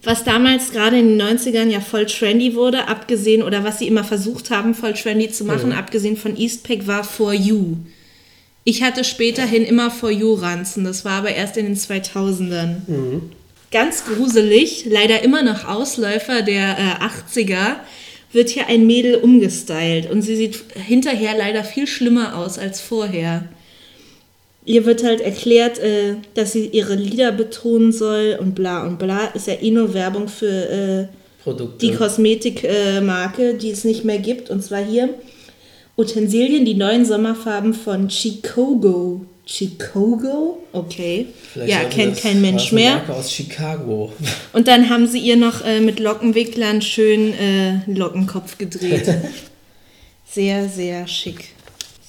was 0.05 0.23
damals 0.23 0.71
gerade 0.71 0.99
in 0.99 1.17
den 1.17 1.21
90ern 1.21 1.69
ja 1.69 1.81
voll 1.81 2.05
trendy 2.05 2.55
wurde, 2.55 2.87
abgesehen, 2.87 3.43
oder 3.43 3.63
was 3.63 3.79
sie 3.79 3.87
immer 3.87 4.03
versucht 4.03 4.51
haben, 4.51 4.75
voll 4.75 4.93
trendy 4.93 5.29
zu 5.31 5.43
machen, 5.45 5.71
abgesehen 5.73 6.15
von 6.15 6.37
Eastpak, 6.37 6.87
war 6.87 7.03
For 7.03 7.33
You. 7.33 7.77
Ich 8.63 8.81
hatte 8.83 9.03
späterhin 9.03 9.63
immer 9.63 9.91
For 9.91 10.11
You-Ranzen, 10.11 10.83
das 10.83 11.05
war 11.05 11.19
aber 11.19 11.29
erst 11.31 11.57
in 11.57 11.65
den 11.65 11.75
2000ern. 11.75 12.77
Ganz 13.71 14.05
gruselig, 14.05 14.85
leider 14.89 15.23
immer 15.23 15.43
noch 15.43 15.67
Ausläufer 15.67 16.41
der 16.41 16.77
äh, 16.77 17.37
80er, 17.37 17.75
wird 18.31 18.49
hier 18.49 18.67
ein 18.67 18.85
Mädel 18.85 19.15
umgestylt 19.15 20.09
und 20.09 20.21
sie 20.21 20.35
sieht 20.35 20.63
hinterher 20.75 21.37
leider 21.37 21.63
viel 21.63 21.87
schlimmer 21.87 22.37
aus 22.37 22.59
als 22.59 22.81
vorher. 22.81 23.45
Ihr 24.65 24.85
wird 24.85 25.03
halt 25.03 25.21
erklärt, 25.21 25.79
äh, 25.79 26.15
dass 26.33 26.51
sie 26.51 26.65
ihre 26.67 26.95
Lieder 26.95 27.31
betonen 27.31 27.91
soll 27.91 28.37
und 28.39 28.55
bla 28.55 28.85
und 28.85 28.97
bla. 28.97 29.27
Ist 29.27 29.47
ja 29.47 29.53
eh 29.61 29.71
nur 29.71 29.93
Werbung 29.93 30.27
für 30.27 30.47
äh, 30.47 31.07
Produkte. 31.43 31.85
die 31.85 31.93
Kosmetikmarke, 31.93 33.53
die 33.53 33.69
es 33.69 33.83
nicht 33.83 34.03
mehr 34.03 34.17
gibt. 34.17 34.49
Und 34.49 34.63
zwar 34.63 34.83
hier 34.83 35.09
Utensilien, 35.97 36.65
die 36.65 36.73
neuen 36.73 37.05
Sommerfarben 37.05 37.73
von 37.73 38.09
Chicogo. 38.09 39.21
Chicogo? 39.45 40.63
Okay. 40.73 41.27
Vielleicht 41.53 41.71
ja, 41.71 41.83
kennt 41.83 42.17
kein 42.17 42.41
Mensch 42.41 42.71
mehr. 42.71 42.95
Marke 42.95 43.13
aus 43.13 43.31
Chicago. 43.31 44.11
Und 44.53 44.67
dann 44.67 44.89
haben 44.89 45.07
sie 45.07 45.19
ihr 45.19 45.37
noch 45.37 45.63
äh, 45.63 45.79
mit 45.79 45.99
Lockenwicklern 45.99 46.81
schön 46.81 47.33
äh, 47.33 47.79
Lockenkopf 47.85 48.57
gedreht. 48.57 49.07
sehr, 50.27 50.67
sehr 50.67 51.07
schick. 51.07 51.54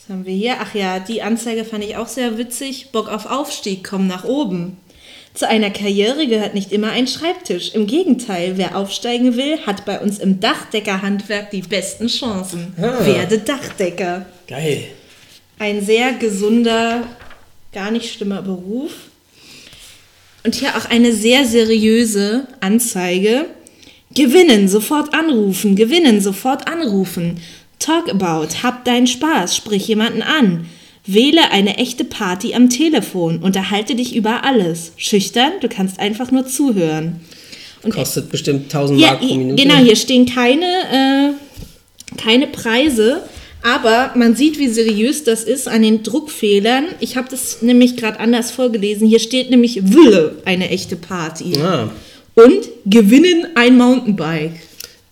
Was 0.06 0.14
haben 0.14 0.24
wir 0.24 0.34
hier? 0.34 0.56
Ach 0.60 0.72
ja, 0.72 1.00
die 1.00 1.22
Anzeige 1.22 1.64
fand 1.64 1.82
ich 1.82 1.96
auch 1.96 2.06
sehr 2.06 2.38
witzig. 2.38 2.90
Bock 2.92 3.08
auf 3.08 3.26
Aufstieg, 3.26 3.82
komm 3.82 4.06
nach 4.06 4.22
oben. 4.22 4.76
Zu 5.34 5.48
einer 5.48 5.70
Karriere 5.70 6.28
gehört 6.28 6.54
nicht 6.54 6.70
immer 6.70 6.92
ein 6.92 7.08
Schreibtisch. 7.08 7.74
Im 7.74 7.88
Gegenteil, 7.88 8.56
wer 8.56 8.76
aufsteigen 8.76 9.36
will, 9.36 9.58
hat 9.66 9.84
bei 9.84 9.98
uns 9.98 10.20
im 10.20 10.38
Dachdeckerhandwerk 10.38 11.50
die 11.50 11.62
besten 11.62 12.06
Chancen. 12.06 12.72
Ah. 12.78 13.04
Werde 13.04 13.38
Dachdecker. 13.38 14.26
Geil. 14.46 14.84
Ein 15.58 15.84
sehr 15.84 16.12
gesunder, 16.12 17.02
gar 17.72 17.90
nicht 17.90 18.14
schlimmer 18.14 18.42
Beruf. 18.42 18.92
Und 20.44 20.54
hier 20.54 20.76
auch 20.76 20.88
eine 20.88 21.12
sehr 21.12 21.44
seriöse 21.44 22.46
Anzeige. 22.60 23.46
Gewinnen, 24.14 24.68
sofort 24.68 25.12
anrufen, 25.12 25.74
gewinnen, 25.74 26.20
sofort 26.20 26.68
anrufen. 26.68 27.40
Talk 27.78 28.08
about, 28.08 28.62
hab 28.62 28.84
deinen 28.84 29.06
Spaß, 29.06 29.54
sprich 29.56 29.86
jemanden 29.88 30.22
an. 30.22 30.66
Wähle 31.06 31.50
eine 31.52 31.76
echte 31.76 32.04
Party 32.04 32.54
am 32.54 32.68
Telefon, 32.68 33.38
unterhalte 33.42 33.94
dich 33.94 34.16
über 34.16 34.42
alles. 34.44 34.92
Schüchtern, 34.96 35.52
du 35.60 35.68
kannst 35.68 36.00
einfach 36.00 36.32
nur 36.32 36.46
zuhören. 36.46 37.20
Und 37.82 37.94
Kostet 37.94 38.28
bestimmt 38.30 38.64
1000 38.64 39.00
ja, 39.00 39.08
Mark 39.08 39.20
pro 39.20 39.34
Minute. 39.34 39.62
genau, 39.62 39.76
hier 39.76 39.94
stehen 39.94 40.26
keine, 40.26 41.36
äh, 41.36 42.16
keine 42.20 42.48
Preise, 42.48 43.22
aber 43.62 44.12
man 44.16 44.34
sieht, 44.34 44.58
wie 44.58 44.68
seriös 44.68 45.22
das 45.22 45.44
ist 45.44 45.68
an 45.68 45.82
den 45.82 46.02
Druckfehlern. 46.02 46.86
Ich 46.98 47.16
habe 47.16 47.28
das 47.30 47.62
nämlich 47.62 47.96
gerade 47.96 48.18
anders 48.18 48.50
vorgelesen. 48.50 49.06
Hier 49.06 49.20
steht 49.20 49.50
nämlich 49.50 49.92
Wille, 49.92 50.36
eine 50.44 50.70
echte 50.70 50.96
Party. 50.96 51.52
Ah, 51.60 51.90
Und 52.34 52.68
gewinnen 52.84 53.46
ein 53.54 53.76
Mountainbike. 53.76 54.54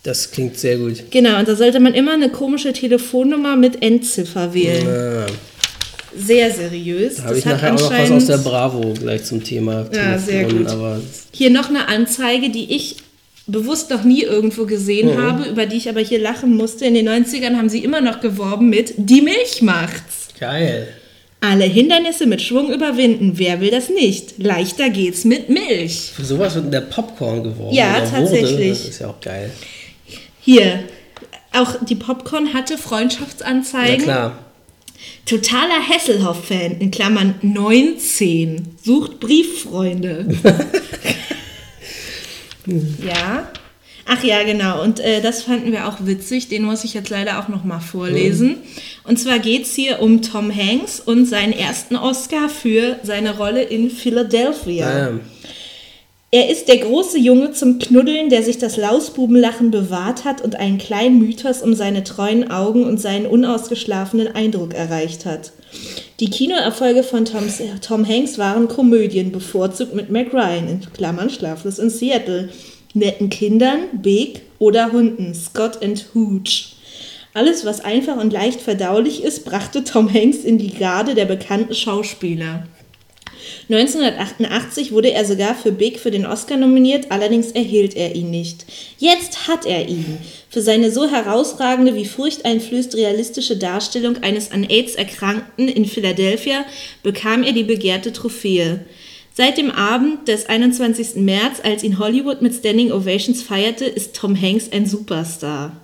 Das 0.04 0.30
klingt 0.30 0.56
sehr 0.58 0.76
gut. 0.76 1.10
Genau, 1.10 1.38
und 1.40 1.48
da 1.48 1.56
sollte 1.56 1.80
man 1.80 1.94
immer 1.94 2.12
eine 2.12 2.28
komische 2.28 2.72
Telefonnummer 2.72 3.56
mit 3.56 3.82
Endziffer 3.82 4.54
wählen. 4.54 4.86
Ah, 4.86 5.26
Sehr 6.16 6.50
seriös. 6.52 7.16
da 7.16 7.24
habe 7.24 7.38
ich 7.38 7.44
nachher 7.44 7.74
auch 7.74 7.80
noch 7.80 7.90
was 7.90 8.10
aus 8.10 8.26
der 8.26 8.38
Bravo 8.38 8.94
gleich 8.94 9.24
zum 9.24 9.42
Thema 9.42 9.86
Ja, 9.92 10.16
sehr 10.18 10.44
gut. 10.44 10.66
Aber 10.68 11.00
Hier 11.32 11.50
noch 11.50 11.68
eine 11.68 11.88
Anzeige, 11.88 12.50
die 12.50 12.72
ich 12.76 12.96
bewusst 13.46 13.90
noch 13.90 14.04
nie 14.04 14.22
irgendwo 14.22 14.64
gesehen 14.66 15.20
habe, 15.20 15.48
über 15.48 15.66
die 15.66 15.76
ich 15.76 15.88
aber 15.88 16.00
hier 16.00 16.20
lachen 16.20 16.54
musste. 16.56 16.84
In 16.86 16.94
den 16.94 17.08
90ern 17.08 17.56
haben 17.56 17.68
sie 17.68 17.82
immer 17.82 18.00
noch 18.00 18.20
geworben 18.20 18.68
mit 18.70 18.94
Die 18.96 19.20
Milch 19.22 19.60
macht's. 19.62 20.28
geil. 20.38 20.86
Alle 21.40 21.64
Hindernisse 21.64 22.24
mit 22.26 22.40
Schwung 22.40 22.72
überwinden. 22.72 23.32
Wer 23.34 23.60
will 23.60 23.70
das 23.70 23.90
nicht? 23.90 24.38
Leichter 24.38 24.88
geht's 24.88 25.24
mit 25.26 25.50
Milch. 25.50 26.12
Für 26.16 26.24
sowas 26.24 26.54
wird 26.54 26.64
in 26.66 26.70
der 26.70 26.80
Popcorn 26.80 27.42
geworben. 27.44 27.74
Ja, 27.74 28.00
tatsächlich. 28.00 28.50
Wurde. 28.52 28.68
Das 28.70 28.84
ist 28.88 29.00
ja 29.00 29.08
auch 29.08 29.20
geil. 29.20 29.50
Hier, 30.44 30.84
auch 31.52 31.76
die 31.84 31.94
Popcorn 31.94 32.52
hatte 32.52 32.76
Ja 32.76 32.78
Freundschaftsanzeigen. 32.78 34.04
klar. 34.04 34.38
Totaler 35.26 35.80
Hesselhoff-Fan, 35.88 36.78
in 36.80 36.90
Klammern 36.90 37.34
19, 37.42 38.76
sucht 38.82 39.20
Brieffreunde. 39.20 40.28
ja. 43.02 43.50
Ach 44.06 44.22
ja, 44.22 44.42
genau. 44.42 44.82
Und 44.82 45.00
äh, 45.00 45.22
das 45.22 45.42
fanden 45.42 45.72
wir 45.72 45.88
auch 45.88 45.96
witzig. 46.00 46.48
Den 46.48 46.64
muss 46.64 46.84
ich 46.84 46.92
jetzt 46.92 47.08
leider 47.08 47.38
auch 47.38 47.48
noch 47.48 47.64
mal 47.64 47.80
vorlesen. 47.80 48.58
Und 49.04 49.18
zwar 49.18 49.38
geht 49.38 49.62
es 49.62 49.74
hier 49.74 50.00
um 50.00 50.20
Tom 50.20 50.54
Hanks 50.54 51.00
und 51.00 51.24
seinen 51.24 51.54
ersten 51.54 51.96
Oscar 51.96 52.50
für 52.50 52.98
seine 53.02 53.38
Rolle 53.38 53.62
in 53.62 53.90
Philadelphia. 53.90 55.08
Ähm, 55.08 55.20
Er 56.34 56.50
ist 56.50 56.66
der 56.66 56.78
große 56.78 57.16
Junge 57.16 57.52
zum 57.52 57.78
Knuddeln, 57.78 58.28
der 58.28 58.42
sich 58.42 58.58
das 58.58 58.76
Lausbubenlachen 58.76 59.70
bewahrt 59.70 60.24
hat 60.24 60.42
und 60.42 60.56
einen 60.56 60.78
kleinen 60.78 61.20
Mythos 61.20 61.62
um 61.62 61.74
seine 61.74 62.02
treuen 62.02 62.50
Augen 62.50 62.82
und 62.82 63.00
seinen 63.00 63.26
unausgeschlafenen 63.26 64.34
Eindruck 64.34 64.74
erreicht 64.74 65.26
hat. 65.26 65.52
Die 66.18 66.30
Kinoerfolge 66.30 67.04
von 67.04 67.24
Tom, 67.24 67.44
Tom 67.80 68.04
Hanks 68.04 68.36
waren 68.36 68.66
Komödien, 68.66 69.30
bevorzugt 69.30 69.94
mit 69.94 70.10
Mac 70.10 70.34
Ryan, 70.34 70.66
in 70.66 70.80
Klammern 70.92 71.30
Schlaflos 71.30 71.78
in 71.78 71.88
Seattle, 71.88 72.48
netten 72.94 73.30
Kindern, 73.30 73.82
Big 74.02 74.40
oder 74.58 74.90
Hunden, 74.90 75.36
Scott 75.36 75.84
and 75.84 76.04
Hooch. 76.16 76.74
Alles, 77.32 77.64
was 77.64 77.80
einfach 77.80 78.16
und 78.16 78.32
leicht 78.32 78.60
verdaulich 78.60 79.22
ist, 79.22 79.44
brachte 79.44 79.84
Tom 79.84 80.12
Hanks 80.12 80.38
in 80.38 80.58
die 80.58 80.74
Garde 80.74 81.14
der 81.14 81.26
bekannten 81.26 81.74
Schauspieler. 81.74 82.64
1988 83.68 84.92
wurde 84.92 85.12
er 85.12 85.24
sogar 85.24 85.54
für 85.54 85.72
Big 85.72 85.98
für 85.98 86.10
den 86.10 86.26
Oscar 86.26 86.56
nominiert, 86.56 87.10
allerdings 87.10 87.52
erhielt 87.52 87.96
er 87.96 88.14
ihn 88.14 88.30
nicht. 88.30 88.66
Jetzt 88.98 89.48
hat 89.48 89.64
er 89.64 89.88
ihn. 89.88 90.18
Für 90.50 90.60
seine 90.60 90.90
so 90.90 91.08
herausragende 91.10 91.94
wie 91.94 92.04
furchteinflößt 92.04 92.94
realistische 92.94 93.56
Darstellung 93.56 94.18
eines 94.18 94.52
an 94.52 94.64
AIDS 94.64 94.94
Erkrankten 94.94 95.68
in 95.68 95.86
Philadelphia 95.86 96.64
bekam 97.02 97.42
er 97.42 97.52
die 97.52 97.64
begehrte 97.64 98.12
Trophäe. 98.12 98.84
Seit 99.32 99.58
dem 99.58 99.70
Abend 99.70 100.28
des 100.28 100.46
21. 100.46 101.16
März, 101.16 101.60
als 101.64 101.82
ihn 101.82 101.98
Hollywood 101.98 102.40
mit 102.40 102.54
Standing 102.54 102.92
Ovations 102.92 103.42
feierte, 103.42 103.84
ist 103.84 104.14
Tom 104.14 104.40
Hanks 104.40 104.70
ein 104.70 104.86
Superstar. 104.86 105.74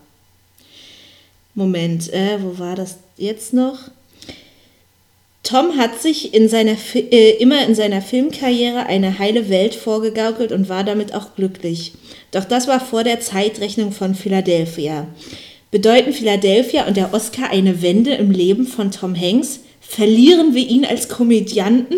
Moment, 1.54 2.12
äh, 2.12 2.38
wo 2.40 2.58
war 2.58 2.76
das 2.76 2.98
jetzt 3.16 3.52
noch? 3.52 3.90
Tom 5.42 5.78
hat 5.78 6.00
sich 6.00 6.34
in 6.34 6.48
seiner, 6.48 6.76
äh, 6.94 7.30
immer 7.38 7.64
in 7.66 7.74
seiner 7.74 8.02
Filmkarriere 8.02 8.86
eine 8.86 9.18
heile 9.18 9.48
Welt 9.48 9.74
vorgegaukelt 9.74 10.52
und 10.52 10.68
war 10.68 10.84
damit 10.84 11.14
auch 11.14 11.34
glücklich. 11.34 11.92
Doch 12.30 12.44
das 12.44 12.68
war 12.68 12.80
vor 12.80 13.04
der 13.04 13.20
Zeitrechnung 13.20 13.92
von 13.92 14.14
Philadelphia. 14.14 15.06
Bedeuten 15.70 16.12
Philadelphia 16.12 16.86
und 16.86 16.96
der 16.96 17.14
Oscar 17.14 17.50
eine 17.50 17.80
Wende 17.80 18.14
im 18.14 18.30
Leben 18.30 18.66
von 18.66 18.90
Tom 18.90 19.18
Hanks? 19.18 19.60
Verlieren 19.80 20.54
wir 20.54 20.66
ihn 20.66 20.84
als 20.84 21.08
Komödianten? 21.08 21.96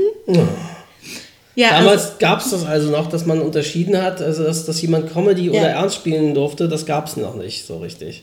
Ja, 1.55 1.71
also, 1.71 1.85
Damals 1.85 2.19
gab 2.19 2.41
es 2.41 2.51
das 2.51 2.65
also 2.65 2.91
noch, 2.91 3.09
dass 3.09 3.27
man 3.27 3.41
unterschieden 3.41 4.01
hat, 4.01 4.23
also 4.23 4.45
dass, 4.45 4.65
dass 4.65 4.81
jemand 4.81 5.13
Comedy 5.13 5.51
oder 5.51 5.69
Ernst 5.69 5.97
spielen 5.97 6.35
durfte, 6.35 6.69
das 6.69 6.87
gab 6.87 7.07
es 7.07 7.17
noch 7.17 7.35
nicht 7.35 7.67
so 7.67 7.79
richtig. 7.79 8.23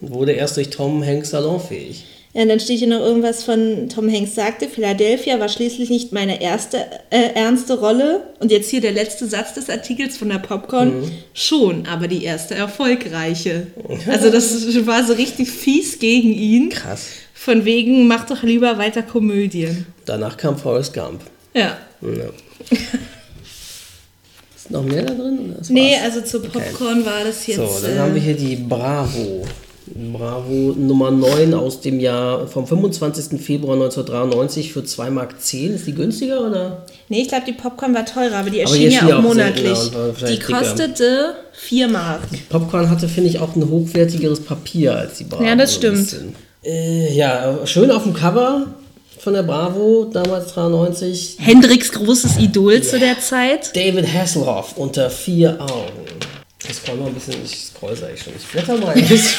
Und 0.00 0.12
wurde 0.12 0.32
erst 0.32 0.56
durch 0.56 0.70
Tom 0.70 1.04
Hanks 1.04 1.30
salonfähig. 1.30 2.04
Ja, 2.34 2.44
dann 2.44 2.58
steht 2.58 2.80
hier 2.80 2.88
noch 2.88 2.98
irgendwas 2.98 3.44
von 3.44 3.88
Tom 3.88 4.12
Hanks 4.12 4.34
sagte, 4.34 4.68
Philadelphia 4.68 5.38
war 5.38 5.48
schließlich 5.48 5.88
nicht 5.88 6.12
meine 6.12 6.42
erste 6.42 6.78
äh, 7.10 7.32
ernste 7.34 7.78
Rolle. 7.78 8.24
Und 8.40 8.50
jetzt 8.50 8.70
hier 8.70 8.80
der 8.80 8.90
letzte 8.90 9.28
Satz 9.28 9.54
des 9.54 9.70
Artikels 9.70 10.16
von 10.16 10.30
der 10.30 10.38
Popcorn. 10.38 11.12
Schon, 11.32 11.86
aber 11.86 12.08
die 12.08 12.24
erste 12.24 12.56
erfolgreiche. 12.56 13.68
Also 14.08 14.30
das 14.30 14.52
war 14.86 15.04
so 15.04 15.12
richtig 15.12 15.48
fies 15.48 15.98
gegen 15.98 16.32
ihn. 16.32 16.70
Krass. 16.70 17.06
Von 17.32 17.64
wegen, 17.64 18.08
mach 18.08 18.26
doch 18.26 18.42
lieber 18.42 18.78
weiter 18.78 19.02
Komödien. 19.02 19.86
Danach 20.04 20.36
kam 20.36 20.58
Forrest 20.58 20.92
Gump. 20.92 21.20
Ja. 21.54 21.78
Ja. 22.02 22.30
Ist 24.56 24.70
noch 24.70 24.82
mehr 24.82 25.02
da 25.02 25.14
drin? 25.14 25.54
oder 25.54 25.60
Nee, 25.68 25.96
also 26.02 26.20
zu 26.22 26.40
Popcorn 26.40 27.04
war 27.04 27.22
das 27.24 27.46
jetzt. 27.46 27.58
So, 27.58 27.80
dann 27.82 27.96
äh, 27.96 27.98
haben 28.00 28.14
wir 28.14 28.20
hier 28.20 28.34
die 28.34 28.56
Bravo. 28.56 29.44
Bravo 29.94 30.74
Nummer 30.76 31.10
9 31.12 31.54
aus 31.54 31.80
dem 31.80 32.00
Jahr 32.00 32.48
vom 32.48 32.66
25. 32.66 33.40
Februar 33.40 33.74
1993 33.74 34.72
für 34.72 34.80
2,10 34.80 35.10
Mark. 35.10 35.34
Ist 35.40 35.86
die 35.86 35.94
günstiger 35.94 36.40
oder? 36.46 36.84
Nee, 37.08 37.22
ich 37.22 37.28
glaube, 37.28 37.44
die 37.46 37.52
Popcorn 37.52 37.94
war 37.94 38.04
teurer, 38.04 38.38
aber 38.38 38.50
die 38.50 38.60
erschien 38.60 38.88
die 38.90 38.96
ja 38.96 39.06
auch 39.06 39.18
auch 39.18 39.22
monatlich. 39.22 39.78
Die 40.20 40.24
dicker. 40.26 40.58
kostete 40.58 41.36
4 41.52 41.88
Mark. 41.88 42.22
Popcorn 42.48 42.90
hatte, 42.90 43.08
finde 43.08 43.30
ich, 43.30 43.38
auch 43.38 43.54
ein 43.54 43.68
hochwertigeres 43.70 44.40
Papier 44.40 44.96
als 44.96 45.18
die 45.18 45.24
Bravo. 45.24 45.44
Ja, 45.44 45.54
das 45.54 45.74
stimmt. 45.76 46.16
Äh, 46.64 47.14
ja, 47.14 47.64
schön 47.64 47.90
auf 47.92 48.02
dem 48.02 48.14
Cover. 48.14 48.66
von 49.20 49.32
der 49.34 49.44
Bravo, 49.44 50.10
damals 50.12 50.52
93. 50.54 51.36
Hendricks 51.38 51.92
großes 51.92 52.38
Idol 52.38 52.82
zu 52.82 52.98
der 52.98 53.20
Zeit. 53.20 53.74
David 53.76 54.12
Hasselhoff 54.12 54.76
unter 54.76 55.08
vier 55.08 55.60
Augen. 55.60 55.92
Ich 56.68 56.74
scroll 56.76 56.96
mal 56.96 57.06
ein 57.08 57.14
bisschen, 57.14 57.34
ich 57.44 57.56
scroll 57.66 57.94
sag 57.94 58.12
ich 58.14 58.22
schon. 58.22 58.32
Ich 58.36 58.46
blätter 58.48 58.76
mal 58.76 58.88
ein 58.94 59.00
bisschen. 59.08 59.38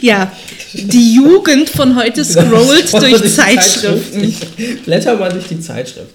Ja, 0.00 0.32
die 0.72 1.14
Jugend 1.14 1.68
von 1.68 1.96
heute 1.96 2.24
scrollt 2.24 2.88
Scroll 2.88 3.10
durch 3.10 3.22
die 3.22 3.34
Zeitschriften. 3.34 4.24
Ich 4.24 4.82
blätter 4.84 5.16
mal 5.16 5.30
durch 5.30 5.48
die 5.48 5.60
Zeitschrift. 5.60 6.10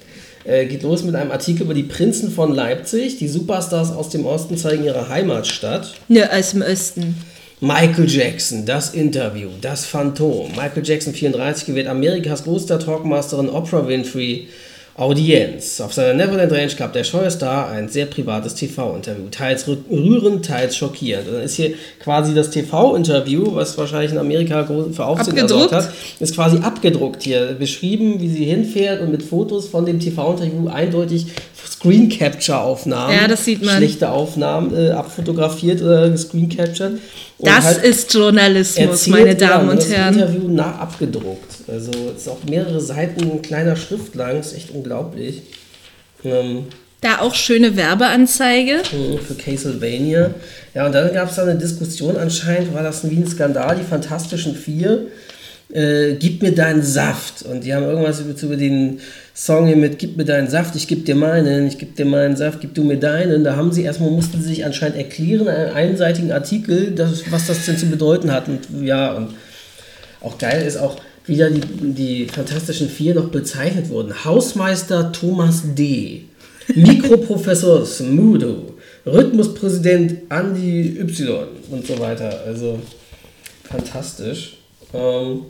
Äh, 0.46 0.66
geht 0.66 0.84
los 0.84 1.04
mit 1.04 1.16
einem 1.16 1.32
Artikel 1.32 1.64
über 1.64 1.74
die 1.74 1.84
Prinzen 1.84 2.32
von 2.32 2.54
Leipzig. 2.54 3.18
Die 3.18 3.28
Superstars 3.28 3.92
aus 3.92 4.10
dem 4.10 4.26
Osten 4.26 4.58
zeigen 4.58 4.84
ihre 4.84 5.08
Heimatstadt. 5.08 5.94
Ne, 6.10 6.30
aus 6.32 6.52
dem 6.52 6.62
Osten. 6.62 7.16
Michael 7.62 8.10
Jackson, 8.10 8.66
das 8.66 8.94
Interview, 8.94 9.50
das 9.62 9.86
Phantom. 9.86 10.50
Michael 10.52 10.84
Jackson 10.84 11.14
34 11.14 11.66
gewährt 11.66 11.88
Amerikas 11.88 12.44
größter 12.44 12.78
Talkmasterin 12.78 13.50
Oprah 13.50 13.88
Winfrey 13.88 14.50
Audienz. 14.96 15.82
Auf 15.82 15.92
seiner 15.94 16.14
Neverland 16.14 16.52
Range 16.52 16.72
gab 16.78 16.94
der 16.94 17.04
scheue 17.04 17.30
Star 17.32 17.70
ein 17.72 17.90
sehr 17.90 18.06
privates 18.06 18.54
TV-Interview. 18.56 19.24
Teils 19.32 19.68
rü- 19.68 19.78
rührend, 19.90 20.46
teils 20.46 20.76
schockierend. 20.78 21.28
Und 21.28 21.34
dann 21.36 21.44
ist 21.44 21.56
hier 21.56 21.74
quasi 22.00 22.34
das 22.36 22.52
TV-Interview, 22.52 23.56
was 23.56 23.76
wahrscheinlich 23.78 24.12
in 24.12 24.20
Amerika 24.20 24.66
für 24.66 25.06
Aufsehen 25.06 25.36
gesorgt 25.36 25.72
hat, 25.72 25.90
ist 26.20 26.36
quasi 26.36 26.58
abgedruckt 26.58 27.24
hier. 27.24 27.56
Beschrieben, 27.58 28.20
wie 28.22 28.30
sie 28.30 28.46
hinfährt 28.46 29.02
und 29.02 29.10
mit 29.12 29.24
Fotos 29.24 29.68
von 29.68 29.86
dem 29.86 30.00
TV-Interview 30.00 30.68
eindeutig 30.68 31.26
Screen 31.66 32.08
Capture 32.10 32.62
Aufnahmen. 32.62 33.14
Ja, 33.20 33.28
das 33.28 33.44
sieht 33.46 33.64
man. 33.66 33.78
Schlechte 33.78 34.10
Aufnahmen 34.12 34.74
äh, 34.76 34.92
abfotografiert 34.92 35.82
oder 35.82 36.10
gescreen 36.10 36.50
captured. 36.50 37.00
Das 37.44 37.66
halt 37.66 37.84
ist 37.84 38.14
Journalismus, 38.14 39.08
meine 39.08 39.36
Damen 39.36 39.70
und 39.70 39.78
das 39.80 39.90
Herren. 39.92 40.14
Interview 40.14 40.48
nah 40.48 40.76
abgedruckt. 40.80 41.56
Also 41.68 41.92
es 42.16 42.22
ist 42.24 42.28
auch 42.30 42.44
mehrere 42.50 42.80
Seiten 42.80 43.42
kleiner 43.42 43.76
Schrift 43.76 44.16
lang, 44.16 44.40
ist 44.40 44.56
echt 44.56 44.72
unglaublich. 44.72 45.42
Ähm, 46.24 46.66
Da 47.02 47.20
auch 47.20 47.36
schöne 47.36 47.76
Werbeanzeige. 47.76 48.82
für 49.28 49.36
Castlevania. 49.36 50.34
Ja, 50.74 50.86
und 50.86 50.94
dann 50.94 51.14
gab 51.14 51.30
es 51.30 51.36
da 51.36 51.44
eine 51.44 51.56
Diskussion, 51.56 52.18
anscheinend 52.18 52.74
war 52.74 52.84
das 52.84 53.10
wie 53.10 53.16
ein 53.18 53.28
Skandal, 53.28 53.76
die 53.76 53.84
Fantastischen 53.84 54.56
Vier. 54.56 55.08
Äh, 55.74 56.18
gib 56.20 56.44
mir 56.44 56.54
deinen 56.54 56.84
Saft. 56.84 57.42
Und 57.42 57.64
die 57.64 57.74
haben 57.74 57.84
irgendwas 57.84 58.22
über, 58.22 58.56
den 58.56 59.00
Song 59.34 59.66
hier 59.66 59.76
mit 59.76 59.98
Gib 59.98 60.18
mir 60.18 60.26
deinen 60.26 60.48
Saft, 60.48 60.76
ich 60.76 60.88
geb 60.88 61.06
dir 61.06 61.16
meinen, 61.16 61.66
ich 61.68 61.80
geb 61.80 61.96
dir 61.96 62.06
meinen 62.06 62.36
Saft, 62.36 62.62
gib 62.62 62.76
du 62.76 62.84
mir 62.84 62.98
deinen. 62.98 63.44
Da 63.44 63.56
haben 63.56 63.72
sie 63.72 63.82
erstmal, 63.82 64.12
mussten 64.12 64.40
sie 64.40 64.50
sich 64.50 64.66
anscheinend 64.66 64.98
erklären, 64.98 65.48
in 65.48 65.48
einem 65.48 65.76
einseitigen 65.76 66.32
Artikel, 66.32 66.92
das, 66.92 67.24
was 67.32 67.48
das 67.48 67.66
denn 67.66 67.78
zu 67.78 67.88
bedeuten 67.88 68.32
hat. 68.32 68.48
Und 68.48 68.86
ja, 68.86 69.14
und 69.14 69.30
auch 70.22 70.38
geil 70.38 70.64
ist 70.64 70.78
auch, 70.78 70.98
wie 71.26 71.38
da 71.38 71.50
die, 71.50 71.62
die 71.62 72.28
Fantastischen 72.28 72.88
Vier 72.88 73.16
noch 73.16 73.30
bezeichnet 73.30 73.90
wurden. 73.90 74.26
Hausmeister 74.26 75.12
Thomas 75.12 75.64
D., 75.74 76.26
Mikroprofessor 76.76 77.84
Smudo, 77.86 78.76
Rhythmuspräsident 79.08 80.32
Andy 80.32 81.00
Y 81.00 81.48
und 81.72 81.88
so 81.88 82.00
weiter. 82.00 82.44
Also 82.46 82.80
fantastisch. 83.64 84.58
Ähm, 84.94 85.46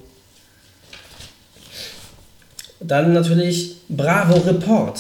dann 2.88 3.14
natürlich 3.14 3.78
Bravo 3.90 4.40
Report. 4.48 5.00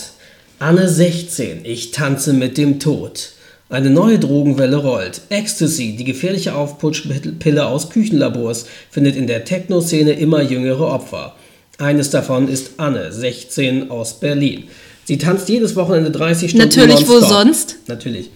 Anne 0.60 0.88
16, 0.88 1.66
ich 1.66 1.92
tanze 1.92 2.34
mit 2.34 2.58
dem 2.58 2.80
Tod. 2.80 3.32
Eine 3.70 3.90
neue 3.90 4.20
Drogenwelle 4.20 4.78
rollt. 4.78 5.22
Ecstasy, 5.30 5.96
die 5.98 6.04
gefährliche 6.04 6.56
Aufputschpille 6.56 7.66
aus 7.66 7.90
Küchenlabors, 7.90 8.68
findet 8.92 9.16
in 9.16 9.28
der 9.28 9.46
Techno-Szene 9.46 10.12
immer 10.14 10.42
jüngere 10.42 10.88
Opfer. 10.88 11.36
Eines 11.80 12.12
davon 12.12 12.48
ist 12.48 12.74
Anne, 12.78 13.12
16, 13.12 13.90
aus 13.90 14.20
Berlin. 14.20 14.66
Sie 15.06 15.18
tanzt 15.18 15.50
jedes 15.50 15.76
Wochenende 15.76 16.12
30 16.12 16.52
Stunden 16.52 16.68
Natürlich, 16.68 17.08
wo 17.08 17.20
sonst? 17.20 17.78
Natürlich. 17.88 18.30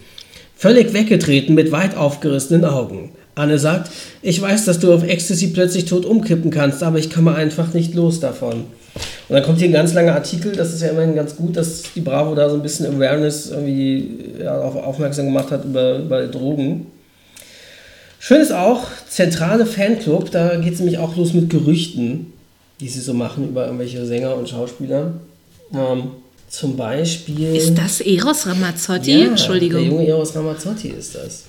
Völlig 0.56 0.92
weggetreten 0.92 1.54
mit 1.54 1.70
weit 1.70 1.96
aufgerissenen 1.96 2.64
Augen. 2.64 3.12
Anne 3.36 3.60
sagt, 3.60 3.92
ich 4.20 4.40
weiß, 4.42 4.64
dass 4.64 4.80
du 4.80 4.92
auf 4.92 5.04
Ecstasy 5.04 5.48
plötzlich 5.48 5.84
tot 5.84 6.04
umkippen 6.04 6.50
kannst, 6.50 6.82
aber 6.82 6.98
ich 6.98 7.10
komme 7.10 7.34
einfach 7.34 7.72
nicht 7.72 7.94
los 7.94 8.18
davon. 8.18 8.64
Und 9.28 9.34
dann 9.34 9.42
kommt 9.42 9.58
hier 9.58 9.68
ein 9.68 9.72
ganz 9.72 9.92
langer 9.92 10.14
Artikel, 10.14 10.52
das 10.52 10.72
ist 10.72 10.80
ja 10.80 10.88
immerhin 10.88 11.14
ganz 11.14 11.36
gut, 11.36 11.56
dass 11.56 11.82
die 11.94 12.00
Bravo 12.00 12.34
da 12.34 12.48
so 12.48 12.56
ein 12.56 12.62
bisschen 12.62 12.86
Awareness 12.86 13.50
irgendwie 13.50 14.08
ja, 14.42 14.58
auf, 14.58 14.74
aufmerksam 14.74 15.26
gemacht 15.26 15.50
hat 15.50 15.64
über, 15.64 15.98
über 15.98 16.26
Drogen. 16.26 16.86
Schön 18.18 18.40
ist 18.40 18.52
auch, 18.52 18.86
zentrale 19.08 19.66
Fanclub, 19.66 20.30
da 20.30 20.56
geht 20.56 20.72
es 20.72 20.80
nämlich 20.80 20.98
auch 20.98 21.14
los 21.16 21.34
mit 21.34 21.50
Gerüchten, 21.50 22.32
die 22.80 22.88
sie 22.88 23.00
so 23.00 23.12
machen 23.12 23.48
über 23.48 23.66
irgendwelche 23.66 24.04
Sänger 24.06 24.34
und 24.34 24.48
Schauspieler. 24.48 25.12
Ähm, 25.74 26.10
zum 26.48 26.76
Beispiel. 26.76 27.54
Ist 27.54 27.76
das 27.76 28.00
Eros 28.00 28.46
Ramazzotti? 28.46 29.20
Ja, 29.20 29.26
Entschuldigung. 29.26 29.82
Der 29.82 29.90
junge 29.90 30.06
Eros 30.06 30.34
Ramazzotti 30.34 30.88
ist 30.88 31.14
das. 31.14 31.44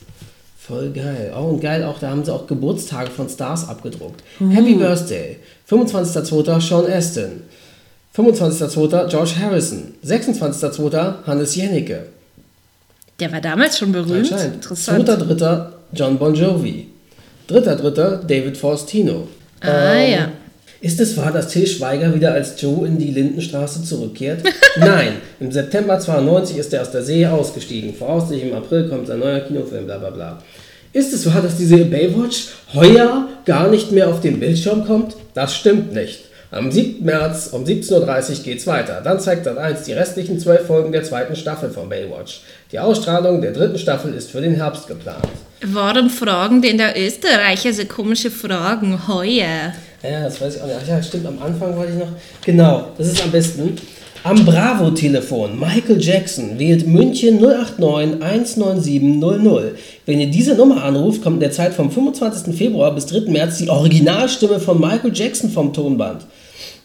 Voll 0.57 0.91
geil. 0.91 1.33
Oh, 1.35 1.45
und 1.45 1.61
geil, 1.61 1.83
auch 1.83 1.97
da 1.97 2.09
haben 2.09 2.23
sie 2.23 2.33
auch 2.33 2.45
Geburtstage 2.45 3.09
von 3.09 3.27
Stars 3.29 3.67
abgedruckt. 3.67 4.21
Happy 4.37 4.75
Birthday. 4.75 5.37
25.02. 5.69 6.61
Sean 6.61 6.91
Astin. 6.91 7.41
25.02. 8.19 9.07
George 9.07 9.31
Harrison. 9.39 9.93
26.02. 10.05 11.25
Hannes 11.25 11.55
Jennecke. 11.55 12.07
Der 13.19 13.31
war 13.31 13.41
damals 13.41 13.77
schon 13.77 13.91
berühmt. 13.91 14.31
Anscheinend. 14.31 14.55
Interessant. 14.55 15.09
2.03. 15.09 15.65
John 15.93 16.17
Bon 16.17 16.35
Jovi. 16.35 16.87
3.03. 17.49 18.25
David 18.25 18.57
Faustino. 18.57 19.27
Ah, 19.61 19.93
ja. 19.95 20.31
Ist 20.81 20.99
es 20.99 21.17
wahr, 21.17 21.31
dass 21.31 21.49
Till 21.49 21.67
Schweiger 21.67 22.13
wieder 22.13 22.33
als 22.33 22.61
Joe 22.61 22.87
in 22.87 22.97
die 22.97 23.11
Lindenstraße 23.11 23.83
zurückkehrt? 23.83 24.43
Nein, 24.77 25.17
im 25.39 25.51
September 25.51 25.99
92 25.99 26.57
ist 26.57 26.73
er 26.73 26.81
aus 26.81 26.91
der 26.91 27.03
See 27.03 27.25
ausgestiegen. 27.25 27.93
Voraussichtlich 27.93 28.49
im 28.49 28.55
April 28.55 28.87
kommt 28.87 29.07
sein 29.07 29.19
neuer 29.19 29.41
Kinofilm, 29.41 29.85
bla 29.85 29.97
bla 29.97 30.09
bla. 30.09 30.43
Ist 30.93 31.13
es 31.13 31.25
wahr, 31.25 31.41
dass 31.41 31.57
die 31.57 31.65
Serie 31.65 31.85
Baywatch 31.85 32.47
heuer 32.73 33.27
gar 33.45 33.69
nicht 33.69 33.91
mehr 33.91 34.07
auf 34.07 34.21
den 34.21 34.39
Bildschirm 34.39 34.85
kommt? 34.85 35.15
Das 35.33 35.53
stimmt 35.53 35.93
nicht. 35.93 36.28
Am 36.51 36.71
7. 36.71 37.05
März 37.05 37.49
um 37.51 37.63
17.30 37.63 38.39
Uhr 38.39 38.43
geht's 38.43 38.65
weiter. 38.65 39.01
Dann 39.03 39.19
zeigt 39.19 39.45
Sat1 39.45 39.85
die 39.85 39.93
restlichen 39.93 40.39
zwölf 40.39 40.65
Folgen 40.65 40.91
der 40.91 41.03
zweiten 41.03 41.35
Staffel 41.35 41.69
von 41.69 41.87
Baywatch. 41.87 42.41
Die 42.71 42.79
Ausstrahlung 42.79 43.39
der 43.39 43.51
dritten 43.51 43.77
Staffel 43.77 44.15
ist 44.15 44.31
für 44.31 44.41
den 44.41 44.55
Herbst 44.55 44.87
geplant. 44.87 45.27
Warum 45.61 46.09
fragen 46.09 46.63
denn 46.63 46.79
der 46.79 46.99
Österreicher 46.99 47.71
so 47.71 47.85
komische 47.85 48.31
Fragen 48.31 49.07
heuer? 49.07 49.73
Ja, 50.01 50.23
das 50.23 50.41
weiß 50.41 50.55
ich 50.55 50.61
auch 50.63 50.65
nicht. 50.65 50.77
Ach 50.81 50.87
ja, 50.87 51.03
stimmt, 51.03 51.27
am 51.27 51.39
Anfang 51.39 51.75
wollte 51.77 51.91
ich 51.93 51.99
noch. 51.99 52.13
Genau, 52.43 52.87
das 52.97 53.09
ist 53.09 53.23
am 53.23 53.29
besten. 53.29 53.77
Am 54.23 54.43
Bravo-Telefon, 54.43 55.57
Michael 55.57 56.01
Jackson 56.01 56.57
wählt 56.57 56.87
München 56.87 57.39
089 57.39 58.21
197 58.21 59.01
00. 59.01 59.75
Wenn 60.07 60.19
ihr 60.19 60.27
diese 60.27 60.55
Nummer 60.55 60.83
anruft, 60.83 61.21
kommt 61.21 61.35
in 61.35 61.41
der 61.41 61.51
Zeit 61.51 61.73
vom 61.75 61.91
25. 61.91 62.55
Februar 62.55 62.93
bis 62.95 63.05
3. 63.05 63.31
März 63.31 63.59
die 63.59 63.69
Originalstimme 63.69 64.59
von 64.59 64.81
Michael 64.81 65.11
Jackson 65.13 65.51
vom 65.51 65.71
Tonband. 65.71 66.25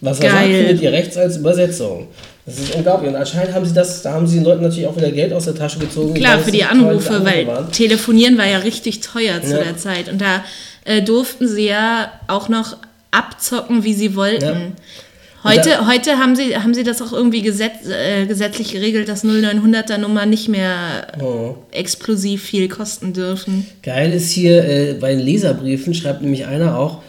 Was 0.04 0.20
er 0.20 0.30
sagt, 0.30 0.44
findet 0.46 0.80
ihr 0.82 0.92
rechts 0.92 1.16
als 1.16 1.36
Übersetzung. 1.38 2.08
Das 2.46 2.58
ist 2.58 2.74
unglaublich. 2.74 3.08
Und 3.10 3.16
anscheinend 3.16 3.54
haben 3.54 3.64
sie 3.64 3.72
das, 3.72 4.02
da 4.02 4.12
haben 4.12 4.26
sie 4.26 4.36
den 4.36 4.44
Leuten 4.44 4.62
natürlich 4.62 4.86
auch 4.86 4.96
wieder 4.96 5.10
Geld 5.10 5.32
aus 5.32 5.46
der 5.46 5.54
Tasche 5.54 5.78
gezogen. 5.78 6.14
Klar, 6.14 6.38
für 6.38 6.50
die 6.52 6.58
toll 6.60 6.68
Anrufe, 6.70 7.24
weil 7.24 7.46
waren. 7.46 7.72
telefonieren 7.72 8.36
war 8.36 8.46
ja 8.46 8.58
richtig 8.58 9.00
teuer 9.00 9.40
zu 9.42 9.52
Ja. 9.52 9.62
der 9.64 9.76
Zeit. 9.78 10.08
Und 10.10 10.20
da 10.20 10.44
äh, 10.84 11.00
durften 11.02 11.48
sie 11.48 11.66
ja 11.66 12.10
auch 12.28 12.48
noch 12.50 12.76
abzocken, 13.10 13.84
wie 13.84 13.94
sie 13.94 14.14
wollten. 14.14 14.44
Ja. 14.44 15.50
Heute, 15.50 15.70
Da- 15.70 15.86
heute 15.86 16.18
haben, 16.18 16.36
sie, 16.36 16.56
haben 16.56 16.72
sie 16.74 16.84
das 16.84 17.00
auch 17.02 17.12
irgendwie 17.12 17.42
gesetz, 17.42 17.86
äh, 17.86 18.24
gesetzlich 18.26 18.72
geregelt, 18.72 19.08
dass 19.08 19.24
0900er 19.24 19.98
Nummer 19.98 20.24
nicht 20.26 20.48
mehr 20.48 21.06
Oh. 21.22 21.54
explosiv 21.70 22.42
viel 22.42 22.68
kosten 22.68 23.12
dürfen. 23.12 23.66
Geil 23.82 24.12
ist 24.12 24.30
hier, 24.30 24.64
äh, 24.64 24.94
bei 24.94 25.10
den 25.14 25.20
Leserbriefen 25.20 25.94
schreibt 25.94 26.22
nämlich 26.22 26.46
einer 26.46 26.78
auch, 26.78 27.02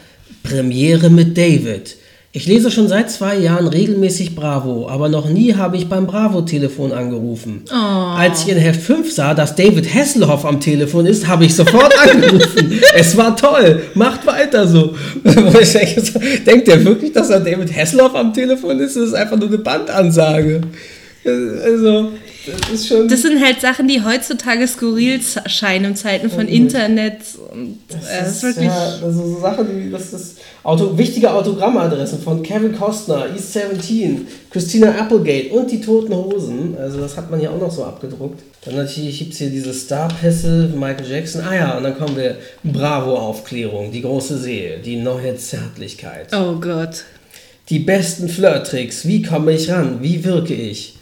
Premiere 0.43 1.09
mit 1.09 1.37
David. 1.37 1.95
Ich 2.35 2.47
lese 2.47 2.69
schon 2.69 2.89
seit 2.89 3.09
zwei 3.09 3.37
Jahren 3.37 3.69
regelmäßig 3.69 4.35
Bravo, 4.35 4.89
aber 4.89 5.07
noch 5.07 5.29
nie 5.29 5.53
habe 5.53 5.77
ich 5.77 5.87
beim 5.87 6.05
Bravo-Telefon 6.05 6.91
angerufen. 6.91 7.63
Als 7.71 8.41
ich 8.41 8.49
in 8.49 8.57
Heft 8.57 8.81
5 8.81 9.09
sah, 9.09 9.33
dass 9.33 9.55
David 9.55 9.95
Hasselhoff 9.95 10.43
am 10.43 10.59
Telefon 10.59 11.05
ist, 11.05 11.29
habe 11.29 11.45
ich 11.45 11.55
sofort 11.55 11.97
angerufen. 12.11 12.81
es 12.93 13.15
war 13.15 13.37
toll, 13.37 13.83
macht 13.93 14.27
weiter 14.27 14.67
so. 14.67 14.93
Denkt 16.45 16.67
der 16.67 16.83
wirklich, 16.83 17.13
dass 17.13 17.29
da 17.29 17.39
David 17.39 17.73
Hasselhoff 17.73 18.13
am 18.13 18.33
Telefon 18.33 18.81
ist? 18.81 18.97
Das 18.97 19.03
ist 19.03 19.13
einfach 19.13 19.37
nur 19.37 19.47
eine 19.47 19.59
Bandansage. 19.59 20.59
Also, 21.23 22.09
das 22.45 22.69
ist 22.71 22.87
schon... 22.87 23.07
Das 23.07 23.21
sind 23.21 23.43
halt 23.43 23.61
Sachen, 23.61 23.87
die 23.87 24.03
heutzutage 24.03 24.67
skurril 24.67 25.19
scheinen 25.47 25.91
in 25.91 25.95
Zeiten 25.95 26.29
von 26.29 26.47
Internet. 26.47 27.21
Und 27.51 27.77
äh, 27.89 28.21
das 28.21 28.29
ist 28.31 28.43
wirklich. 28.43 28.65
ja, 28.65 28.97
also 29.03 29.11
so 29.11 29.39
Sachen 29.39 29.67
wie, 29.69 29.91
das 29.91 30.13
ist 30.13 30.37
Auto, 30.63 30.97
wichtige 30.97 31.31
Autogrammadressen 31.31 32.19
von 32.21 32.41
Kevin 32.41 32.75
Costner, 32.75 33.27
East 33.35 33.53
17, 33.53 34.27
Christina 34.49 34.91
Applegate 34.97 35.49
und 35.49 35.69
die 35.71 35.79
Toten 35.79 36.15
Hosen. 36.15 36.75
Also 36.79 36.99
das 36.99 37.15
hat 37.17 37.29
man 37.29 37.39
hier 37.39 37.51
auch 37.51 37.59
noch 37.59 37.71
so 37.71 37.83
abgedruckt. 37.83 38.41
Dann 38.65 38.75
natürlich 38.75 39.19
gibt 39.19 39.33
es 39.33 39.39
hier 39.39 39.49
diese 39.49 39.73
Starpässe, 39.73 40.71
Michael 40.75 41.09
Jackson. 41.09 41.41
Ah 41.41 41.55
ja, 41.55 41.77
und 41.77 41.83
dann 41.83 41.97
kommen 41.97 42.17
wir 42.17 42.37
Bravo-Aufklärung, 42.63 43.91
die 43.91 44.01
große 44.01 44.39
Seele, 44.39 44.79
die 44.79 44.95
neue 44.95 45.35
Zärtlichkeit. 45.35 46.27
Oh 46.33 46.55
Gott. 46.59 47.03
Die 47.69 47.79
besten 47.79 48.27
Flirt-Tricks. 48.29 49.07
Wie 49.07 49.21
komme 49.21 49.51
ich 49.53 49.69
ran? 49.71 49.99
Wie 50.01 50.23
wirke 50.23 50.53
ich? 50.53 50.95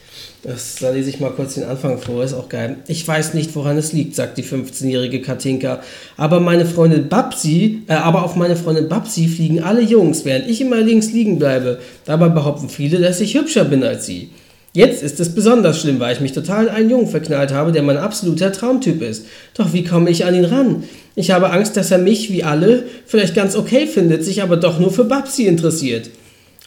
Das, 0.43 0.75
da 0.81 0.89
lese 0.89 1.09
ich 1.09 1.21
mal 1.21 1.31
kurz 1.31 1.53
den 1.53 1.63
Anfang 1.63 1.97
vor, 1.97 2.21
ist 2.21 2.33
auch 2.33 2.49
geil. 2.49 2.75
Ich 2.87 3.07
weiß 3.07 3.33
nicht, 3.33 3.55
woran 3.55 3.77
es 3.77 3.93
liegt, 3.93 4.13
sagt 4.13 4.37
die 4.37 4.43
15-jährige 4.43 5.21
Katinka. 5.21 5.79
Aber 6.17 6.41
meine 6.41 6.65
Freundin 6.65 7.07
Babsi, 7.07 7.83
äh, 7.87 7.93
aber 7.93 8.23
auf 8.23 8.35
meine 8.35 8.57
Freundin 8.57 8.89
Babsi 8.89 9.29
fliegen 9.29 9.63
alle 9.63 9.81
Jungs, 9.81 10.25
während 10.25 10.49
ich 10.49 10.59
immer 10.59 10.81
links 10.81 11.13
liegen 11.13 11.39
bleibe. 11.39 11.79
Dabei 12.03 12.27
behaupten 12.27 12.67
viele, 12.67 12.99
dass 12.99 13.21
ich 13.21 13.35
hübscher 13.35 13.63
bin 13.63 13.85
als 13.85 14.05
sie. 14.05 14.31
Jetzt 14.73 15.01
ist 15.01 15.21
es 15.21 15.33
besonders 15.33 15.79
schlimm, 15.79 16.01
weil 16.01 16.13
ich 16.13 16.19
mich 16.19 16.33
total 16.33 16.65
in 16.65 16.71
einen 16.71 16.89
Jungen 16.89 17.07
verknallt 17.07 17.53
habe, 17.53 17.71
der 17.71 17.83
mein 17.83 17.97
absoluter 17.97 18.51
Traumtyp 18.51 19.01
ist. 19.01 19.25
Doch 19.55 19.71
wie 19.71 19.85
komme 19.85 20.09
ich 20.09 20.25
an 20.25 20.35
ihn 20.35 20.45
ran? 20.45 20.83
Ich 21.15 21.31
habe 21.31 21.51
Angst, 21.51 21.77
dass 21.77 21.91
er 21.91 21.99
mich, 21.99 22.33
wie 22.33 22.43
alle, 22.43 22.83
vielleicht 23.05 23.35
ganz 23.35 23.55
okay 23.55 23.87
findet, 23.87 24.25
sich 24.25 24.41
aber 24.41 24.57
doch 24.57 24.77
nur 24.77 24.91
für 24.91 25.05
Babsi 25.05 25.45
interessiert. 25.45 26.09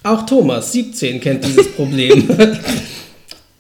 Auch 0.03 0.24
Thomas, 0.24 0.72
17, 0.72 1.20
kennt 1.20 1.45
dieses 1.45 1.70
Problem. 1.72 2.27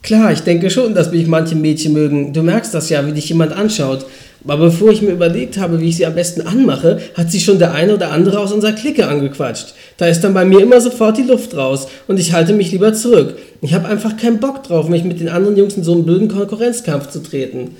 Klar, 0.06 0.30
ich 0.30 0.42
denke 0.42 0.70
schon, 0.70 0.94
dass 0.94 1.10
mich 1.10 1.26
manche 1.26 1.56
Mädchen 1.56 1.92
mögen. 1.92 2.32
Du 2.32 2.44
merkst 2.44 2.72
das 2.72 2.90
ja, 2.90 3.04
wie 3.08 3.12
dich 3.12 3.28
jemand 3.28 3.52
anschaut. 3.52 4.06
Aber 4.46 4.66
bevor 4.66 4.92
ich 4.92 5.02
mir 5.02 5.10
überlegt 5.10 5.58
habe, 5.58 5.80
wie 5.80 5.88
ich 5.88 5.96
sie 5.96 6.06
am 6.06 6.14
besten 6.14 6.42
anmache, 6.42 7.00
hat 7.14 7.32
sie 7.32 7.40
schon 7.40 7.58
der 7.58 7.72
eine 7.72 7.92
oder 7.92 8.12
andere 8.12 8.38
aus 8.38 8.52
unserer 8.52 8.70
Clique 8.70 9.08
angequatscht. 9.08 9.74
Da 9.96 10.06
ist 10.06 10.20
dann 10.20 10.32
bei 10.32 10.44
mir 10.44 10.60
immer 10.60 10.80
sofort 10.80 11.18
die 11.18 11.24
Luft 11.24 11.56
raus 11.56 11.88
und 12.06 12.20
ich 12.20 12.32
halte 12.32 12.52
mich 12.52 12.70
lieber 12.70 12.94
zurück. 12.94 13.36
Ich 13.62 13.74
habe 13.74 13.88
einfach 13.88 14.16
keinen 14.16 14.38
Bock 14.38 14.62
drauf, 14.62 14.88
mich 14.88 15.02
mit 15.02 15.18
den 15.18 15.28
anderen 15.28 15.56
Jungs 15.56 15.76
in 15.76 15.82
so 15.82 15.94
einen 15.94 16.04
blöden 16.04 16.28
Konkurrenzkampf 16.28 17.08
zu 17.08 17.20
treten. 17.20 17.74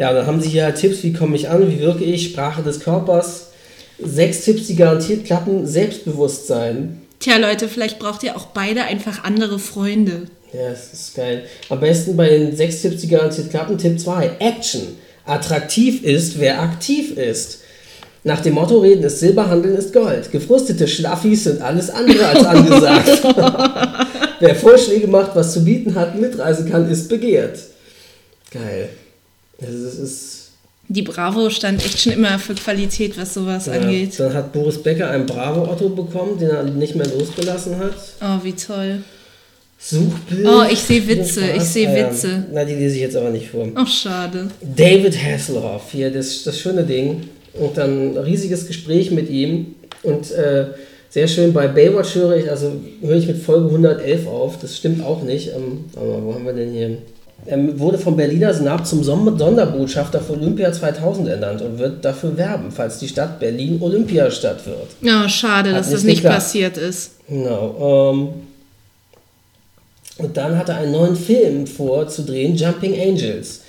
Ja, 0.00 0.12
dann 0.12 0.26
haben 0.26 0.40
sie 0.40 0.48
hier 0.48 0.64
halt 0.64 0.74
Tipps, 0.74 1.04
wie 1.04 1.12
komme 1.12 1.36
ich 1.36 1.50
an, 1.50 1.70
wie 1.70 1.78
wirke 1.78 2.02
ich, 2.02 2.24
Sprache 2.24 2.62
des 2.62 2.80
Körpers. 2.80 3.52
Sechs 4.02 4.44
Tipps, 4.44 4.66
die 4.66 4.74
garantiert 4.74 5.24
klappen, 5.24 5.68
Selbstbewusstsein. 5.68 7.00
Tja, 7.20 7.36
Leute, 7.36 7.68
vielleicht 7.68 8.00
braucht 8.00 8.24
ihr 8.24 8.36
auch 8.36 8.46
beide 8.46 8.82
einfach 8.82 9.22
andere 9.22 9.60
Freunde. 9.60 10.22
Ja, 10.54 10.70
das 10.70 10.92
ist 10.92 11.14
geil. 11.16 11.42
Am 11.68 11.80
besten 11.80 12.16
bei 12.16 12.28
den 12.28 12.54
sechs 12.54 12.80
Tipps, 12.82 13.00
die 13.00 13.08
garantiert 13.08 13.50
klappen. 13.50 13.76
Tipp 13.76 13.98
2, 13.98 14.36
Action. 14.38 14.82
Attraktiv 15.26 16.04
ist, 16.04 16.38
wer 16.38 16.60
aktiv 16.60 17.16
ist. 17.16 17.60
Nach 18.22 18.40
dem 18.40 18.54
Motto 18.54 18.78
reden 18.78 19.02
ist 19.02 19.20
Silber, 19.20 19.48
handeln 19.48 19.76
ist 19.76 19.92
Gold. 19.92 20.30
Gefrustete 20.30 20.86
Schlaffis 20.86 21.44
sind 21.44 21.60
alles 21.60 21.90
andere 21.90 22.26
als 22.26 22.44
angesagt. 22.44 23.24
wer 24.40 24.54
Vorschläge 24.54 25.08
macht, 25.08 25.34
was 25.34 25.52
zu 25.52 25.64
bieten 25.64 25.94
hat, 25.94 26.18
mitreisen 26.18 26.70
kann, 26.70 26.88
ist 26.90 27.08
begehrt. 27.08 27.58
Geil. 28.50 28.90
Das 29.58 29.70
ist, 29.70 29.98
ist 29.98 30.44
die 30.88 31.02
Bravo 31.02 31.48
stand 31.48 31.84
echt 31.84 31.98
schon 31.98 32.12
immer 32.12 32.38
für 32.38 32.54
Qualität, 32.54 33.18
was 33.18 33.34
sowas 33.34 33.66
ja, 33.66 33.72
angeht. 33.72 34.20
Dann 34.20 34.34
hat 34.34 34.52
Boris 34.52 34.82
Becker 34.82 35.10
ein 35.10 35.24
Bravo-Otto 35.24 35.88
bekommen, 35.88 36.38
den 36.38 36.50
er 36.50 36.62
nicht 36.62 36.94
mehr 36.94 37.06
losgelassen 37.06 37.78
hat. 37.78 37.94
Oh, 38.20 38.44
wie 38.44 38.52
toll. 38.52 39.02
Suchbild. 39.86 40.46
Oh, 40.46 40.62
ich 40.70 40.80
sehe 40.80 41.06
Witze, 41.06 41.42
ich 41.54 41.62
sehe 41.62 41.90
ah, 41.90 41.94
Witze. 41.94 42.46
Na, 42.50 42.64
die 42.64 42.74
lese 42.74 42.94
ich 42.94 43.02
jetzt 43.02 43.16
aber 43.16 43.28
nicht 43.28 43.50
vor. 43.50 43.68
Ach, 43.74 43.86
schade. 43.86 44.48
David 44.62 45.14
Hasselhoff, 45.22 45.92
hier, 45.92 46.10
das, 46.10 46.42
das 46.44 46.58
schöne 46.58 46.84
Ding. 46.84 47.28
Und 47.52 47.76
dann 47.76 48.12
ein 48.12 48.18
riesiges 48.18 48.66
Gespräch 48.66 49.10
mit 49.10 49.28
ihm. 49.28 49.74
Und 50.02 50.30
äh, 50.30 50.68
sehr 51.10 51.28
schön, 51.28 51.52
bei 51.52 51.68
Baywatch 51.68 52.14
höre 52.14 52.36
ich, 52.36 52.50
also 52.50 52.72
höre 53.02 53.16
ich 53.16 53.26
mit 53.26 53.36
Folge 53.36 53.66
111 53.66 54.26
auf. 54.26 54.58
Das 54.58 54.74
stimmt 54.74 55.04
auch 55.04 55.22
nicht. 55.22 55.48
Ähm, 55.48 55.84
aber 55.94 56.24
wo 56.24 56.34
haben 56.34 56.46
wir 56.46 56.54
denn 56.54 56.72
hier? 56.72 56.96
Er 57.44 57.78
wurde 57.78 57.98
vom 57.98 58.16
Berliner 58.16 58.54
Senat 58.54 58.86
zum 58.86 59.04
Sonderbotschafter 59.04 60.20
für 60.22 60.32
Olympia 60.32 60.72
2000 60.72 61.28
ernannt 61.28 61.60
und 61.60 61.78
wird 61.78 62.02
dafür 62.02 62.38
werben, 62.38 62.70
falls 62.70 63.00
die 63.00 63.08
Stadt 63.08 63.38
Berlin 63.38 63.82
Olympiastadt 63.82 64.64
wird. 64.66 64.88
Ja, 65.02 65.28
schade, 65.28 65.72
Hat 65.72 65.80
dass 65.80 65.88
nicht 65.88 65.94
das 65.94 66.04
nicht 66.04 66.16
geklappt. 66.22 66.36
passiert 66.36 66.78
ist. 66.78 67.10
Genau. 67.28 68.12
Ähm, 68.14 68.28
und 70.18 70.36
dann 70.36 70.56
hat 70.56 70.68
er 70.68 70.76
einen 70.76 70.92
neuen 70.92 71.16
Film 71.16 71.66
vor 71.66 72.08
zu 72.08 72.22
drehen, 72.22 72.56
Jumping 72.56 72.94
Angels. 73.00 73.60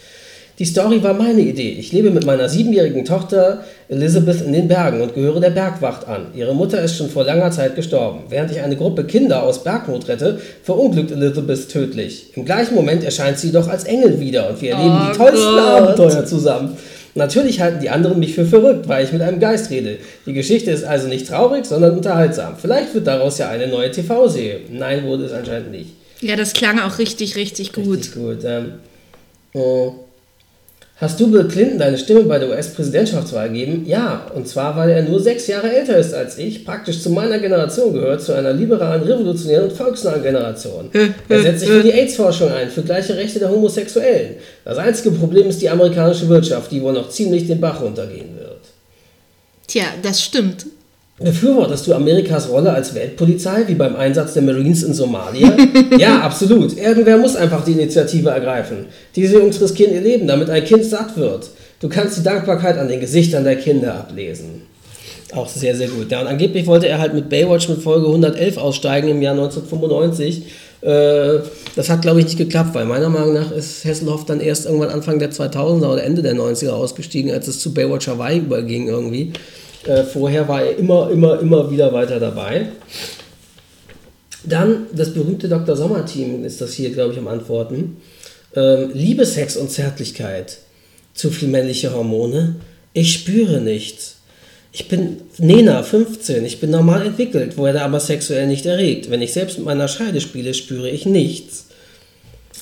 Die 0.57 0.65
Story 0.65 1.03
war 1.03 1.13
meine 1.13 1.41
Idee. 1.41 1.75
Ich 1.77 1.91
lebe 1.91 2.11
mit 2.11 2.25
meiner 2.25 2.47
siebenjährigen 2.47 3.03
Tochter 3.03 3.65
Elizabeth 3.89 4.39
in 4.39 4.53
den 4.53 4.69
Bergen 4.69 5.01
und 5.01 5.13
gehöre 5.13 5.41
der 5.41 5.49
Bergwacht 5.49 6.07
an. 6.07 6.27
Ihre 6.33 6.55
Mutter 6.55 6.81
ist 6.81 6.95
schon 6.95 7.09
vor 7.09 7.25
langer 7.25 7.51
Zeit 7.51 7.75
gestorben. 7.75 8.21
Während 8.29 8.51
ich 8.51 8.61
eine 8.61 8.77
Gruppe 8.77 9.03
Kinder 9.03 9.43
aus 9.43 9.65
Bergnot 9.65 10.07
rette, 10.07 10.39
verunglückt 10.63 11.11
Elizabeth 11.11 11.67
tödlich. 11.67 12.31
Im 12.37 12.45
gleichen 12.45 12.73
Moment 12.73 13.03
erscheint 13.03 13.37
sie 13.37 13.51
doch 13.51 13.67
als 13.67 13.83
Engel 13.83 14.21
wieder 14.21 14.49
und 14.49 14.61
wir 14.61 14.75
erleben 14.75 14.97
oh 14.97 15.11
die 15.11 15.17
tollsten 15.17 15.55
Gott. 15.55 15.59
Abenteuer 15.59 16.25
zusammen. 16.25 16.77
Natürlich 17.15 17.59
halten 17.59 17.81
die 17.81 17.89
anderen 17.89 18.19
mich 18.19 18.33
für 18.33 18.45
verrückt, 18.45 18.87
weil 18.87 19.03
ich 19.03 19.11
mit 19.11 19.21
einem 19.21 19.41
Geist 19.41 19.71
rede. 19.71 19.97
Die 20.25 20.33
Geschichte 20.33 20.71
ist 20.71 20.85
also 20.85 21.09
nicht 21.09 21.27
traurig, 21.27 21.65
sondern 21.65 21.97
unterhaltsam. 21.97 22.55
Vielleicht 22.57 22.93
wird 22.93 23.07
daraus 23.07 23.37
ja 23.39 23.49
eine 23.49 23.67
neue 23.67 23.91
TV-Serie. 23.91 24.61
Nein, 24.71 25.03
wurde 25.05 25.25
es 25.25 25.33
anscheinend 25.33 25.71
nicht. 25.71 26.04
Ja, 26.21 26.35
das 26.35 26.53
klang 26.53 26.79
auch 26.79 26.97
richtig, 26.99 27.35
richtig 27.35 27.73
gut. 27.73 27.97
Richtig 27.97 28.13
gut. 28.13 28.39
Ähm, 28.43 28.73
oh. 29.53 29.93
Hast 30.97 31.19
du 31.19 31.29
Bill 31.29 31.45
Clinton 31.49 31.77
deine 31.77 31.97
Stimme 31.97 32.21
bei 32.21 32.39
der 32.39 32.47
US-Präsidentschaftswahl 32.49 33.49
gegeben? 33.49 33.83
Ja, 33.85 34.31
und 34.33 34.47
zwar, 34.47 34.77
weil 34.77 34.91
er 34.91 35.03
nur 35.03 35.19
sechs 35.19 35.45
Jahre 35.45 35.69
älter 35.69 35.97
ist 35.97 36.13
als 36.13 36.37
ich, 36.37 36.63
praktisch 36.63 37.01
zu 37.01 37.09
meiner 37.09 37.37
Generation 37.37 37.93
gehört, 37.93 38.21
zu 38.21 38.31
einer 38.31 38.53
liberalen, 38.53 39.03
revolutionären 39.03 39.65
und 39.65 39.73
volksnahen 39.75 40.23
Generation. 40.23 40.89
er 41.27 41.41
setzt 41.41 41.59
sich 41.59 41.69
für 41.69 41.83
die 41.83 41.91
AIDS-Forschung 41.91 42.49
ein, 42.49 42.69
für 42.69 42.81
gleiche 42.81 43.17
Rechte 43.17 43.39
der 43.39 43.49
Homosexuellen. 43.49 44.35
Das 44.63 44.77
einzige 44.77 45.11
Problem 45.11 45.49
ist 45.49 45.61
die 45.61 45.69
amerikanische 45.69 46.29
Wirtschaft, 46.29 46.71
die 46.71 46.81
wohl 46.81 46.93
noch 46.93 47.09
ziemlich 47.09 47.45
den 47.45 47.59
Bach 47.59 47.81
runtergehen 47.81 48.37
wird. 48.39 48.61
Tja, 49.67 49.83
das 50.01 50.23
stimmt. 50.23 50.65
Befürwortest 51.17 51.87
du 51.87 51.93
Amerikas 51.93 52.49
Rolle 52.49 52.73
als 52.73 52.93
Weltpolizei, 52.93 53.63
wie 53.67 53.75
beim 53.75 53.95
Einsatz 53.95 54.33
der 54.33 54.43
Marines 54.43 54.83
in 54.83 54.93
Somalia? 54.93 55.55
ja, 55.97 56.19
absolut. 56.19 56.77
Irgendwer 56.77 57.17
muss 57.17 57.37
einfach 57.37 57.63
die 57.63 57.71
Initiative 57.71 58.29
ergreifen. 58.29 58.87
Diese 59.15 59.37
Jungs 59.37 59.61
riskieren 59.61 59.93
ihr 59.93 60.01
Leben, 60.01 60.27
damit 60.27 60.49
ein 60.49 60.65
Kind 60.65 60.83
satt 60.83 61.15
wird. 61.15 61.49
Du 61.79 61.87
kannst 61.87 62.17
die 62.17 62.23
Dankbarkeit 62.23 62.77
an 62.77 62.89
den 62.89 62.99
Gesichtern 62.99 63.45
der 63.45 63.55
Kinder 63.55 63.95
ablesen. 63.95 64.63
Auch 65.33 65.47
sehr, 65.47 65.73
sehr 65.75 65.87
gut. 65.87 66.11
Ja, 66.11 66.19
und 66.19 66.27
angeblich 66.27 66.67
wollte 66.67 66.87
er 66.87 66.99
halt 66.99 67.13
mit 67.13 67.29
Baywatch 67.29 67.69
mit 67.69 67.81
Folge 67.81 68.07
111 68.07 68.57
aussteigen 68.57 69.07
im 69.07 69.21
Jahr 69.21 69.35
1995. 69.35 70.43
Äh, 70.81 71.39
das 71.77 71.89
hat, 71.89 72.01
glaube 72.01 72.19
ich, 72.19 72.25
nicht 72.25 72.37
geklappt, 72.37 72.75
weil 72.75 72.85
meiner 72.85 73.09
Meinung 73.09 73.33
nach 73.33 73.51
ist 73.51 73.85
Hesselhoff 73.85 74.25
dann 74.25 74.41
erst 74.41 74.65
irgendwann 74.65 74.89
Anfang 74.89 75.19
der 75.19 75.31
2000er 75.31 75.93
oder 75.93 76.03
Ende 76.03 76.21
der 76.21 76.35
90er 76.35 76.71
ausgestiegen, 76.71 77.31
als 77.31 77.47
es 77.47 77.59
zu 77.59 77.73
Baywatch 77.73 78.07
Hawaii 78.07 78.39
überging 78.39 78.89
irgendwie. 78.89 79.31
Äh, 79.85 80.03
vorher 80.03 80.47
war 80.47 80.63
er 80.63 80.77
immer, 80.77 81.09
immer, 81.11 81.39
immer 81.39 81.69
wieder 81.69 81.93
weiter 81.93 82.19
dabei. 82.19 82.67
Dann 84.43 84.87
das 84.93 85.13
berühmte 85.13 85.47
Dr. 85.49 85.75
Sommer-Team 85.75 86.43
ist 86.43 86.61
das 86.61 86.73
hier, 86.73 86.91
glaube 86.91 87.13
ich, 87.13 87.19
am 87.19 87.27
Antworten. 87.27 87.97
Ähm, 88.55 88.91
Liebe, 88.93 89.25
Sex 89.25 89.57
und 89.57 89.71
Zärtlichkeit. 89.71 90.59
Zu 91.13 91.29
viel 91.29 91.47
männliche 91.49 91.93
Hormone. 91.93 92.57
Ich 92.93 93.13
spüre 93.13 93.61
nichts. 93.61 94.17
Ich 94.71 94.87
bin 94.87 95.21
Nena, 95.37 95.83
15. 95.83 96.43
Ich 96.43 96.59
bin 96.59 96.69
normal 96.69 97.05
entwickelt, 97.05 97.57
werde 97.57 97.81
aber 97.81 97.99
sexuell 97.99 98.47
nicht 98.47 98.65
erregt. 98.65 99.09
Wenn 99.09 99.21
ich 99.21 99.33
selbst 99.33 99.57
mit 99.57 99.65
meiner 99.65 99.87
Scheide 99.87 100.19
spiele, 100.19 100.53
spüre 100.53 100.89
ich 100.89 101.05
nichts. 101.05 101.67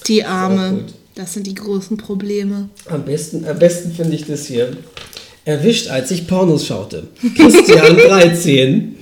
Die 0.07 0.23
Arme. 0.23 0.85
Das 1.15 1.33
sind 1.33 1.47
die 1.47 1.55
großen 1.55 1.97
Probleme. 1.97 2.69
Am 2.85 3.05
besten, 3.05 3.45
am 3.47 3.57
besten 3.57 3.91
finde 3.91 4.15
ich 4.15 4.25
das 4.25 4.45
hier. 4.45 4.75
Erwischt, 5.45 5.89
als 5.89 6.09
ich 6.11 6.25
Pornos 6.27 6.65
schaute. 6.65 7.03
Christian 7.35 7.97
13. 8.07 8.95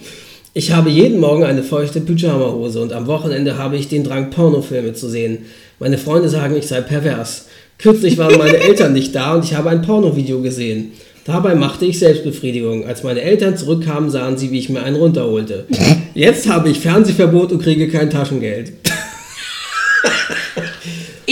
Ich 0.53 0.71
habe 0.71 0.89
jeden 0.89 1.19
Morgen 1.19 1.43
eine 1.43 1.63
feuchte 1.63 2.01
Pyjamahose 2.01 2.81
und 2.81 2.93
am 2.93 3.05
Wochenende 3.07 3.57
habe 3.57 3.77
ich 3.77 3.89
den 3.89 4.03
Drang, 4.03 4.31
Pornofilme 4.31 4.93
zu 4.93 5.07
sehen. 5.07 5.45
Meine 5.79 5.97
Freunde 5.99 6.29
sagen, 6.29 6.55
ich 6.57 6.67
sei 6.67 6.81
pervers. 6.81 7.45
Kürzlich 7.77 8.17
waren 8.17 8.37
meine 8.39 8.57
Eltern 8.61 8.93
nicht 8.93 9.13
da 9.13 9.35
und 9.35 9.45
ich 9.45 9.53
habe 9.53 9.69
ein 9.69 9.83
Pornovideo 9.83 10.41
gesehen. 10.41 10.93
Dabei 11.25 11.53
machte 11.53 11.85
ich 11.85 11.99
Selbstbefriedigung. 11.99 12.87
Als 12.87 13.03
meine 13.03 13.21
Eltern 13.21 13.55
zurückkamen, 13.55 14.09
sahen 14.09 14.37
sie, 14.37 14.51
wie 14.51 14.59
ich 14.59 14.69
mir 14.69 14.81
einen 14.81 14.95
runterholte. 14.95 15.67
Jetzt 16.15 16.49
habe 16.49 16.69
ich 16.69 16.79
Fernsehverbot 16.79 17.51
und 17.51 17.61
kriege 17.61 17.87
kein 17.87 18.09
Taschengeld. 18.09 18.73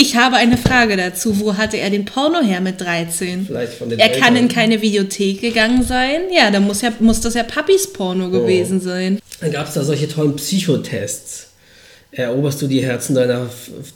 Ich 0.02 0.16
habe 0.16 0.38
eine 0.38 0.56
Frage 0.56 0.96
dazu. 0.96 1.42
Wo 1.42 1.58
hatte 1.58 1.76
er 1.76 1.90
den 1.90 2.06
Porno 2.06 2.40
her 2.42 2.62
mit 2.62 2.80
13? 2.80 3.48
Vielleicht 3.48 3.74
von 3.74 3.90
den 3.90 4.00
Er 4.00 4.06
Eltern. 4.06 4.22
kann 4.22 4.36
in 4.38 4.48
keine 4.48 4.82
Videothek 4.82 5.42
gegangen 5.42 5.84
sein. 5.84 6.22
Ja, 6.34 6.50
dann 6.52 6.64
muss, 6.64 6.82
ja, 6.82 6.94
muss 7.02 7.20
das 7.20 7.34
ja 7.34 7.44
Papis 7.44 7.92
Porno 7.92 8.28
oh. 8.28 8.30
gewesen 8.30 8.80
sein. 8.80 9.20
Dann 9.42 9.52
gab 9.52 9.68
es 9.68 9.74
da 9.74 9.84
solche 9.84 10.08
tollen 10.08 10.38
Psychotests. 10.38 11.48
Eroberst 12.14 12.62
du 12.62 12.68
die 12.68 12.82
Herzen 12.82 13.14
deiner, 13.14 13.50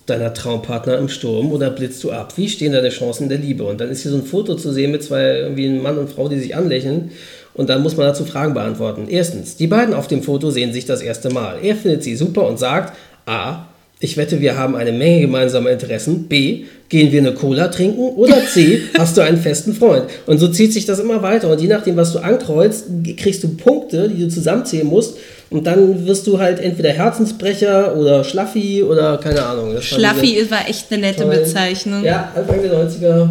deiner 0.05 0.33
Traumpartner 0.33 0.97
im 0.97 1.07
Sturm 1.07 1.53
oder 1.53 1.69
blitzt 1.69 2.03
du 2.03 2.11
ab? 2.11 2.33
Wie 2.35 2.49
stehen 2.49 2.73
deine 2.73 2.89
Chancen 2.89 3.29
der 3.29 3.37
Liebe? 3.37 3.63
Und 3.63 3.79
dann 3.79 3.89
ist 3.89 4.01
hier 4.01 4.11
so 4.11 4.17
ein 4.17 4.25
Foto 4.25 4.55
zu 4.55 4.73
sehen 4.73 4.91
mit 4.91 5.03
zwei, 5.03 5.37
irgendwie 5.37 5.67
ein 5.67 5.81
Mann 5.81 5.97
und 5.97 6.09
Frau, 6.09 6.27
die 6.27 6.37
sich 6.37 6.53
anlächeln. 6.53 7.11
Und 7.53 7.69
dann 7.69 7.81
muss 7.81 7.95
man 7.95 8.07
dazu 8.07 8.25
Fragen 8.25 8.53
beantworten. 8.53 9.07
Erstens, 9.07 9.55
die 9.55 9.67
beiden 9.67 9.93
auf 9.93 10.07
dem 10.07 10.21
Foto 10.21 10.51
sehen 10.51 10.73
sich 10.73 10.83
das 10.83 11.01
erste 11.01 11.29
Mal. 11.29 11.59
Er 11.63 11.77
findet 11.77 12.03
sie 12.03 12.17
super 12.17 12.45
und 12.45 12.59
sagt, 12.59 12.93
A, 13.25 13.67
Ich 14.03 14.17
wette, 14.17 14.41
wir 14.41 14.57
haben 14.57 14.75
eine 14.75 14.91
Menge 14.91 15.21
gemeinsamer 15.21 15.71
Interessen. 15.71 16.23
B. 16.27 16.65
Gehen 16.89 17.13
wir 17.13 17.21
eine 17.21 17.33
Cola 17.33 17.69
trinken? 17.69 18.01
Oder 18.17 18.45
C. 18.45 18.81
Hast 18.99 19.15
du 19.15 19.21
einen 19.21 19.37
festen 19.37 19.73
Freund? 19.73 20.07
Und 20.25 20.39
so 20.39 20.49
zieht 20.49 20.73
sich 20.73 20.85
das 20.85 20.99
immer 20.99 21.21
weiter. 21.21 21.49
Und 21.49 21.61
je 21.61 21.69
nachdem, 21.69 21.95
was 21.95 22.11
du 22.11 22.19
ankreuzt, 22.19 22.87
kriegst 23.15 23.45
du 23.45 23.55
Punkte, 23.55 24.09
die 24.09 24.23
du 24.23 24.27
zusammenzählen 24.27 24.85
musst. 24.85 25.15
Und 25.49 25.65
dann 25.67 26.05
wirst 26.05 26.27
du 26.27 26.37
halt 26.37 26.59
entweder 26.59 26.89
Herzensbrecher 26.89 27.95
oder 27.95 28.25
Schlaffi 28.25 28.83
oder 28.83 29.17
keine 29.19 29.41
Ahnung. 29.41 29.73
Das 29.73 29.89
war 29.93 29.99
Schlaffi 29.99 30.33
diese 30.35 30.51
war 30.51 30.67
echt 30.67 30.91
eine 30.91 31.01
nette 31.01 31.23
tollen- 31.23 31.39
Bezeichnung. 31.39 32.03
Ja, 32.03 32.29
Anfang 32.35 32.61
der 32.61 32.73
90er 32.73 33.29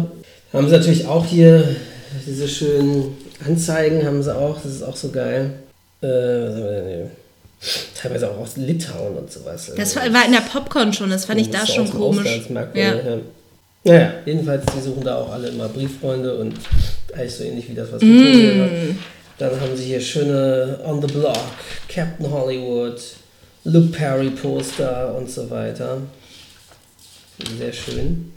haben 0.53 0.67
sie 0.67 0.73
natürlich 0.73 1.05
auch 1.05 1.23
hier 1.27 1.63
diese 2.25 2.47
schönen 2.47 3.15
Anzeigen, 3.47 4.03
haben 4.07 4.23
sie 4.23 4.35
auch. 4.35 4.57
Das 4.63 4.71
ist 4.73 4.81
auch 4.83 4.95
so 4.95 5.09
geil. 5.09 5.51
Äh, 6.01 6.07
was 6.07 6.55
haben 6.55 6.63
wir 6.63 6.71
denn 6.71 6.87
hier? 6.87 7.11
Teilweise 7.95 8.29
auch 8.29 8.37
aus 8.39 8.57
Litauen 8.57 9.15
und 9.15 9.31
sowas. 9.31 9.71
Das 9.75 9.95
war, 9.95 10.03
war 10.13 10.25
in 10.25 10.31
der 10.33 10.41
Popcorn 10.41 10.91
schon, 10.93 11.09
das 11.09 11.25
fand 11.25 11.39
ich 11.39 11.49
da 11.49 11.65
schon 11.65 11.89
komisch. 11.89 12.41
Ja. 12.49 12.67
ja. 12.73 13.17
Naja, 13.85 14.13
jedenfalls, 14.25 14.63
die 14.75 14.81
suchen 14.81 15.03
da 15.03 15.15
auch 15.17 15.31
alle 15.31 15.49
immer 15.49 15.67
Brieffreunde 15.67 16.35
und 16.35 16.53
eigentlich 17.13 17.35
so 17.35 17.43
ähnlich 17.43 17.69
wie 17.69 17.73
das, 17.73 17.91
was 17.91 18.01
wir 18.01 18.07
Mm. 18.07 18.33
tun 18.33 18.61
haben. 18.61 18.99
Dann 19.39 19.59
haben 19.61 19.75
sie 19.75 19.83
hier 19.85 19.99
schöne 19.99 20.79
On 20.85 21.01
the 21.01 21.07
Block, 21.13 21.37
Captain 21.89 22.29
Hollywood, 22.31 23.01
Luke 23.65 23.87
Perry 23.87 24.29
Poster 24.29 25.13
und 25.17 25.29
so 25.29 25.49
weiter. 25.49 25.97
Sehr 27.57 27.73
schön. 27.73 28.31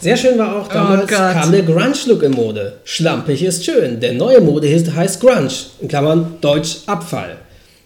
Sehr 0.00 0.16
schön 0.16 0.38
war 0.38 0.56
auch 0.62 0.68
damals 0.68 1.04
Oh 1.04 1.06
kam 1.14 1.52
der 1.52 1.62
Grunge-Look 1.62 2.22
in 2.22 2.32
Mode. 2.32 2.74
Schlampig 2.84 3.42
ist 3.42 3.64
schön. 3.64 4.00
Der 4.00 4.14
neue 4.14 4.40
Mode 4.40 4.66
heißt 4.68 5.20
Grunge. 5.20 5.50
In 5.80 5.88
Klammern 5.88 6.38
Deutsch 6.40 6.78
Abfall. 6.86 7.36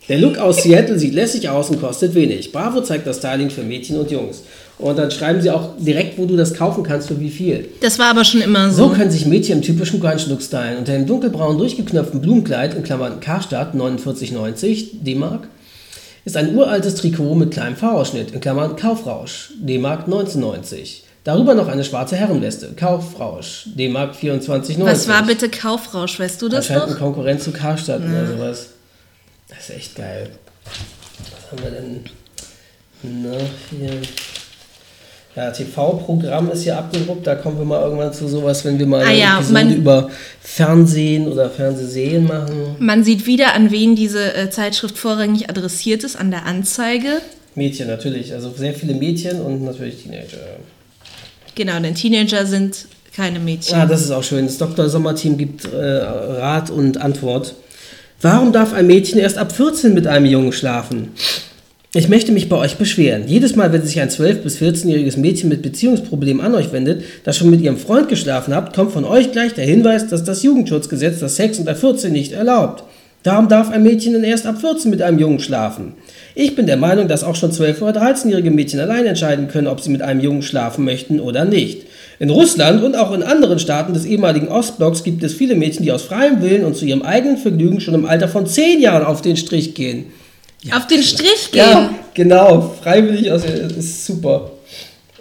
Der 0.09 0.19
Look 0.19 0.37
aus 0.37 0.63
Seattle 0.63 0.99
sieht 0.99 1.15
lässig 1.15 1.49
aus 1.49 1.71
und 1.71 1.81
kostet 1.81 2.15
wenig. 2.15 2.53
Bravo 2.53 2.83
zeigt 2.83 3.07
das 3.07 3.19
Styling 3.19 3.49
für 3.49 3.63
Mädchen 3.63 3.99
und 3.99 4.11
Jungs. 4.11 4.43
Und 4.79 4.99
dann 4.99 5.11
schreiben 5.11 5.41
sie 5.41 5.51
auch 5.51 5.71
direkt, 5.79 6.19
wo 6.19 6.27
du 6.27 6.37
das 6.37 6.53
kaufen 6.53 6.83
kannst, 6.83 7.09
für 7.09 7.19
wie 7.21 7.31
viel. 7.31 7.69
Das 7.81 7.99
war 7.99 8.07
aber 8.07 8.25
schon 8.25 8.43
immer 8.43 8.71
So 8.71 8.89
so. 8.89 8.91
können 8.91 9.11
sich 9.11 9.25
Mädchen 9.25 9.59
im 9.59 9.63
typischen 9.63 10.01
Grunge-Look 10.01 10.43
stylen. 10.43 10.79
Unter 10.79 10.93
dem 10.93 11.07
dunkelbraunen 11.07 11.57
durchgeknöpften 11.59 12.21
Blumenkleid, 12.21 12.75
in 12.75 12.83
Klammern 12.83 13.21
Karstadt 13.21 13.75
49,90 13.75 14.87
D-Mark, 15.03 15.49
ist 16.25 16.37
ein 16.37 16.55
uraltes 16.55 16.97
Trikot 16.97 17.35
mit 17.35 17.53
kleinem 17.53 17.77
Fahrausschnitt, 17.77 18.33
in 18.33 18.41
Klammern 18.41 18.77
Kaufrausch, 18.77 19.53
D-Mark 19.61 20.09
19,90. 20.09 21.03
Darüber 21.23 21.55
noch 21.55 21.69
eine 21.69 21.85
schwarze 21.85 22.17
Herrenweste, 22.17 22.73
Kaufrausch, 22.77 23.69
D-Mark 23.75 24.15
24,90. 24.17 24.85
Was 24.85 25.09
war 25.09 25.23
bitte 25.23 25.49
Kaufrausch, 25.49 26.19
weißt 26.21 26.43
du 26.43 26.49
das 26.49 26.67
Anscheinend 26.67 26.83
eine 26.85 26.93
noch? 26.93 26.99
Konkurrenz 26.99 27.45
zu 27.45 27.53
Karstadt 27.53 28.03
oder 28.03 28.27
sowas. 28.27 28.67
Das 29.57 29.69
ist 29.71 29.77
echt 29.77 29.97
geil. 29.97 30.31
Was 30.65 31.53
haben 31.53 31.63
wir 31.63 31.71
denn? 31.71 32.01
Na, 33.03 33.37
hier. 33.71 33.91
Ja, 35.37 35.51
TV-Programm 35.51 36.51
ist 36.53 36.63
hier 36.63 36.79
abgedruckt. 36.79 37.27
Da 37.27 37.35
kommen 37.35 37.59
wir 37.59 37.65
mal 37.65 37.83
irgendwann 37.83 38.13
zu 38.13 38.29
sowas, 38.29 38.65
wenn 38.65 38.79
wir 38.79 38.87
mal 38.87 39.03
Ah 39.03 39.09
eine 39.09 39.19
ja, 39.19 39.35
Episode 39.39 39.53
man- 39.53 39.75
über 39.75 40.11
Fernsehen 40.41 41.27
oder 41.27 41.51
Fernsehsehen 41.51 42.25
machen. 42.27 42.77
Man 42.79 43.03
sieht 43.03 43.27
wieder, 43.27 43.55
an 43.55 43.71
wen 43.73 43.97
diese 43.97 44.33
äh, 44.35 44.49
Zeitschrift 44.51 44.97
vorrangig 44.97 45.51
adressiert 45.51 46.05
ist, 46.05 46.15
an 46.17 46.31
der 46.31 46.47
Anzeige. 46.47 47.21
Mädchen 47.57 47.89
natürlich. 47.89 48.33
Also 48.33 48.53
sehr 48.53 48.75
viele 48.75 48.95
Mädchen 48.95 49.41
und 49.41 49.65
natürlich 49.65 50.03
Teenager. 50.03 50.39
Genau, 51.57 51.81
denn 51.81 51.95
Teenager 51.97 52.47
sind 52.47 52.87
keine 53.15 53.41
Mädchen. 53.41 53.75
Ah, 53.77 53.87
das 53.87 54.03
ist 54.03 54.11
auch 54.13 54.25
schön. 54.25 54.47
Das 54.47 54.59
Dr. 54.59 54.89
Sommerteam 54.89 55.37
gibt 55.37 55.65
äh, 55.65 55.77
Rat 55.77 56.71
und 56.71 56.97
Antwort. 56.99 57.55
Warum 58.25 58.53
darf 58.53 58.73
ein 58.73 58.87
Mädchen 58.87 59.19
erst 59.19 59.37
ab 59.37 59.53
14 59.53 59.93
mit 59.93 60.07
einem 60.07 60.25
Jungen 60.25 60.53
schlafen? 60.53 61.11
Ich 61.95 62.09
möchte 62.09 62.33
mich 62.33 62.49
bei 62.49 62.57
euch 62.57 62.77
beschweren. 62.77 63.25
Jedes 63.27 63.55
Mal, 63.55 63.71
wenn 63.71 63.85
sich 63.85 64.01
ein 64.01 64.09
12- 64.09 64.37
bis 64.37 64.57
14-jähriges 64.57 65.19
Mädchen 65.19 65.51
mit 65.51 65.61
Beziehungsproblemen 65.61 66.43
an 66.43 66.55
euch 66.55 66.73
wendet, 66.73 67.05
das 67.25 67.37
schon 67.37 67.51
mit 67.51 67.61
ihrem 67.61 67.77
Freund 67.77 68.09
geschlafen 68.09 68.55
habt, 68.55 68.75
kommt 68.75 68.93
von 68.93 69.05
euch 69.05 69.31
gleich 69.33 69.53
der 69.53 69.67
Hinweis, 69.67 70.09
dass 70.09 70.25
das 70.25 70.43
Jugendschutzgesetz 70.43 71.21
das 71.21 71.37
Sex 71.37 71.59
unter 71.59 71.77
14 71.77 72.15
nicht 72.15 72.33
erlaubt. 72.33 72.85
Darum 73.25 73.51
darf 73.51 73.71
ein 73.71 73.83
Mädchen 73.83 74.15
denn 74.15 74.25
erst 74.25 74.47
ab 74.47 74.59
14 74.59 74.91
mit 74.91 75.03
einem 75.03 75.19
Jungen 75.19 75.41
schlafen. 75.41 75.93
Ich 76.35 76.57
bin 76.57 76.65
der 76.65 76.79
Meinung, 76.79 77.09
dass 77.09 77.25
auch 77.25 77.37
schon 77.37 77.53
12- 77.53 77.83
oder 77.83 78.01
13-jährige 78.01 78.51
Mädchen 78.51 78.81
allein 78.81 79.05
entscheiden 79.05 79.49
können, 79.49 79.67
ob 79.67 79.83
sie 79.83 79.91
mit 79.91 80.01
einem 80.01 80.21
Jungen 80.21 80.41
schlafen 80.41 80.87
möchten 80.87 81.21
oder 81.21 81.45
nicht. 81.45 81.83
In 82.19 82.31
Russland 82.31 82.83
und 82.83 82.97
auch 82.97 83.13
in 83.13 83.23
anderen 83.23 83.59
Staaten 83.59 83.93
des 83.93 84.05
ehemaligen 84.05 84.49
Ostblocks 84.49 85.03
gibt 85.03 85.23
es 85.23 85.35
viele 85.35 85.55
Mädchen, 85.55 85.85
die 85.85 85.93
aus 85.93 86.03
freiem 86.03 86.43
Willen 86.43 86.65
und 86.65 86.77
zu 86.77 86.85
ihrem 86.85 87.03
eigenen 87.03 87.37
Vergnügen 87.37 87.81
schon 87.81 87.95
im 87.95 88.07
Alter 88.07 88.29
von 88.29 88.47
10 88.47 88.81
Jahren 88.81 89.05
auf 89.05 89.21
den 89.23 89.37
Strich 89.37 89.75
gehen. 89.75 90.07
Auf 90.73 90.87
den 90.87 91.03
Strich 91.03 91.51
gehen. 91.51 91.61
Ja, 91.61 91.91
genau, 92.15 92.75
freiwillig, 92.83 93.31
also 93.31 93.47
das 93.47 93.73
ist 93.77 94.07
super. 94.07 94.53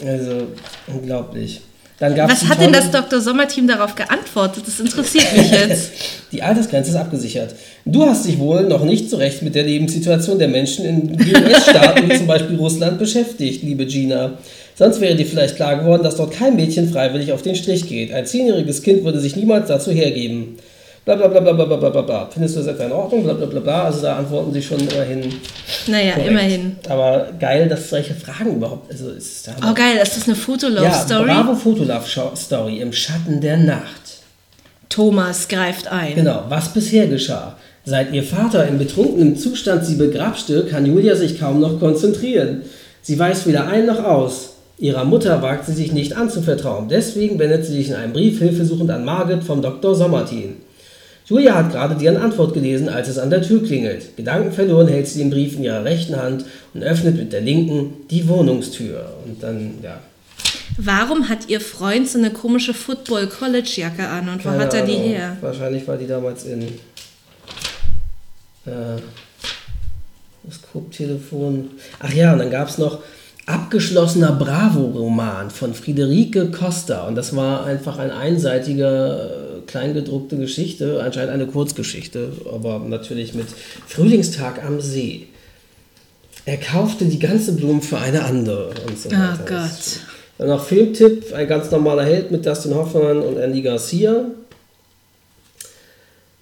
Also, 0.02 0.48
unglaublich. 0.88 1.62
Was 2.00 2.50
hat 2.50 2.60
denn 2.60 2.74
das 2.74 2.92
Dr. 2.92 3.22
Sommerteam 3.22 3.68
darauf 3.68 3.96
geantwortet? 3.96 4.64
Das 4.66 4.80
interessiert 4.80 5.38
mich 5.38 5.52
jetzt. 5.52 5.92
Die 6.32 6.42
Altersgrenze 6.42 6.90
ist 6.90 6.98
abgesichert. 6.98 7.56
Du 7.86 8.06
hast 8.06 8.26
dich 8.26 8.40
wohl 8.40 8.64
noch 8.64 8.84
nicht 8.84 9.10
so 9.10 9.18
recht 9.18 9.42
mit 9.42 9.56
der 9.56 9.64
Lebenssituation 9.64 10.38
der 10.38 10.50
Menschen 10.50 10.86
in 10.86 11.12
US-Staaten 11.14 12.10
wie 12.10 12.18
zum 12.18 12.28
Beispiel 12.28 12.58
Russland 12.58 13.00
beschäftigt, 13.00 13.64
liebe 13.64 13.86
Gina. 13.86 14.38
Sonst 14.76 15.02
wäre 15.02 15.16
dir 15.16 15.26
vielleicht 15.26 15.56
klar 15.56 15.76
geworden, 15.78 16.04
dass 16.04 16.16
dort 16.16 16.32
kein 16.34 16.56
Mädchen 16.56 16.92
freiwillig 16.92 17.32
auf 17.32 17.42
den 17.42 17.56
Strich 17.56 17.88
geht. 17.88 18.12
Ein 18.14 18.26
zehnjähriges 18.26 18.82
Kind 18.82 19.04
würde 19.04 19.20
sich 19.20 19.36
niemals 19.36 19.68
dazu 19.68 19.92
hergeben. 19.92 20.58
Bla 21.06 21.16
bla 21.16 21.28
bla 21.28 21.42
bla 21.42 21.52
bla 21.52 21.66
bla 21.66 21.90
bla 21.90 22.02
bla. 22.02 22.30
Findest 22.32 22.56
du 22.56 22.60
das 22.62 22.70
etwa 22.70 22.86
in 22.86 22.92
Ordnung? 22.94 23.24
Bla 23.24 23.34
bla 23.34 23.46
bla 23.46 23.60
bla. 23.60 23.84
Also 23.84 24.02
da 24.02 24.16
antworten 24.16 24.54
sie 24.54 24.62
schon 24.62 24.80
immerhin. 24.80 25.34
Naja, 25.88 26.14
korrekt. 26.14 26.30
immerhin. 26.30 26.76
Aber 26.88 27.28
geil, 27.40 27.68
dass 27.68 27.90
solche 27.90 28.14
Fragen 28.14 28.56
überhaupt. 28.56 28.90
Also 28.90 29.10
ist 29.12 29.46
da 29.48 29.52
Oh 29.70 29.74
geil, 29.74 29.98
ist 30.02 30.16
das 30.16 30.28
eine 30.28 30.36
Fotolove-Story? 30.36 31.28
Ja, 31.28 31.44
Bravo 31.44 31.56
Fotolove 31.56 32.36
Story 32.38 32.78
im 32.80 32.94
Schatten 32.94 33.42
der 33.42 33.58
Nacht. 33.58 34.22
Thomas 34.88 35.48
greift 35.50 35.88
ein. 35.88 36.16
Genau, 36.16 36.46
was 36.48 36.70
bisher 36.70 37.08
geschah. 37.08 37.58
Seit 37.84 38.14
ihr 38.14 38.24
Vater 38.24 38.66
in 38.66 38.78
betrunkenem 38.78 39.36
Zustand 39.36 39.86
sie 39.86 39.96
begrapschte, 39.96 40.64
kann 40.66 40.86
Julia 40.86 41.16
sich 41.18 41.38
kaum 41.38 41.60
noch 41.60 41.80
konzentrieren. 41.80 42.62
Sie 43.02 43.20
weiß 43.20 43.46
weder 43.46 43.68
ein 43.68 43.86
noch 43.88 44.02
aus. 44.06 44.53
Ihrer 44.84 45.06
Mutter 45.06 45.42
wagt 45.42 45.66
sie 45.66 45.72
sich 45.72 45.94
nicht 45.94 46.18
anzuvertrauen. 46.18 46.90
Deswegen 46.90 47.40
wendet 47.40 47.66
sie 47.66 47.72
sich 47.72 47.88
in 47.88 47.96
einem 47.96 48.12
Brief 48.12 48.40
hilfesuchend 48.40 48.92
an 48.92 49.06
Margit 49.06 49.42
vom 49.42 49.62
Dr. 49.62 49.96
Sommertin. 49.96 50.58
Julia 51.26 51.56
hat 51.56 51.72
gerade 51.72 51.96
deren 51.96 52.18
Antwort 52.18 52.54
gelesen, 52.54 52.90
als 52.90 53.08
es 53.08 53.18
an 53.18 53.30
der 53.30 53.42
Tür 53.42 53.64
klingelt. 53.64 54.18
Gedankenverloren 54.18 54.90
hält 54.90 55.08
sie 55.08 55.20
den 55.20 55.30
Brief 55.30 55.56
in 55.56 55.64
ihrer 55.64 55.86
rechten 55.86 56.18
Hand 56.18 56.44
und 56.74 56.84
öffnet 56.84 57.16
mit 57.16 57.32
der 57.32 57.40
linken 57.40 57.94
die 58.10 58.28
Wohnungstür. 58.28 59.10
Und 59.26 59.42
dann, 59.42 59.76
ja, 59.82 60.02
Warum 60.78 61.30
hat 61.30 61.48
ihr 61.48 61.62
Freund 61.62 62.10
so 62.10 62.20
eine 62.20 62.32
komische 62.32 62.74
Football-College-Jacke 62.74 64.06
an 64.06 64.28
und 64.28 64.44
wo 64.44 64.50
Keine 64.50 64.64
hat 64.64 64.74
er 64.74 64.86
die 64.86 64.96
Ahnung. 64.96 65.08
her? 65.08 65.38
Wahrscheinlich 65.40 65.88
war 65.88 65.96
die 65.96 66.08
damals 66.08 66.44
in. 66.44 66.62
Äh, 66.62 66.66
das 70.44 70.62
Coop-Telefon. 70.74 71.70
Ach 72.00 72.12
ja, 72.12 72.34
und 72.34 72.40
dann 72.40 72.52
gab 72.52 72.68
es 72.68 72.78
noch 72.78 73.00
Abgeschlossener 73.46 74.32
Bravo-Roman 74.32 75.50
von 75.50 75.74
Friederike 75.74 76.50
Costa. 76.52 77.08
Und 77.08 77.16
das 77.16 77.36
war 77.36 77.66
einfach 77.66 77.98
ein 78.00 78.10
einseitiger, 78.10 79.58
äh, 79.58 79.62
kleingedruckte 79.68 80.38
Geschichte, 80.38 81.02
anscheinend 81.04 81.34
eine 81.34 81.48
Kurzgeschichte, 81.48 82.32
aber 82.54 82.80
natürlich 82.80 83.34
mit 83.34 83.48
Frühlingstag 83.86 84.64
am 84.64 84.80
See. 84.80 85.28
Er 86.46 86.58
kaufte 86.58 87.06
die 87.06 87.20
ganze 87.20 87.54
Blume 87.54 87.82
für 87.82 87.98
eine 87.98 88.24
andere 88.24 88.70
und 88.88 88.98
so 88.98 89.10
Oh 89.10 89.14
weiter. 89.14 89.44
Gott. 89.46 90.00
Dann 90.38 90.48
noch 90.48 90.66
Filmtipp, 90.66 91.34
ein 91.34 91.48
ganz 91.48 91.70
normaler 91.72 92.04
Held 92.04 92.32
mit 92.32 92.46
Dustin 92.46 92.76
Hoffmann 92.76 93.22
und 93.22 93.38
Andy 93.38 93.62
Garcia. 93.62 94.26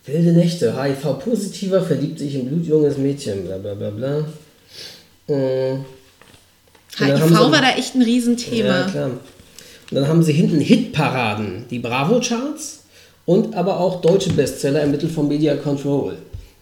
Wilde 0.05 0.33
Nächte, 0.33 0.81
HIV-Positiver 0.81 1.81
verliebt 1.81 2.19
sich 2.19 2.35
in 2.35 2.47
blutjunges 2.47 2.97
Mädchen, 2.97 3.45
bla 3.45 3.57
bla 3.57 3.73
bla 3.75 3.89
bla. 3.89 4.25
Mm. 5.27 5.85
Und 6.99 7.07
HIV 7.07 7.51
war 7.51 7.61
da 7.61 7.71
echt 7.77 7.95
ein 7.95 8.01
Riesenthema. 8.01 8.81
Ja, 8.81 8.83
klar. 8.89 9.05
Und 9.09 9.19
dann 9.91 10.07
haben 10.07 10.23
sie 10.23 10.33
hinten 10.33 10.59
Hitparaden, 10.59 11.65
die 11.69 11.79
Bravo-Charts 11.79 12.83
und 13.25 13.55
aber 13.55 13.79
auch 13.79 14.01
deutsche 14.01 14.31
Bestseller 14.31 14.83
im 14.83 14.91
Mittel 14.91 15.09
von 15.09 15.27
Media 15.27 15.55
Control. 15.55 16.17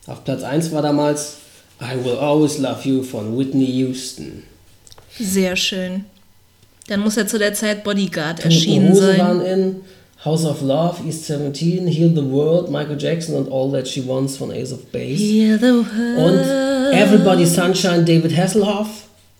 Auf 0.08 0.24
Platz 0.24 0.44
1 0.44 0.72
war 0.72 0.82
damals 0.82 1.38
I 1.82 2.04
Will 2.04 2.16
Always 2.16 2.58
Love 2.58 2.80
You 2.84 3.04
von 3.04 3.38
Whitney 3.38 3.66
Houston. 3.66 4.44
Sehr 5.20 5.56
schön. 5.56 6.06
Dann 6.88 7.02
muss 7.02 7.18
er 7.18 7.28
zu 7.28 7.38
der 7.38 7.54
Zeit 7.54 7.84
Bodyguard 7.84 8.44
erschienen 8.44 8.90
Hosen 8.92 9.06
sein. 9.06 9.20
waren 9.20 9.42
in 9.46 9.76
House 10.26 10.44
of 10.44 10.62
Love, 10.62 11.08
East 11.08 11.28
17, 11.28 11.88
Heal 11.88 12.10
the 12.16 12.32
World, 12.32 12.70
Michael 12.70 12.98
Jackson 13.00 13.36
und 13.36 13.52
All 13.52 13.72
That 13.72 13.88
She 13.88 14.06
Wants 14.08 14.38
von 14.38 14.52
Ace 14.52 14.74
of 14.74 14.86
Base. 14.92 15.18
Hear 15.18 15.58
the 15.58 15.66
Und 15.68 15.86
world. 16.18 16.94
Everybody 16.94 17.46
Sunshine, 17.46 18.04
David 18.04 18.36
Hasselhoff. 18.36 18.88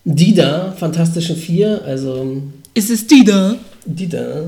Dida, 0.04 0.74
Fantastischen 0.78 1.36
Vier, 1.36 1.82
also 1.86 2.42
Ist 2.74 2.90
es 2.90 3.06
die 3.06 3.24
da? 3.24 3.56
Dida. 3.84 4.44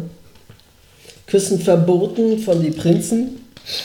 Küssen 1.26 1.60
verboten 1.60 2.38
von 2.38 2.62
Die 2.62 2.70
Prinzen. 2.70 3.38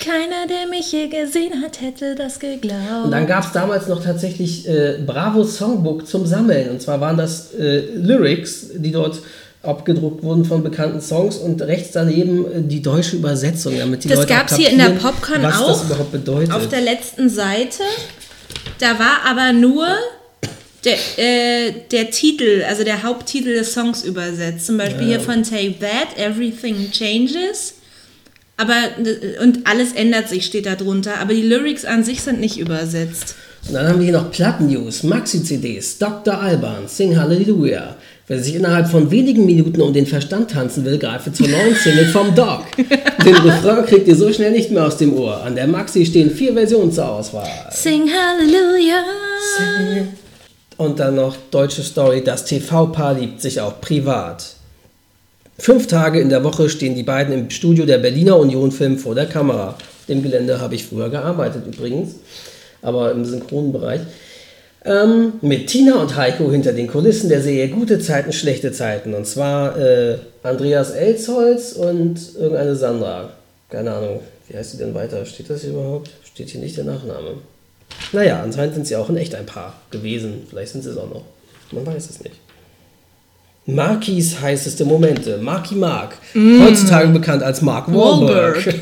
Keiner, 0.03 0.47
der 0.47 0.68
mich 0.68 0.91
je 0.91 1.07
gesehen 1.07 1.61
hat, 1.61 1.82
hätte 1.82 2.15
das 2.15 2.39
geglaubt. 2.39 3.05
Und 3.05 3.11
dann 3.11 3.28
gab 3.28 3.45
es 3.45 3.51
damals 3.51 3.88
noch 3.88 4.03
tatsächlich 4.03 4.68
äh, 4.68 4.97
Bravo 5.05 5.43
Songbook 5.43 6.07
zum 6.07 6.26
Sammeln. 6.26 6.72
Und 6.72 6.82
zwar 6.82 6.99
waren 6.99 7.15
das 7.15 7.53
äh, 7.53 7.82
Lyrics, 7.95 8.70
die 8.76 8.91
dort 8.91 9.22
abgedruckt 9.61 10.24
wurden 10.24 10.45
von 10.45 10.63
bekannten 10.63 10.99
Songs 10.99 11.38
und 11.38 11.61
rechts 11.61 11.91
daneben 11.91 12.45
äh, 12.45 12.61
die 12.63 12.82
deutsche 12.82 13.18
Übersetzung, 13.18 13.78
damit 13.78 14.03
die 14.03 14.07
das 14.07 14.20
Leute 14.20 14.34
gab 14.34 14.49
es 14.49 14.57
hier 14.57 14.70
in 14.70 14.80
der 14.80 14.91
Popcorn 14.91 15.43
was 15.43 15.59
auch. 15.59 15.68
das 15.68 15.84
überhaupt 15.84 16.11
bedeutet. 16.11 16.53
Auf 16.53 16.70
der 16.70 16.82
letzten 16.82 17.30
Seite, 17.30 17.84
da 18.80 18.97
war 18.97 19.30
aber 19.30 19.53
nur 19.53 19.86
der, 20.88 21.67
äh, 21.67 21.73
der 21.91 22.09
Titel, 22.09 22.63
also 22.67 22.83
der 22.83 23.03
Haupttitel 23.03 23.53
des 23.53 23.73
Songs 23.73 24.03
übersetzt. 24.03 24.65
Zum 24.65 24.77
Beispiel 24.77 25.07
hier 25.07 25.19
von 25.19 25.43
Take 25.43 25.75
That, 25.79 26.17
Everything 26.17 26.91
Changes. 26.91 27.75
Aber, 28.57 28.75
und 29.43 29.67
alles 29.67 29.93
ändert 29.93 30.29
sich, 30.29 30.45
steht 30.45 30.65
da 30.65 30.75
drunter. 30.75 31.19
Aber 31.19 31.33
die 31.33 31.43
Lyrics 31.43 31.85
an 31.85 32.03
sich 32.03 32.21
sind 32.21 32.39
nicht 32.39 32.57
übersetzt. 32.57 33.35
Und 33.67 33.73
dann 33.73 33.88
haben 33.88 33.99
wir 33.99 34.05
hier 34.05 34.13
noch 34.13 34.31
Plattennews, 34.31 35.03
Maxi-CDs, 35.03 35.97
Dr. 35.97 36.39
Alban, 36.39 36.88
Sing 36.88 37.17
Hallelujah. 37.17 37.97
Wer 38.27 38.43
sich 38.43 38.55
innerhalb 38.55 38.89
von 38.89 39.09
wenigen 39.09 39.45
Minuten 39.45 39.81
um 39.81 39.93
den 39.93 40.05
Verstand 40.05 40.51
tanzen 40.51 40.83
will, 40.83 40.97
greife 40.97 41.31
zur 41.31 41.47
neuen 41.47 41.75
Single 41.75 42.07
vom 42.07 42.35
Dog. 42.35 42.65
Den 43.25 43.35
Refrain 43.35 43.85
kriegt 43.85 44.07
ihr 44.07 44.15
so 44.15 44.31
schnell 44.33 44.51
nicht 44.51 44.71
mehr 44.71 44.85
aus 44.85 44.97
dem 44.97 45.13
Ohr. 45.13 45.43
An 45.43 45.55
der 45.55 45.67
Maxi 45.67 46.05
stehen 46.05 46.29
vier 46.29 46.53
Versionen 46.53 46.91
zur 46.91 47.07
Auswahl. 47.09 47.47
Sing 47.71 48.09
Hallelujah. 48.09 49.03
Und 50.78 50.99
dann 50.99 51.15
noch 51.15 51.36
deutsche 51.49 51.82
Story, 51.82 52.23
das 52.23 52.45
TV-Paar 52.45 53.15
liebt 53.15 53.41
sich 53.41 53.59
auch 53.61 53.82
privat. 53.82 54.57
Fünf 55.57 55.88
Tage 55.88 56.19
in 56.19 56.30
der 56.30 56.43
Woche 56.43 56.69
stehen 56.69 56.93
die 56.93 57.03
beiden 57.03 57.34
im 57.34 57.49
Studio 57.49 57.86
der 57.86 57.97
Berliner 57.97 58.38
Union 58.38 58.71
Film 58.71 58.99
vor 58.99 59.15
der 59.15 59.25
Kamera. 59.25 59.75
Dem 60.07 60.21
Gelände 60.21 60.61
habe 60.61 60.75
ich 60.75 60.86
früher 60.86 61.09
gearbeitet 61.09 61.63
übrigens, 61.65 62.15
aber 62.84 63.11
im 63.11 63.25
Synchronbereich. 63.25 64.01
Ähm, 64.86 65.34
mit 65.41 65.67
Tina 65.67 65.95
und 65.95 66.15
Heiko 66.15 66.51
hinter 66.51 66.73
den 66.73 66.88
Kulissen 66.88 67.28
der 67.28 67.41
Serie 67.41 67.69
Gute 67.69 67.99
Zeiten, 67.99 68.32
Schlechte 68.32 68.71
Zeiten. 68.71 69.15
Und 69.15 69.25
zwar 69.25 69.78
äh, 69.78 70.19
Andreas 70.43 70.91
Elsholz 70.91 71.73
und 71.73 72.36
irgendeine 72.36 72.75
Sandra. 72.75 73.32
Keine 73.69 73.93
Ahnung, 73.93 74.19
wie 74.47 74.55
heißt 74.55 74.71
sie 74.71 74.78
denn 74.78 74.93
weiter? 74.93 75.25
Steht 75.25 75.49
das 75.49 75.61
hier 75.61 75.71
überhaupt? 75.71 76.11
Steht 76.23 76.49
hier 76.49 76.61
nicht 76.61 76.78
der 76.78 76.86
Nachname. 76.86 77.32
Naja, 78.14 78.41
anscheinend 78.41 78.76
sind 78.76 78.88
sie 78.88 78.95
auch 78.95 79.10
in 79.10 79.18
echt 79.18 79.36
ein 79.36 79.45
Paar 79.45 79.74
gewesen. 79.91 80.43
Vielleicht 80.50 80.72
sind 80.72 80.84
sie 80.84 80.89
es 80.89 80.98
auch 80.98 81.10
noch. 81.10 81.24
Man 81.72 81.86
weiß 81.86 82.10
es 82.10 82.22
nicht. 82.22 82.36
Markis 83.66 84.39
heißeste 84.39 84.86
Momente. 84.86 85.38
Marky 85.38 85.76
Mark. 85.76 86.18
Heutzutage 86.34 87.10
bekannt 87.10 87.43
als 87.43 87.62
Mark 87.62 87.93
Wahlberg. 87.93 88.74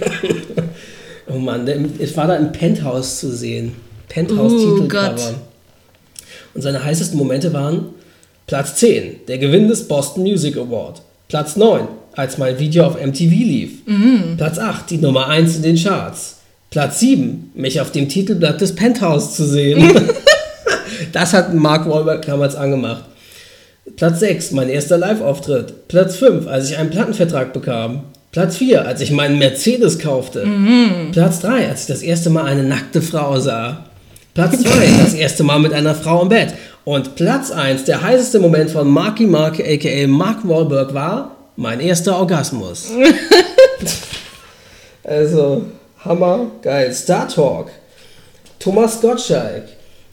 oh 1.28 1.40
Mann, 1.40 1.66
der, 1.66 1.80
es 1.98 2.16
war 2.16 2.28
da 2.28 2.36
im 2.36 2.52
Penthouse 2.52 3.20
zu 3.20 3.32
sehen. 3.32 3.74
Penthouse-Titelcover. 4.10 4.88
Gott. 4.88 5.34
Und 6.54 6.62
seine 6.62 6.84
heißesten 6.84 7.18
Momente 7.18 7.52
waren 7.52 7.88
Platz 8.48 8.76
10, 8.76 9.26
der 9.28 9.40
Gewinn 9.40 9.68
des 9.68 9.88
Boston 9.88 10.22
Music 10.24 10.56
Award. 10.56 11.02
Platz 11.28 11.56
9, 11.56 11.88
als 12.14 12.38
mein 12.38 12.60
Video 12.60 12.86
auf 12.86 13.04
MTV 13.04 13.32
lief. 13.32 13.72
Platz 14.38 14.60
8, 14.60 14.90
die 14.92 14.98
Nummer 15.00 15.28
1 15.28 15.56
in 15.58 15.64
den 15.64 15.76
Charts. 15.76 16.35
Platz 16.76 17.00
7, 17.00 17.52
mich 17.56 17.80
auf 17.80 17.94
dem 17.94 18.10
Titelblatt 18.10 18.60
des 18.60 18.76
Penthouse 18.76 19.34
zu 19.34 19.46
sehen. 19.46 19.98
das 21.14 21.32
hat 21.32 21.54
Mark 21.54 21.90
Wahlberg 21.90 22.26
damals 22.26 22.58
angemacht. 22.58 23.06
Platz 23.96 24.20
6, 24.20 24.52
mein 24.52 24.68
erster 24.68 24.98
Live-Auftritt. 24.98 25.88
Platz 25.88 26.18
5, 26.18 26.48
als 26.48 26.70
ich 26.70 26.78
einen 26.78 26.90
Plattenvertrag 26.90 27.54
bekam. 27.54 28.02
Platz 28.34 28.58
4, 28.58 28.86
als 28.86 29.00
ich 29.00 29.12
meinen 29.12 29.40
Mercedes 29.40 30.00
kaufte. 30.00 30.46
Platz 31.14 31.40
3, 31.40 31.70
als 31.70 31.84
ich 31.84 31.88
das 31.88 32.02
erste 32.02 32.30
Mal 32.30 32.44
eine 32.44 32.66
nackte 32.66 33.02
Frau 33.02 33.40
sah. 33.40 33.86
Platz 34.34 34.62
2, 34.62 34.70
das 35.02 35.14
erste 35.14 35.46
Mal 35.46 35.60
mit 35.60 35.72
einer 35.72 35.96
Frau 35.96 36.24
im 36.24 36.28
Bett. 36.28 36.56
Und 36.84 37.16
Platz 37.16 37.52
1, 37.52 37.86
der 37.86 38.02
heißeste 38.02 38.40
Moment 38.40 38.70
von 38.70 38.86
Marky 38.90 39.28
Mark, 39.28 39.62
aka 39.62 40.08
Mark 40.08 40.46
Wahlberg, 40.46 40.94
war 40.94 41.38
mein 41.56 41.80
erster 41.80 42.20
Orgasmus. 42.20 42.92
also, 45.06 45.64
Hammer, 46.06 46.52
geil. 46.62 46.94
Star 46.94 47.28
Talk. 47.28 47.72
Thomas 48.60 49.02
Gottschalk. 49.02 49.64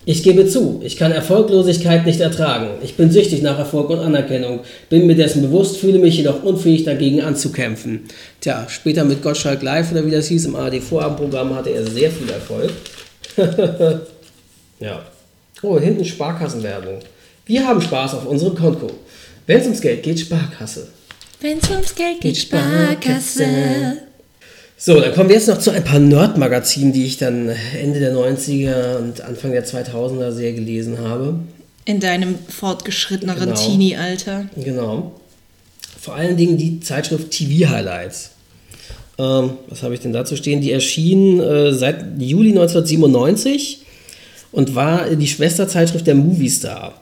Ich 0.04 0.24
gebe 0.24 0.48
zu, 0.48 0.80
ich 0.82 0.96
kann 0.96 1.12
Erfolglosigkeit 1.12 2.06
nicht 2.06 2.18
ertragen. 2.18 2.70
Ich 2.82 2.96
bin 2.96 3.12
süchtig 3.12 3.40
nach 3.42 3.56
Erfolg 3.56 3.88
und 3.90 4.00
Anerkennung, 4.00 4.60
bin 4.88 5.06
mir 5.06 5.14
dessen 5.14 5.42
bewusst, 5.42 5.76
fühle 5.76 6.00
mich 6.00 6.16
jedoch 6.16 6.42
unfähig 6.42 6.82
dagegen 6.82 7.20
anzukämpfen. 7.20 8.06
Tja, 8.40 8.66
später 8.68 9.04
mit 9.04 9.22
Gottschalk 9.22 9.62
Live 9.62 9.92
oder 9.92 10.04
wie 10.04 10.10
das 10.10 10.26
hieß 10.26 10.46
im 10.46 10.56
ARD-Vorabendprogramm 10.56 11.54
hatte 11.54 11.70
er 11.70 11.86
sehr 11.86 12.10
viel 12.10 12.28
Erfolg. 12.30 12.72
ja. 14.80 15.02
Oh, 15.62 15.78
hinten 15.78 16.04
Sparkassenwerbung. 16.04 16.98
Wir 17.46 17.64
haben 17.64 17.80
Spaß 17.80 18.14
auf 18.14 18.26
unserem 18.26 18.56
Konto. 18.56 18.90
Wenn 19.46 19.60
es 19.60 19.66
ums 19.66 19.80
Geld 19.80 20.02
geht, 20.02 20.18
Sparkasse. 20.18 20.88
Wenn's 21.40 21.70
ums 21.70 21.94
Geld 21.94 22.20
geht, 22.20 22.38
Sparkasse. 22.38 23.98
So, 24.84 24.98
dann 24.98 25.14
kommen 25.14 25.28
wir 25.28 25.36
jetzt 25.36 25.46
noch 25.46 25.58
zu 25.58 25.70
ein 25.70 25.84
paar 25.84 26.00
Nerd-Magazinen, 26.00 26.92
die 26.92 27.04
ich 27.04 27.16
dann 27.16 27.48
Ende 27.80 28.00
der 28.00 28.12
90er 28.12 28.96
und 28.96 29.20
Anfang 29.20 29.52
der 29.52 29.64
2000er 29.64 30.32
sehr 30.32 30.54
gelesen 30.54 30.98
habe. 30.98 31.36
In 31.84 32.00
deinem 32.00 32.34
fortgeschritteneren 32.48 33.50
Genau. 33.50 33.60
Teenie-Alter. 33.60 34.46
Genau. 34.56 35.12
Vor 36.00 36.16
allen 36.16 36.36
Dingen 36.36 36.56
die 36.56 36.80
Zeitschrift 36.80 37.30
TV 37.30 37.70
Highlights. 37.70 38.30
Ähm, 39.20 39.50
was 39.68 39.84
habe 39.84 39.94
ich 39.94 40.00
denn 40.00 40.12
dazu 40.12 40.34
stehen? 40.34 40.60
Die 40.60 40.72
erschien 40.72 41.38
äh, 41.38 41.72
seit 41.72 42.20
Juli 42.20 42.48
1997 42.48 43.82
und 44.50 44.74
war 44.74 45.10
die 45.10 45.28
Schwesterzeitschrift 45.28 46.08
der 46.08 46.16
Movie 46.16 46.48
Star. 46.48 46.94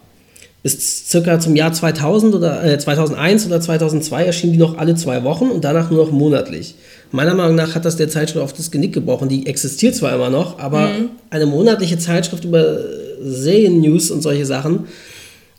Bis 0.63 1.09
circa 1.09 1.41
zum 1.41 1.57
Jahr 1.57 1.73
2000 1.73 2.35
oder 2.35 2.63
äh, 2.63 2.79
2001 2.79 3.47
oder 3.47 3.59
2002 3.63 4.27
erschien 4.27 4.53
die 4.53 4.59
noch 4.59 4.77
alle 4.77 4.95
zwei 4.97 5.25
Wochen 5.25 5.49
und 5.49 5.65
danach 5.65 5.91
nur 5.91 6.05
noch 6.05 6.13
monatlich. 6.13 6.75
Meiner 7.13 7.35
Meinung 7.35 7.57
nach 7.57 7.75
hat 7.75 7.85
das 7.85 7.97
der 7.97 8.09
Zeitschrift 8.09 8.43
auf 8.43 8.53
das 8.53 8.71
Genick 8.71 8.93
gebrochen. 8.93 9.29
Die 9.29 9.47
existiert 9.47 9.95
zwar 9.97 10.15
immer 10.15 10.31
noch, 10.31 10.59
aber 10.59 10.91
eine 11.31 11.47
monatliche 11.47 11.99
Zeitschrift 11.99 12.45
über 12.45 12.79
Serien-News 13.23 14.11
und 14.11 14.23
solche 14.23 14.47
Sachen 14.47 14.85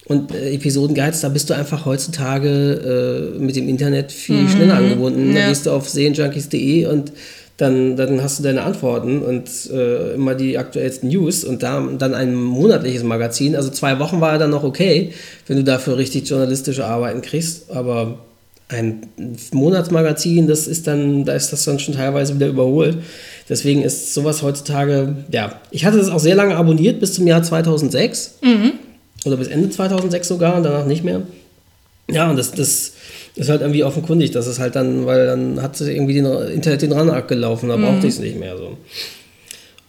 und 0.06 0.34
äh, 0.34 0.54
Episoden-Guides, 0.54 1.22
da 1.22 1.30
bist 1.30 1.49
du 1.49 1.54
einfach 1.56 1.86
heutzutage 1.86 3.34
äh, 3.38 3.39
mit 3.39 3.56
dem 3.56 3.68
Internet 3.70 4.12
viel 4.12 4.47
schneller 4.49 4.76
angebunden. 4.76 5.34
Da 5.34 5.41
Ja. 5.41 5.49
gehst 5.49 5.66
du 5.66 5.72
auf 5.72 5.88
serienjunkies.de 5.89 6.86
und 6.88 7.12
dann, 7.58 7.95
dann 7.95 8.24
hast 8.24 8.39
du 8.39 8.43
deine 8.43 8.64
Antworten 8.64 9.22
und 9.22 9.43
äh, 9.72 10.16
immer 10.16 10.34
die 10.34 10.58
aktuellsten 10.58 11.10
News 11.10 11.43
und 11.43 11.62
da, 11.62 11.88
dann 11.99 12.16
ein 12.16 12.34
monatliches 12.34 13.04
Magazin. 13.04 13.56
Also 13.56 13.70
zwei 13.70 13.99
Wochen 13.99 14.20
war 14.20 14.39
dann 14.39 14.49
noch 14.49 14.64
okay, 14.64 15.12
wenn 15.47 15.58
du 15.58 15.64
dafür 15.64 15.97
richtig 15.97 16.28
journalistische 16.28 16.86
Arbeiten 16.86 17.22
kriegst, 17.22 17.70
aber 17.70 18.18
ein 18.72 19.07
Monatsmagazin, 19.51 20.47
das 20.47 20.67
ist 20.67 20.88
dann, 20.88 21.26
da 21.26 21.34
ist 21.34 21.51
das 21.51 21.65
dann 21.65 21.80
schon 21.80 21.95
teilweise 21.95 22.36
wieder 22.36 22.47
überholt. 22.47 22.97
Deswegen 23.49 23.84
ist 23.84 24.13
sowas 24.13 24.41
heutzutage, 24.41 25.15
ja, 25.32 25.59
ich 25.72 25.86
hatte 25.86 25.97
das 25.97 26.09
auch 26.09 26.19
sehr 26.19 26.36
lange 26.36 26.55
abonniert 26.55 26.99
bis 26.99 27.13
zum 27.13 27.28
Jahr 27.28 27.43
2006 27.43 28.39
oder 29.26 29.38
bis 29.38 29.47
Ende 29.47 29.69
2006 29.69 30.28
sogar 30.28 30.55
und 30.55 30.63
danach 30.63 30.86
nicht 30.86 31.03
mehr. 31.03 31.22
Ja, 32.09 32.30
und 32.30 32.38
das, 32.38 32.51
das 32.51 32.93
ist 33.36 33.49
halt 33.49 33.61
irgendwie 33.61 33.84
offenkundig, 33.84 34.32
dass 34.32 34.47
es 34.47 34.59
halt 34.59 34.76
dann, 34.76 35.05
weil 35.05 35.26
dann 35.26 35.61
hat 35.61 35.78
sie 35.78 35.91
irgendwie 35.91 36.13
den 36.13 36.26
Internet 36.26 36.82
den 36.82 36.91
Rand 36.91 37.11
abgelaufen, 37.11 37.69
da 37.69 37.78
brauchte 37.78 38.07
ich 38.07 38.13
es 38.13 38.19
nicht 38.19 38.39
mehr 38.39 38.55
so. 38.57 38.78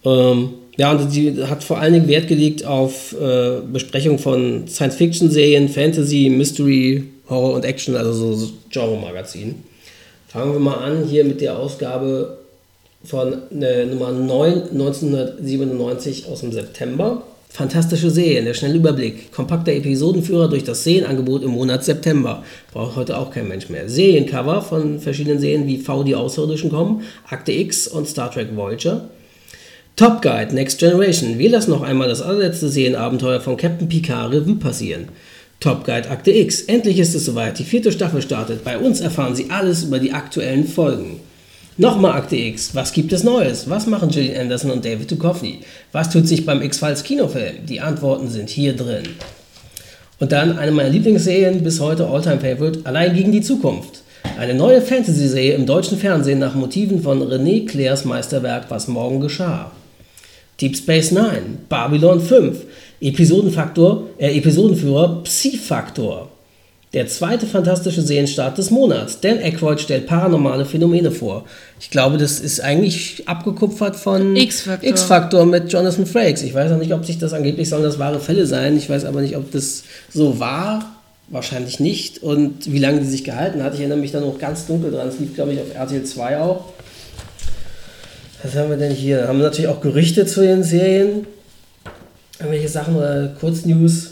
Ähm, 0.05 0.51
ja, 0.76 0.93
und 0.93 1.14
die 1.14 1.45
hat 1.45 1.62
vor 1.62 1.78
allen 1.78 1.93
Dingen 1.93 2.09
Wert 2.09 2.28
gelegt 2.28 2.64
auf 2.64 3.14
äh, 3.20 3.61
Besprechung 3.72 4.18
von 4.18 4.66
Science-Fiction-Serien, 4.66 5.68
Fantasy, 5.68 6.30
Mystery, 6.30 7.05
Horror 7.33 7.55
und 7.55 7.64
Action, 7.64 7.97
also 7.97 8.35
so, 8.35 8.53
Genre-Magazin. 8.70 9.57
Fangen 10.28 10.53
wir 10.53 10.61
mal 10.61 10.76
an 10.76 11.05
hier 11.05 11.24
mit 11.24 11.41
der 11.41 11.59
Ausgabe 11.59 12.39
von 13.05 13.35
äh, 13.61 13.87
Nummer 13.87 14.12
9, 14.12 14.70
1997 14.70 16.26
aus 16.28 16.41
dem 16.41 16.53
September. 16.53 17.22
Fantastische 17.49 18.11
Serien, 18.11 18.47
der 18.47 18.55
schnelle 18.55 18.76
Überblick. 18.76 19.30
Kompakter 19.30 19.72
Episodenführer 19.72 20.49
durch 20.49 20.64
das 20.64 20.85
Serienangebot 20.85 21.43
im 21.43 21.51
Monat 21.51 21.85
September. 21.85 22.43
Braucht 22.72 22.97
heute 22.97 23.18
auch 23.18 23.30
kein 23.30 23.47
Mensch 23.47 23.68
mehr. 23.68 23.91
Seriencover 23.91 24.62
von 24.62 25.01
verschiedenen 25.01 25.39
Serien 25.39 25.66
wie 25.66 25.76
V, 25.76 26.03
die 26.03 26.14
Außerirdischen 26.14 26.70
kommen, 26.70 27.03
Akte 27.28 27.53
X 27.53 27.89
und 27.89 28.09
Star 28.09 28.30
Trek 28.30 28.57
Voyager. 28.57 29.11
Top 29.97 30.22
Guide 30.22 30.55
Next 30.55 30.78
Generation. 30.78 31.39
Wir 31.39 31.51
lassen 31.51 31.72
noch 31.72 31.83
einmal 31.83 32.09
das 32.09 32.22
allerletzte 32.22 32.70
Serienabenteuer 32.70 33.40
von 33.40 33.59
Captain 33.59 33.86
Picard 33.86 34.32
Revue 34.32 34.57
passieren. 34.57 35.09
Top 35.62 35.84
Guide 35.84 36.10
Akte 36.10 36.32
X. 36.32 36.62
Endlich 36.62 36.98
ist 36.98 37.14
es 37.14 37.24
soweit. 37.24 37.56
Die 37.56 37.62
vierte 37.62 37.93
Staffel 37.93 38.20
startet. 38.20 38.64
Bei 38.64 38.78
uns 38.78 39.01
erfahren 39.01 39.36
Sie 39.36 39.48
alles 39.48 39.84
über 39.84 40.01
die 40.01 40.12
aktuellen 40.12 40.66
Folgen. 40.66 41.20
Nochmal 41.78 42.14
Akte 42.14 42.34
X. 42.34 42.74
Was 42.74 42.93
gibt 42.93 43.12
es 43.12 43.22
Neues? 43.22 43.70
Was 43.70 43.86
machen 43.86 44.09
Gillian 44.09 44.40
Anderson 44.40 44.72
und 44.72 44.84
David 44.84 45.09
Duchovny? 45.12 45.60
Was 45.93 46.10
tut 46.10 46.26
sich 46.26 46.44
beim 46.44 46.62
X-Files 46.62 47.05
Kinofilm? 47.05 47.64
Die 47.68 47.80
Antworten 47.80 48.28
sind 48.28 48.51
hier 48.51 48.74
drin. 48.74 49.05
Und 50.18 50.32
dann 50.32 50.59
eine 50.59 50.72
meiner 50.72 50.90
Lieblingsserien 50.90 51.62
bis 51.62 51.78
heute 51.78 52.09
Alltime 52.09 52.40
Favorite, 52.40 52.80
Allein 52.82 53.14
gegen 53.14 53.30
die 53.30 53.40
Zukunft. 53.40 54.02
Eine 54.36 54.55
neue 54.55 54.82
Fantasy-Serie 54.82 55.55
im 55.55 55.66
deutschen 55.66 55.97
Fernsehen 55.97 56.40
nach 56.40 56.56
Motiven 56.56 57.01
von 57.01 57.22
René 57.22 57.68
Clairs 57.68 58.05
Meisterwerk 58.05 58.64
Was 58.68 58.89
morgen 58.89 59.20
geschah. 59.20 59.70
Deep 60.60 60.76
Space 60.76 61.12
Nine, 61.12 61.59
Babylon 61.68 62.20
5, 62.20 62.56
Episodenfaktor, 63.03 64.05
äh, 64.19 64.39
Episodenführer 64.39 65.23
Psi-Faktor. 65.24 66.29
Der 66.95 67.07
zweite 67.07 67.47
fantastische 67.47 68.03
Serienstart 68.03 68.59
des 68.59 68.70
Monats. 68.70 69.19
Dan 69.20 69.39
Aykroyd 69.39 69.81
stellt 69.81 70.07
paranormale 70.07 70.66
Phänomene 70.66 71.11
vor. 71.11 71.47
Ich 71.81 71.89
glaube, 71.89 72.19
das 72.19 72.39
ist 72.39 72.61
eigentlich 72.61 73.27
abgekupfert 73.27 73.97
von 73.97 74.37
X-Factor. 74.37 74.91
X-Factor 74.91 75.47
mit 75.47 75.73
Jonathan 75.73 76.05
Frakes. 76.05 76.43
Ich 76.43 76.53
weiß 76.53 76.70
auch 76.70 76.79
nicht, 76.79 76.93
ob 76.93 77.07
sich 77.07 77.19
das 77.19 77.33
angeblich 77.33 77.70
sollen 77.70 77.83
das 77.83 77.99
wahre 77.99 78.20
Fälle 78.20 78.47
sein. 78.47 78.77
Ich 78.77 78.91
weiß 78.91 79.07
aber 79.07 79.23
nicht, 79.23 79.37
ob 79.37 79.51
das 79.53 79.85
so 80.12 80.39
war. 80.39 80.97
Wahrscheinlich 81.29 81.81
nicht. 81.81 82.23
Und 82.23 82.70
wie 82.70 82.79
lange 82.79 83.01
die 83.01 83.07
sich 83.07 83.24
gehalten 83.24 83.62
hat. 83.62 83.73
Ich 83.73 83.81
erinnere 83.81 83.99
mich 83.99 84.12
da 84.12 84.20
noch 84.20 84.39
ganz 84.39 84.66
dunkel 84.66 84.91
dran. 84.91 85.09
Es 85.09 85.19
lief, 85.19 85.35
glaube 85.35 85.55
ich, 85.55 85.61
auf 85.61 85.74
RTL 85.74 86.05
2 86.05 86.41
auch. 86.41 86.66
Was 88.43 88.55
haben 88.55 88.69
wir 88.69 88.77
denn 88.77 88.93
hier? 88.93 89.29
Haben 89.29 89.39
wir 89.39 89.45
natürlich 89.45 89.70
auch 89.70 89.81
Gerüchte 89.81 90.27
zu 90.27 90.43
den 90.43 90.62
Serien. 90.62 91.27
Irgendwelche 92.39 92.69
Sachen 92.69 92.97
oder 92.97 93.29
Kurznews. 93.39 94.11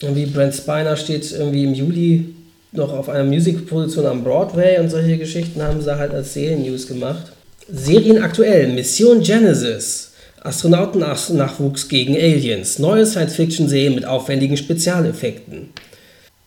Irgendwie 0.00 0.26
Brent 0.26 0.54
Spiner 0.54 0.96
steht 0.96 1.30
irgendwie 1.32 1.64
im 1.64 1.74
Juli 1.74 2.34
noch 2.72 2.92
auf 2.92 3.08
einer 3.08 3.24
Musikproduktion 3.24 4.06
am 4.06 4.24
Broadway 4.24 4.78
und 4.78 4.88
solche 4.88 5.18
Geschichten 5.18 5.62
haben 5.62 5.80
sie 5.82 5.96
halt 5.96 6.12
als 6.12 6.34
Serien-News 6.34 6.86
gemacht. 6.86 7.32
Serien 7.70 8.22
aktuell: 8.22 8.68
Mission 8.72 9.20
Genesis. 9.20 10.08
Astronautennachwuchs 10.42 11.88
gegen 11.88 12.16
Aliens. 12.16 12.78
Neue 12.78 13.04
Science-Fiction-Serie 13.04 13.90
mit 13.90 14.06
aufwendigen 14.06 14.56
Spezialeffekten. 14.56 15.68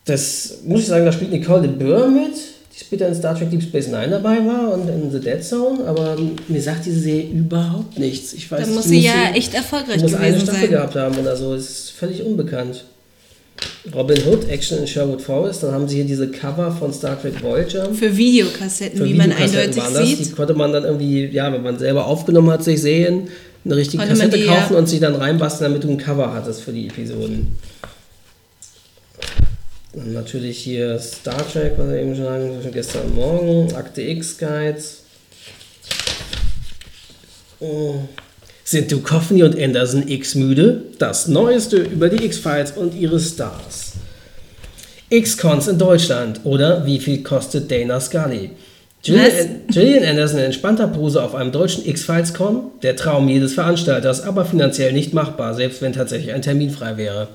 Das 0.06 0.60
muss 0.66 0.82
ich 0.82 0.88
sagen, 0.88 1.06
da 1.06 1.12
spielt 1.12 1.32
Nicole 1.32 1.68
de 1.68 1.72
Boer 1.72 2.08
mit, 2.08 2.34
die 2.74 2.80
später 2.80 3.08
in 3.08 3.14
Star 3.16 3.38
Trek 3.38 3.52
Deep 3.52 3.62
Space 3.62 3.88
Nine 3.88 4.10
dabei 4.10 4.38
war 4.46 4.74
und 4.74 4.90
in 4.90 5.12
The 5.12 5.20
Dead 5.20 5.44
Zone, 5.44 5.86
aber 5.86 6.18
mir 6.48 6.62
sagt 6.62 6.86
diese 6.86 7.00
Serie 7.00 7.30
überhaupt 7.30 8.00
nichts. 8.00 8.34
Ich 8.34 8.50
weiß, 8.52 8.62
Dann 8.66 8.74
muss 8.74 8.86
sie 8.86 9.00
ja 9.00 9.32
echt 9.34 9.54
erfolgreich 9.54 10.02
muss 10.02 10.14
eine 10.14 10.28
gewesen 10.30 10.44
Staffel 10.46 10.62
sein. 10.62 10.72
gehabt 10.72 10.96
haben 10.96 11.16
oder 11.18 11.36
so. 11.36 11.54
Es 11.54 11.70
ist 11.70 11.90
völlig 11.92 12.24
unbekannt. 12.24 12.86
Robin 13.94 14.18
Hood, 14.26 14.50
Action 14.50 14.80
in 14.80 14.88
Sherwood 14.88 15.22
Forest. 15.22 15.64
Dann 15.64 15.72
haben 15.74 15.88
sie 15.88 15.98
hier 15.98 16.06
diese 16.06 16.30
Cover 16.30 16.72
von 16.72 16.92
Star 16.92 17.22
Trek 17.22 17.42
Voyager. 17.44 17.94
Für 17.94 18.16
Videokassetten, 18.16 18.98
Für 18.98 19.06
wie 19.06 19.14
man 19.14 19.30
Videokassetten 19.30 19.60
eindeutig 19.60 19.84
waren 19.84 19.94
das. 19.94 20.08
sieht. 20.08 20.20
Die 20.20 20.32
konnte 20.32 20.54
man 20.56 20.74
dann 20.74 20.84
irgendwie, 20.84 21.26
ja, 21.28 21.54
wenn 21.54 21.62
man 21.62 21.78
selber 21.78 22.08
aufgenommen 22.08 22.50
hat, 22.50 22.64
sich 22.64 22.82
sehen, 22.82 23.28
eine 23.66 23.76
richtige 23.76 23.98
man 24.00 24.10
Kassette 24.10 24.44
kaufen 24.46 24.74
ja. 24.74 24.80
und 24.80 24.90
sie 24.90 25.00
dann 25.00 25.16
reinbasteln, 25.16 25.70
damit 25.72 25.84
du 25.84 25.90
ein 25.92 25.98
Cover 25.98 26.34
hattest 26.34 26.62
für 26.62 26.72
die 26.72 26.88
Episoden. 26.88 27.50
Dann 29.94 30.14
natürlich 30.14 30.58
hier 30.58 30.98
Star 30.98 31.48
Trek, 31.52 31.74
was 31.78 31.88
wir 31.88 31.98
eben 31.98 32.16
schon 32.16 32.62
schon 32.64 32.72
gestern 32.72 33.14
Morgen, 33.14 33.74
Akte 33.76 34.02
X 34.02 34.38
Guides. 34.38 35.04
Oh. 37.60 38.00
Sind 38.64 38.92
Duchovny 38.92 39.44
und 39.44 39.60
Anderson 39.60 40.08
X 40.08 40.36
müde? 40.36 40.84
Das 40.98 41.28
Neueste 41.28 41.78
über 41.78 42.10
die 42.10 42.26
X-Files 42.26 42.72
und 42.72 42.96
ihre 42.96 43.20
Stars. 43.20 43.94
X-Cons 45.10 45.68
in 45.68 45.78
Deutschland 45.78 46.40
oder 46.44 46.86
wie 46.86 47.00
viel 47.00 47.22
kostet 47.22 47.70
Dana 47.70 48.00
Scully? 48.00 48.52
Gillian 49.04 50.04
Anderson 50.06 50.40
in 50.40 50.46
entspannter 50.46 50.88
Pose 50.88 51.22
auf 51.22 51.36
einem 51.36 51.52
deutschen 51.52 51.86
X-Files-Con? 51.86 52.72
Der 52.82 52.96
Traum 52.96 53.28
jedes 53.28 53.54
Veranstalters, 53.54 54.22
aber 54.22 54.46
finanziell 54.46 54.94
nicht 54.94 55.14
machbar, 55.14 55.54
selbst 55.54 55.82
wenn 55.82 55.94
tatsächlich 55.94 56.34
ein 56.34 56.42
Termin 56.42 56.72
frei 56.72 56.98
wäre. 56.98 57.28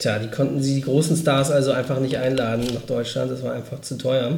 Tja, 0.00 0.18
die 0.18 0.28
konnten 0.28 0.62
sie 0.62 0.76
die 0.76 0.80
großen 0.80 1.14
Stars 1.14 1.50
also 1.50 1.72
einfach 1.72 2.00
nicht 2.00 2.16
einladen 2.16 2.64
nach 2.72 2.80
Deutschland, 2.82 3.30
das 3.30 3.42
war 3.42 3.52
einfach 3.52 3.82
zu 3.82 3.98
teuer. 3.98 4.32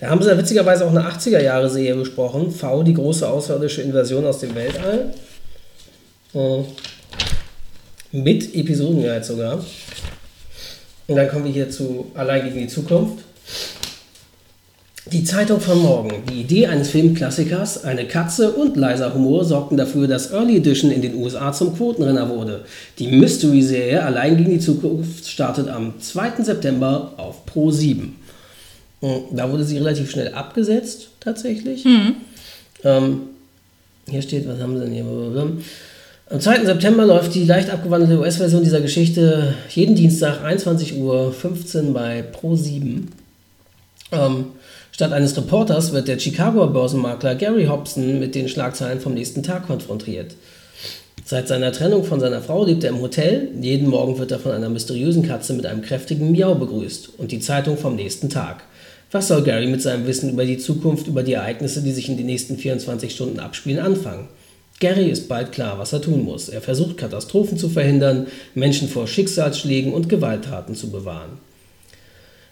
Da 0.00 0.08
haben 0.10 0.22
sie 0.22 0.28
ja 0.28 0.38
witzigerweise 0.38 0.86
auch 0.86 0.90
eine 0.90 1.02
80er-Jahre-Serie 1.02 1.96
besprochen, 1.96 2.52
V, 2.52 2.84
die 2.84 2.94
große 2.94 3.28
außerirdische 3.28 3.82
Invasion 3.82 4.24
aus 4.24 4.38
dem 4.38 4.54
Weltall. 4.54 5.12
Mit 8.12 8.54
Episodenguide 8.54 9.24
sogar. 9.24 9.64
Und 11.08 11.16
dann 11.16 11.28
kommen 11.28 11.46
wir 11.46 11.52
hier 11.52 11.68
zu 11.68 12.12
Allein 12.14 12.44
gegen 12.44 12.60
die 12.60 12.68
Zukunft. 12.68 13.24
Die 15.12 15.24
Zeitung 15.24 15.60
von 15.60 15.80
morgen. 15.80 16.10
Die 16.30 16.40
Idee 16.40 16.66
eines 16.66 16.90
Filmklassikers, 16.90 17.84
eine 17.84 18.06
Katze 18.06 18.52
und 18.52 18.76
leiser 18.76 19.14
Humor 19.14 19.44
sorgten 19.44 19.78
dafür, 19.78 20.06
dass 20.06 20.32
Early 20.32 20.58
Edition 20.58 20.90
in 20.90 21.00
den 21.00 21.14
USA 21.14 21.52
zum 21.52 21.74
Quotenrenner 21.74 22.28
wurde. 22.28 22.64
Die 22.98 23.08
Mystery-Serie 23.08 24.02
Allein 24.02 24.36
gegen 24.36 24.50
die 24.50 24.58
Zukunft 24.58 25.26
startet 25.26 25.68
am 25.68 25.98
2. 25.98 26.42
September 26.42 27.14
auf 27.16 27.46
Pro 27.46 27.70
7. 27.70 28.16
Da 29.32 29.50
wurde 29.50 29.64
sie 29.64 29.78
relativ 29.78 30.10
schnell 30.10 30.34
abgesetzt, 30.34 31.08
tatsächlich. 31.20 31.86
Ähm, 32.84 33.20
hier 34.10 34.22
steht, 34.22 34.46
was 34.46 34.60
haben 34.60 34.76
sie 34.76 34.84
denn 34.84 34.92
hier? 34.92 35.04
Am 36.30 36.40
2. 36.40 36.64
September 36.66 37.06
läuft 37.06 37.34
die 37.34 37.44
leicht 37.44 37.70
abgewandelte 37.70 38.18
US-Version 38.18 38.62
dieser 38.62 38.80
Geschichte 38.80 39.54
jeden 39.70 39.94
Dienstag 39.94 40.44
21.15 40.44 40.96
Uhr 40.98 41.94
bei 41.94 42.22
Pro 42.22 42.56
7. 42.56 43.08
Ähm, 44.12 44.46
statt 44.98 45.12
eines 45.12 45.36
Reporters 45.36 45.92
wird 45.92 46.08
der 46.08 46.18
Chicagoer 46.18 46.72
Börsenmakler 46.72 47.36
Gary 47.36 47.66
Hobson 47.66 48.18
mit 48.18 48.34
den 48.34 48.48
Schlagzeilen 48.48 48.98
vom 48.98 49.14
nächsten 49.14 49.44
Tag 49.44 49.68
konfrontiert. 49.68 50.34
Seit 51.24 51.46
seiner 51.46 51.70
Trennung 51.70 52.02
von 52.02 52.18
seiner 52.18 52.42
Frau 52.42 52.64
lebt 52.64 52.82
er 52.82 52.90
im 52.90 53.00
Hotel. 53.00 53.48
Jeden 53.60 53.90
Morgen 53.90 54.18
wird 54.18 54.32
er 54.32 54.40
von 54.40 54.50
einer 54.50 54.68
mysteriösen 54.68 55.22
Katze 55.22 55.52
mit 55.52 55.66
einem 55.66 55.82
kräftigen 55.82 56.32
Miau 56.32 56.56
begrüßt 56.56 57.10
und 57.16 57.30
die 57.30 57.38
Zeitung 57.38 57.78
vom 57.78 57.94
nächsten 57.94 58.28
Tag. 58.28 58.64
Was 59.12 59.28
soll 59.28 59.44
Gary 59.44 59.68
mit 59.68 59.82
seinem 59.82 60.04
Wissen 60.08 60.30
über 60.30 60.44
die 60.44 60.58
Zukunft, 60.58 61.06
über 61.06 61.22
die 61.22 61.34
Ereignisse, 61.34 61.80
die 61.80 61.92
sich 61.92 62.08
in 62.08 62.16
den 62.16 62.26
nächsten 62.26 62.56
24 62.56 63.14
Stunden 63.14 63.38
abspielen, 63.38 63.78
anfangen? 63.78 64.26
Gary 64.80 65.10
ist 65.10 65.28
bald 65.28 65.52
klar, 65.52 65.78
was 65.78 65.92
er 65.92 66.02
tun 66.02 66.24
muss. 66.24 66.48
Er 66.48 66.60
versucht, 66.60 66.96
Katastrophen 66.96 67.56
zu 67.56 67.68
verhindern, 67.68 68.26
Menschen 68.56 68.88
vor 68.88 69.06
Schicksalsschlägen 69.06 69.92
und 69.92 70.08
Gewalttaten 70.08 70.74
zu 70.74 70.90
bewahren. 70.90 71.38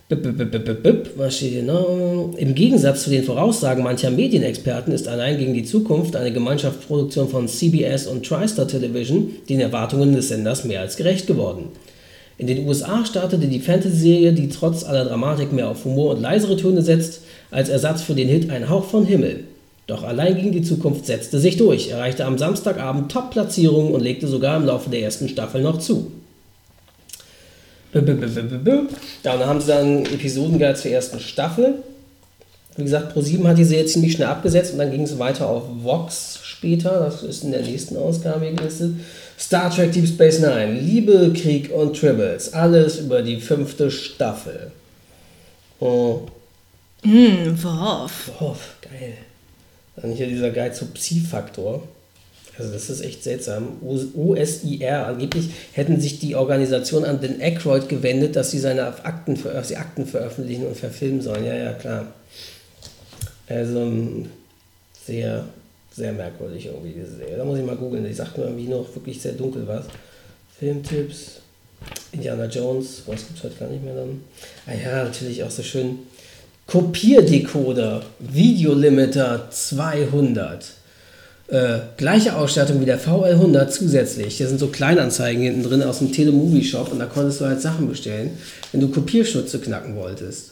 Was 0.09 1.37
steht 1.37 1.51
hier 1.51 1.63
noch? 1.65 2.31
Im 2.37 2.55
Gegensatz 2.55 3.03
zu 3.03 3.11
den 3.11 3.25
Voraussagen 3.25 3.83
mancher 3.83 4.13
Medienexperten 4.13 4.93
ist 4.93 5.09
Allein 5.09 5.37
gegen 5.37 5.53
die 5.53 5.65
Zukunft 5.65 6.15
eine 6.15 6.33
Gemeinschaftsproduktion 6.33 7.29
von 7.29 7.49
CBS 7.49 8.07
und 8.07 8.25
TriStar 8.25 8.69
Television 8.69 9.33
den 9.49 9.59
Erwartungen 9.59 10.13
des 10.13 10.29
Senders 10.29 10.65
mehr 10.65 10.81
als 10.81 10.97
gerecht 10.97 11.27
geworden. 11.27 11.71
In 12.39 12.47
den 12.47 12.69
USA 12.69 13.05
startete 13.05 13.49
die 13.49 13.59
Fantasy-Serie, 13.59 14.33
die 14.33 14.49
trotz 14.49 14.85
aller 14.85 15.07
Dramatik 15.07 15.53
mehr 15.53 15.69
auf 15.69 15.85
Humor 15.85 16.15
und 16.15 16.23
leisere 16.23 16.57
Töne 16.57 16.83
setzt, 16.83 17.23
als 17.51 17.69
Ersatz 17.69 18.03
für 18.03 18.15
den 18.15 18.29
Hit 18.29 18.49
Ein 18.49 18.69
Hauch 18.69 18.85
von 18.85 19.07
Himmel. 19.07 19.41
Doch 19.89 20.05
Allein 20.05 20.37
gegen 20.37 20.53
die 20.53 20.63
Zukunft 20.63 21.07
setzte 21.07 21.41
sich 21.41 21.57
durch, 21.57 21.91
erreichte 21.91 22.27
am 22.27 22.39
Samstagabend 22.39 23.11
Top-Platzierungen 23.11 23.93
und 23.93 24.03
legte 24.03 24.29
sogar 24.29 24.57
im 24.57 24.67
Laufe 24.67 24.89
der 24.89 25.03
ersten 25.03 25.29
Staffel 25.29 25.63
noch 25.63 25.79
zu. 25.79 26.13
Ja, 29.25 29.33
und 29.35 29.41
dann 29.41 29.49
haben 29.49 29.61
sie 29.61 29.69
dann 29.69 30.05
Episodenguide 30.07 30.75
zur 30.75 30.91
ersten 30.91 31.21
Staffel. 31.21 31.75
Wie 32.77 32.83
gesagt, 32.83 33.17
Pro7 33.17 33.47
hat 33.49 33.57
die 33.59 33.65
Serie 33.65 33.87
ziemlich 33.87 34.13
schnell 34.13 34.29
abgesetzt 34.29 34.73
und 34.73 34.79
dann 34.79 34.91
ging 34.91 35.03
es 35.03 35.19
weiter 35.19 35.49
auf 35.49 35.63
Vox 35.83 36.41
später. 36.43 37.01
Das 37.01 37.23
ist 37.23 37.45
in 37.45 37.53
der 37.53 37.63
nächsten 37.63 37.97
Ausgabe 37.97 38.53
gelistet. 38.53 38.93
Star 39.39 39.71
Trek 39.75 39.93
Deep 39.93 40.07
Space 40.07 40.41
Nine. 40.41 40.79
Liebe, 40.81 41.33
Krieg 41.35 41.71
und 41.73 41.99
Tribbles. 41.99 42.53
Alles 42.53 42.99
über 42.99 43.23
die 43.23 43.41
fünfte 43.41 43.91
Staffel. 43.91 44.73
Oh, 45.81 46.21
Hm, 47.03 47.63
Worf. 47.63 48.33
oh 48.41 48.57
geil. 48.83 49.15
Dann 49.97 50.13
hier 50.13 50.27
dieser 50.27 50.51
Guide 50.51 50.73
zu 50.73 50.87
Psi-Faktor. 50.87 51.83
Also 52.59 52.73
das 52.73 52.89
ist 52.89 53.03
echt 53.03 53.23
seltsam. 53.23 53.81
OSIR, 53.83 55.07
angeblich 55.07 55.51
hätten 55.73 56.01
sich 56.01 56.19
die 56.19 56.37
Organisation 56.37 57.05
an 57.05 57.21
den 57.21 57.41
Aykroyd 57.41 57.89
gewendet, 57.89 58.35
dass 58.37 58.51
sie 58.51 58.59
seine 58.59 58.87
Akten, 59.05 59.37
sie 59.63 59.77
Akten 59.77 60.07
veröffentlichen 60.07 60.67
und 60.67 60.77
verfilmen 60.77 61.21
sollen. 61.21 61.45
Ja, 61.45 61.55
ja, 61.55 61.73
klar. 61.75 62.07
Also 63.49 63.81
ähm, 63.81 64.27
sehr, 65.07 65.45
sehr 65.93 66.13
merkwürdig 66.13 66.67
irgendwie 66.67 66.93
diese 66.93 67.17
Serie. 67.17 67.37
Da 67.37 67.45
muss 67.45 67.59
ich 67.59 67.65
mal 67.65 67.77
googeln. 67.77 68.05
Die 68.05 68.13
sagt 68.13 68.39
mir 68.39 68.45
irgendwie 68.45 68.69
noch 68.69 68.95
wirklich 68.95 69.21
sehr 69.21 69.33
dunkel 69.33 69.67
was. 69.67 69.85
Filmtipps, 70.59 71.41
Indiana 72.13 72.47
Jones, 72.47 73.03
was 73.07 73.27
gibt 73.27 73.39
es 73.39 73.45
heute 73.45 73.57
gar 73.57 73.69
nicht 73.69 73.85
mehr 73.85 73.95
dann. 73.95 74.23
Ah 74.67 74.73
ja, 74.73 75.05
natürlich 75.05 75.45
auch 75.45 75.51
so 75.51 75.63
schön. 75.63 75.99
Kopierdecoder, 76.67 78.03
Videolimiter 78.19 79.49
200. 79.51 80.76
Äh, 81.49 81.79
gleiche 81.97 82.37
Ausstattung 82.37 82.81
wie 82.81 82.87
der 82.87 83.01
VL100 83.01 83.69
zusätzlich. 83.69 84.37
Hier 84.37 84.49
sind 84.49 84.59
so 84.59 84.67
Kleinanzeigen 84.67 85.43
hinten 85.43 85.63
drin 85.63 85.83
aus 85.83 85.99
dem 85.99 86.11
Telemovie 86.11 86.65
Shop 86.65 86.91
und 86.91 86.99
da 86.99 87.07
konntest 87.07 87.41
du 87.41 87.45
halt 87.45 87.61
Sachen 87.61 87.89
bestellen, 87.89 88.31
wenn 88.73 88.81
du 88.81 88.89
Kopierschutze 88.89 89.61
knacken 89.61 89.95
wolltest. 89.95 90.51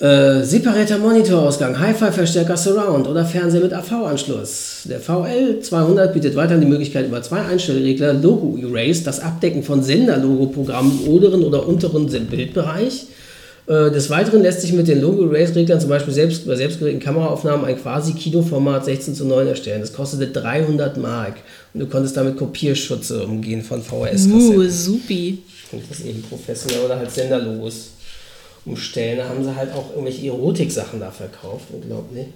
Äh, 0.00 0.42
separierter 0.42 0.98
Monitorausgang, 0.98 1.78
Hi-Fi-Verstärker 1.78 2.56
Surround 2.56 3.06
oder 3.06 3.24
Fernseher 3.24 3.60
mit 3.60 3.72
AV-Anschluss. 3.72 4.84
Der 4.86 5.00
VL200 5.00 6.08
bietet 6.08 6.34
weiterhin 6.34 6.62
die 6.62 6.66
Möglichkeit, 6.66 7.06
über 7.06 7.22
zwei 7.22 7.42
Einstellregler 7.42 8.14
Logo 8.14 8.56
Erase, 8.56 9.04
das 9.04 9.20
Abdecken 9.20 9.62
von 9.62 9.82
Senderlogo-Programmen 9.82 11.00
im 11.04 11.12
oberen 11.12 11.44
oder 11.44 11.68
unteren 11.68 12.06
Bildbereich 12.06 13.06
des 13.70 14.10
Weiteren 14.10 14.42
lässt 14.42 14.62
sich 14.62 14.72
mit 14.72 14.88
den 14.88 15.00
Logo-Erase-Reglern 15.00 15.80
zum 15.80 15.90
Beispiel 15.90 16.12
selbst 16.12 16.44
bei 16.44 16.56
selbstgewählten 16.56 17.00
Kameraaufnahmen 17.00 17.64
ein 17.64 17.80
quasi 17.80 18.14
Kinoformat 18.14 18.84
16 18.84 19.14
zu 19.14 19.24
9 19.24 19.46
erstellen. 19.46 19.80
Das 19.80 19.92
kostete 19.92 20.26
300 20.26 20.96
Mark 20.96 21.36
und 21.72 21.78
du 21.78 21.86
konntest 21.86 22.16
damit 22.16 22.36
Kopierschutze 22.36 23.24
umgehen 23.24 23.62
von 23.62 23.80
VHS-Kassetten. 23.80 24.56
Uh, 24.56 24.68
supi. 24.68 25.38
Und 25.70 25.82
das 25.88 26.00
eben 26.00 26.20
professionell 26.22 26.84
oder 26.84 26.98
halt 26.98 27.12
Senderlogos 27.12 27.90
umstellen. 28.64 29.18
Da 29.18 29.28
haben 29.28 29.44
sie 29.44 29.54
halt 29.54 29.72
auch 29.72 29.90
irgendwelche 29.90 30.26
Erotik-Sachen 30.26 30.98
da 30.98 31.12
verkauft, 31.12 31.66
unglaublich. 31.72 32.26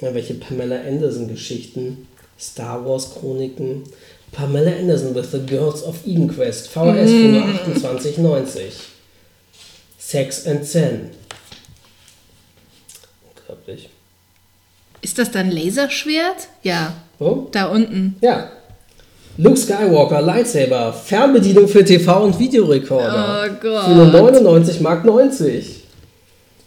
Ja, 0.00 0.14
welche 0.14 0.34
Pamela 0.34 0.76
Anderson-Geschichten, 0.86 2.06
Star 2.38 2.86
Wars-Chroniken. 2.86 3.82
Pamela 4.30 4.70
Anderson 4.70 5.16
with 5.16 5.32
the 5.32 5.40
Girls 5.40 5.82
of 5.82 5.96
Eden 6.06 6.28
Quest, 6.28 6.68
VHS 6.68 7.10
für 7.10 7.28
nur 7.28 7.42
28,90. 7.42 8.60
Sex 10.10 10.46
and 10.46 10.64
Zen. 10.64 11.10
Unglaublich. 13.28 13.90
Ist 15.02 15.18
das 15.18 15.30
dann 15.30 15.50
Laserschwert? 15.50 16.48
Ja. 16.62 16.94
Wo? 17.18 17.48
Da 17.52 17.66
unten. 17.66 18.16
Ja. 18.22 18.48
Luke 19.36 19.58
Skywalker, 19.58 20.22
Lightsaber, 20.22 20.94
Fernbedienung 20.94 21.68
für 21.68 21.80
TV- 21.80 22.22
und 22.22 22.38
Videorekorder. 22.38 23.44
Oh 23.44 23.52
Gott. 23.60 23.84
Für 23.84 23.90
nur 23.90 24.06
99 24.06 24.80
Mark 24.80 25.04
90. 25.04 25.84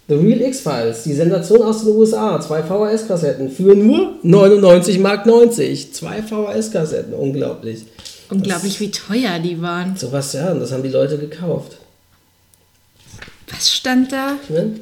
The 0.08 0.14
Real 0.14 0.42
X-Files, 0.42 1.02
die 1.02 1.14
Sensation 1.14 1.64
aus 1.64 1.84
den 1.84 1.96
USA, 1.96 2.40
zwei 2.40 2.62
VHS-Kassetten 2.62 3.50
für 3.50 3.74
nur 3.74 4.20
99 4.22 5.00
Mark 5.00 5.26
90. 5.26 5.96
Zwei 5.96 6.22
VHS-Kassetten, 6.22 7.16
unglaublich. 7.16 7.86
Unglaublich, 8.30 8.80
wie 8.80 8.92
teuer 8.92 9.40
die 9.44 9.60
waren. 9.60 9.98
Sowas, 9.98 10.32
ja, 10.34 10.52
und 10.52 10.60
das 10.60 10.72
haben 10.72 10.84
die 10.84 10.90
Leute 10.90 11.18
gekauft. 11.18 11.81
Was 13.52 13.72
stand 13.72 14.11
da? 14.11 14.38
Ne? 14.49 14.80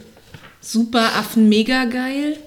Super 0.62 1.16
Affen, 1.18 1.50
mega 1.50 1.86
geil. 1.86 2.38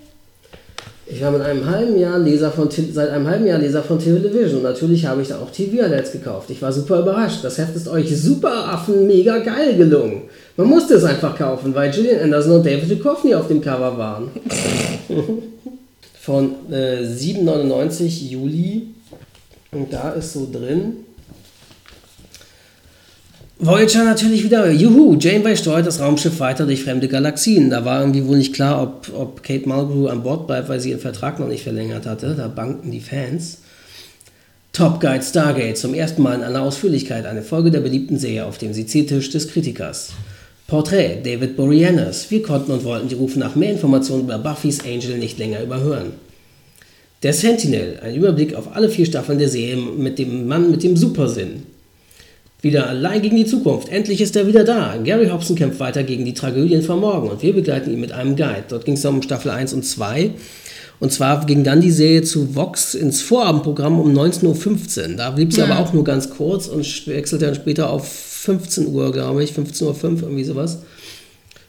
Ich 1.06 1.20
war 1.20 1.30
mit 1.30 1.42
einem 1.42 1.68
halben 1.68 1.98
Jahr 1.98 2.18
Leser 2.18 2.50
von 2.50 2.70
seit 2.70 3.10
einem 3.10 3.26
halben 3.26 3.46
Jahr 3.46 3.58
Leser 3.58 3.82
von 3.82 3.98
Television. 3.98 4.58
Und 4.58 4.62
natürlich 4.62 5.04
habe 5.04 5.20
ich 5.20 5.28
da 5.28 5.40
auch 5.40 5.50
TV-Alerts 5.50 6.12
gekauft. 6.12 6.48
Ich 6.50 6.62
war 6.62 6.72
super 6.72 7.00
überrascht. 7.00 7.42
Das 7.42 7.58
Heft 7.58 7.74
ist 7.76 7.88
euch 7.88 8.16
super 8.16 8.68
Affen 8.68 9.06
mega 9.06 9.38
geil 9.38 9.76
gelungen. 9.76 10.22
Man 10.56 10.68
musste 10.68 10.94
es 10.94 11.04
einfach 11.04 11.36
kaufen, 11.36 11.74
weil 11.74 11.90
Gillian 11.90 12.22
Anderson 12.22 12.52
und 12.52 12.66
David 12.66 12.90
Duchovny 12.90 13.34
auf 13.34 13.48
dem 13.48 13.60
Cover 13.60 13.98
waren. 13.98 14.30
von 16.20 16.54
äh, 16.70 17.02
7,99 17.02 18.28
Juli. 18.28 18.86
Und 19.72 19.92
da 19.92 20.12
ist 20.12 20.32
so 20.32 20.48
drin. 20.50 20.98
Voyager 23.64 24.02
natürlich 24.02 24.42
wieder. 24.42 24.72
Juhu, 24.72 25.16
Janeway 25.20 25.56
steuert 25.56 25.86
das 25.86 26.00
Raumschiff 26.00 26.40
weiter 26.40 26.66
durch 26.66 26.82
fremde 26.82 27.06
Galaxien. 27.06 27.70
Da 27.70 27.84
war 27.84 28.00
irgendwie 28.00 28.26
wohl 28.26 28.36
nicht 28.36 28.52
klar, 28.52 28.82
ob, 28.82 29.08
ob 29.16 29.44
Kate 29.44 29.68
Mulgrew 29.68 30.08
an 30.08 30.24
Bord 30.24 30.48
bleibt, 30.48 30.68
weil 30.68 30.80
sie 30.80 30.90
ihren 30.90 30.98
Vertrag 30.98 31.38
noch 31.38 31.46
nicht 31.46 31.62
verlängert 31.62 32.04
hatte. 32.04 32.34
Da 32.34 32.48
bankten 32.48 32.90
die 32.90 32.98
Fans. 32.98 33.58
Top 34.72 35.00
Guide 35.00 35.22
Stargate, 35.22 35.78
zum 35.78 35.94
ersten 35.94 36.22
Mal 36.22 36.34
in 36.34 36.42
aller 36.42 36.60
Ausführlichkeit 36.60 37.24
eine 37.24 37.42
Folge 37.42 37.70
der 37.70 37.82
beliebten 37.82 38.18
Serie 38.18 38.46
auf 38.46 38.58
dem 38.58 38.72
Seziertisch 38.72 39.30
des 39.30 39.46
Kritikers. 39.46 40.08
Porträt 40.66 41.20
David 41.22 41.56
Boreanaz. 41.56 42.32
Wir 42.32 42.42
konnten 42.42 42.72
und 42.72 42.82
wollten 42.82 43.06
die 43.06 43.14
Rufe 43.14 43.38
nach 43.38 43.54
mehr 43.54 43.70
Informationen 43.70 44.24
über 44.24 44.38
Buffys 44.38 44.80
Angel 44.84 45.18
nicht 45.18 45.38
länger 45.38 45.62
überhören. 45.62 46.14
Der 47.22 47.32
Sentinel, 47.32 48.00
ein 48.02 48.16
Überblick 48.16 48.56
auf 48.56 48.74
alle 48.74 48.88
vier 48.88 49.06
Staffeln 49.06 49.38
der 49.38 49.48
Serie 49.48 49.76
mit 49.76 50.18
dem 50.18 50.48
Mann 50.48 50.68
mit 50.72 50.82
dem 50.82 50.96
Supersinn. 50.96 51.62
Wieder 52.62 52.88
allein 52.88 53.20
gegen 53.22 53.36
die 53.36 53.44
Zukunft. 53.44 53.88
Endlich 53.88 54.20
ist 54.20 54.36
er 54.36 54.46
wieder 54.46 54.62
da. 54.62 54.96
Gary 55.02 55.26
Hobson 55.28 55.56
kämpft 55.56 55.80
weiter 55.80 56.04
gegen 56.04 56.24
die 56.24 56.32
Tragödien 56.32 56.82
von 56.82 57.00
morgen 57.00 57.28
und 57.28 57.42
wir 57.42 57.52
begleiten 57.52 57.92
ihn 57.92 58.00
mit 58.00 58.12
einem 58.12 58.36
Guide. 58.36 58.64
Dort 58.68 58.84
ging 58.84 58.94
es 58.94 59.04
um 59.04 59.20
Staffel 59.20 59.50
1 59.50 59.72
und 59.72 59.84
2. 59.84 60.30
Und 61.00 61.12
zwar 61.12 61.44
ging 61.44 61.64
dann 61.64 61.80
die 61.80 61.90
Serie 61.90 62.22
zu 62.22 62.54
Vox 62.54 62.94
ins 62.94 63.20
Vorabendprogramm 63.20 63.98
um 63.98 64.12
19.15 64.16 65.10
Uhr. 65.10 65.16
Da 65.16 65.30
blieb 65.30 65.52
sie 65.52 65.58
Ja. 65.58 65.66
aber 65.66 65.80
auch 65.80 65.92
nur 65.92 66.04
ganz 66.04 66.30
kurz 66.30 66.68
und 66.68 66.84
wechselte 67.08 67.46
dann 67.46 67.56
später 67.56 67.90
auf 67.90 68.06
15 68.08 68.86
Uhr, 68.86 69.10
glaube 69.10 69.42
ich. 69.42 69.50
15.05 69.50 69.82
Uhr, 69.82 70.22
irgendwie 70.22 70.44
sowas. 70.44 70.78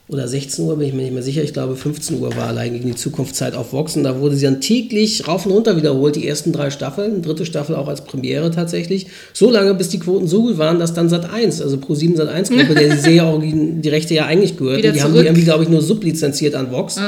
Oder 0.09 0.27
16 0.27 0.65
Uhr, 0.65 0.75
bin 0.75 0.89
ich 0.89 0.93
mir 0.93 1.03
nicht 1.03 1.13
mehr 1.13 1.23
sicher. 1.23 1.43
Ich 1.43 1.53
glaube, 1.53 1.77
15 1.77 2.19
Uhr 2.19 2.35
war 2.35 2.47
allein 2.47 2.73
gegen 2.73 2.87
die 2.87 2.95
Zukunftszeit 2.95 3.55
auf 3.55 3.71
Vox. 3.71 3.95
Und 3.95 4.03
da 4.03 4.19
wurde 4.19 4.35
sie 4.35 4.43
dann 4.43 4.59
täglich 4.59 5.27
rauf 5.29 5.45
und 5.45 5.53
runter 5.53 5.77
wiederholt, 5.77 6.17
die 6.17 6.27
ersten 6.27 6.51
drei 6.51 6.71
Staffeln. 6.71 7.21
Dritte 7.21 7.45
Staffel 7.45 7.75
auch 7.75 7.87
als 7.87 8.03
Premiere 8.03 8.51
tatsächlich. 8.51 9.07
So 9.31 9.49
lange, 9.49 9.73
bis 9.75 9.87
die 9.87 9.99
Quoten 9.99 10.27
so 10.27 10.41
gut 10.41 10.57
waren, 10.57 10.77
dass 10.77 10.93
dann 10.93 11.07
Sat 11.07 11.31
1, 11.31 11.61
also 11.61 11.77
Pro 11.77 11.95
7 11.95 12.17
Sat 12.17 12.27
1 12.27 12.49
Gruppe, 12.49 12.75
der 12.75 12.95
die 12.95 13.01
Serie 13.01 13.23
auch 13.23 13.41
die 13.41 13.89
Rechte 13.89 14.13
ja 14.13 14.25
eigentlich 14.25 14.57
gehört. 14.57 14.83
Die 14.83 14.89
haben 14.89 14.95
die 14.95 14.99
zurück. 14.99 15.25
irgendwie, 15.25 15.43
glaube 15.43 15.63
ich, 15.63 15.69
nur 15.69 15.81
sublizenziert 15.81 16.55
an 16.55 16.69
Vox. 16.71 16.99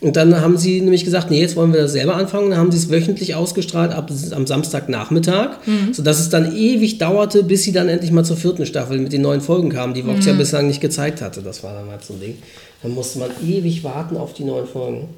Und 0.00 0.16
dann 0.16 0.40
haben 0.40 0.58
sie 0.58 0.80
nämlich 0.80 1.04
gesagt, 1.04 1.30
nee, 1.30 1.40
jetzt 1.40 1.56
wollen 1.56 1.72
wir 1.72 1.80
das 1.80 1.92
selber 1.92 2.16
anfangen. 2.16 2.50
Dann 2.50 2.58
haben 2.58 2.70
sie 2.70 2.78
es 2.78 2.90
wöchentlich 2.90 3.34
ausgestrahlt 3.34 3.92
ab, 3.92 4.10
am 4.32 4.46
Samstagnachmittag, 4.46 5.56
sodass 5.92 6.20
es 6.20 6.28
dann 6.28 6.54
ewig 6.54 6.98
dauerte, 6.98 7.42
bis 7.42 7.62
sie 7.62 7.72
dann 7.72 7.88
endlich 7.88 8.12
mal 8.12 8.24
zur 8.24 8.36
vierten 8.36 8.66
Staffel 8.66 8.98
mit 8.98 9.12
den 9.12 9.22
neuen 9.22 9.40
Folgen 9.40 9.70
kamen, 9.70 9.94
die 9.94 10.06
Vox 10.06 10.26
ja 10.26 10.34
bislang 10.34 10.66
nicht 10.66 10.80
gezeigt 10.80 11.22
hatte. 11.22 11.40
Das 11.42 11.62
war 11.64 11.72
dann 11.72 11.88
halt 11.90 12.04
so 12.04 12.12
ein 12.14 12.20
Ding. 12.20 12.36
Dann 12.82 12.92
musste 12.92 13.18
man 13.20 13.30
ewig 13.46 13.84
warten 13.84 14.16
auf 14.16 14.34
die 14.34 14.44
neuen 14.44 14.66
Folgen. 14.66 15.08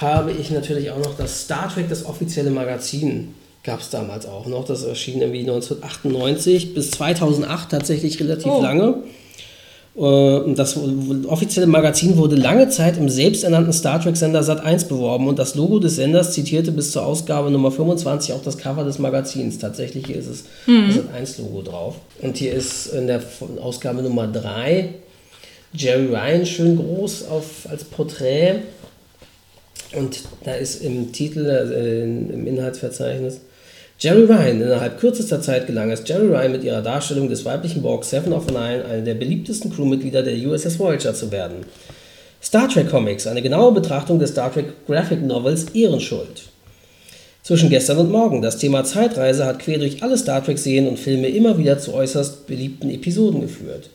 Habe 0.00 0.32
ich 0.32 0.50
natürlich 0.50 0.90
auch 0.90 0.98
noch 0.98 1.16
das 1.16 1.42
Star 1.42 1.70
Trek, 1.72 1.88
das 1.88 2.04
offizielle 2.04 2.50
Magazin, 2.50 3.28
gab 3.64 3.80
es 3.80 3.90
damals 3.90 4.26
auch 4.26 4.46
noch. 4.46 4.64
Das 4.64 4.82
erschien 4.82 5.20
irgendwie 5.20 5.40
1998 5.40 6.74
bis 6.74 6.90
2008 6.92 7.70
tatsächlich 7.70 8.18
relativ 8.20 8.46
Oh. 8.50 8.62
lange. 8.62 8.94
Äh, 9.96 10.54
Das 10.54 10.76
offizielle 11.26 11.66
Magazin 11.66 12.16
wurde 12.16 12.36
lange 12.36 12.68
Zeit 12.68 12.96
im 12.96 13.08
selbsternannten 13.08 13.72
Star 13.72 14.00
Trek-Sender 14.00 14.40
Sat1 14.40 14.88
beworben 14.88 15.28
und 15.28 15.38
das 15.38 15.54
Logo 15.54 15.78
des 15.78 15.96
Senders 15.96 16.32
zitierte 16.32 16.72
bis 16.72 16.92
zur 16.92 17.04
Ausgabe 17.04 17.50
Nummer 17.50 17.70
25 17.70 18.32
auch 18.34 18.42
das 18.42 18.58
Cover 18.58 18.84
des 18.84 18.98
Magazins. 18.98 19.58
Tatsächlich 19.58 20.06
hier 20.06 20.16
ist 20.16 20.28
es 20.28 20.44
das 20.66 21.36
Sat1-Logo 21.36 21.62
drauf. 21.62 21.96
Und 22.20 22.36
hier 22.36 22.52
ist 22.52 22.86
in 22.86 23.06
der 23.06 23.22
Ausgabe 23.60 24.02
Nummer 24.02 24.26
3 24.26 24.94
Jerry 25.74 26.06
Ryan 26.06 26.46
schön 26.46 26.76
groß 26.76 27.28
auf, 27.28 27.66
als 27.68 27.84
Porträt. 27.84 28.56
Und 29.94 30.20
da 30.44 30.54
ist 30.54 30.82
im 30.82 31.12
Titel, 31.12 31.46
äh, 31.46 32.04
im 32.04 32.46
Inhaltsverzeichnis, 32.46 33.40
Jerry 34.02 34.24
Ryan. 34.24 34.60
Innerhalb 34.60 34.98
kürzester 34.98 35.40
Zeit 35.40 35.68
gelang 35.68 35.92
es 35.92 36.02
Jerry 36.04 36.26
Ryan 36.26 36.50
mit 36.50 36.64
ihrer 36.64 36.82
Darstellung 36.82 37.28
des 37.28 37.44
weiblichen 37.44 37.82
Borg 37.82 38.02
Seven 38.02 38.32
of 38.32 38.48
Nine, 38.48 38.84
einer 38.84 39.02
der 39.02 39.14
beliebtesten 39.14 39.72
Crewmitglieder 39.72 40.24
der 40.24 40.34
USS 40.34 40.80
Voyager 40.80 41.14
zu 41.14 41.30
werden. 41.30 41.58
Star 42.42 42.68
Trek 42.68 42.90
Comics, 42.90 43.28
eine 43.28 43.42
genaue 43.42 43.70
Betrachtung 43.70 44.18
des 44.18 44.30
Star 44.30 44.52
Trek 44.52 44.86
Graphic 44.88 45.22
Novels 45.22 45.66
Ehrenschuld. 45.72 46.48
Zwischen 47.44 47.70
gestern 47.70 47.98
und 47.98 48.10
morgen. 48.10 48.42
Das 48.42 48.58
Thema 48.58 48.82
Zeitreise 48.82 49.46
hat 49.46 49.60
quer 49.60 49.78
durch 49.78 50.02
alle 50.02 50.18
Star 50.18 50.44
Trek-Serien 50.44 50.88
und 50.88 50.98
Filme 50.98 51.28
immer 51.28 51.56
wieder 51.56 51.78
zu 51.78 51.94
äußerst 51.94 52.48
beliebten 52.48 52.90
Episoden 52.90 53.40
geführt. 53.40 53.88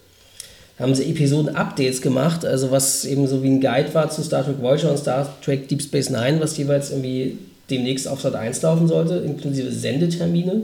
Haben 0.80 0.96
sie 0.96 1.12
Episoden-Updates 1.12 2.02
gemacht, 2.02 2.46
also 2.46 2.72
was 2.72 3.04
eben 3.04 3.28
so 3.28 3.44
wie 3.44 3.50
ein 3.50 3.60
Guide 3.60 3.94
war 3.94 4.10
zu 4.10 4.24
Star 4.24 4.46
Trek 4.46 4.62
Voyager 4.62 4.90
und 4.90 5.00
Star 5.00 5.36
Trek 5.44 5.68
Deep 5.68 5.82
Space 5.82 6.10
Nine, 6.10 6.40
was 6.40 6.56
jeweils 6.56 6.92
irgendwie 6.92 7.38
demnächst 7.70 8.08
auf 8.08 8.22
Sat 8.22 8.36
1 8.36 8.62
laufen 8.62 8.88
sollte, 8.88 9.16
inklusive 9.18 9.72
Sendetermine. 9.72 10.64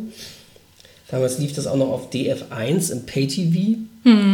Damals 1.10 1.38
lief 1.38 1.54
das 1.54 1.68
auch 1.68 1.76
noch 1.76 1.90
auf 1.90 2.12
DF1 2.12 2.92
im 2.92 3.06
Pay-TV, 3.06 3.78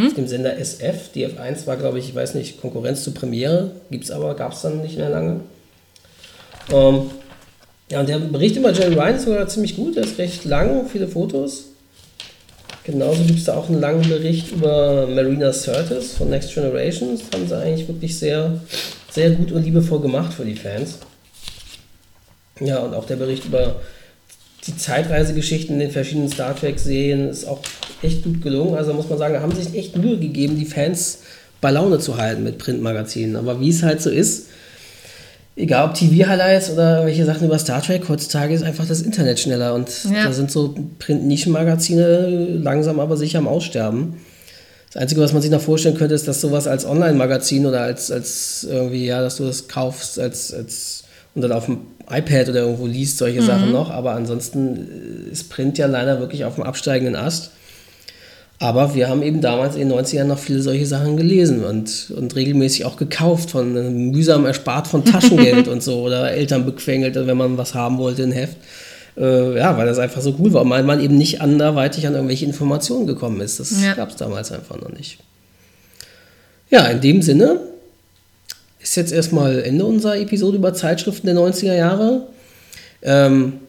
auf 0.07 0.13
dem 0.13 0.27
Sender 0.27 0.57
SF. 0.57 1.09
DF1 1.15 1.67
war, 1.67 1.77
glaube 1.77 1.99
ich, 1.99 2.09
ich 2.09 2.15
weiß 2.15 2.35
nicht, 2.35 2.61
Konkurrenz 2.61 3.03
zu 3.03 3.11
Premiere, 3.11 3.71
gibt 3.91 4.05
es 4.05 4.11
aber, 4.11 4.35
gab 4.35 4.53
es 4.53 4.61
dann 4.61 4.81
nicht 4.81 4.97
mehr 4.97 5.09
lange. 5.09 5.41
Ähm, 6.71 7.01
ja, 7.91 7.99
und 7.99 8.07
der 8.09 8.19
Bericht 8.19 8.55
über 8.55 8.71
Jerry 8.71 8.93
Ryan 8.93 9.15
ist 9.15 9.25
sogar 9.25 9.47
ziemlich 9.47 9.75
gut, 9.75 9.95
der 9.95 10.03
ist 10.03 10.17
recht 10.19 10.45
lang, 10.45 10.87
viele 10.87 11.07
Fotos. 11.07 11.65
Genauso 12.83 13.23
gibt 13.23 13.39
es 13.39 13.45
da 13.45 13.55
auch 13.55 13.67
einen 13.67 13.81
langen 13.81 14.07
Bericht 14.07 14.51
über 14.51 15.07
Marina 15.07 15.51
Sirtis 15.51 16.13
von 16.13 16.29
Next 16.29 16.53
Generation. 16.53 17.09
Das 17.11 17.23
haben 17.33 17.47
sie 17.47 17.57
eigentlich 17.57 17.87
wirklich 17.87 18.17
sehr, 18.17 18.59
sehr 19.11 19.31
gut 19.31 19.51
und 19.51 19.63
liebevoll 19.63 19.99
gemacht 19.99 20.33
für 20.33 20.45
die 20.45 20.55
Fans. 20.55 20.99
Ja, 22.59 22.79
und 22.79 22.93
auch 22.93 23.05
der 23.05 23.15
Bericht 23.15 23.45
über 23.45 23.75
die 24.67 24.75
Zeitreisegeschichten 24.75 25.75
in 25.75 25.79
den 25.79 25.91
verschiedenen 25.91 26.29
Star 26.29 26.55
Trek-Serien 26.55 27.29
ist 27.29 27.47
auch 27.47 27.59
echt 28.01 28.23
gut 28.23 28.41
gelungen. 28.41 28.75
Also 28.75 28.93
muss 28.93 29.09
man 29.09 29.17
sagen, 29.17 29.33
da 29.33 29.41
haben 29.41 29.55
sich 29.55 29.73
echt 29.73 29.95
Mühe 29.97 30.17
gegeben, 30.17 30.57
die 30.57 30.65
Fans 30.65 31.19
bei 31.61 31.71
Laune 31.71 31.99
zu 31.99 32.17
halten 32.17 32.43
mit 32.43 32.57
Printmagazinen. 32.57 33.35
Aber 33.35 33.59
wie 33.61 33.69
es 33.69 33.83
halt 33.83 34.01
so 34.01 34.09
ist, 34.09 34.47
egal 35.55 35.87
ob 35.89 35.93
TV-Highlights 35.93 36.71
oder 36.71 37.05
welche 37.05 37.25
Sachen 37.25 37.45
über 37.47 37.57
Star 37.59 37.81
Trek, 37.81 38.07
heutzutage 38.09 38.53
ist 38.53 38.63
einfach 38.63 38.85
das 38.87 39.01
Internet 39.01 39.39
schneller 39.39 39.73
und 39.73 39.89
Ja. 40.05 40.25
da 40.25 40.33
sind 40.33 40.51
so 40.51 40.75
Print-Nischenmagazine 40.99 42.57
langsam 42.61 42.99
aber 42.99 43.17
sicher 43.17 43.39
am 43.39 43.47
Aussterben. 43.47 44.15
Das 44.91 45.01
Einzige, 45.03 45.21
was 45.21 45.33
man 45.33 45.41
sich 45.41 45.51
noch 45.51 45.61
vorstellen 45.61 45.95
könnte, 45.97 46.15
ist, 46.15 46.27
dass 46.27 46.41
sowas 46.41 46.65
als 46.65 46.85
Online-Magazin 46.85 47.65
oder 47.65 47.81
als, 47.81 48.09
als 48.09 48.65
irgendwie, 48.69 49.05
ja, 49.05 49.21
dass 49.21 49.37
du 49.37 49.45
das 49.45 49.67
kaufst 49.67 50.19
als, 50.19 50.53
als 50.53 51.03
und 51.35 51.43
dann 51.43 51.51
auf 51.51 51.65
dem 51.67 51.79
iPad 52.09 52.49
oder 52.49 52.61
irgendwo 52.61 52.87
liest, 52.87 53.17
solche 53.17 53.41
Sachen 53.41 53.71
noch. 53.71 53.89
Aber 53.91 54.11
ansonsten 54.13 55.27
ist 55.31 55.49
Print 55.49 55.77
ja 55.77 55.87
leider 55.87 56.19
wirklich 56.19 56.45
auf 56.45 56.55
dem 56.55 56.63
absteigenden 56.63 57.15
Ast. 57.15 57.51
Aber 58.61 58.93
wir 58.93 59.07
haben 59.07 59.23
eben 59.23 59.39
damals 59.39 59.75
in 59.77 59.87
den 59.87 59.97
90ern 59.97 60.25
noch 60.25 60.37
viele 60.39 60.61
solche 60.61 60.85
Sachen 60.85 61.15
gelesen 61.15 61.63
und, 61.63 62.11
und 62.15 62.35
regelmäßig 62.35 62.83
auch 62.83 62.97
gekauft, 62.97 63.51
von 63.51 63.75
äh, 63.77 63.89
mühsam 63.89 64.45
erspart 64.45 64.87
von 64.87 65.05
Taschengeld 65.05 65.67
und 65.69 65.81
so 65.81 66.01
oder 66.01 66.31
Eltern 66.31 66.65
bequengelt, 66.65 67.15
wenn 67.15 67.37
man 67.37 67.57
was 67.57 67.73
haben 67.73 67.97
wollte, 67.99 68.23
ein 68.23 68.33
Heft. 68.33 68.57
Äh, 69.17 69.57
ja, 69.57 69.77
weil 69.77 69.85
das 69.87 69.97
einfach 69.97 70.21
so 70.21 70.35
cool 70.39 70.51
war, 70.51 70.69
weil 70.69 70.83
man 70.83 70.99
eben 71.01 71.17
nicht 71.17 71.39
anderweitig 71.41 72.05
an 72.05 72.15
irgendwelche 72.15 72.45
Informationen 72.45 73.07
gekommen 73.07 73.39
ist. 73.39 73.61
Das 73.61 73.81
Ja. 73.81 73.93
gab 73.93 74.09
es 74.09 74.17
damals 74.17 74.51
einfach 74.51 74.79
noch 74.81 74.91
nicht. 74.91 75.19
Ja, 76.69 76.85
in 76.87 76.99
dem 76.99 77.21
Sinne 77.21 77.61
ist 78.89 78.95
jetzt 78.95 79.11
erstmal 79.11 79.61
Ende 79.61 79.85
unserer 79.85 80.17
Episode 80.17 80.57
über 80.57 80.73
Zeitschriften 80.73 81.27
der 81.27 81.35
90er 81.35 81.75
Jahre. 81.75 82.23
Ähm, 83.03 83.59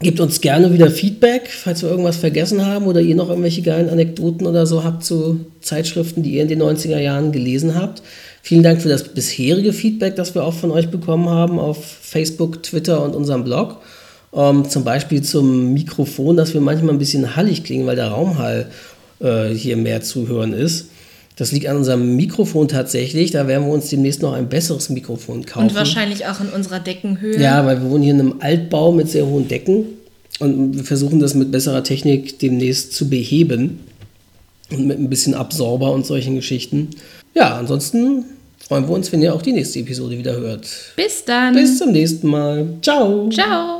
gebt 0.00 0.20
uns 0.20 0.42
gerne 0.42 0.74
wieder 0.74 0.90
Feedback, 0.90 1.48
falls 1.48 1.82
wir 1.82 1.88
irgendwas 1.88 2.18
vergessen 2.18 2.66
haben 2.66 2.86
oder 2.86 3.00
ihr 3.00 3.14
noch 3.14 3.30
irgendwelche 3.30 3.62
geilen 3.62 3.88
Anekdoten 3.88 4.46
oder 4.46 4.66
so 4.66 4.84
habt 4.84 5.04
zu 5.04 5.46
Zeitschriften, 5.62 6.22
die 6.22 6.34
ihr 6.34 6.42
in 6.42 6.48
den 6.48 6.62
90er 6.62 6.98
Jahren 6.98 7.32
gelesen 7.32 7.76
habt. 7.76 8.02
Vielen 8.42 8.62
Dank 8.62 8.82
für 8.82 8.90
das 8.90 9.04
bisherige 9.04 9.72
Feedback, 9.72 10.16
das 10.16 10.34
wir 10.34 10.44
auch 10.44 10.52
von 10.52 10.70
euch 10.70 10.90
bekommen 10.90 11.30
haben 11.30 11.58
auf 11.58 11.82
Facebook, 11.82 12.62
Twitter 12.62 13.02
und 13.02 13.16
unserem 13.16 13.44
Blog. 13.44 13.78
Ähm, 14.34 14.68
zum 14.68 14.84
Beispiel 14.84 15.22
zum 15.22 15.72
Mikrofon, 15.72 16.36
dass 16.36 16.52
wir 16.52 16.60
manchmal 16.60 16.94
ein 16.94 16.98
bisschen 16.98 17.36
hallig 17.36 17.64
klingen, 17.64 17.86
weil 17.86 17.96
der 17.96 18.08
Raumhall 18.08 18.66
äh, 19.20 19.48
hier 19.48 19.78
mehr 19.78 20.02
zu 20.02 20.28
hören 20.28 20.52
ist. 20.52 20.88
Das 21.38 21.52
liegt 21.52 21.68
an 21.68 21.76
unserem 21.76 22.16
Mikrofon 22.16 22.66
tatsächlich. 22.66 23.30
Da 23.30 23.46
werden 23.46 23.66
wir 23.66 23.72
uns 23.72 23.88
demnächst 23.88 24.22
noch 24.22 24.32
ein 24.32 24.48
besseres 24.48 24.88
Mikrofon 24.90 25.46
kaufen. 25.46 25.68
Und 25.68 25.74
wahrscheinlich 25.76 26.26
auch 26.26 26.40
in 26.40 26.48
unserer 26.48 26.80
Deckenhöhe. 26.80 27.40
Ja, 27.40 27.64
weil 27.64 27.80
wir 27.80 27.88
wohnen 27.88 28.02
hier 28.02 28.14
in 28.14 28.20
einem 28.20 28.34
Altbau 28.40 28.90
mit 28.90 29.08
sehr 29.08 29.24
hohen 29.24 29.46
Decken 29.46 29.84
und 30.40 30.76
wir 30.76 30.84
versuchen 30.84 31.20
das 31.20 31.34
mit 31.34 31.52
besserer 31.52 31.84
Technik 31.84 32.40
demnächst 32.40 32.92
zu 32.92 33.08
beheben 33.08 33.80
und 34.70 34.86
mit 34.86 34.98
ein 34.98 35.08
bisschen 35.08 35.34
Absorber 35.34 35.92
und 35.92 36.04
solchen 36.04 36.34
Geschichten. 36.34 36.88
Ja, 37.34 37.56
ansonsten 37.56 38.24
freuen 38.58 38.88
wir 38.88 38.94
uns, 38.94 39.12
wenn 39.12 39.22
ihr 39.22 39.32
auch 39.32 39.42
die 39.42 39.52
nächste 39.52 39.78
Episode 39.78 40.18
wieder 40.18 40.36
hört. 40.36 40.68
Bis 40.96 41.24
dann. 41.24 41.54
Bis 41.54 41.78
zum 41.78 41.92
nächsten 41.92 42.26
Mal. 42.26 42.66
Ciao. 42.82 43.28
Ciao. 43.30 43.77